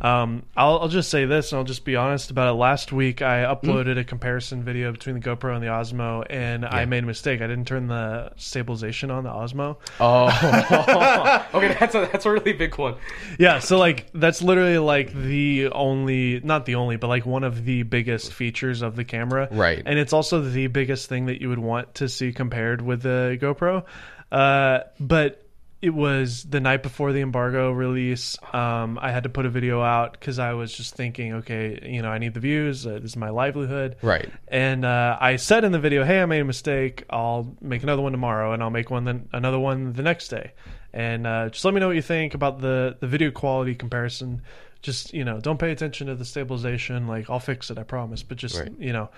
Um, 0.02 0.42
I'll, 0.56 0.80
I'll 0.80 0.88
just 0.88 1.08
say 1.08 1.24
this, 1.24 1.52
and 1.52 1.58
I'll 1.60 1.64
just 1.64 1.84
be 1.84 1.94
honest 1.94 2.32
about 2.32 2.48
it. 2.48 2.54
Last 2.54 2.90
week, 2.92 3.22
I 3.22 3.44
uploaded 3.44 3.96
a 3.96 4.02
comparison 4.02 4.64
video 4.64 4.90
between 4.90 5.14
the 5.14 5.20
GoPro 5.20 5.54
and 5.54 5.62
the 5.62 5.68
Osmo, 5.68 6.26
and 6.28 6.64
I 6.64 6.84
made 6.84 7.04
a 7.04 7.06
mistake. 7.06 7.40
I 7.40 7.46
didn't 7.46 7.66
turn 7.66 7.86
the 7.86 8.32
stabilization 8.34 9.12
on 9.12 9.22
the 9.22 9.30
Osmo. 9.30 9.76
Oh, 10.00 10.26
okay. 11.54 11.76
That's 11.78 11.94
a 11.94 12.08
that's 12.10 12.26
a 12.26 12.30
really 12.32 12.54
big 12.54 12.76
one. 12.76 12.96
Yeah, 13.38 13.60
so 13.60 13.78
like 13.78 14.08
that's 14.12 14.42
literally 14.42 14.78
like 14.78 15.12
the 15.14 15.68
only 15.70 16.40
not 16.40 16.66
the 16.66 16.74
only, 16.74 16.96
but 16.96 17.06
like 17.06 17.24
one 17.24 17.44
of 17.44 17.64
the 17.64 17.84
biggest 17.84 18.32
features 18.32 18.82
of 18.82 18.96
the 18.96 19.04
camera. 19.04 19.46
Right. 19.52 19.80
And 19.86 19.96
it's 19.96 20.12
also 20.12 20.40
the 20.40 20.66
biggest 20.66 21.08
thing 21.08 21.26
that 21.26 21.40
you 21.40 21.50
would 21.50 21.60
want 21.60 21.94
to 21.96 22.08
see 22.08 22.32
compared 22.32 22.82
with 22.82 23.02
the 23.02 23.38
GoPro. 23.40 23.84
Uh, 24.32 24.80
but 24.98 25.43
it 25.84 25.92
was 25.92 26.44
the 26.44 26.60
night 26.60 26.82
before 26.82 27.12
the 27.12 27.20
embargo 27.20 27.70
release. 27.70 28.38
Um, 28.54 28.98
I 29.02 29.12
had 29.12 29.24
to 29.24 29.28
put 29.28 29.44
a 29.44 29.50
video 29.50 29.82
out 29.82 30.12
because 30.12 30.38
I 30.38 30.54
was 30.54 30.72
just 30.74 30.94
thinking, 30.94 31.34
okay, 31.34 31.78
you 31.82 32.00
know, 32.00 32.08
I 32.08 32.16
need 32.16 32.32
the 32.32 32.40
views. 32.40 32.86
Uh, 32.86 32.94
this 32.94 33.10
is 33.10 33.16
my 33.16 33.28
livelihood. 33.28 33.96
Right. 34.00 34.30
And 34.48 34.86
uh, 34.86 35.18
I 35.20 35.36
said 35.36 35.62
in 35.62 35.72
the 35.72 35.78
video, 35.78 36.02
"Hey, 36.02 36.22
I 36.22 36.26
made 36.26 36.40
a 36.40 36.44
mistake. 36.44 37.04
I'll 37.10 37.54
make 37.60 37.82
another 37.82 38.00
one 38.00 38.12
tomorrow, 38.12 38.54
and 38.54 38.62
I'll 38.62 38.70
make 38.70 38.90
one 38.90 39.04
then 39.04 39.28
another 39.34 39.58
one 39.58 39.92
the 39.92 40.02
next 40.02 40.28
day." 40.28 40.52
And 40.94 41.26
uh, 41.26 41.50
just 41.50 41.64
let 41.66 41.74
me 41.74 41.80
know 41.80 41.88
what 41.88 41.96
you 41.96 42.02
think 42.02 42.32
about 42.32 42.60
the 42.62 42.96
the 42.98 43.06
video 43.06 43.30
quality 43.30 43.74
comparison. 43.74 44.40
Just 44.80 45.12
you 45.12 45.24
know, 45.24 45.38
don't 45.38 45.58
pay 45.58 45.70
attention 45.70 46.06
to 46.06 46.14
the 46.14 46.24
stabilization. 46.24 47.06
Like 47.06 47.28
I'll 47.28 47.40
fix 47.40 47.70
it, 47.70 47.78
I 47.78 47.82
promise. 47.82 48.22
But 48.22 48.38
just 48.38 48.58
Right. 48.58 48.72
you 48.78 48.94
know, 48.94 49.10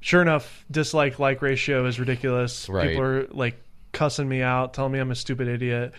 sure 0.00 0.20
enough, 0.20 0.66
dislike 0.70 1.18
like 1.18 1.40
ratio 1.40 1.86
is 1.86 1.98
ridiculous. 1.98 2.68
Right. 2.68 2.88
People 2.90 3.04
are 3.04 3.26
like 3.28 3.56
cussing 3.92 4.28
me 4.28 4.42
out, 4.42 4.74
telling 4.74 4.92
me 4.92 4.98
I'm 4.98 5.10
a 5.10 5.14
stupid 5.14 5.48
idiot. 5.48 5.92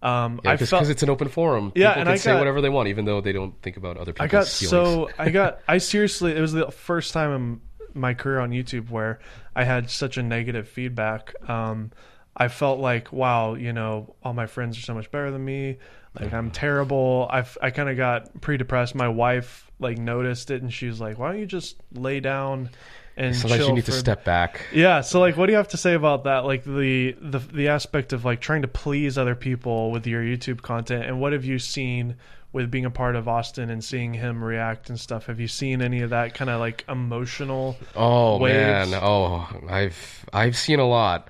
Um, 0.00 0.40
Yeah, 0.44 0.52
I 0.52 0.54
because 0.54 0.70
felt 0.70 0.88
it's 0.88 1.02
an 1.02 1.10
open 1.10 1.28
forum. 1.28 1.72
Yeah, 1.74 1.88
People 1.90 2.00
and 2.02 2.06
can 2.08 2.14
I 2.14 2.16
say 2.18 2.32
got- 2.32 2.38
whatever 2.38 2.60
they 2.60 2.68
want, 2.68 2.88
even 2.88 3.04
though 3.04 3.20
they 3.20 3.32
don't 3.32 3.60
think 3.62 3.76
about 3.76 3.96
other 3.96 4.12
people's 4.12 4.24
I 4.28 4.30
got 4.30 4.46
feelings. 4.46 4.70
so 4.70 5.10
I 5.18 5.30
got 5.30 5.60
I 5.66 5.78
seriously 5.78 6.36
it 6.36 6.40
was 6.40 6.52
the 6.52 6.70
first 6.70 7.12
time 7.12 7.32
in 7.32 7.60
my 8.00 8.14
career 8.14 8.38
on 8.38 8.50
YouTube 8.50 8.90
where 8.90 9.18
I 9.56 9.64
had 9.64 9.90
such 9.90 10.16
a 10.16 10.22
negative 10.22 10.68
feedback. 10.68 11.34
Um, 11.50 11.90
I 12.36 12.46
felt 12.46 12.78
like 12.78 13.12
wow, 13.12 13.54
you 13.54 13.72
know, 13.72 14.14
all 14.22 14.34
my 14.34 14.46
friends 14.46 14.78
are 14.78 14.82
so 14.82 14.94
much 14.94 15.10
better 15.10 15.32
than 15.32 15.44
me. 15.44 15.78
Like 16.18 16.32
I'm 16.32 16.50
terrible. 16.52 17.26
I 17.30 17.44
I 17.60 17.70
kind 17.70 17.88
of 17.88 17.96
got 17.96 18.40
pretty 18.40 18.58
depressed. 18.58 18.94
My 18.94 19.08
wife 19.08 19.68
like 19.80 19.98
noticed 19.98 20.50
it 20.52 20.62
and 20.62 20.72
she 20.72 20.86
was 20.86 21.00
like, 21.00 21.18
"Why 21.18 21.30
don't 21.32 21.40
you 21.40 21.46
just 21.46 21.76
lay 21.92 22.20
down 22.20 22.70
and 23.18 23.36
Sometimes 23.36 23.58
chill 23.60 23.68
you 23.68 23.74
need 23.74 23.84
to 23.86 23.92
for 23.92 23.98
step 23.98 24.24
back. 24.24 24.62
yeah, 24.72 25.02
so 25.02 25.20
like 25.20 25.36
what 25.36 25.46
do 25.46 25.52
you 25.52 25.56
have 25.58 25.68
to 25.68 25.76
say 25.76 25.94
about 25.94 26.24
that? 26.24 26.44
Like 26.46 26.64
the 26.64 27.12
the 27.20 27.38
the 27.38 27.68
aspect 27.68 28.12
of 28.14 28.24
like 28.24 28.40
trying 28.40 28.62
to 28.62 28.68
please 28.68 29.18
other 29.18 29.34
people 29.34 29.90
with 29.90 30.06
your 30.06 30.22
YouTube 30.22 30.62
content 30.62 31.04
and 31.04 31.20
what 31.20 31.32
have 31.32 31.44
you 31.44 31.58
seen 31.58 32.16
with 32.52 32.70
being 32.70 32.86
a 32.86 32.90
part 32.90 33.14
of 33.14 33.28
Austin 33.28 33.68
and 33.68 33.84
seeing 33.84 34.14
him 34.14 34.42
react 34.42 34.88
and 34.88 34.98
stuff? 34.98 35.26
Have 35.26 35.38
you 35.38 35.48
seen 35.48 35.82
any 35.82 36.00
of 36.00 36.10
that 36.10 36.32
kind 36.34 36.48
of 36.50 36.60
like 36.60 36.84
emotional 36.88 37.76
Oh 37.94 38.38
waves? 38.38 38.90
man, 38.90 39.00
oh 39.02 39.46
I've 39.68 40.24
I've 40.32 40.56
seen 40.56 40.78
a 40.78 40.86
lot. 40.88 41.28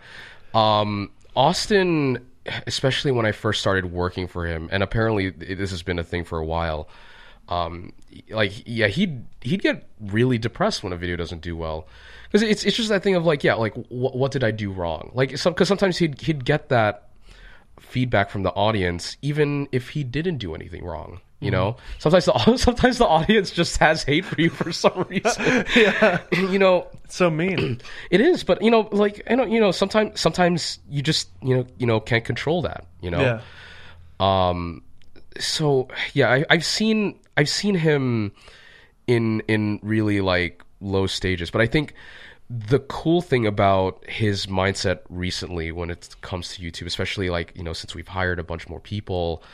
Um, 0.55 1.11
Austin, 1.35 2.25
especially 2.67 3.13
when 3.13 3.27
I 3.27 3.33
first 3.33 3.61
started 3.61 3.87
working 3.93 4.27
for 4.29 4.47
him, 4.47 4.69
and 4.73 4.83
apparently 4.83 5.31
this 5.31 5.71
has 5.71 5.83
been 5.83 5.99
a 5.99 6.05
thing 6.05 6.25
for 6.25 6.39
a 6.39 6.45
while. 6.45 6.89
Um, 7.49 7.93
like 8.31 8.63
yeah, 8.67 8.89
he'd 8.89 9.25
he'd 9.41 9.63
get 9.63 9.87
really 10.01 10.39
depressed 10.39 10.83
when 10.83 10.93
a 10.93 10.97
video 10.97 11.17
doesn't 11.17 11.41
do 11.41 11.57
well 11.57 11.87
because 12.25 12.43
it's 12.43 12.65
it's 12.65 12.77
just 12.77 12.89
that 12.91 13.03
thing 13.03 13.15
of 13.15 13.25
like 13.25 13.43
yeah, 13.43 13.55
like 13.55 13.75
what 13.89 14.17
what 14.17 14.33
did 14.33 14.45
I 14.45 14.51
do 14.51 14.71
wrong? 14.71 15.11
Like 15.15 15.37
some 15.39 15.53
because 15.55 15.69
sometimes 15.69 15.99
he'd 15.99 16.21
he'd 16.21 16.45
get 16.45 16.69
that 16.69 17.09
feedback 17.81 18.29
from 18.29 18.43
the 18.43 18.51
audience 18.51 19.17
even 19.23 19.69
if 19.73 19.91
he 19.91 20.05
didn't 20.05 20.39
do 20.39 20.55
anything 20.55 20.85
wrong. 20.85 21.21
You 21.41 21.53
know, 21.53 21.77
sometimes 21.99 22.25
the 22.25 22.57
sometimes 22.57 22.99
the 22.99 23.07
audience 23.07 23.53
just 23.53 23.77
has 23.77 24.03
hate 24.03 24.25
for 24.25 24.41
you 24.41 24.51
for 24.51 24.73
some 24.73 25.07
reason. 25.09 25.65
Yeah. 25.77 26.19
you 26.33 26.59
know, 26.59 26.89
It's 27.05 27.15
so 27.15 27.31
mean. 27.31 27.81
it 28.11 28.21
is, 28.21 28.43
but 28.43 28.61
you 28.61 28.73
know, 28.73 28.89
like 28.91 29.23
I 29.31 29.37
know, 29.37 29.45
you 29.45 29.61
know, 29.61 29.71
sometimes 29.71 30.21
sometimes 30.21 30.81
you 30.91 31.01
just 31.01 31.29
you 31.41 31.57
know 31.57 31.67
you 31.79 31.87
know 31.87 32.01
can't 32.01 32.25
control 32.25 32.63
that. 32.63 32.87
You 33.01 33.13
know, 33.13 33.21
yeah. 34.21 34.49
um, 34.49 34.83
so 35.39 35.87
yeah, 36.13 36.29
I, 36.29 36.45
I've 36.51 36.65
seen 36.65 37.21
I've 37.39 37.49
seen 37.49 37.77
him 37.77 38.33
in 39.07 39.41
in 39.47 39.79
really 39.83 40.21
like 40.21 40.65
low 40.81 41.07
stages, 41.07 41.51
but 41.53 41.61
I 41.61 41.67
think 41.67 41.95
the 42.51 42.81
cool 42.81 43.23
thing 43.23 43.47
about 43.47 44.05
his 44.09 44.47
mindset 44.47 45.01
recently 45.09 45.71
when 45.71 45.89
it 45.89 46.17
comes 46.21 46.55
to 46.57 46.63
YouTube, 46.63 46.87
especially 46.87 47.31
like 47.31 47.53
you 47.55 47.63
know 47.63 47.73
since 47.73 47.95
we've 47.95 48.09
hired 48.09 48.41
a 48.41 48.43
bunch 48.43 48.69
more 48.69 48.81
people, 48.81 49.45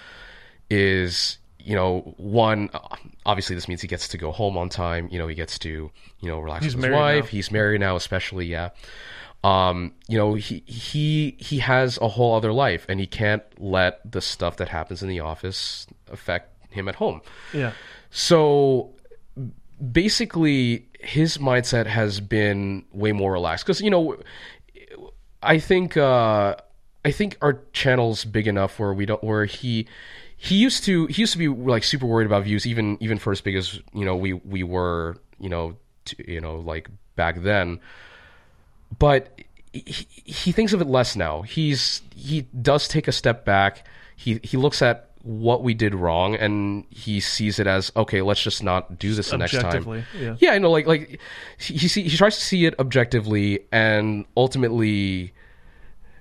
is 0.70 1.36
you 1.58 1.76
know 1.76 2.14
one 2.16 2.70
obviously 3.26 3.54
this 3.54 3.68
means 3.68 3.82
he 3.82 3.88
gets 3.88 4.08
to 4.08 4.16
go 4.16 4.32
home 4.32 4.56
on 4.56 4.70
time. 4.70 5.06
You 5.12 5.18
know 5.18 5.28
he 5.28 5.34
gets 5.34 5.58
to 5.58 5.90
you 6.20 6.28
know 6.28 6.40
relax 6.40 6.64
He's 6.64 6.74
with 6.74 6.86
his 6.86 6.92
wife. 6.94 7.24
now. 7.24 7.28
He's 7.28 7.52
married 7.52 7.80
now, 7.80 7.96
especially 7.96 8.46
yeah 8.46 8.70
um, 9.44 9.92
you 10.08 10.16
know, 10.16 10.32
he 10.32 10.62
he 10.66 11.36
he 11.38 11.58
has 11.58 11.98
a 11.98 12.08
whole 12.08 12.34
other 12.34 12.50
life, 12.50 12.86
and 12.88 12.98
he 12.98 13.06
can't 13.06 13.42
let 13.58 14.00
the 14.10 14.22
stuff 14.22 14.56
that 14.56 14.70
happens 14.70 15.02
in 15.02 15.08
the 15.10 15.20
office 15.20 15.86
affect 16.10 16.53
him 16.74 16.88
at 16.88 16.96
home. 16.96 17.20
Yeah. 17.52 17.72
So 18.10 18.90
basically, 19.92 20.86
his 21.00 21.38
mindset 21.38 21.86
has 21.86 22.20
been 22.20 22.84
way 22.92 23.12
more 23.12 23.32
relaxed 23.32 23.64
because 23.64 23.80
you 23.80 23.90
know, 23.90 24.16
I 25.42 25.58
think 25.58 25.96
uh, 25.96 26.56
I 27.04 27.10
think 27.10 27.38
our 27.40 27.60
channel's 27.72 28.24
big 28.24 28.46
enough 28.46 28.78
where 28.78 28.92
we 28.92 29.06
don't 29.06 29.22
where 29.22 29.44
he. 29.44 29.86
He 30.36 30.56
used 30.56 30.84
to 30.84 31.06
he 31.06 31.22
used 31.22 31.32
to 31.32 31.38
be 31.38 31.48
like 31.48 31.84
super 31.84 32.04
worried 32.04 32.26
about 32.26 32.44
views 32.44 32.66
even 32.66 32.98
even 33.00 33.18
for 33.18 33.32
as 33.32 33.40
big 33.40 33.56
as 33.56 33.80
you 33.94 34.04
know 34.04 34.14
we 34.14 34.34
we 34.34 34.62
were 34.62 35.16
you 35.38 35.48
know 35.48 35.76
to, 36.06 36.30
you 36.30 36.40
know 36.40 36.56
like 36.56 36.90
back 37.16 37.40
then 37.40 37.80
but 38.98 39.40
he, 39.74 40.06
he 40.24 40.52
thinks 40.52 40.72
of 40.72 40.80
it 40.80 40.86
less 40.86 41.16
now. 41.16 41.42
He's 41.42 42.02
he 42.14 42.42
does 42.42 42.88
take 42.88 43.08
a 43.08 43.12
step 43.12 43.44
back. 43.44 43.86
He 44.16 44.40
he 44.42 44.56
looks 44.56 44.82
at 44.82 45.10
what 45.24 45.62
we 45.62 45.72
did 45.72 45.94
wrong 45.94 46.34
and 46.34 46.84
he 46.90 47.18
sees 47.18 47.58
it 47.58 47.66
as 47.66 47.90
okay. 47.96 48.20
Let's 48.22 48.42
just 48.42 48.62
not 48.62 48.98
do 48.98 49.14
this 49.14 49.30
the 49.30 49.38
next 49.38 49.58
time. 49.58 50.04
Yeah. 50.18 50.36
Yeah, 50.38 50.50
I 50.50 50.58
know. 50.58 50.70
Like 50.70 50.86
like 50.86 51.18
he 51.58 51.74
he, 51.74 51.88
see, 51.88 52.02
he 52.02 52.16
tries 52.16 52.36
to 52.36 52.42
see 52.42 52.66
it 52.66 52.78
objectively 52.78 53.60
and 53.72 54.26
ultimately 54.36 55.32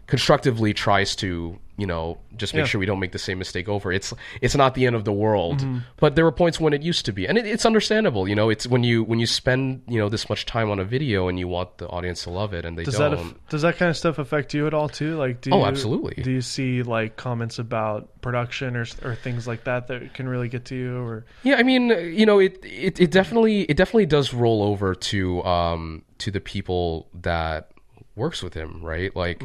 constructively 0.07 0.73
tries 0.73 1.15
to 1.17 1.59
you 1.77 1.87
know 1.87 2.19
just 2.37 2.53
make 2.53 2.61
Yeah. 2.61 2.65
sure 2.67 2.79
we 2.79 2.85
don't 2.85 2.99
make 2.99 3.13
the 3.13 3.19
same 3.19 3.39
mistake 3.39 3.67
over 3.67 3.91
it's 3.91 4.13
it's 4.41 4.55
not 4.55 4.75
the 4.75 4.85
end 4.85 4.95
of 4.95 5.05
the 5.05 5.11
world 5.11 5.57
Mm-hmm. 5.59 5.79
but 5.97 6.15
there 6.15 6.23
were 6.23 6.31
points 6.31 6.59
when 6.59 6.71
it 6.71 6.83
used 6.83 7.05
to 7.05 7.11
be 7.11 7.27
and 7.27 7.35
it, 7.37 7.47
it's 7.47 7.65
understandable 7.65 8.27
you 8.27 8.35
know 8.35 8.49
it's 8.49 8.67
when 8.67 8.83
you 8.83 9.03
when 9.03 9.19
you 9.19 9.25
spend 9.25 9.81
you 9.87 9.97
know 9.99 10.07
this 10.07 10.29
much 10.29 10.45
time 10.45 10.69
on 10.69 10.77
a 10.79 10.83
video 10.85 11.27
and 11.27 11.39
you 11.39 11.47
want 11.47 11.77
the 11.79 11.87
audience 11.87 12.23
to 12.23 12.29
love 12.29 12.53
it 12.53 12.63
and 12.63 12.77
they 12.77 12.83
Does 12.83 12.97
don't 12.97 13.11
that 13.11 13.19
aff- 13.19 13.35
does 13.49 13.61
that 13.63 13.77
kind 13.77 13.89
of 13.89 13.97
stuff 13.97 14.19
affect 14.19 14.53
you 14.53 14.67
at 14.67 14.73
all 14.75 14.87
too? 14.87 15.15
Like, 15.17 15.41
do 15.41 15.49
Oh, 15.51 15.59
you, 15.59 15.65
absolutely. 15.65 16.21
Do 16.21 16.29
you 16.31 16.41
see 16.41 16.83
like 16.83 17.15
comments 17.15 17.57
about 17.59 18.21
production 18.21 18.75
or 18.75 18.85
or 19.03 19.15
things 19.15 19.47
like 19.47 19.63
that 19.63 19.87
that 19.87 20.13
can 20.13 20.29
really 20.29 20.49
get 20.49 20.65
to 20.65 20.75
you? 20.75 20.97
Or 20.97 21.25
Yeah, 21.43 21.55
I 21.55 21.63
mean, 21.63 21.89
you 21.89 22.25
know, 22.27 22.37
it, 22.39 22.59
it 22.63 22.99
it 22.99 23.09
definitely 23.11 23.61
it 23.63 23.77
definitely 23.77 24.05
does 24.05 24.31
roll 24.33 24.61
over 24.63 24.93
to 24.95 25.43
um 25.43 26.03
to 26.19 26.29
the 26.31 26.39
people 26.39 27.09
that 27.21 27.71
works 28.15 28.43
with 28.43 28.53
him, 28.53 28.81
right? 28.85 29.15
Like, 29.15 29.41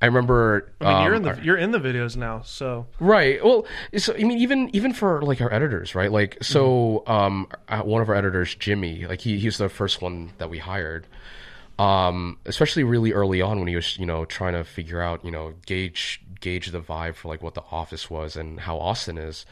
I 0.00 0.06
remember. 0.06 0.72
Mm-hmm. 0.80 0.86
I 0.86 0.94
mean, 0.94 1.02
you're 1.04 1.14
in 1.14 1.28
um, 1.28 1.36
the 1.36 1.44
you're 1.44 1.56
in 1.56 1.70
the 1.72 1.78
videos 1.78 2.16
now, 2.16 2.42
so 2.42 2.86
Right. 3.00 3.44
Well, 3.44 3.66
so 3.96 4.14
I 4.14 4.18
mean, 4.18 4.38
even 4.38 4.74
even 4.74 4.92
for 4.92 5.22
like 5.22 5.40
our 5.40 5.52
editors, 5.52 5.94
right? 5.94 6.10
Like, 6.10 6.38
so 6.40 7.02
um, 7.06 7.48
uh, 7.68 7.82
one 7.82 8.00
of 8.00 8.08
our 8.08 8.14
editors, 8.14 8.54
Jimmy, 8.54 9.06
like 9.06 9.20
he 9.20 9.38
he's 9.38 9.58
the 9.58 9.68
first 9.68 10.00
one 10.00 10.32
that 10.38 10.50
we 10.50 10.58
hired. 10.58 11.06
Um, 11.78 12.38
especially 12.44 12.82
really 12.82 13.12
early 13.12 13.40
on 13.40 13.60
when 13.60 13.68
he 13.68 13.76
was, 13.76 13.96
you 13.98 14.06
know, 14.06 14.24
trying 14.24 14.54
to 14.54 14.64
figure 14.64 15.00
out, 15.00 15.24
you 15.24 15.30
know, 15.30 15.54
gauge 15.64 16.20
gauge 16.40 16.68
the 16.72 16.80
vibe 16.80 17.14
for 17.14 17.28
like 17.28 17.40
what 17.40 17.54
the 17.54 17.62
office 17.70 18.10
was 18.10 18.34
and 18.36 18.58
how 18.58 18.78
Austin 18.78 19.16
is. 19.16 19.46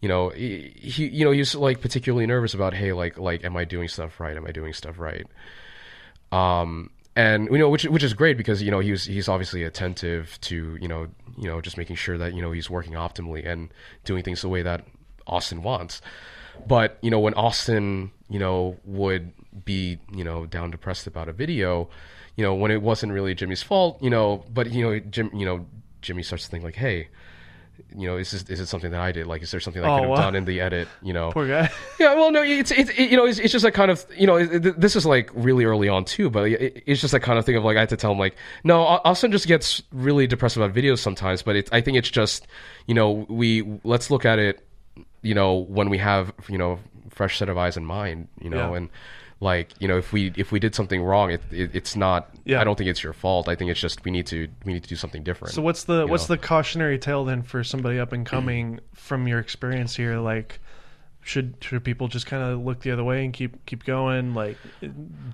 You 0.00 0.08
know, 0.08 0.30
he, 0.30 0.72
he 0.80 1.06
you 1.06 1.24
know, 1.24 1.30
he 1.30 1.38
was 1.38 1.54
like 1.54 1.80
particularly 1.80 2.26
nervous 2.26 2.54
about, 2.54 2.74
hey, 2.74 2.92
like 2.92 3.18
like, 3.18 3.44
am 3.44 3.56
I 3.56 3.64
doing 3.64 3.86
stuff 3.86 4.18
right? 4.18 4.36
Am 4.36 4.46
I 4.46 4.52
doing 4.52 4.72
stuff 4.72 4.98
right? 4.98 5.26
um, 6.32 6.90
and 7.16 7.48
you 7.50 7.58
know, 7.58 7.68
which 7.68 7.84
which 7.84 8.02
is 8.02 8.14
great 8.14 8.36
because 8.36 8.62
you 8.62 8.70
know 8.70 8.78
he 8.78 8.92
was 8.92 9.04
he's 9.04 9.28
obviously 9.28 9.64
attentive 9.64 10.38
to 10.42 10.78
you 10.80 10.88
know 10.88 11.08
you 11.36 11.48
know 11.48 11.60
just 11.60 11.76
making 11.76 11.96
sure 11.96 12.16
that 12.18 12.34
you 12.34 12.42
know 12.42 12.52
he's 12.52 12.70
working 12.70 12.92
optimally 12.92 13.46
and 13.46 13.70
doing 14.04 14.22
things 14.22 14.42
the 14.42 14.48
way 14.48 14.62
that 14.62 14.84
Austin 15.26 15.62
wants. 15.62 16.00
But 16.66 16.98
you 17.02 17.10
know, 17.10 17.18
when 17.18 17.34
Austin 17.34 18.12
you 18.28 18.38
know 18.38 18.76
would 18.84 19.32
be 19.64 19.98
you 20.14 20.22
know 20.22 20.46
down 20.46 20.70
depressed 20.70 21.06
about 21.06 21.28
a 21.28 21.32
video, 21.32 21.90
you 22.36 22.44
know 22.44 22.54
when 22.54 22.70
it 22.70 22.82
wasn't 22.82 23.12
really 23.12 23.34
Jimmy's 23.34 23.62
fault, 23.62 24.00
you 24.02 24.10
know, 24.10 24.44
but 24.52 24.70
you 24.70 24.84
know 24.84 24.98
Jim 25.00 25.30
you 25.34 25.44
know 25.44 25.66
Jimmy 26.02 26.22
starts 26.22 26.44
to 26.44 26.50
think 26.50 26.64
like, 26.64 26.76
hey. 26.76 27.08
You 27.96 28.06
know, 28.08 28.16
is 28.16 28.30
this, 28.30 28.42
is 28.44 28.60
it 28.60 28.66
something 28.66 28.90
that 28.92 29.00
I 29.00 29.12
did? 29.12 29.26
Like, 29.26 29.42
is 29.42 29.50
there 29.50 29.60
something 29.60 29.82
I 29.84 29.88
Oh, 29.88 29.94
could 29.96 30.00
have 30.02 30.10
wow. 30.10 30.16
done 30.16 30.34
in 30.36 30.44
the 30.44 30.60
edit? 30.60 30.88
You 31.02 31.12
know, 31.12 31.32
poor 31.32 31.46
guy. 31.48 31.70
yeah, 32.00 32.14
well, 32.14 32.30
no, 32.30 32.42
it's 32.42 32.70
it's 32.70 32.90
it, 32.90 33.10
you 33.10 33.16
know, 33.16 33.26
it's, 33.26 33.38
it's 33.38 33.52
just 33.52 33.64
a 33.64 33.70
kind 33.70 33.90
of 33.90 34.04
you 34.16 34.26
know, 34.26 34.36
it, 34.36 34.80
this 34.80 34.96
is 34.96 35.04
like 35.06 35.30
really 35.34 35.64
early 35.64 35.88
on 35.88 36.04
too, 36.04 36.30
but 36.30 36.48
it, 36.48 36.82
it's 36.86 37.00
just 37.00 37.12
that 37.12 37.20
kind 37.20 37.38
of 37.38 37.44
thing 37.44 37.56
of 37.56 37.64
like 37.64 37.76
I 37.76 37.80
had 37.80 37.88
to 37.90 37.96
tell 37.96 38.12
him 38.12 38.18
like, 38.18 38.36
no, 38.64 38.80
Austin 38.82 39.32
just 39.32 39.46
gets 39.46 39.82
really 39.92 40.26
depressed 40.26 40.56
about 40.56 40.72
videos 40.72 40.98
sometimes, 40.98 41.42
but 41.42 41.56
it, 41.56 41.68
I 41.72 41.80
think 41.80 41.96
it's 41.96 42.10
just 42.10 42.46
you 42.86 42.94
know 42.94 43.26
we 43.28 43.62
let's 43.84 44.10
look 44.10 44.24
at 44.24 44.38
it, 44.38 44.66
you 45.22 45.34
know, 45.34 45.54
when 45.54 45.90
we 45.90 45.98
have 45.98 46.32
you 46.48 46.58
know 46.58 46.78
fresh 47.10 47.38
set 47.38 47.48
of 47.48 47.58
eyes 47.58 47.76
in 47.76 47.84
mind, 47.84 48.28
you 48.40 48.48
know, 48.50 48.70
Yeah. 48.70 48.76
and 48.76 48.88
like 49.40 49.70
you 49.80 49.88
know 49.88 49.96
if 49.96 50.12
we 50.12 50.32
if 50.36 50.52
we 50.52 50.60
did 50.60 50.74
something 50.74 51.02
wrong, 51.02 51.30
it, 51.30 51.40
it 51.50 51.70
it's 51.74 51.96
not. 51.96 52.28
Yeah. 52.44 52.60
I 52.60 52.64
don't 52.64 52.76
think 52.76 52.90
it's 52.90 53.02
your 53.02 53.14
fault. 53.14 53.48
I 53.48 53.54
think 53.54 53.70
it's 53.70 53.80
just 53.80 54.04
we 54.04 54.10
need 54.10 54.26
to 54.26 54.48
we 54.64 54.74
need 54.74 54.82
to 54.82 54.88
do 54.88 54.96
something 54.96 55.22
different. 55.22 55.54
So 55.54 55.62
what's 55.62 55.84
the 55.84 56.06
what's 56.06 56.28
know? 56.28 56.36
the 56.36 56.42
cautionary 56.42 56.98
tale 56.98 57.24
then 57.24 57.42
for 57.42 57.64
somebody 57.64 57.98
up 57.98 58.12
and 58.12 58.26
coming 58.26 58.80
from 58.94 59.26
your 59.26 59.38
experience 59.38 59.96
here? 59.96 60.18
Like, 60.18 60.60
should 61.22 61.54
should 61.60 61.82
people 61.84 62.08
just 62.08 62.26
kind 62.26 62.42
of 62.42 62.60
look 62.60 62.80
the 62.80 62.90
other 62.90 63.04
way 63.04 63.24
and 63.24 63.32
keep 63.32 63.64
keep 63.64 63.84
going? 63.84 64.34
Like, 64.34 64.58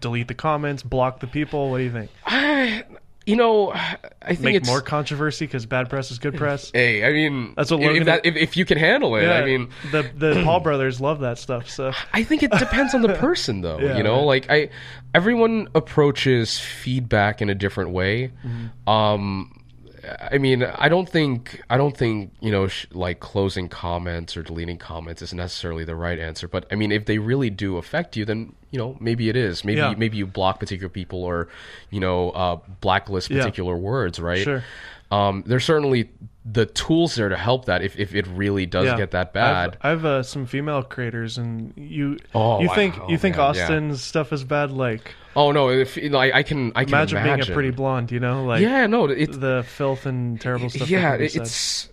delete 0.01 0.29
the 0.29 0.35
comments, 0.35 0.85
block 0.85 1.19
the 1.19 1.27
people. 1.27 1.71
What 1.71 1.79
do 1.79 1.85
you 1.85 1.93
think? 1.93 2.11
I, 2.27 2.85
you 3.27 3.35
know, 3.35 3.73
I 3.73 3.99
think 4.29 4.41
Make 4.41 4.55
it's 4.55 4.69
more 4.69 4.81
controversy 4.81 5.47
because 5.47 5.67
bad 5.67 5.91
press 5.91 6.13
is 6.13 6.21
good 6.21 6.37
press. 6.37 6.71
Hey, 6.73 7.05
I 7.05 7.13
mean, 7.13 7.55
That's 7.57 7.73
what 7.73 7.81
if, 7.81 7.87
Logan- 7.87 8.03
if, 8.03 8.07
that, 8.07 8.25
if, 8.25 8.37
if 8.37 8.57
you 8.57 8.65
can 8.65 8.79
handle 8.79 9.17
it. 9.17 9.25
Yeah, 9.25 9.33
I 9.33 9.45
mean, 9.45 9.71
the 9.91 10.09
the 10.15 10.43
Paul 10.45 10.61
brothers 10.61 11.01
love 11.01 11.21
that 11.21 11.39
stuff. 11.39 11.69
So 11.69 11.93
I 12.13 12.23
think 12.23 12.45
it 12.45 12.53
depends 12.53 12.95
on 12.95 13.03
the 13.03 13.15
person, 13.15 13.63
though. 13.63 13.81
Yeah, 13.81 13.97
you 13.97 14.05
know, 14.05 14.19
right. 14.19 14.47
like 14.47 14.51
I, 14.51 14.71
everyone 15.13 15.69
approaches 15.75 16.61
feedback 16.61 17.43
in 17.43 17.51
a 17.51 17.55
different 17.55 17.91
way. 17.91 18.33
Mm-hmm. 18.45 18.89
Um, 18.89 19.56
I 20.21 20.39
mean, 20.39 20.63
I 20.63 20.89
don't 20.89 21.09
think 21.09 21.63
I 21.71 21.77
don't 21.77 21.97
think 21.97 22.33
you 22.41 22.51
know 22.51 22.69
sh- 22.69 22.87
like 22.93 23.21
closing 23.21 23.69
comments 23.69 24.37
or 24.37 24.43
deleting 24.43 24.79
comments 24.79 25.23
is 25.23 25.33
necessarily 25.35 25.85
the 25.85 25.95
right 25.97 26.19
answer. 26.19 26.49
But 26.49 26.67
I 26.71 26.75
mean, 26.75 26.93
if 26.93 27.07
they 27.07 27.19
really 27.19 27.51
do 27.51 27.77
affect 27.77 28.17
you, 28.17 28.25
then 28.25 28.55
you 28.71 28.79
know 28.79 28.97
maybe 29.01 29.29
it 29.29 29.37
is 29.37 29.65
maybe 29.65 29.79
Yeah. 29.79 29.95
maybe 29.97 30.17
you 30.19 30.27
block 30.27 30.61
particular 30.61 30.89
people 30.89 31.23
or 31.25 31.49
you 31.91 32.01
know 32.01 32.31
uh, 32.31 32.57
blacklist 32.81 33.31
Yeah. 33.31 33.39
particular 33.39 33.77
words 33.77 34.19
right 34.21 34.43
Sure. 34.43 34.63
Um, 35.11 35.45
there's 35.47 35.65
certainly 35.65 36.11
the 36.45 36.67
tools 36.67 37.17
there 37.17 37.29
to 37.29 37.37
help 37.37 37.65
that 37.65 37.83
if, 37.83 37.99
if 37.99 38.15
it 38.15 38.25
really 38.29 38.67
does 38.67 38.87
Yeah. 38.87 38.97
get 38.97 39.11
that 39.13 39.33
bad 39.33 39.77
I've, 39.81 39.99
I've 39.99 40.05
uh, 40.05 40.23
some 40.23 40.47
female 40.47 40.83
creators, 40.83 41.39
and 41.39 41.73
you 41.77 42.19
Oh, 42.35 42.61
you 42.61 42.69
think 42.75 42.99
oh, 43.01 43.09
you 43.09 43.19
think 43.19 43.37
man, 43.37 43.55
yeah. 43.55 43.63
Austin's 43.63 44.03
stuff 44.03 44.33
is 44.33 44.45
bad? 44.45 44.71
Like 44.71 45.15
oh 45.35 45.51
no 45.53 45.69
if 45.71 45.97
you 45.97 46.09
know, 46.11 46.19
I, 46.19 46.39
I 46.39 46.43
can 46.45 46.73
i 46.77 46.85
can 46.85 46.95
imagine, 46.95 47.19
imagine, 47.19 47.37
being 47.47 47.51
a 47.51 47.55
pretty 47.55 47.71
blonde, 47.71 48.11
you 48.13 48.21
know, 48.21 48.45
like 48.45 48.63
yeah 48.63 48.87
no 48.87 49.07
it, 49.07 49.33
the 49.41 49.65
filth 49.67 50.07
and 50.07 50.41
terrible 50.41 50.71
stuff. 50.71 50.89
yeah 50.89 51.15
it's 51.15 51.89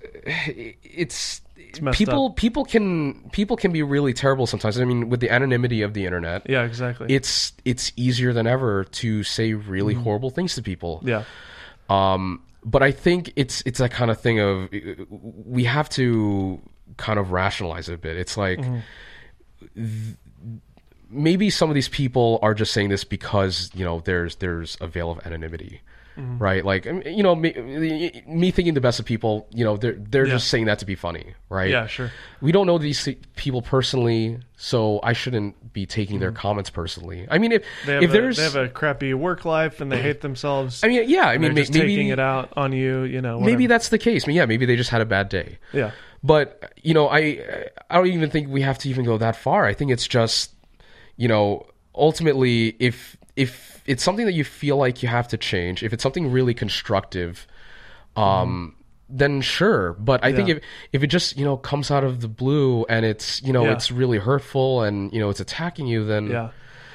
it's 0.83 1.41
messed 1.81 1.97
people 1.97 2.29
people 2.31 2.63
can 2.63 3.29
people 3.31 3.57
can 3.57 3.71
be 3.71 3.81
really 3.81 4.13
terrible 4.13 4.45
sometimes 4.45 4.79
i 4.79 4.85
mean 4.85 5.09
with 5.09 5.19
the 5.19 5.29
anonymity 5.29 5.81
of 5.81 5.93
the 5.95 6.05
internet 6.05 6.43
yeah, 6.47 6.63
exactly. 6.63 7.07
it's 7.13 7.51
it's 7.65 7.91
easier 7.95 8.31
than 8.33 8.45
ever 8.45 8.83
to 8.85 9.23
say 9.23 9.53
really 9.53 9.93
Mm-hmm. 9.95 10.03
horrible 10.03 10.29
things 10.29 10.53
to 10.55 10.61
people 10.61 11.01
yeah, 11.03 11.23
um 11.89 12.41
but 12.65 12.81
i 12.83 12.91
think 12.91 13.31
it's 13.35 13.61
it's 13.65 13.79
that 13.79 13.91
kind 13.91 14.09
of 14.11 14.19
thing 14.19 14.39
of 14.39 14.73
uh, 14.73 15.05
we 15.09 15.63
have 15.63 15.89
to 15.89 16.61
kind 16.97 17.19
of 17.19 17.31
rationalize 17.31 17.89
it 17.89 17.93
a 17.93 17.97
bit. 17.97 18.17
It's 18.17 18.37
like 18.37 18.59
mm-hmm. 18.59 18.79
th- 19.75 20.17
maybe 21.09 21.49
some 21.49 21.69
of 21.69 21.75
these 21.75 21.89
people 21.89 22.39
are 22.41 22.53
just 22.53 22.73
saying 22.73 22.89
this 22.89 23.03
because 23.03 23.71
you 23.73 23.85
know 23.85 24.01
there's 24.01 24.37
there's 24.37 24.77
a 24.81 24.87
veil 24.87 25.11
of 25.11 25.25
anonymity 25.25 25.81
Mm-hmm. 26.17 26.37
right 26.37 26.63
like 26.63 26.85
you 26.85 27.23
know 27.23 27.33
me, 27.35 27.51
me 28.27 28.51
thinking 28.51 28.75
the 28.75 28.81
best 28.81 28.99
of 28.99 29.05
people 29.05 29.47
you 29.51 29.63
know 29.65 29.77
they're 29.77 29.93
they're 29.97 30.27
Yeah. 30.27 30.33
just 30.33 30.47
saying 30.49 30.65
that 30.65 30.77
to 30.79 30.85
be 30.85 30.93
funny 30.93 31.33
right 31.49 31.71
yeah, 31.71 31.87
sure. 31.87 32.11
we 32.39 32.51
don't 32.51 32.67
know 32.67 32.77
these 32.77 33.09
people 33.35 33.63
personally 33.63 34.37
so 34.55 34.99
i 35.01 35.13
shouldn't 35.13 35.73
be 35.73 35.87
taking 35.87 36.19
their 36.19 36.31
comments 36.31 36.69
personally 36.69 37.25
i 37.31 37.39
mean 37.39 37.51
if 37.51 37.63
Mm-hmm. 37.63 37.87
They 37.87 37.93
have, 37.93 38.03
if 38.03 38.09
a, 38.09 38.13
there's 38.13 38.37
they 38.37 38.43
have 38.43 38.55
a 38.55 38.69
crappy 38.69 39.15
work 39.15 39.43
life 39.43 39.81
and 39.81 39.91
they 39.91 39.99
hate 40.01 40.21
themselves. 40.21 40.83
i 40.83 40.87
mean 40.87 41.09
yeah 41.09 41.25
i 41.25 41.33
mean 41.33 41.41
they're 41.41 41.53
may- 41.53 41.61
just 41.61 41.73
maybe 41.73 41.87
taking 41.95 42.09
it 42.09 42.19
out 42.19 42.53
on 42.55 42.73
you. 42.73 43.01
You 43.03 43.19
know, 43.21 43.39
maybe 43.39 43.65
that's 43.65 43.89
the 43.89 43.97
case 43.97 44.25
I 44.25 44.27
mean, 44.27 44.37
yeah 44.37 44.45
maybe 44.45 44.67
they 44.67 44.75
just 44.75 44.91
had 44.91 45.01
a 45.01 45.05
bad 45.05 45.29
day 45.29 45.57
yeah, 45.73 45.91
but 46.23 46.73
you 46.83 46.93
know 46.93 47.07
i 47.09 47.65
i 47.89 47.95
don't 47.97 48.05
even 48.05 48.29
think 48.29 48.49
we 48.49 48.61
have 48.61 48.77
to 48.79 48.89
even 48.89 49.03
go 49.03 49.17
that 49.17 49.35
far 49.35 49.65
i 49.65 49.73
think 49.73 49.89
it's 49.89 50.07
just 50.07 50.53
you 51.17 51.27
know 51.27 51.65
ultimately 51.95 52.75
if 52.79 53.17
if 53.35 53.72
it's 53.85 54.03
something 54.03 54.25
that 54.25 54.33
you 54.33 54.43
feel 54.43 54.77
like 54.77 55.03
you 55.03 55.09
have 55.09 55.27
to 55.27 55.37
change 55.37 55.83
if 55.83 55.93
it's 55.93 56.03
something 56.03 56.31
really 56.31 56.53
constructive 56.53 57.47
um 58.15 58.75
then 59.09 59.41
sure 59.41 59.93
but 59.93 60.23
i 60.23 60.31
think 60.33 60.49
if 60.49 60.59
if 60.91 61.03
it 61.03 61.07
just 61.07 61.37
you 61.37 61.43
know 61.45 61.57
comes 61.57 61.91
out 61.91 62.03
of 62.03 62.21
the 62.21 62.27
blue 62.27 62.85
and 62.89 63.05
it's 63.05 63.41
you 63.43 63.51
know 63.53 63.65
Yeah. 63.65 63.73
it's 63.73 63.91
really 63.91 64.17
hurtful 64.17 64.81
and 64.83 65.11
you 65.13 65.19
know 65.19 65.29
it's 65.29 65.39
attacking 65.39 65.87
you 65.87 66.05
then 66.05 66.27
yeah. 66.27 66.49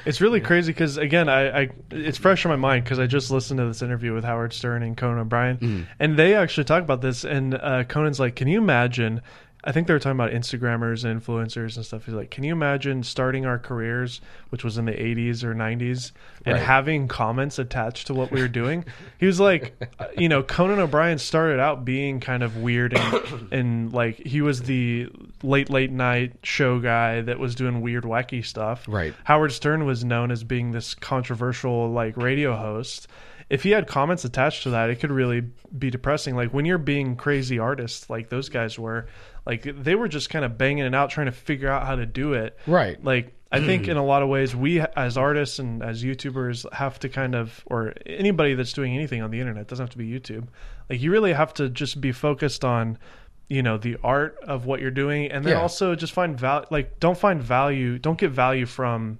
It's 0.07 0.23
really 0.23 0.41
crazy 0.41 0.73
because 0.73 0.97
again, 0.97 1.29
I, 1.29 1.63
I 1.65 1.69
it's 1.91 2.17
fresh 2.17 2.43
in 2.43 2.49
my 2.51 2.57
mind 2.57 2.85
because 2.85 2.99
I 2.99 3.07
just 3.07 3.31
listened 3.31 3.59
to 3.59 3.67
this 3.67 3.83
interview 3.83 4.15
with 4.15 4.25
Howard 4.25 4.55
Stern 4.55 4.83
and 4.83 4.97
Conan 4.97 5.19
O'Brien, 5.19 5.59
Mm. 5.59 5.87
and 5.99 6.17
they 6.19 6.35
actually 6.35 6.65
talk 6.65 6.83
about 6.83 7.03
this. 7.03 7.25
And 7.25 7.53
uh, 7.55 7.85
Conan's 7.85 8.19
like, 8.19 8.35
"Can 8.35 8.49
you 8.49 8.57
imagine?" 8.59 9.21
I 9.69 9.73
think 9.73 9.87
they 9.87 9.93
were 9.93 9.99
talking 9.99 10.19
about 10.19 10.33
Instagrammers 10.33 11.05
and 11.05 11.23
influencers 11.23 11.77
and 11.77 11.85
stuff. 11.85 12.07
He's 12.07 12.15
like, 12.15 12.31
"Can 12.31 12.43
you 12.43 12.53
imagine 12.53 13.03
starting 13.03 13.45
our 13.45 13.59
careers, 13.59 14.23
which 14.49 14.65
was 14.65 14.79
in 14.79 14.87
the 14.87 14.93
'80s 14.93 15.45
or 15.45 15.55
'90s, 15.55 16.13
and 16.47 16.55
Right. 16.55 16.63
having 16.63 17.07
comments 17.07 17.59
attached 17.59 18.07
to 18.07 18.15
what 18.15 18.33
we 18.33 18.41
were 18.41 18.49
doing?" 18.49 18.87
he 19.19 19.27
was 19.27 19.39
like, 19.39 19.75
uh, 19.99 20.07
"You 20.17 20.31
know, 20.31 20.43
Conan 20.43 20.79
O'Brien 20.79 21.19
started 21.19 21.61
out 21.61 21.85
being 21.85 22.19
kind 22.19 22.43
of 22.43 22.57
weird 22.57 22.95
and, 22.95 23.23
and 23.53 23.93
like 23.93 24.17
he 24.27 24.41
was 24.41 24.63
the 24.63 25.09
late 25.43 25.69
late 25.69 25.93
night 25.93 26.33
show 26.43 26.79
guy 26.81 27.21
that 27.21 27.39
was 27.39 27.55
doing 27.55 27.83
weird 27.83 28.05
wacky 28.05 28.43
stuff. 28.45 28.87
Right. 28.89 29.13
Howard 29.25 29.53
Stern 29.53 29.85
was 29.85 30.03
known 30.03 30.31
as 30.31 30.45
being 30.45 30.71
this 30.73 30.95
controversial 30.95 31.91
like 31.91 32.17
radio 32.17 32.57
host. 32.57 33.07
If 33.51 33.63
he 33.63 33.71
had 33.71 33.87
comments 33.87 34.25
attached 34.27 34.65
to 34.65 34.71
that, 34.71 34.91
it 34.91 34.97
could 35.01 35.11
really 35.11 35.43
be 35.79 35.91
depressing. 35.91 36.37
Like 36.37 36.53
when 36.53 36.65
you're 36.67 36.77
being 36.79 37.17
crazy 37.17 37.59
artists 37.59 38.11
like 38.11 38.29
those 38.29 38.51
guys 38.51 38.79
were, 38.79 39.07
like 39.49 39.63
they 39.83 39.95
were 39.97 40.07
just 40.09 40.31
kind 40.31 40.45
of 40.45 40.57
banging 40.57 40.85
it 40.85 40.95
out 40.95 41.11
trying 41.11 41.27
to 41.27 41.33
figure 41.33 41.69
out 41.69 41.87
how 41.87 41.97
to 41.97 42.07
do 42.07 42.35
it. 42.35 42.57
right 42.67 43.03
Like 43.03 43.35
I 43.51 43.61
think 43.61 43.87
mm. 43.87 43.89
in 43.89 43.97
a 43.97 44.05
lot 44.05 44.23
of 44.23 44.29
ways 44.29 44.55
we 44.55 44.79
as 44.81 45.17
artists 45.17 45.59
and 45.59 45.83
as 45.83 46.05
YouTubers 46.05 46.71
have 46.73 46.99
to 47.01 47.09
kind 47.09 47.35
of 47.35 47.65
or 47.67 47.95
anybody 48.05 48.55
that's 48.55 48.75
doing 48.75 48.95
anything 48.95 49.23
on 49.23 49.31
the 49.31 49.41
internet 49.41 49.67
doesn't 49.67 49.83
have 49.85 49.91
to 49.91 49.99
be 49.99 50.07
YouTube. 50.09 50.49
Like 50.91 51.01
you 51.01 51.11
really 51.11 51.33
have 51.33 51.55
to 51.55 51.71
just 51.71 51.99
be 52.01 52.13
focused 52.13 52.63
on 52.63 52.99
you 53.49 53.63
know 53.63 53.79
the 53.79 53.97
art 54.05 54.37
of 54.43 54.67
what 54.67 54.81
you're 54.81 54.91
doing 54.91 55.33
and 55.33 55.43
then 55.45 55.55
Yeah. 55.55 55.63
also 55.63 55.95
just 55.95 56.13
find 56.13 56.39
value 56.39 56.67
like 56.71 57.01
don't 57.01 57.17
find 57.17 57.43
value 57.43 57.99
don't 57.99 58.19
get 58.19 58.31
value 58.31 58.67
from 58.67 59.19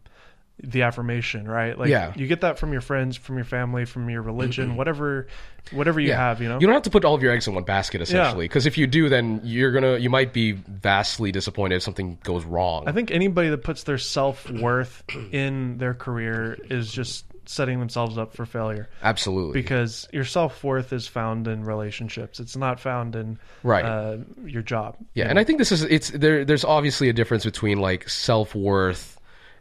the 0.63 0.83
affirmation 0.83 1.47
right 1.47 1.79
like 1.79 1.89
Yeah. 1.89 2.13
you 2.17 2.27
get 2.27 2.41
that 2.41 2.59
from 2.59 2.73
your 2.73 2.81
friends 2.81 3.17
from 3.17 3.37
your 3.37 3.45
family 3.45 3.85
from 3.85 4.11
your 4.11 4.23
religion 4.23 4.77
whatever 4.77 5.29
whatever 5.71 6.01
you 6.01 6.13
have 6.13 6.41
you 6.43 6.49
know 6.49 6.59
You 6.61 6.67
don't 6.67 6.75
have 6.75 6.83
to 6.85 6.91
put 6.91 7.05
all 7.05 7.15
of 7.15 7.23
your 7.23 7.33
eggs 7.33 7.47
in 7.47 7.55
one 7.55 7.63
basket, 7.65 8.01
essentially. 8.01 8.47
Because 8.49 8.65
if 8.67 8.79
you 8.79 8.87
do, 8.87 9.09
then 9.09 9.41
you're 9.45 9.71
gonna 9.71 9.99
you 9.99 10.09
might 10.11 10.33
be 10.33 10.53
vastly 10.53 11.31
disappointed 11.31 11.77
if 11.77 11.83
something 11.83 12.19
goes 12.25 12.45
wrong. 12.45 12.89
I 12.89 12.93
think 12.93 13.11
anybody 13.11 13.51
that 13.51 13.63
puts 13.63 13.83
their 13.85 13.99
self 13.99 14.49
worth 14.51 15.05
in 15.33 15.77
their 15.79 15.95
career 15.95 16.57
is 16.71 16.91
just 16.91 17.25
setting 17.45 17.79
themselves 17.81 18.19
up 18.19 18.35
for 18.35 18.45
failure 18.45 18.89
Absolutely. 19.03 19.61
because 19.61 20.07
your 20.13 20.25
self 20.25 20.63
worth 20.65 20.93
is 20.93 21.07
found 21.07 21.47
in 21.47 21.65
relationships. 21.65 22.41
It's 22.41 22.57
not 22.57 22.81
found 22.81 23.15
in 23.15 23.39
Right. 23.63 23.85
uh, 23.85 24.19
your 24.45 24.63
job. 24.63 24.97
yeah, 25.15 25.29
and 25.29 25.39
I 25.39 25.45
think 25.45 25.59
this 25.59 25.71
is 25.73 25.83
it's 25.83 26.11
there. 26.11 26.45
There's 26.45 26.65
obviously 26.65 27.09
a 27.11 27.13
difference 27.13 27.45
between 27.45 27.79
like 27.79 28.09
self 28.09 28.55
worth 28.55 29.21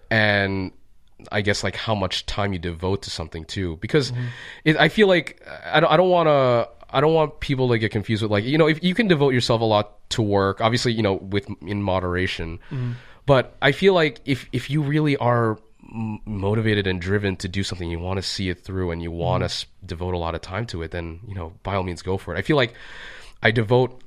and 0.10 0.72
I 1.32 1.42
guess 1.42 1.64
like 1.64 1.76
how 1.76 1.96
much 1.96 2.26
time 2.26 2.54
you 2.54 2.60
devote 2.60 3.04
to 3.04 3.10
something 3.10 3.46
too. 3.46 3.78
Because 3.78 4.12
mm-hmm. 4.12 4.26
it, 4.66 4.78
I 4.78 4.90
feel 4.90 5.08
like 5.08 5.46
I 5.66 5.80
don't 5.80 5.92
I 5.92 5.98
don't 5.98 6.10
want 6.10 6.28
to. 6.28 6.70
I 6.90 7.02
don't 7.02 7.14
want 7.14 7.42
people 7.42 7.68
to 7.70 7.78
get 7.78 7.92
confused 7.92 8.22
with 8.22 8.32
like 8.32 8.46
you 8.46 8.58
know 8.58 8.68
if 8.68 8.82
you 8.82 8.96
can 8.96 9.10
devote 9.10 9.34
yourself 9.34 9.60
a 9.60 9.66
lot 9.66 10.10
to 10.12 10.22
work 10.22 10.62
obviously 10.62 10.94
you 10.94 11.04
know 11.04 11.16
with 11.16 11.46
in 11.62 11.84
moderation 11.84 12.60
mm-hmm. 12.72 12.94
but 13.26 13.58
I 13.62 13.74
feel 13.74 13.94
like 13.94 14.22
if 14.24 14.48
if 14.54 14.70
you 14.70 14.82
really 14.82 15.18
are 15.18 15.60
motivated 15.92 16.88
and 16.88 17.02
driven 17.02 17.36
to 17.38 17.50
do 17.50 17.62
something 17.62 17.92
you 17.92 18.00
want 18.00 18.20
to 18.20 18.22
see 18.24 18.48
it 18.48 18.64
through 18.64 18.92
and 18.92 19.04
you 19.04 19.12
want 19.12 19.42
to 19.42 19.48
mm-hmm. 19.48 19.68
s- 19.68 19.86
devote 19.86 20.14
a 20.14 20.18
lot 20.18 20.34
of 20.34 20.40
time 20.40 20.66
to 20.68 20.82
it 20.82 20.92
then 20.92 21.20
you 21.28 21.36
know 21.36 21.52
by 21.62 21.76
all 21.76 21.84
means 21.84 22.02
go 22.02 22.18
for 22.18 22.34
it 22.34 22.40
I 22.40 22.42
feel 22.42 22.56
like 22.56 22.74
I 23.44 23.52
devote 23.52 24.02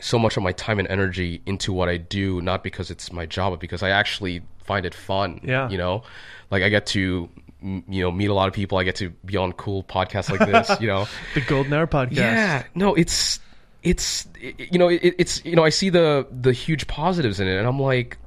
so 0.00 0.18
much 0.18 0.36
of 0.36 0.42
my 0.42 0.52
time 0.52 0.78
and 0.78 0.88
energy 0.88 1.42
into 1.46 1.72
what 1.72 1.88
I 1.88 1.96
do, 1.96 2.40
not 2.40 2.62
because 2.62 2.90
it's 2.90 3.12
my 3.12 3.26
job, 3.26 3.52
but 3.52 3.60
because 3.60 3.82
I 3.82 3.90
actually 3.90 4.42
find 4.64 4.86
it 4.86 4.94
fun. 4.94 5.40
Yeah. 5.42 5.68
You 5.68 5.78
know, 5.78 6.02
like 6.50 6.62
I 6.62 6.68
get 6.68 6.86
to, 6.88 7.28
you 7.60 7.82
know, 7.88 8.10
meet 8.10 8.26
a 8.26 8.34
lot 8.34 8.48
of 8.48 8.54
people. 8.54 8.78
I 8.78 8.84
get 8.84 8.96
to 8.96 9.10
be 9.24 9.36
on 9.36 9.52
cool 9.52 9.82
podcasts 9.82 10.30
like 10.30 10.48
this, 10.48 10.80
you 10.80 10.86
know. 10.86 11.08
The 11.34 11.40
Golden 11.40 11.72
Hour 11.72 11.86
podcast. 11.86 12.16
Yeah. 12.16 12.62
No, 12.74 12.94
it's, 12.94 13.40
it's, 13.82 14.28
it, 14.40 14.72
you 14.72 14.78
know, 14.78 14.88
it, 14.88 15.14
it's, 15.18 15.44
you 15.44 15.56
know, 15.56 15.64
I 15.64 15.70
see 15.70 15.90
the, 15.90 16.26
the 16.30 16.52
huge 16.52 16.86
positives 16.86 17.40
in 17.40 17.48
it 17.48 17.56
and 17.56 17.66
I'm 17.66 17.80
like, 17.80 18.18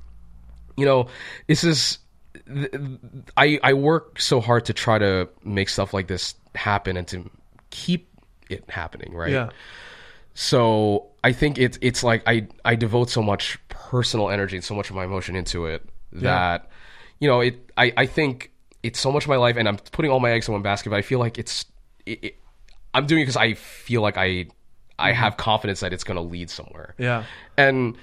you 0.75 0.85
know, 0.85 1.07
this 1.47 1.63
is, 1.63 1.99
I, 3.37 3.59
I 3.63 3.73
work 3.73 4.19
so 4.19 4.41
hard 4.41 4.65
to 4.65 4.73
try 4.73 4.97
to 4.97 5.29
make 5.43 5.69
stuff 5.69 5.93
like 5.93 6.07
this 6.07 6.35
happen 6.55 6.97
and 6.97 7.07
to 7.09 7.29
keep 7.69 8.09
it 8.49 8.69
happening. 8.69 9.13
Right 9.13 9.31
Yeah. 9.31 9.49
So 10.33 11.07
I 11.23 11.33
think 11.33 11.57
it's 11.57 11.77
it's 11.81 12.03
like 12.03 12.23
I 12.27 12.47
I 12.65 12.75
devote 12.75 13.09
so 13.09 13.21
much 13.21 13.59
personal 13.69 14.29
energy 14.29 14.55
and 14.57 14.63
so 14.63 14.75
much 14.75 14.89
of 14.89 14.95
my 14.95 15.05
emotion 15.05 15.35
into 15.35 15.65
it 15.65 15.83
that 16.13 16.69
you 17.19 17.27
know 17.27 17.41
it 17.41 17.71
I 17.77 17.93
I 17.97 18.05
think 18.05 18.51
it's 18.83 18.99
so 18.99 19.11
much 19.11 19.23
of 19.25 19.29
my 19.29 19.35
life 19.35 19.57
and 19.57 19.67
I'm 19.67 19.77
putting 19.77 20.11
all 20.11 20.19
my 20.19 20.31
eggs 20.31 20.47
in 20.47 20.53
one 20.53 20.61
basket 20.61 20.89
but 20.89 20.97
I 20.97 21.01
feel 21.01 21.19
like 21.19 21.37
it's 21.37 21.65
it, 22.05 22.23
it, 22.23 22.35
I'm 22.93 23.05
doing 23.05 23.21
it 23.21 23.23
because 23.25 23.37
I 23.37 23.53
feel 23.53 24.01
like 24.01 24.17
I 24.17 24.47
I 24.97 25.11
mm-hmm. 25.11 25.19
have 25.19 25.37
confidence 25.37 25.81
that 25.81 25.93
it's 25.93 26.03
going 26.03 26.15
to 26.15 26.21
lead 26.21 26.49
somewhere 26.49 26.95
Yeah. 26.97 27.23
and 27.57 27.97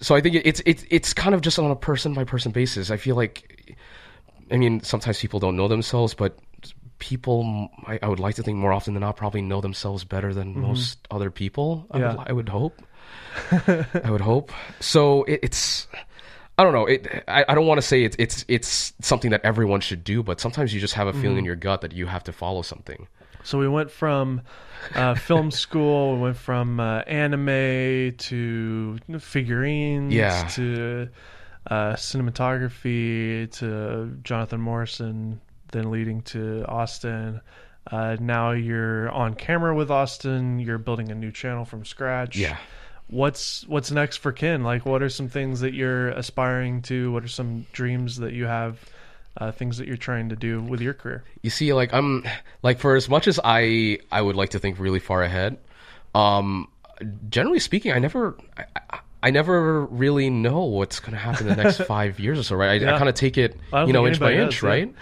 so 0.00 0.14
I 0.14 0.20
think 0.20 0.36
it- 0.36 0.46
it's 0.46 0.62
it's 0.66 0.84
it's 0.90 1.12
kind 1.14 1.34
of 1.34 1.40
just 1.40 1.58
on 1.58 1.70
a 1.70 1.76
person 1.76 2.14
by 2.14 2.24
person 2.24 2.52
basis. 2.52 2.90
I 2.90 2.96
feel 2.96 3.14
like, 3.16 3.76
I 4.50 4.56
mean, 4.56 4.80
sometimes 4.82 5.20
people 5.20 5.38
don't 5.38 5.56
know 5.56 5.68
themselves, 5.68 6.12
but 6.12 6.38
people, 6.98 7.70
I, 7.86 7.98
I 8.02 8.08
would 8.08 8.20
like 8.20 8.34
to 8.36 8.42
think 8.42 8.58
more 8.58 8.72
often 8.72 8.94
than 8.94 9.00
not, 9.02 9.16
probably 9.16 9.42
know 9.42 9.60
themselves 9.60 10.04
better 10.04 10.32
than 10.34 10.58
most 10.60 10.98
other 11.10 11.30
people. 11.30 11.86
I, 11.90 11.98
Yeah. 11.98 12.16
would, 12.16 12.28
I 12.28 12.32
would 12.32 12.48
hope. 12.48 12.82
I 14.04 14.10
would 14.10 14.20
hope. 14.20 14.50
So 14.80 15.24
it, 15.24 15.40
it's. 15.42 15.86
I 16.58 16.64
don't 16.64 16.72
know. 16.72 16.86
It. 16.86 17.24
I, 17.28 17.44
I 17.48 17.54
don't 17.54 17.66
want 17.66 17.78
to 17.78 17.86
say 17.86 18.02
it's 18.02 18.16
it's 18.18 18.44
it's 18.48 18.94
something 19.02 19.30
that 19.30 19.42
everyone 19.44 19.80
should 19.80 20.04
do, 20.04 20.22
but 20.22 20.40
sometimes 20.40 20.72
you 20.72 20.80
just 20.80 20.94
have 20.94 21.06
a 21.06 21.12
feeling 21.12 21.36
in 21.38 21.44
your 21.44 21.54
gut 21.56 21.82
that 21.82 21.92
you 21.92 22.06
have 22.06 22.24
to 22.24 22.32
follow 22.32 22.62
something. 22.62 23.06
So 23.44 23.58
we 23.58 23.68
went 23.68 23.90
from 23.90 24.40
uh, 24.94 25.14
film 25.16 25.50
school, 25.64 26.14
we 26.16 26.22
went 26.22 26.36
from 26.38 26.80
uh, 26.80 27.00
anime 27.00 28.14
to 28.16 28.98
figurines 29.20 30.14
Yeah. 30.14 30.48
to 30.54 31.08
uh, 31.70 31.92
cinematography 31.94 33.50
to 33.58 34.16
Jonathan 34.22 34.60
Morrison, 34.60 35.40
then 35.76 35.90
leading 35.90 36.22
to 36.22 36.64
Austin. 36.66 37.40
Uh, 37.90 38.16
now 38.18 38.50
you're 38.50 39.10
on 39.10 39.34
camera 39.34 39.74
with 39.74 39.90
Austin. 39.90 40.58
You're 40.58 40.78
building 40.78 41.10
a 41.10 41.14
new 41.14 41.30
channel 41.30 41.64
from 41.64 41.84
scratch. 41.84 42.36
Yeah. 42.36 42.56
What's 43.08 43.64
what's 43.68 43.92
next 43.92 44.16
for 44.16 44.32
Ken? 44.32 44.64
Like, 44.64 44.84
what 44.84 45.02
are 45.02 45.08
some 45.08 45.28
things 45.28 45.60
that 45.60 45.74
you're 45.74 46.08
aspiring 46.08 46.82
to? 46.82 47.12
What 47.12 47.22
are 47.22 47.28
some 47.28 47.66
dreams 47.72 48.16
that 48.16 48.32
you 48.32 48.46
have 48.46 48.80
uh, 49.36 49.52
things 49.52 49.78
that 49.78 49.86
you're 49.86 49.96
trying 49.96 50.30
to 50.30 50.36
do 50.36 50.60
with 50.60 50.80
your 50.80 50.94
career? 50.94 51.22
You 51.42 51.50
see, 51.50 51.72
like 51.72 51.94
I'm 51.94 52.24
like 52.64 52.80
for 52.80 52.96
as 52.96 53.08
much 53.08 53.28
as 53.28 53.38
I 53.44 54.00
I 54.10 54.20
would 54.20 54.34
like 54.34 54.50
to 54.50 54.58
think 54.58 54.80
really 54.80 54.98
far 54.98 55.22
ahead, 55.22 55.56
um, 56.16 56.66
generally 57.28 57.60
speaking, 57.60 57.92
I 57.92 58.00
never. 58.00 58.36
I, 58.56 58.64
I, 59.22 59.30
never 59.30 59.84
really 59.86 60.30
know 60.30 60.64
what's 60.64 61.00
going 61.00 61.12
to 61.12 61.18
happen 61.18 61.48
in 61.48 61.56
the 61.56 61.62
next 61.62 61.80
five 61.86 62.18
years 62.20 62.38
or 62.38 62.42
so, 62.42 62.56
right? 62.56 62.70
I, 62.70 62.84
Yeah. 62.84 62.94
I 62.94 62.98
kind 62.98 63.08
of 63.08 63.14
take 63.14 63.36
it, 63.38 63.56
you 63.72 63.92
know, 63.92 64.06
inch 64.06 64.20
by 64.20 64.32
anybody 64.32 64.44
inch, 64.44 64.54
does, 64.56 64.62
yeah. 64.62 64.68
right? 64.68 64.94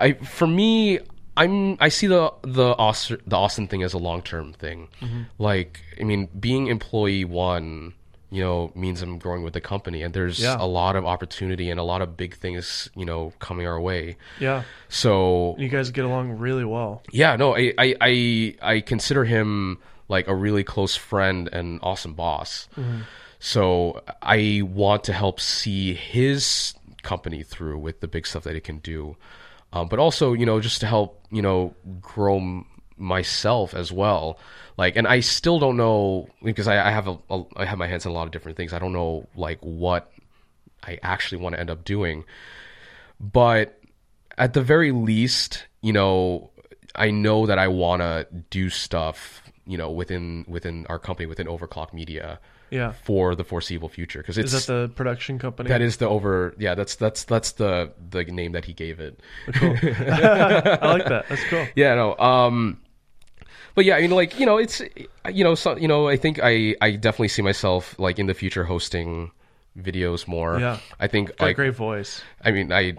I 0.00 0.12
for 0.14 0.46
me, 0.46 0.98
I'm 1.36 1.76
I 1.80 1.88
see 1.88 2.06
the 2.06 2.32
the 2.42 2.76
Austin, 2.76 3.20
the 3.26 3.36
Austin 3.36 3.66
thing 3.68 3.82
as 3.82 3.92
a 3.94 3.98
long 3.98 4.22
term 4.22 4.52
thing. 4.52 4.88
Mm-hmm. 5.00 5.22
Like, 5.38 5.80
I 6.00 6.04
mean, 6.04 6.28
being 6.38 6.66
employee 6.68 7.24
one, 7.24 7.94
you 8.30 8.42
know, 8.42 8.72
means 8.74 9.02
I'm 9.02 9.18
growing 9.18 9.42
with 9.44 9.52
the 9.52 9.60
company, 9.60 10.02
and 10.02 10.12
there's 10.14 10.40
Yeah. 10.40 10.56
a 10.58 10.66
lot 10.66 10.96
of 10.96 11.04
opportunity 11.06 11.70
and 11.70 11.78
a 11.78 11.84
lot 11.84 12.02
of 12.02 12.16
big 12.16 12.34
things, 12.34 12.88
you 12.96 13.04
know, 13.04 13.32
coming 13.38 13.66
our 13.66 13.80
way. 13.80 14.16
Yeah, 14.40 14.62
So 14.88 15.54
you 15.58 15.68
guys 15.68 15.90
get 15.90 16.04
along 16.04 16.32
really 16.38 16.64
well. 16.64 17.02
yeah, 17.12 17.36
no, 17.36 17.54
I, 17.56 17.72
I, 17.78 17.94
I, 18.00 18.54
I 18.74 18.80
consider 18.80 19.24
him 19.24 19.78
like 20.08 20.26
a 20.28 20.34
really 20.34 20.64
close 20.64 20.96
friend 20.96 21.48
and 21.52 21.78
awesome 21.82 22.14
boss. 22.14 22.68
So 23.44 24.02
I 24.22 24.62
want 24.64 25.04
to 25.04 25.12
help 25.12 25.38
see 25.38 25.92
his 25.92 26.72
company 27.02 27.42
through 27.42 27.76
with 27.76 28.00
the 28.00 28.08
big 28.08 28.26
stuff 28.26 28.44
that 28.44 28.56
it 28.56 28.64
can 28.64 28.78
do, 28.78 29.18
um, 29.70 29.88
but 29.88 29.98
also 29.98 30.32
you 30.32 30.46
know 30.46 30.60
just 30.60 30.80
to 30.80 30.86
help 30.86 31.20
you 31.30 31.42
know 31.42 31.74
grow 32.00 32.38
m- 32.38 32.64
myself 32.96 33.74
as 33.74 33.92
well. 33.92 34.38
Like, 34.78 34.96
and 34.96 35.06
I 35.06 35.20
still 35.20 35.58
don't 35.58 35.76
know 35.76 36.26
because 36.42 36.66
I, 36.66 36.88
I 36.88 36.90
have 36.90 37.06
a, 37.06 37.18
a 37.28 37.42
I 37.56 37.64
have 37.66 37.76
my 37.76 37.86
hands 37.86 38.06
in 38.06 38.12
a 38.12 38.14
lot 38.14 38.24
of 38.24 38.30
different 38.32 38.56
things. 38.56 38.72
I 38.72 38.78
don't 38.78 38.94
know 38.94 39.28
like 39.36 39.58
what 39.60 40.10
I 40.82 40.98
actually 41.02 41.42
want 41.42 41.54
to 41.54 41.60
end 41.60 41.68
up 41.68 41.84
doing, 41.84 42.24
but 43.20 43.78
at 44.38 44.54
the 44.54 44.62
very 44.62 44.90
least, 44.90 45.66
you 45.82 45.92
know, 45.92 46.50
I 46.94 47.10
know 47.10 47.44
that 47.44 47.58
I 47.58 47.68
want 47.68 48.00
to 48.00 48.26
do 48.48 48.70
stuff, 48.70 49.42
you 49.66 49.76
know, 49.76 49.90
within 49.90 50.46
within 50.48 50.86
our 50.86 50.98
company, 50.98 51.26
within 51.26 51.46
Overclock 51.46 51.92
Media, 51.92 52.40
Yeah, 52.70 52.92
for 52.92 53.34
the 53.34 53.44
foreseeable 53.44 53.88
future. 53.88 54.20
Because 54.20 54.38
it's 54.38 54.52
is 54.52 54.66
that 54.66 54.72
the 54.72 54.88
production 54.88 55.38
company? 55.38 55.68
that 55.68 55.80
is 55.80 55.98
the 55.98 56.08
over, 56.08 56.54
yeah, 56.58 56.74
that's 56.74 56.94
that's 56.96 57.24
that's 57.24 57.52
the 57.52 57.92
the 58.10 58.24
name 58.24 58.52
that 58.52 58.64
he 58.64 58.72
gave 58.72 59.00
it. 59.00 59.20
cool. 59.54 59.70
I 59.82 60.78
like 60.82 61.06
that. 61.06 61.26
That's 61.28 61.44
cool. 61.44 61.66
Yeah, 61.76 61.94
no. 61.94 62.16
Um, 62.18 62.80
but 63.74 63.84
yeah, 63.84 63.96
I 63.96 64.02
mean, 64.02 64.10
like 64.10 64.38
you 64.38 64.46
know, 64.46 64.58
it's 64.58 64.80
you 65.30 65.44
know, 65.44 65.54
so, 65.54 65.76
you 65.76 65.88
know, 65.88 66.08
I 66.08 66.16
think 66.16 66.40
I 66.42 66.76
I 66.80 66.92
definitely 66.92 67.28
see 67.28 67.42
myself 67.42 67.98
like 67.98 68.18
in 68.18 68.26
the 68.26 68.34
future 68.34 68.64
hosting 68.64 69.32
videos 69.78 70.26
more. 70.28 70.58
Yeah. 70.60 70.78
I 71.00 71.08
think 71.08 71.32
like 71.40 71.56
great 71.56 71.74
voice. 71.74 72.22
I 72.42 72.50
mean, 72.52 72.72
I, 72.72 72.94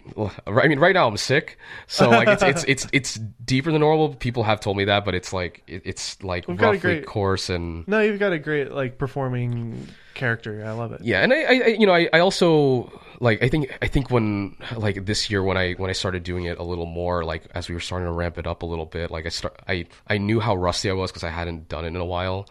I 0.48 0.68
mean, 0.68 0.80
right 0.80 0.94
now 0.94 1.08
I'm 1.08 1.18
sick, 1.18 1.58
so 1.88 2.10
like 2.10 2.28
it's 2.28 2.44
it's 2.44 2.64
it's 2.68 2.88
it's 2.92 3.14
deeper 3.44 3.72
than 3.72 3.82
normal. 3.82 4.16
People 4.16 4.44
have 4.44 4.60
told 4.60 4.78
me 4.78 4.86
that, 4.86 5.06
but 5.06 5.16
it's 5.16 5.32
like 5.34 5.64
it, 5.68 5.84
it's 5.86 6.22
like 6.24 6.48
We've 6.48 6.60
roughly 6.60 6.80
great- 6.80 7.06
coarse 7.06 7.50
and 7.50 7.88
No, 7.88 8.02
you've 8.02 8.20
got 8.20 8.34
a 8.34 8.40
great 8.40 8.72
like 8.72 8.98
performing 8.98 9.88
character. 10.14 10.64
I 10.66 10.72
love 10.72 10.92
it. 10.92 11.02
yeah. 11.02 11.22
And 11.22 11.34
I, 11.34 11.42
I 11.44 11.48
I- 11.66 11.76
you 11.80 11.86
know, 11.86 11.94
I, 11.94 12.10
I 12.12 12.20
also 12.20 12.92
like 13.22 13.42
I 13.42 13.48
think 13.48 13.78
I 13.82 13.88
think 13.88 14.12
when 14.12 14.58
like 14.76 15.06
this 15.06 15.30
year 15.30 15.42
when 15.44 15.56
I 15.58 15.74
when 15.74 15.90
I 15.90 15.94
started 15.94 16.24
doing 16.24 16.46
it 16.46 16.58
a 16.58 16.64
little 16.64 16.86
more, 16.86 17.24
like 17.24 17.44
as 17.56 17.70
we 17.70 17.76
were 17.76 17.82
starting 17.82 18.08
to 18.08 18.12
ramp 18.12 18.38
it 18.38 18.46
up 18.48 18.64
a 18.64 18.66
little 18.66 18.86
bit, 18.86 19.12
like 19.12 19.26
I 19.26 19.30
start 19.30 19.58
I 19.68 19.86
I 20.08 20.18
knew 20.18 20.40
how 20.42 20.56
rusty 20.56 20.90
I 20.90 20.94
was 20.94 21.12
because 21.12 21.24
I 21.24 21.30
hadn't 21.30 21.70
done 21.70 21.86
it 21.86 21.90
in 21.90 21.96
a 21.98 22.06
while, 22.06 22.48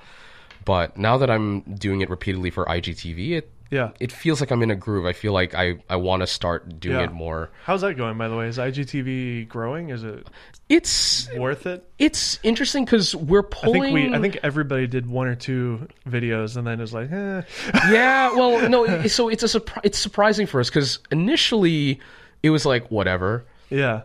but 0.65 0.97
now 0.97 1.19
that 1.19 1.31
I'm 1.31 1.61
doing 1.75 2.01
it 2.01 2.09
repeatedly 2.09 2.49
for 2.51 2.65
IGTV, 2.65 3.33
it 3.33 3.51
Yeah. 3.71 3.91
it 3.99 4.13
feels 4.13 4.41
like 4.41 4.51
I'm 4.51 4.63
in 4.63 4.71
a 4.71 4.77
groove. 4.77 5.07
I 5.07 5.13
feel 5.13 5.33
like 5.33 5.55
I 5.55 5.79
I 5.91 5.97
want 5.97 6.21
to 6.23 6.27
start 6.27 6.79
doing 6.81 6.97
Yeah. 6.99 7.05
it 7.05 7.13
more. 7.13 7.51
How's 7.65 7.81
that 7.81 7.95
going, 7.95 8.17
by 8.19 8.29
the 8.29 8.37
way? 8.37 8.47
Is 8.49 8.59
IGTV 8.59 9.49
growing? 9.49 9.91
Is 9.91 10.05
it 10.05 10.27
It's 10.69 11.29
worth 11.37 11.67
it? 11.67 11.85
it's 11.99 12.39
interesting 12.43 12.85
because 12.85 13.15
we're 13.15 13.41
I 13.41 13.49
pulling. 13.51 13.83
think 13.83 13.95
we. 14.11 14.15
I 14.15 14.21
think 14.21 14.39
everybody 14.43 14.87
did 14.87 15.07
one 15.09 15.27
or 15.27 15.35
two 15.35 15.89
videos, 16.09 16.57
and 16.57 16.67
then 16.67 16.79
it 16.79 16.83
was 16.83 16.95
like, 16.95 17.11
eh. 17.11 17.43
yeah. 17.91 18.33
Well, 18.35 18.69
no. 18.69 19.07
So 19.09 19.29
it's 19.29 19.43
a 19.43 19.47
surpri- 19.61 19.81
it's 19.85 19.99
surprising 19.99 20.47
for 20.47 20.61
us 20.61 20.69
because 20.71 21.01
initially 21.11 22.01
it 22.43 22.51
was 22.51 22.65
like 22.65 22.91
whatever, 22.91 23.45
yeah. 23.71 24.03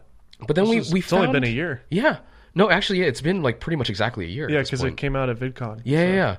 but 0.48 0.56
then 0.56 0.68
we 0.68 0.78
It's- 0.78 0.92
we 0.92 1.00
it's 1.02 1.10
found, 1.10 1.28
only 1.28 1.40
been 1.40 1.50
a 1.50 1.54
year. 1.54 1.82
Yeah. 1.90 2.18
No, 2.56 2.70
actually, 2.70 3.00
yeah. 3.02 3.06
It's 3.06 3.22
been 3.22 3.44
like 3.44 3.60
pretty 3.60 3.78
much 3.78 3.90
exactly 3.92 4.26
a 4.26 4.28
year. 4.28 4.50
Yeah, 4.50 4.64
because 4.64 4.84
it 4.84 4.98
came 4.98 5.16
out 5.16 5.30
at 5.30 5.38
VidCon. 5.38 5.82
Yeah, 5.84 6.00
yeah, 6.08 6.14
yeah. 6.14 6.36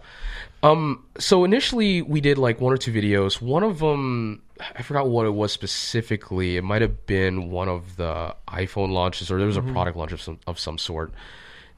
Um, 0.63 1.05
so 1.19 1.45
initially 1.45 2.03
we 2.03 2.21
did 2.21 2.37
like 2.39 2.61
one 2.61 2.73
or 2.73 2.77
two 2.77 2.93
videos. 2.93 3.41
One 3.41 3.63
of 3.63 3.79
them, 3.79 4.43
I 4.77 4.83
forgot 4.83 5.09
what 5.09 5.25
it 5.27 5.31
was 5.31 5.53
specifically. 5.53 6.57
It 6.59 6.65
might 6.65 6.83
have 6.83 7.07
been 7.07 7.51
one 7.51 7.69
of 7.69 7.97
the 7.97 8.35
iPhone 8.49 8.91
launches, 8.93 9.31
or 9.31 9.39
there 9.39 9.47
was 9.47 9.57
Mm-hmm. 9.57 9.71
a 9.71 9.73
product 9.73 9.97
launch 9.97 10.13
of 10.13 10.21
some 10.21 10.39
of 10.47 10.59
some 10.59 10.77
sort. 10.79 11.13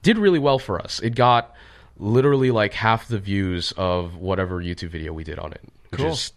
Did 0.03 0.19
really 0.19 0.41
well 0.41 0.59
for 0.59 0.81
us. 0.81 0.99
It 1.01 1.15
got 1.15 1.55
literally 1.97 2.51
like 2.51 2.73
half 2.75 3.07
the 3.07 3.19
views 3.21 3.73
of 3.77 4.17
whatever 4.17 4.61
YouTube 4.61 4.89
video 4.91 5.13
we 5.13 5.23
did 5.23 5.39
on 5.39 5.53
it, 5.53 5.61
which 5.91 6.01
Cool. 6.01 6.11
is 6.11 6.33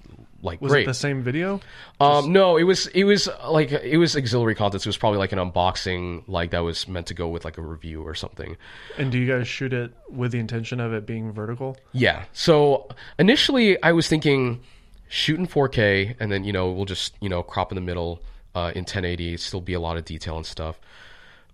like 0.45 0.61
Was 0.61 0.71
great. 0.71 0.83
it 0.83 0.87
the 0.87 0.93
same 0.93 1.21
video? 1.23 1.59
Um, 1.99 2.31
no, 2.31 2.55
it 2.55 2.63
was 2.63 2.87
it 2.87 3.03
was 3.03 3.27
like 3.47 3.71
it 3.71 3.97
was 3.97 4.15
auxiliary 4.15 4.55
content. 4.55 4.83
So 4.83 4.87
it 4.87 4.89
was 4.89 4.97
probably 4.97 5.19
like 5.19 5.31
an 5.33 5.39
unboxing, 5.39 6.23
like 6.27 6.51
that 6.51 6.59
was 6.59 6.87
meant 6.87 7.07
to 7.07 7.13
go 7.13 7.27
with 7.27 7.43
like 7.43 7.57
a 7.57 7.61
review 7.61 8.01
or 8.03 8.15
something. 8.15 8.55
And 8.97 9.11
do 9.11 9.17
you 9.17 9.27
guys 9.27 9.47
shoot 9.47 9.73
it 9.73 9.91
with 10.09 10.31
the 10.31 10.39
intention 10.39 10.79
of 10.79 10.93
it 10.93 11.05
being 11.05 11.31
vertical? 11.33 11.75
Yeah. 11.91 12.23
So 12.31 12.87
initially, 13.19 13.81
I 13.83 13.91
was 13.91 14.07
thinking 14.07 14.61
shoot 15.07 15.39
in 15.39 15.47
4K, 15.47 16.15
and 16.19 16.31
then 16.31 16.43
you 16.43 16.53
know 16.53 16.71
we'll 16.71 16.85
just 16.85 17.15
you 17.19 17.29
know 17.29 17.43
crop 17.43 17.71
in 17.71 17.75
the 17.75 17.81
middle 17.81 18.21
uh, 18.53 18.71
in 18.75 18.81
1080. 18.81 19.37
Still 19.37 19.61
be 19.61 19.73
a 19.73 19.79
lot 19.79 19.97
of 19.97 20.05
detail 20.05 20.37
and 20.37 20.45
stuff. 20.45 20.79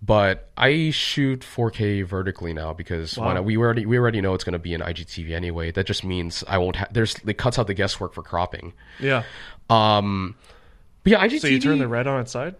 But 0.03 0.49
I 0.57 0.89
shoot 0.89 1.41
4K 1.41 2.03
vertically 2.05 2.53
now 2.53 2.73
because 2.73 3.17
Wow. 3.17 3.39
we 3.43 3.55
already 3.57 3.85
we 3.85 3.97
already 3.99 4.19
know 4.19 4.33
it's 4.33 4.43
going 4.43 4.53
to 4.53 4.59
be 4.59 4.73
in 4.73 4.81
IGTV 4.81 5.31
anyway. 5.31 5.69
That 5.69 5.85
just 5.85 6.03
means 6.03 6.43
I 6.47 6.57
won't. 6.57 6.75
Ha- 6.77 6.87
there's 6.91 7.15
it 7.25 7.37
cuts 7.37 7.59
out 7.59 7.67
the 7.67 7.75
guesswork 7.75 8.13
for 8.13 8.23
cropping. 8.23 8.73
Yeah. 8.99 9.23
Um, 9.69 10.35
but 11.03 11.11
yeah, 11.11 11.25
IGTV. 11.27 11.39
So 11.41 11.47
you 11.47 11.59
turn 11.59 11.77
the 11.77 11.87
red 11.87 12.07
on 12.07 12.19
its 12.19 12.31
side? 12.31 12.55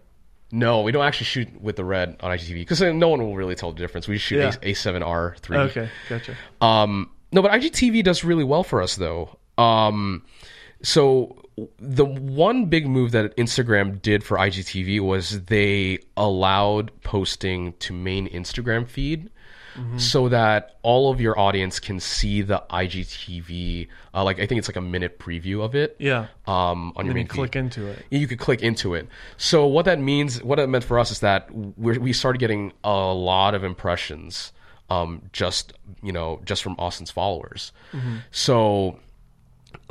No, 0.51 0.81
we 0.81 0.91
don't 0.91 1.03
actually 1.03 1.25
shoot 1.25 1.61
with 1.61 1.77
the 1.77 1.85
red 1.85 2.15
on 2.19 2.29
IGTV 2.37 2.53
because 2.55 2.81
no 2.81 3.07
one 3.09 3.21
will 3.23 3.35
really 3.35 3.55
tell 3.55 3.71
the 3.71 3.79
difference. 3.79 4.07
We 4.07 4.17
shoot 4.19 4.37
Yeah. 4.37 4.53
A- 4.61 4.73
A7R 4.73 5.37
three. 5.39 5.57
Okay, 5.57 5.89
gotcha. 6.09 6.35
Um, 6.59 7.09
no, 7.31 7.41
but 7.41 7.51
IGTV 7.51 8.03
does 8.03 8.23
really 8.23 8.43
well 8.43 8.63
for 8.63 8.83
us 8.83 8.97
though. 8.97 9.37
Um, 9.57 10.23
so 10.83 11.40
the 11.79 12.05
one 12.05 12.65
big 12.65 12.87
move 12.87 13.11
that 13.11 13.35
Instagram 13.37 14.01
did 14.01 14.23
for 14.23 14.37
IGTV 14.37 14.99
was 15.01 15.45
they 15.45 15.99
allowed 16.15 16.91
posting 17.03 17.73
to 17.79 17.93
main 17.93 18.27
Instagram 18.29 18.87
feed. 18.87 19.29
So 19.95 20.27
that 20.27 20.75
all 20.81 21.11
of 21.11 21.21
your 21.21 21.39
audience 21.39 21.79
can 21.79 22.01
see 22.01 22.41
the 22.41 22.61
IGTV, 22.69 23.87
uh, 24.13 24.21
like 24.21 24.37
I 24.37 24.45
think 24.45 24.59
it's 24.59 24.67
like 24.67 24.75
a 24.75 24.81
minute 24.81 25.17
preview 25.17 25.63
of 25.63 25.75
it. 25.75 25.95
Yeah. 25.97 26.27
Um, 26.45 26.91
on 26.97 27.05
your 27.05 27.13
Then 27.13 27.13
main 27.13 27.23
you 27.23 27.29
feed 27.29 27.35
click 27.35 27.55
into 27.55 27.87
it. 27.87 28.05
you 28.09 28.27
could 28.27 28.37
click 28.37 28.61
into 28.61 28.95
it. 28.95 29.07
So 29.37 29.65
what 29.65 29.85
that 29.85 29.97
means, 29.97 30.43
what 30.43 30.59
it 30.59 30.67
meant 30.67 30.83
for 30.83 30.99
us 30.99 31.09
is 31.09 31.21
that 31.21 31.49
we 31.55 31.97
we 31.97 32.11
started 32.11 32.39
getting 32.39 32.73
a 32.83 33.13
lot 33.13 33.55
of 33.55 33.63
impressions, 33.63 34.51
um, 34.89 35.21
just 35.31 35.71
you 36.03 36.11
know, 36.11 36.41
just 36.43 36.63
from 36.63 36.75
Austin's 36.77 37.09
followers. 37.11 37.71
So, 38.29 38.99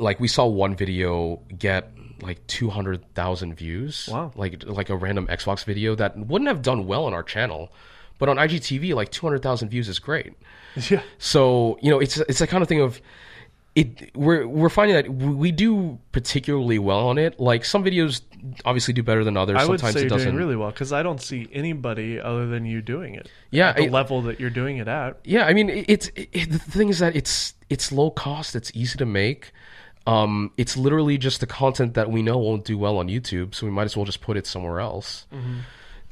like 0.01 0.19
we 0.19 0.27
saw 0.27 0.45
one 0.45 0.75
video 0.75 1.39
get 1.57 1.91
like 2.21 2.45
two 2.47 2.69
hundred 2.69 3.03
thousand 3.15 3.55
views. 3.55 4.09
Wow. 4.11 4.31
Like 4.35 4.63
like 4.65 4.89
a 4.89 4.95
random 4.95 5.27
Xbox 5.27 5.63
video 5.63 5.95
that 5.95 6.17
wouldn't 6.17 6.47
have 6.47 6.61
done 6.61 6.85
well 6.87 7.05
on 7.05 7.13
our 7.13 7.23
channel, 7.23 7.71
but 8.19 8.29
on 8.29 8.37
IGTV, 8.37 8.93
like 8.93 9.09
two 9.11 9.25
hundred 9.25 9.41
thousand 9.41 9.69
views 9.69 9.87
is 9.89 9.99
great. 9.99 10.33
Yeah. 10.89 11.01
So 11.19 11.77
you 11.81 11.89
know, 11.91 11.99
it's 11.99 12.17
it's 12.17 12.39
that 12.39 12.47
kind 12.47 12.61
of 12.63 12.69
thing 12.69 12.79
of 12.79 13.01
it. 13.75 14.15
We're 14.15 14.47
we're 14.47 14.69
finding 14.69 14.95
that 14.95 15.09
we 15.09 15.51
do 15.51 15.99
particularly 16.13 16.79
well 16.79 17.09
on 17.09 17.17
it. 17.17 17.39
Like 17.41 17.65
some 17.65 17.83
videos 17.83 18.21
obviously 18.63 18.93
do 18.93 19.03
better 19.03 19.25
than 19.25 19.35
others. 19.35 19.57
I 19.57 19.65
would 19.65 19.81
Sometimes 19.81 19.95
say 19.99 20.05
it 20.05 20.09
doesn't. 20.09 20.29
doing 20.29 20.37
really 20.37 20.55
well 20.55 20.71
because 20.71 20.93
I 20.93 21.03
don't 21.03 21.21
see 21.21 21.49
anybody 21.51 22.21
other 22.21 22.47
than 22.47 22.65
you 22.65 22.81
doing 22.81 23.15
it. 23.15 23.29
Yeah, 23.49 23.69
At 23.69 23.75
the 23.77 23.89
level 23.89 24.21
that 24.23 24.39
you're 24.39 24.49
doing 24.49 24.77
it 24.77 24.87
at. 24.87 25.19
yeah, 25.25 25.45
I 25.45 25.53
mean, 25.53 25.69
it's 25.69 26.09
it, 26.15 26.51
the 26.51 26.59
thing 26.59 26.87
is 26.87 26.99
that 26.99 27.17
it's 27.17 27.53
it's 27.69 27.91
low 27.91 28.09
cost. 28.11 28.55
It's 28.55 28.71
easy 28.73 28.97
to 28.97 29.05
make. 29.05 29.51
Um, 30.07 30.51
it's 30.57 30.75
literally 30.75 31.17
just 31.17 31.39
the 31.41 31.47
content 31.47 31.93
that 31.93 32.09
we 32.09 32.21
know 32.21 32.37
won't 32.37 32.65
do 32.65 32.77
well 32.77 32.97
on 32.97 33.07
YouTube, 33.07 33.53
so 33.53 33.65
we 33.65 33.71
might 33.71 33.83
as 33.83 33.95
well 33.95 34.05
just 34.05 34.21
put 34.21 34.37
it 34.37 34.47
somewhere 34.47 34.79
else. 34.79 35.25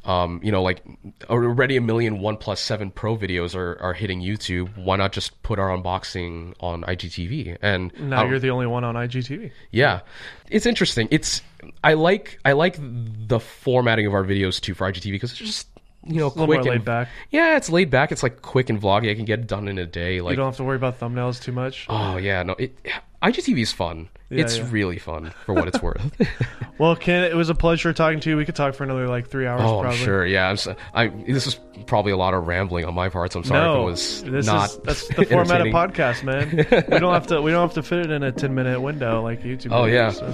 Um, 0.05 0.39
you 0.41 0.51
know, 0.51 0.63
like 0.63 0.81
already 1.29 1.75
a 1.75 1.81
million 1.81 2.19
OnePlus 2.19 2.59
Seven 2.59 2.89
Pro 2.89 3.17
videos 3.17 3.53
are, 3.53 3.77
are 3.81 3.93
hitting 3.93 4.21
YouTube. 4.21 4.75
Why 4.77 4.95
not 4.95 5.11
just 5.11 5.41
put 5.43 5.59
our 5.59 5.69
unboxing 5.69 6.53
on 6.61 6.83
IGTV? 6.83 7.57
And 7.61 7.91
Now 7.99 8.25
you're 8.25 8.39
the 8.39 8.49
only 8.49 8.65
one 8.65 8.83
on 8.83 8.95
IGTV. 8.95 9.51
Yeah, 9.71 10.01
it's 10.49 10.65
interesting. 10.65 11.09
It's 11.11 11.41
I 11.83 11.93
like 11.95 12.39
I 12.45 12.53
like 12.53 12.77
the 12.79 13.39
formatting 13.39 14.07
of 14.07 14.13
our 14.13 14.23
videos 14.23 14.61
too 14.61 14.73
for 14.73 14.89
IGTV 14.89 15.11
because 15.11 15.31
it's 15.31 15.39
just 15.39 15.67
you 16.05 16.15
know 16.15 16.27
little 16.27 16.45
quick 16.45 16.59
and 16.59 16.69
laid 16.69 16.85
back. 16.85 17.09
yeah, 17.29 17.57
it's 17.57 17.69
laid 17.69 17.89
back. 17.89 18.11
It's 18.11 18.23
like 18.23 18.41
quick 18.41 18.69
and 18.69 18.81
vloggy. 18.81 19.11
I 19.11 19.15
can 19.15 19.25
get 19.25 19.39
it 19.39 19.47
done 19.47 19.67
in 19.67 19.77
a 19.77 19.85
day. 19.85 20.21
Like 20.21 20.31
You 20.31 20.37
don't 20.37 20.47
have 20.47 20.57
to 20.57 20.63
worry 20.63 20.77
about 20.77 20.99
thumbnails 20.99 21.41
too 21.41 21.51
much. 21.51 21.85
oh 21.89 22.17
yeah, 22.17 22.43
no, 22.43 22.55
it 22.57 22.75
IGTV 23.21 23.61
is 23.61 23.71
fun. 23.71 24.09
Yeah, 24.29 24.43
it's 24.43 24.57
yeah. 24.57 24.67
really 24.69 24.99
fun 24.99 25.33
for 25.45 25.53
what 25.53 25.67
it's 25.67 25.81
worth. 25.81 26.01
Well, 26.79 26.95
Ken, 26.95 27.25
it 27.25 27.35
was 27.35 27.49
a 27.49 27.55
pleasure 27.55 27.91
talking 27.91 28.21
to 28.21 28.29
you. 28.29 28.37
We 28.37 28.45
could 28.45 28.55
talk 28.55 28.73
for 28.73 28.85
another 28.85 29.05
like 29.09 29.27
three 29.27 29.45
hours. 29.45 29.59
oh, 29.61 29.79
I'm 29.79 29.81
probably. 29.81 29.99
sure. 29.99 30.25
Yeah, 30.25 30.47
I'm. 30.47 30.55
So, 30.55 30.77
I 30.93 31.09
this 31.09 31.45
is 31.45 31.59
probably 31.87 32.13
a 32.13 32.17
lot 32.17 32.33
of 32.33 32.47
rambling 32.47 32.85
on 32.85 32.93
my 32.93 33.09
part. 33.09 33.33
So 33.33 33.39
I'm 33.39 33.43
sorry 33.43 33.59
no, 33.59 33.73
if 33.73 33.79
it 33.81 33.91
was 33.91 34.23
this 34.23 34.45
not. 34.45 34.69
is 34.69 34.77
that's 34.77 35.07
the 35.15 35.25
format 35.25 35.59
of 35.59 35.67
podcast, 35.67 36.23
man. 36.23 36.55
we 36.89 36.99
don't 36.99 37.13
have 37.13 37.27
to 37.27 37.41
we 37.41 37.51
don't 37.51 37.67
have 37.67 37.73
to 37.73 37.83
fit 37.83 38.05
it 38.05 38.11
in 38.11 38.23
a 38.23 38.31
ten 38.31 38.55
minute 38.55 38.79
window 38.79 39.21
like 39.21 39.43
YouTube. 39.43 39.73
Oh, 39.73 39.87
yeah. 39.87 40.11
so 40.11 40.33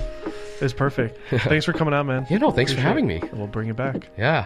it's 0.62 0.74
perfect. 0.74 1.18
Thanks 1.32 1.66
for 1.66 1.74
coming 1.74 1.96
out, 1.96 2.06
man. 2.06 2.28
Yeah, 2.30 2.38
no, 2.38 2.52
thanks 2.52 2.72
for 2.72 2.80
having 2.80 3.08
me. 3.08 3.24
We'll 3.34 3.48
bring 3.48 3.66
you 3.68 3.74
back. 3.74 4.08
Yeah. 4.16 4.46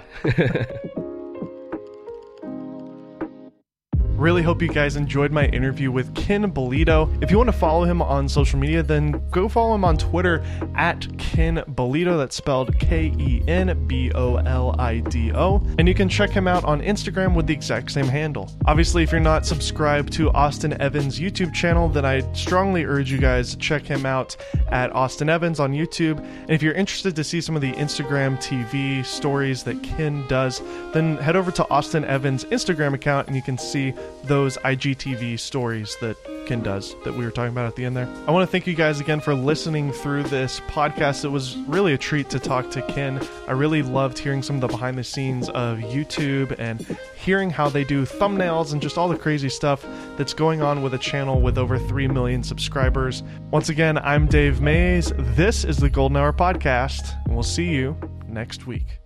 Really 4.19 4.43
hope 4.43 4.61
you 4.61 4.67
guys 4.67 4.97
enjoyed 4.97 5.31
my 5.31 5.45
interview 5.45 5.93
with 5.93 6.13
Ken 6.13 6.51
Bolido. 6.51 7.07
If 7.23 7.31
you 7.31 7.37
want 7.37 7.47
to 7.47 7.57
follow 7.57 7.85
him 7.85 8.01
on 8.01 8.27
social 8.27 8.59
media, 8.59 8.83
then 8.83 9.23
go 9.31 9.47
follow 9.47 9.73
him 9.73 9.85
on 9.85 9.95
Twitter 9.95 10.43
at 10.75 11.07
Ken 11.17 11.63
Bolido. 11.69 12.17
That's 12.17 12.35
spelled 12.35 12.77
K 12.79 13.13
E 13.17 13.41
N 13.47 13.87
B 13.87 14.11
O 14.11 14.35
L 14.35 14.75
I 14.77 14.99
D 14.99 15.31
O. 15.31 15.65
And 15.77 15.87
you 15.87 15.93
can 15.93 16.09
check 16.09 16.31
him 16.31 16.49
out 16.49 16.65
on 16.65 16.81
Instagram 16.81 17.33
with 17.33 17.47
the 17.47 17.53
exact 17.53 17.91
same 17.91 18.07
handle. 18.07 18.51
Obviously, 18.65 19.03
if 19.03 19.11
you're 19.13 19.21
not 19.21 19.45
subscribed 19.45 20.11
to 20.13 20.29
Austin 20.31 20.73
Evans' 20.81 21.17
YouTube 21.17 21.53
channel, 21.53 21.87
then 21.87 22.03
I 22.03 22.19
strongly 22.33 22.83
urge 22.83 23.09
you 23.09 23.19
guys 23.19 23.51
to 23.51 23.57
check 23.57 23.83
him 23.83 24.05
out 24.05 24.35
at 24.67 24.93
Austin 24.93 25.29
Evans 25.29 25.61
on 25.61 25.71
YouTube. 25.71 26.17
And 26.19 26.49
if 26.49 26.61
you're 26.61 26.73
interested 26.73 27.15
to 27.15 27.23
see 27.23 27.39
some 27.39 27.55
of 27.55 27.61
the 27.61 27.71
Instagram 27.71 28.35
TV 28.43 29.05
stories 29.05 29.63
that 29.63 29.81
Ken 29.81 30.27
does, 30.27 30.61
then 30.91 31.15
head 31.15 31.37
over 31.37 31.51
to 31.51 31.69
Austin 31.69 32.03
Evans' 32.03 32.43
Instagram 32.43 32.93
account 32.93 33.27
and 33.27 33.35
you 33.37 33.41
can 33.41 33.57
see 33.57 33.93
those 34.23 34.57
IGTV 34.57 35.39
stories 35.39 35.95
that 36.01 36.17
Ken 36.45 36.61
does 36.61 36.95
that 37.03 37.13
we 37.13 37.23
were 37.23 37.31
talking 37.31 37.51
about 37.51 37.67
at 37.67 37.75
the 37.75 37.85
end 37.85 37.95
there. 37.95 38.07
I 38.27 38.31
want 38.31 38.47
to 38.47 38.51
thank 38.51 38.65
you 38.65 38.73
guys 38.73 38.99
again 38.99 39.19
for 39.19 39.35
listening 39.35 39.91
through 39.91 40.23
this 40.23 40.59
podcast. 40.61 41.23
It 41.23 41.29
was 41.29 41.55
really 41.67 41.93
a 41.93 41.97
treat 41.97 42.29
to 42.31 42.39
talk 42.39 42.71
to 42.71 42.81
Ken. 42.83 43.21
I 43.47 43.51
really 43.51 43.83
loved 43.83 44.17
hearing 44.17 44.41
some 44.41 44.55
of 44.55 44.61
the 44.61 44.67
behind 44.67 44.97
the 44.97 45.03
scenes 45.03 45.49
of 45.49 45.77
YouTube 45.77 46.55
and 46.57 46.97
hearing 47.15 47.49
how 47.49 47.69
they 47.69 47.83
do 47.83 48.03
thumbnails 48.03 48.73
and 48.73 48.81
just 48.81 48.97
all 48.97 49.07
the 49.07 49.17
crazy 49.17 49.49
stuff 49.49 49.85
that's 50.17 50.33
going 50.33 50.61
on 50.61 50.81
with 50.81 50.93
a 50.93 50.97
channel 50.97 51.39
with 51.41 51.57
over 51.57 51.77
3 51.77 52.07
million 52.07 52.43
subscribers. 52.43 53.23
Once 53.51 53.69
again, 53.69 53.97
I'm 53.99 54.25
Dave 54.25 54.59
Mays. 54.59 55.13
This 55.17 55.63
is 55.63 55.77
the 55.77 55.89
Golden 55.89 56.17
Hour 56.17 56.33
Podcast, 56.33 57.15
and 57.25 57.35
we'll 57.35 57.43
see 57.43 57.69
you 57.69 57.95
next 58.27 58.65
week. 58.65 58.98